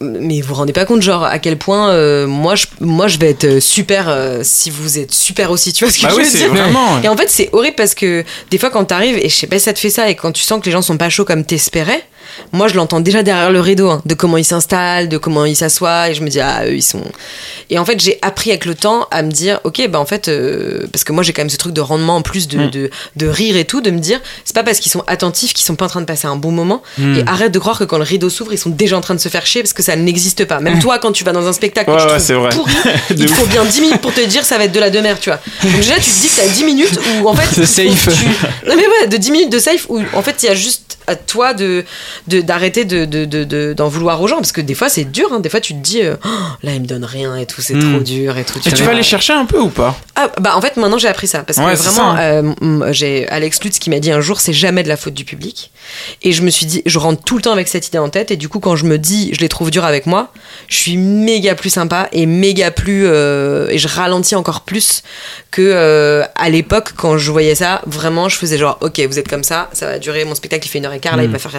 mais 0.00 0.40
vous 0.40 0.48
vous 0.48 0.54
rendez 0.54 0.72
pas 0.74 0.84
compte, 0.84 1.00
genre, 1.02 1.24
à 1.24 1.38
quel 1.38 1.56
point 1.56 1.90
euh, 1.90 2.26
moi, 2.26 2.54
je, 2.56 2.66
moi, 2.80 3.08
je 3.08 3.18
vais 3.18 3.30
être 3.30 3.60
super 3.60 4.08
euh, 4.08 4.40
si 4.42 4.68
vous 4.70 4.98
êtes 4.98 5.12
super 5.14 5.50
aussi, 5.50 5.72
tu 5.72 5.84
vois 5.84 5.92
ce 5.92 5.98
que 5.98 6.02
Bah 6.04 6.10
je 6.10 6.16
oui, 6.16 6.24
veux 6.24 6.28
c'est 6.30 6.38
dire 6.38 6.50
vraiment. 6.50 7.00
Et 7.02 7.08
en 7.08 7.16
fait, 7.16 7.30
c'est 7.30 7.48
horrible 7.52 7.76
parce 7.76 7.94
que 7.94 8.22
des 8.50 8.58
fois, 8.58 8.68
quand 8.70 8.84
t'arrives, 8.84 9.16
et 9.16 9.28
je 9.28 9.34
sais 9.34 9.46
pas 9.46 9.58
si 9.58 9.64
ça 9.64 9.72
te 9.72 9.78
fait 9.78 9.88
ça, 9.90 10.10
et 10.10 10.14
quand 10.14 10.32
tu 10.32 10.42
sens 10.42 10.60
que 10.60 10.66
les 10.66 10.72
gens 10.72 10.82
sont 10.82 10.96
pas 10.98 11.08
chauds 11.08 11.24
comme 11.24 11.44
t'espérais, 11.44 12.02
moi, 12.52 12.68
je 12.68 12.74
l'entends 12.74 13.00
déjà 13.00 13.22
derrière 13.22 13.50
le 13.50 13.60
rideau, 13.60 13.90
hein, 13.90 14.02
de 14.04 14.14
comment 14.14 14.36
ils 14.36 14.44
s'installent, 14.44 15.08
de 15.08 15.18
comment 15.18 15.44
ils 15.44 15.56
s'assoient, 15.56 16.10
et 16.10 16.14
je 16.14 16.22
me 16.22 16.28
dis, 16.28 16.40
ah, 16.40 16.64
eux, 16.66 16.74
ils 16.74 16.82
sont. 16.82 17.02
Et 17.70 17.78
en 17.78 17.84
fait, 17.84 18.00
j'ai 18.00 18.18
appris 18.22 18.50
avec 18.50 18.64
le 18.64 18.74
temps 18.74 19.06
à 19.10 19.22
me 19.22 19.30
dire, 19.30 19.60
ok, 19.64 19.86
bah 19.88 19.98
en 20.00 20.06
fait, 20.06 20.28
euh, 20.28 20.86
parce 20.92 21.04
que 21.04 21.12
moi, 21.12 21.22
j'ai 21.22 21.32
quand 21.32 21.42
même 21.42 21.50
ce 21.50 21.56
truc 21.56 21.72
de 21.72 21.80
rendement 21.80 22.16
en 22.16 22.22
plus 22.22 22.48
de, 22.48 22.58
Mm. 22.58 22.70
de, 22.70 22.90
de 23.16 23.26
rire 23.28 23.56
et 23.56 23.64
tout, 23.64 23.80
de 23.80 23.90
me 23.90 23.98
dire, 23.98 24.20
c'est 24.44 24.54
pas 24.54 24.62
parce 24.64 24.80
qu'ils 24.80 24.90
sont 24.92 25.04
attentifs 25.06 25.52
qu'ils 25.54 25.64
sont 25.64 25.76
pas 25.76 25.86
en 25.86 25.88
train 25.88 26.00
de 26.00 26.06
passer 26.06 26.26
un 26.26 26.36
bon 26.36 26.50
moment, 26.52 26.82
Mm. 26.98 27.18
et 27.18 27.22
arrête 27.26 27.52
de 27.52 27.58
croire 27.58 27.78
que 27.78 27.84
quand 27.84 27.98
le 27.98 28.04
rideau 28.04 28.28
s'ouvre, 28.30 28.52
ils 28.52 28.58
sont 28.58 28.70
déjà 28.70 28.96
en 28.96 29.00
train 29.00 29.14
de 29.14 29.20
se 29.20 29.28
faire 29.28 29.46
chier, 29.46 29.62
parce 29.62 29.72
que 29.72 29.82
ça 29.82 29.96
n'existe 29.96 30.44
pas. 30.44 30.60
Même 30.60 30.78
toi, 30.80 30.98
quand 30.98 31.12
tu 31.12 31.24
vas 31.24 31.32
dans 31.32 31.46
un 31.46 31.52
spectacle, 31.52 31.90
Ouais, 31.90 31.96
que 31.96 32.02
tu 32.02 32.06
ouais, 32.06 32.14
trouves 32.14 32.26
c'est 32.26 32.34
vrai. 32.34 32.50
pourri, 32.50 32.72
il 33.10 33.26
te 33.26 33.32
faut 33.32 33.46
bien 33.46 33.64
10 33.64 33.80
minutes 33.80 34.00
pour 34.00 34.12
te 34.14 34.20
dire, 34.20 34.44
ça 34.44 34.58
va 34.58 34.64
être 34.64 34.72
de 34.72 34.80
la 34.80 34.90
demeure, 34.90 35.18
tu 35.20 35.30
vois. 35.30 35.40
Donc 35.62 35.74
déjà, 35.76 35.94
tu 35.94 36.00
te 36.10 36.20
dis 36.20 36.28
que 36.28 36.36
t'as 36.36 36.48
10 36.48 36.64
minutes 36.64 36.98
où, 37.22 37.28
en 37.28 37.34
fait, 37.34 37.48
C'est 37.66 37.88
safe. 37.88 38.08
tu- 38.16 38.68
non 38.68 38.74
mais 38.76 38.86
ouais, 38.86 39.06
de 39.08 39.16
10 39.16 39.30
minutes 39.30 39.50
de 39.52 39.58
safe 39.58 39.86
où 39.88 40.00
en 40.14 40.22
fait 40.22 40.42
il 40.42 40.46
y 40.46 40.48
a 40.48 40.54
juste 40.54 40.98
à 41.06 41.14
toi 41.16 41.54
de- 41.54 41.84
d'arrêter 42.28 42.84
de, 42.84 43.04
de, 43.04 43.24
de- 43.24 43.44
de- 43.44 43.72
d'en 43.72 43.88
vouloir 43.88 44.20
aux 44.22 44.28
gens 44.28 44.36
parce 44.36 44.52
que 44.52 44.60
des 44.60 44.74
fois 44.74 44.88
c'est 44.88 45.04
dur, 45.04 45.32
hein. 45.32 45.40
des 45.40 45.48
fois 45.48 45.60
tu 45.60 45.74
te 45.74 45.78
dis 45.78 46.02
euh, 46.02 46.16
Oh, 46.24 46.28
là 46.62 46.74
il 46.74 46.80
me 46.80 46.86
donne 46.86 47.04
rien 47.04 47.36
et 47.36 47.46
tout, 47.46 47.60
c'est 47.60 47.74
Hmm. 47.74 47.92
trop 47.94 48.02
dur 48.02 48.36
et 48.38 48.44
tout. 48.44 48.58
Et 48.66 48.72
tu 48.72 48.82
vas 48.82 48.90
aller 48.90 49.02
chercher 49.02 49.32
un 49.32 49.44
peu 49.46 49.58
ou 49.58 49.68
pas? 49.68 49.96
Ah, 50.16 50.30
bah 50.40 50.56
en 50.56 50.60
fait 50.60 50.76
maintenant 50.76 50.98
j'ai 50.98 51.08
appris 51.08 51.26
ça 51.26 51.42
parce 51.42 51.58
Ouais, 51.58 51.72
que 51.74 51.78
vraiment 51.78 52.16
ça, 52.16 52.20
euh, 52.22 52.92
j'ai 52.92 53.26
Alex 53.28 53.62
Lutz 53.64 53.78
qui 53.78 53.90
m'a 53.90 53.98
dit 54.00 54.10
un 54.10 54.20
jour 54.20 54.40
c'est 54.40 54.52
jamais 54.52 54.82
de 54.82 54.88
la 54.88 54.96
faute 54.96 55.14
du 55.14 55.24
public 55.24 55.70
et 56.22 56.32
je 56.32 56.42
me 56.42 56.50
suis 56.50 56.66
dit 56.66 56.82
je 56.86 56.98
rentre 56.98 57.22
tout 57.22 57.36
le 57.36 57.42
temps 57.42 57.52
avec 57.52 57.68
cette 57.68 57.86
idée 57.88 57.98
en 57.98 58.08
tête 58.10 58.30
et 58.30 58.36
du 58.36 58.48
coup 58.48 58.60
quand 58.60 58.76
je 58.76 58.84
me 58.84 58.98
dis 58.98 59.30
je 59.34 59.40
les 59.40 59.48
trouve 59.48 59.70
durs 59.70 59.84
avec 59.84 60.06
moi 60.06 60.32
je 60.68 60.76
suis 60.76 60.96
méga 60.98 61.54
plus 61.54 61.70
sympa 61.70 62.08
et 62.12 62.26
méga 62.26 62.70
plus 62.70 63.06
euh, 63.06 63.68
et 63.70 63.78
je 63.78 63.88
ralentis 63.88 64.34
encore 64.34 64.60
plus 64.62 65.02
que 65.50 65.62
euh, 65.62 66.24
à 66.34 66.50
l'époque 66.50 66.90
quand 66.96 67.16
je 67.16 67.30
voyais 67.30 67.54
ça 67.54 67.80
vraiment 67.86 68.28
je 68.28 68.36
faisais 68.36 68.58
genre 68.58 68.76
ok 68.82 69.00
vous 69.08 69.18
êtes 69.18 69.28
comme 69.28 69.44
ça 69.44 69.70
ça 69.72 69.86
va 69.86 69.98
durer 69.98 70.24
mon 70.26 70.34
spectacle 70.34 70.66
il 70.66 70.70
fait 70.70 70.78
une 70.78 70.86
heure 70.86 70.92
et 70.92 71.00
quart 71.00 71.16
là 71.16 71.22
il 71.24 71.30
va 71.30 71.38
faire 71.38 71.52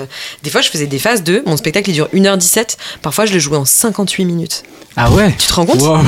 des 0.44 0.50
fois 0.52 0.62
je 0.62 0.70
faisais 0.70 0.88
des 0.88 1.00
phases 1.00 1.24
de 1.24 1.42
mon 1.46 1.58
spectacle 1.58 1.90
il 1.90 1.94
dure 1.94 2.08
1h17 2.14 2.78
parfois 3.02 3.26
je 3.26 3.34
le 3.34 3.40
jouais 3.40 3.58
en 3.58 3.66
58 3.66 4.26
minutes 4.26 4.64
Ah 4.96 5.10
ouais? 5.12 5.34
Tu 5.38 5.48
te 5.48 5.54
rends 5.54 5.66
compte? 5.66 5.82
Wow. 5.82 6.00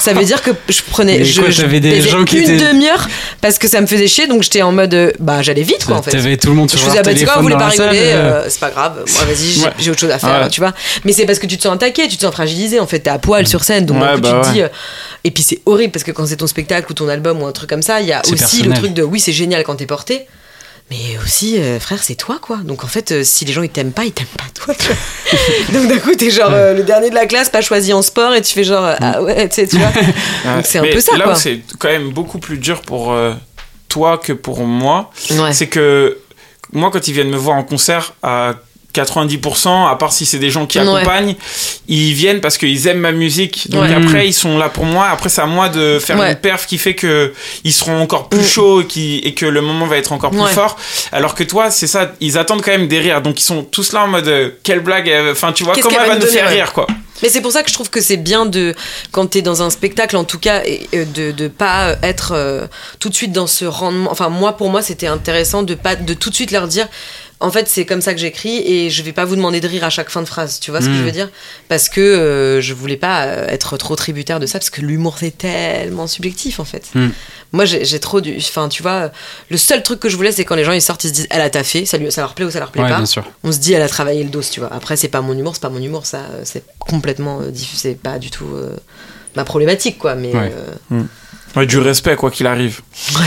ça 0.00 0.12
veut 0.12 0.24
dire 0.24 0.42
que 0.42 0.50
je 0.68 0.80
prenais 0.90 1.18
Mais 1.18 1.24
je, 1.24 1.40
quoi, 1.40 1.50
je 1.50 1.64
des 1.66 2.00
gens 2.00 2.24
qui 2.24 2.38
une 2.38 2.58
demi-heure 2.58 3.08
parce 3.40 3.58
que 3.58 3.68
ça 3.68 3.80
me 3.80 3.86
faisait 3.86 4.08
chier 4.08 4.26
donc 4.26 4.42
j'étais 4.42 4.62
en 4.62 4.72
mode 4.72 4.92
euh, 4.94 5.12
bah 5.20 5.42
j'allais 5.42 5.62
vite 5.62 5.84
quoi 5.84 5.96
en 5.96 6.02
fait 6.02 6.10
T'avais 6.10 6.36
tout 6.36 6.48
le 6.48 6.54
monde 6.54 6.70
je 6.70 6.76
sur 6.76 6.86
faisais 6.86 6.98
leur 6.98 7.06
ah 7.06 7.10
bah 7.10 7.14
tu 7.18 7.24
vois 7.24 7.36
vous 7.36 7.42
voulez 7.42 7.54
pas 7.56 7.68
rigoler 7.68 7.98
euh. 7.98 8.42
euh, 8.42 8.46
c'est 8.48 8.60
pas 8.60 8.70
grave 8.70 9.04
moi 9.12 9.24
vas-y 9.24 9.36
j'ai 9.52 9.62
Ouais. 9.64 9.90
autre 9.90 10.00
chose 10.00 10.10
à 10.10 10.18
faire 10.18 10.42
Ouais. 10.42 10.48
tu 10.48 10.60
vois 10.60 10.72
mais 11.04 11.12
c'est 11.12 11.24
parce 11.26 11.38
que 11.38 11.46
tu 11.46 11.56
te 11.56 11.62
sens 11.62 11.74
attaqué 11.74 12.08
tu 12.08 12.16
te 12.16 12.22
sens 12.22 12.32
fragilisé 12.32 12.80
en 12.80 12.86
fait 12.86 13.00
t'es 13.00 13.10
à 13.10 13.18
poil 13.18 13.46
sur 13.46 13.62
scène 13.64 13.86
donc 13.86 14.00
Ouais, 14.02 14.14
coup, 14.14 14.20
bah 14.20 14.40
tu 14.42 14.48
te 14.48 14.52
dis 14.54 14.62
euh, 14.62 14.68
et 15.24 15.30
puis 15.30 15.42
c'est 15.42 15.60
horrible 15.66 15.92
parce 15.92 16.02
que 16.04 16.10
quand 16.10 16.26
c'est 16.26 16.36
ton 16.36 16.46
spectacle 16.46 16.90
ou 16.90 16.94
ton 16.94 17.08
album 17.08 17.42
ou 17.42 17.46
un 17.46 17.52
truc 17.52 17.68
comme 17.70 17.82
ça 17.82 18.00
il 18.00 18.06
y 18.08 18.12
a 18.12 18.22
aussi 18.32 18.62
le 18.62 18.74
truc 18.74 18.92
de 18.94 19.02
oui 19.02 19.20
c'est 19.20 19.32
génial 19.32 19.62
quand 19.64 19.76
t'es 19.76 19.86
porté 19.86 20.26
mais 20.92 21.16
aussi, 21.24 21.58
euh, 21.58 21.80
frère, 21.80 22.02
c'est 22.02 22.14
toi, 22.16 22.38
quoi. 22.40 22.58
Donc 22.58 22.84
en 22.84 22.86
fait, 22.86 23.12
euh, 23.12 23.24
si 23.24 23.44
les 23.46 23.52
gens 23.54 23.62
ils 23.62 23.70
t'aiment 23.70 23.92
pas, 23.92 24.04
ils 24.04 24.12
t'aiment 24.12 24.26
pas 24.36 24.44
toi. 24.54 24.74
tu 24.74 24.86
vois. 24.88 25.72
Donc 25.80 25.88
d'un 25.88 25.98
coup, 25.98 26.14
t'es 26.14 26.30
genre 26.30 26.50
euh, 26.52 26.74
le 26.74 26.82
dernier 26.82 27.08
de 27.08 27.14
la 27.14 27.24
classe, 27.26 27.48
pas 27.48 27.62
choisi 27.62 27.92
en 27.94 28.02
sport, 28.02 28.34
et 28.34 28.42
tu 28.42 28.52
fais 28.52 28.64
genre 28.64 28.94
ah 29.00 29.22
ouais, 29.22 29.48
tu 29.48 29.54
sais, 29.54 29.66
tu 29.66 29.78
vois. 29.78 29.88
Donc 30.54 30.64
c'est 30.66 30.78
un 30.78 30.82
Mais 30.82 30.90
peu 30.90 31.00
ça, 31.00 31.16
Là 31.16 31.24
quoi. 31.24 31.32
où 31.32 31.36
c'est 31.36 31.60
quand 31.78 31.88
même 31.88 32.10
beaucoup 32.12 32.38
plus 32.38 32.58
dur 32.58 32.82
pour 32.82 33.12
euh, 33.12 33.32
toi 33.88 34.18
que 34.18 34.32
pour 34.34 34.64
moi, 34.66 35.10
Ouais. 35.30 35.52
c'est 35.54 35.68
que 35.68 36.18
moi, 36.72 36.90
quand 36.92 37.08
ils 37.08 37.14
viennent 37.14 37.30
me 37.30 37.36
voir 37.36 37.56
en 37.56 37.64
concert, 37.64 38.14
à 38.22 38.54
90%, 38.92 39.86
à 39.86 39.96
part 39.96 40.12
si 40.12 40.26
c'est 40.26 40.38
des 40.38 40.50
gens 40.50 40.66
qui 40.66 40.78
Ouais. 40.78 40.84
accompagnent, 40.88 41.34
ils 41.88 42.12
viennent 42.14 42.40
parce 42.40 42.58
qu'ils 42.58 42.86
aiment 42.86 43.00
ma 43.00 43.12
musique. 43.12 43.70
Donc 43.70 43.82
Ouais. 43.84 43.94
après, 43.94 44.26
ils 44.28 44.32
sont 44.32 44.58
là 44.58 44.68
pour 44.68 44.84
moi. 44.84 45.06
Après, 45.08 45.28
c'est 45.28 45.40
à 45.40 45.46
moi 45.46 45.68
de 45.68 45.98
faire 45.98 46.18
Ouais. 46.18 46.30
une 46.32 46.36
perf 46.36 46.66
qui 46.66 46.78
fait 46.78 46.94
que 46.94 47.32
ils 47.64 47.72
seront 47.72 48.00
encore 48.00 48.28
plus 48.28 48.40
Mm. 48.40 48.44
chauds 48.44 48.80
et, 48.82 48.86
qui, 48.86 49.18
et 49.18 49.34
que 49.34 49.46
le 49.46 49.60
moment 49.60 49.86
va 49.86 49.96
être 49.96 50.12
encore 50.12 50.30
plus 50.30 50.40
Ouais. 50.40 50.50
fort. 50.52 50.76
Alors 51.12 51.34
que 51.34 51.44
toi, 51.44 51.70
c'est 51.70 51.86
ça, 51.86 52.12
ils 52.20 52.38
attendent 52.38 52.62
quand 52.62 52.72
même 52.72 52.88
des 52.88 53.00
rires. 53.00 53.22
Donc 53.22 53.40
ils 53.40 53.44
sont 53.44 53.62
tous 53.62 53.92
là 53.92 54.04
en 54.04 54.08
mode, 54.08 54.28
euh, 54.28 54.50
quelle 54.62 54.80
blague, 54.80 55.08
euh, 55.10 55.32
enfin, 55.32 55.52
tu 55.52 55.64
vois, 55.64 55.74
comment 55.74 55.96
elle 56.00 56.08
va 56.08 56.14
va 56.14 56.20
nous 56.20 56.26
faire 56.30 56.48
rire, 56.48 56.72
quoi. 56.72 56.86
Mais 57.22 57.28
c'est 57.28 57.40
pour 57.40 57.52
ça 57.52 57.62
que 57.62 57.68
je 57.68 57.74
trouve 57.74 57.88
que 57.88 58.00
c'est 58.00 58.16
bien 58.16 58.46
de, 58.46 58.74
quand 59.12 59.26
t'es 59.28 59.42
dans 59.42 59.62
un 59.62 59.70
spectacle 59.70 60.16
en 60.16 60.24
tout 60.24 60.40
cas, 60.40 60.62
et, 60.64 60.88
de, 60.92 61.30
de 61.30 61.46
pas 61.46 61.94
être 62.02 62.32
euh, 62.34 62.66
tout 62.98 63.08
de 63.10 63.14
suite 63.14 63.30
dans 63.30 63.46
ce 63.46 63.64
rendement. 63.64 64.10
Enfin, 64.10 64.28
moi, 64.28 64.56
pour 64.56 64.70
moi, 64.70 64.82
c'était 64.82 65.06
intéressant 65.06 65.62
de 65.62 65.74
pas, 65.76 65.94
de 65.94 66.14
tout 66.14 66.30
de 66.30 66.34
suite 66.34 66.50
leur 66.50 66.66
dire. 66.66 66.88
En 67.42 67.50
fait, 67.50 67.68
c'est 67.68 67.84
comme 67.84 68.00
ça 68.00 68.14
que 68.14 68.20
j'écris 68.20 68.56
et 68.64 68.88
je 68.88 69.02
vais 69.02 69.12
pas 69.12 69.24
vous 69.24 69.36
demander 69.36 69.60
de 69.60 69.66
rire 69.68 69.84
à 69.84 69.90
chaque 69.90 70.08
fin 70.10 70.22
de 70.22 70.26
phrase. 70.28 70.60
Tu 70.60 70.70
vois 70.70 70.80
ce 70.80 70.86
que 70.86 70.94
je 70.94 71.02
veux 71.02 71.10
dire? 71.10 71.28
Parce 71.68 71.88
que 71.88 72.00
euh, 72.00 72.60
je 72.60 72.72
voulais 72.72 72.96
pas 72.96 73.24
euh, 73.24 73.46
être 73.48 73.76
trop 73.76 73.96
tributaire 73.96 74.38
de 74.40 74.46
ça 74.46 74.58
parce 74.58 74.70
que 74.70 74.80
l'humour 74.80 75.16
c'est 75.18 75.36
tellement 75.36 76.06
subjectif 76.06 76.60
en 76.60 76.64
fait. 76.64 76.88
Mm. 76.94 77.08
Moi, 77.52 77.64
j'ai 77.66 78.00
trop 78.00 78.20
du. 78.22 78.36
Enfin, 78.38 78.68
tu 78.68 78.82
vois, 78.82 79.10
le 79.50 79.56
seul 79.58 79.82
truc 79.82 80.00
que 80.00 80.08
je 80.08 80.16
voulais, 80.16 80.32
c'est 80.32 80.44
quand 80.44 80.54
les 80.54 80.64
gens 80.64 80.72
ils 80.72 80.80
sortent, 80.80 81.04
ils 81.04 81.08
se 81.08 81.12
disent, 81.12 81.26
elle 81.30 81.42
a 81.42 81.50
taffé, 81.50 81.84
ça, 81.84 81.98
lui, 81.98 82.10
ça 82.10 82.22
leur 82.22 82.34
plaît 82.34 82.46
ou 82.46 82.50
ça 82.50 82.60
leur 82.60 82.70
plaît 82.70 82.82
Ouais, 82.82 82.88
pas 82.88 82.96
bien 82.96 83.06
sûr. 83.06 83.24
on 83.44 83.52
se 83.52 83.58
dit 83.58 83.72
elle 83.74 83.82
a 83.82 83.88
travaillé 83.88 84.22
le 84.24 84.30
dos 84.30 84.40
tu 84.40 84.60
vois 84.60 84.72
après 84.72 84.96
c'est 84.96 85.08
pas 85.08 85.20
mon 85.20 85.36
humour 85.36 85.54
c'est 85.54 85.60
pas 85.62 85.68
mon 85.68 85.82
humour 85.82 86.06
ça 86.06 86.18
euh, 86.18 86.40
c'est 86.44 86.64
complètement 86.78 87.40
euh, 87.40 87.50
c'est 87.54 88.00
pas 88.00 88.18
du 88.18 88.30
tout 88.30 88.46
euh, 88.54 88.74
ma 89.36 89.44
problématique 89.44 89.98
quoi 89.98 90.14
mais 90.14 90.32
Ouais. 90.34 90.52
euh, 90.92 91.02
Ouais, 91.54 91.66
du 91.66 91.78
respect, 91.78 92.16
quoi 92.16 92.30
qu'il 92.30 92.46
arrive. 92.46 92.80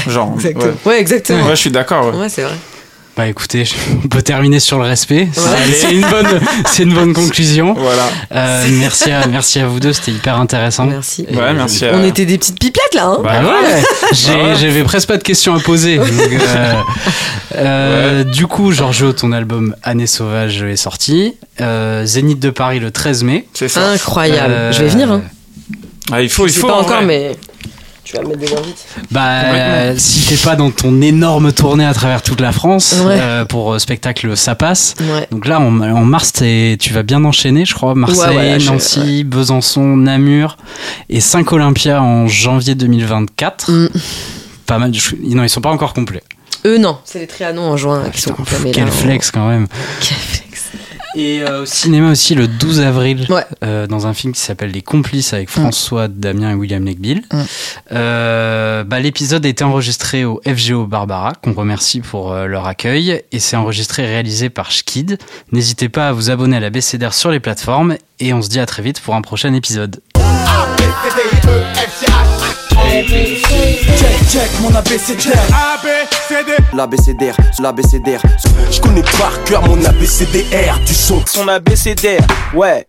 Genre, 0.08 0.34
exactement 0.36 0.74
ouais. 0.86 1.00
exactement 1.00 1.44
Ouais, 1.46 1.52
je 1.52 1.62
suis 1.62 1.70
d'accord. 1.70 2.16
ouais 2.16 2.28
c'est 2.30 2.42
vrai 2.42 2.56
Bah 3.18 3.28
écoutez, 3.28 3.64
on 4.04 4.08
peut 4.10 4.22
terminer 4.22 4.60
sur 4.60 4.78
le 4.78 4.84
respect. 4.84 5.30
C'est- 5.32 5.40
Ouais. 5.42 5.48
C'est 5.74 5.92
une 5.94 6.02
bonne, 6.02 6.42
c'est 6.66 6.84
une 6.84 6.94
bonne 6.94 7.14
conclusion. 7.14 7.74
Voilà. 7.74 8.10
Euh, 8.34 8.66
merci 8.72 9.10
à, 9.12 9.26
merci 9.28 9.60
à 9.60 9.68
vous 9.68 9.80
deux, 9.80 9.94
c'était 9.94 10.12
hyper 10.12 10.38
intéressant. 10.38 10.86
merci 10.86 11.26
Et 11.30 11.36
Ouais, 11.36 11.44
je- 11.52 11.56
merci. 11.56 11.86
à- 11.86 11.94
on 11.96 12.04
était 12.04 12.26
des 12.26 12.38
petites 12.38 12.60
pipettes 12.60 12.94
là 12.94 13.06
hein 13.06 13.20
Bah 13.24 13.42
ouais, 13.42 13.84
j'avais 14.60 14.84
presque 14.84 15.08
pas 15.08 15.16
de 15.18 15.24
questions 15.24 15.56
à 15.56 15.60
poser. 15.62 15.96
donc, 15.98 16.10
euh, 16.10 16.74
euh, 17.56 18.24
Du 18.26 18.48
coup, 18.48 18.72
Giorgio, 18.74 19.14
ton 19.14 19.32
album 19.32 19.76
Année 19.84 20.08
sauvage 20.08 20.62
est 20.64 20.76
sorti. 20.76 21.36
Euh, 21.62 22.06
Zénith 22.06 22.40
de 22.40 22.50
Paris 22.50 22.80
le 22.80 22.92
13 22.92 23.24
mai. 23.24 23.48
C'est 23.54 23.70
ça. 23.70 23.88
incroyable 23.92 24.52
Euh, 24.54 24.72
je 24.74 24.84
vais 24.84 24.90
venir 24.90 25.10
hein. 25.12 25.22
Ah, 26.12 26.22
il 26.22 26.30
faut, 26.30 26.46
il 26.46 26.50
je 26.50 26.56
sais 26.56 26.60
faut. 26.60 26.68
pas 26.68 26.74
en 26.76 26.80
encore 26.82 26.98
vrai. 26.98 27.06
mais 27.06 27.32
tu 28.06 28.16
vas 28.16 28.22
me 28.24 28.28
mettre 28.30 28.40
des 28.40 28.54
invites 28.54 28.86
Bah, 29.12 29.98
si 29.98 30.28
t'es 30.28 30.38
pas 30.38 30.56
dans 30.56 30.72
ton 30.72 31.02
énorme 31.02 31.52
tournée 31.52 31.86
à 31.86 31.94
travers 31.94 32.22
toute 32.22 32.40
la 32.40 32.52
France 32.52 32.96
Ouais. 33.06 33.18
euh, 33.20 33.46
pour 33.46 33.74
euh, 33.74 33.80
spectacle 33.80 34.38
Ça 34.38 34.56
passe. 34.56 34.94
ouais 35.02 35.28
Donc 35.32 35.48
là, 35.48 35.60
en, 35.60 35.82
en 35.82 36.06
mars, 36.06 36.32
t'es- 36.34 36.78
tu 36.80 36.94
vas 36.94 37.04
bien 37.04 37.26
enchaîner, 37.26 37.66
je 37.66 37.74
crois. 37.74 37.96
Marseille, 37.96 38.38
Ouais, 38.38 38.52
ouais, 38.54 38.60
je- 38.60 38.72
Nancy, 38.72 39.24
Besançon, 39.24 39.98
Namur 39.98 40.58
et 41.10 41.20
5 41.20 41.52
Olympia 41.52 42.02
en 42.02 42.28
janvier 42.28 42.76
2024. 42.76 43.72
Mm. 43.72 43.90
Pas 44.68 44.78
mal. 44.80 44.92
Non, 45.24 45.44
ils 45.44 45.50
sont 45.50 45.62
pas 45.62 45.72
encore 45.72 45.94
complets. 45.94 46.24
eux 46.66 46.78
non 46.80 46.98
c'est 47.06 47.20
les 47.20 47.28
Trianons 47.28 47.62
en 47.72 47.78
juin 47.78 48.04
qui 48.12 48.22
sont 48.22 48.32
Putain, 48.32 48.44
complets 48.44 48.58
mais 48.64 48.72
Quel 48.72 48.86
là, 48.86 48.92
flex 48.92 49.30
quand 49.32 49.48
même. 49.48 49.68
quel 50.00 50.18
flex 50.18 50.45
Et 51.18 51.42
euh, 51.44 51.62
au 51.62 51.66
cinéma 51.66 52.12
aussi 52.12 52.36
le 52.36 52.46
12 52.48 52.82
avril, 52.82 53.26
Ouais. 53.30 53.46
euh, 53.64 53.88
dans 53.88 54.06
un 54.06 54.14
film 54.14 54.34
qui 54.34 54.42
s'appelle 54.42 54.72
Les 54.72 54.82
Complices 54.82 55.34
avec 55.34 55.50
François 55.50 56.10
Damien 56.10 56.52
et 56.52 56.54
William 56.56 56.84
Legbill. 56.86 57.22
Mm. 57.32 57.42
Euh, 57.94 58.84
bah, 58.84 59.00
L'épisode 59.00 59.46
a 59.46 59.50
été 59.50 59.64
enregistré 59.64 60.26
au 60.26 60.42
FGO 60.46 60.86
Barbara, 60.88 61.32
qu'on 61.42 61.54
remercie 61.54 62.02
pour 62.02 62.34
euh, 62.34 62.48
leur 62.48 62.68
accueil, 62.68 63.22
et 63.32 63.40
c'est 63.40 63.56
enregistré 63.56 64.04
et 64.04 64.08
réalisé 64.08 64.50
par 64.50 64.72
Schkid. 64.72 65.18
N'hésitez 65.54 65.88
pas 65.88 66.10
à 66.10 66.12
vous 66.12 66.30
abonner 66.32 66.58
à 66.58 66.60
la 66.60 66.70
BCDR 66.70 67.14
sur 67.14 67.32
les 67.32 67.40
plateformes, 67.40 67.96
et 68.20 68.34
on 68.34 68.42
se 68.42 68.50
dit 68.50 68.60
à 68.60 68.66
très 68.66 68.84
vite 68.84 69.00
pour 69.00 69.16
un 69.16 69.22
prochain 69.22 69.54
épisode. 69.54 70.02
Check, 72.96 74.30
check 74.32 74.50
mon 74.62 74.74
ABCDR 74.74 75.36
L'ABCDR, 76.74 77.36
l'ABCDR. 77.60 78.22
Je 78.72 78.80
connais 78.80 79.02
par 79.02 79.34
cœur 79.44 79.62
mon 79.68 79.84
ABCDR 79.84 80.80
du 80.86 80.94
son 80.94 81.22
Son 81.26 81.46
ABCDR, 81.50 82.26
ouais. 82.54 82.88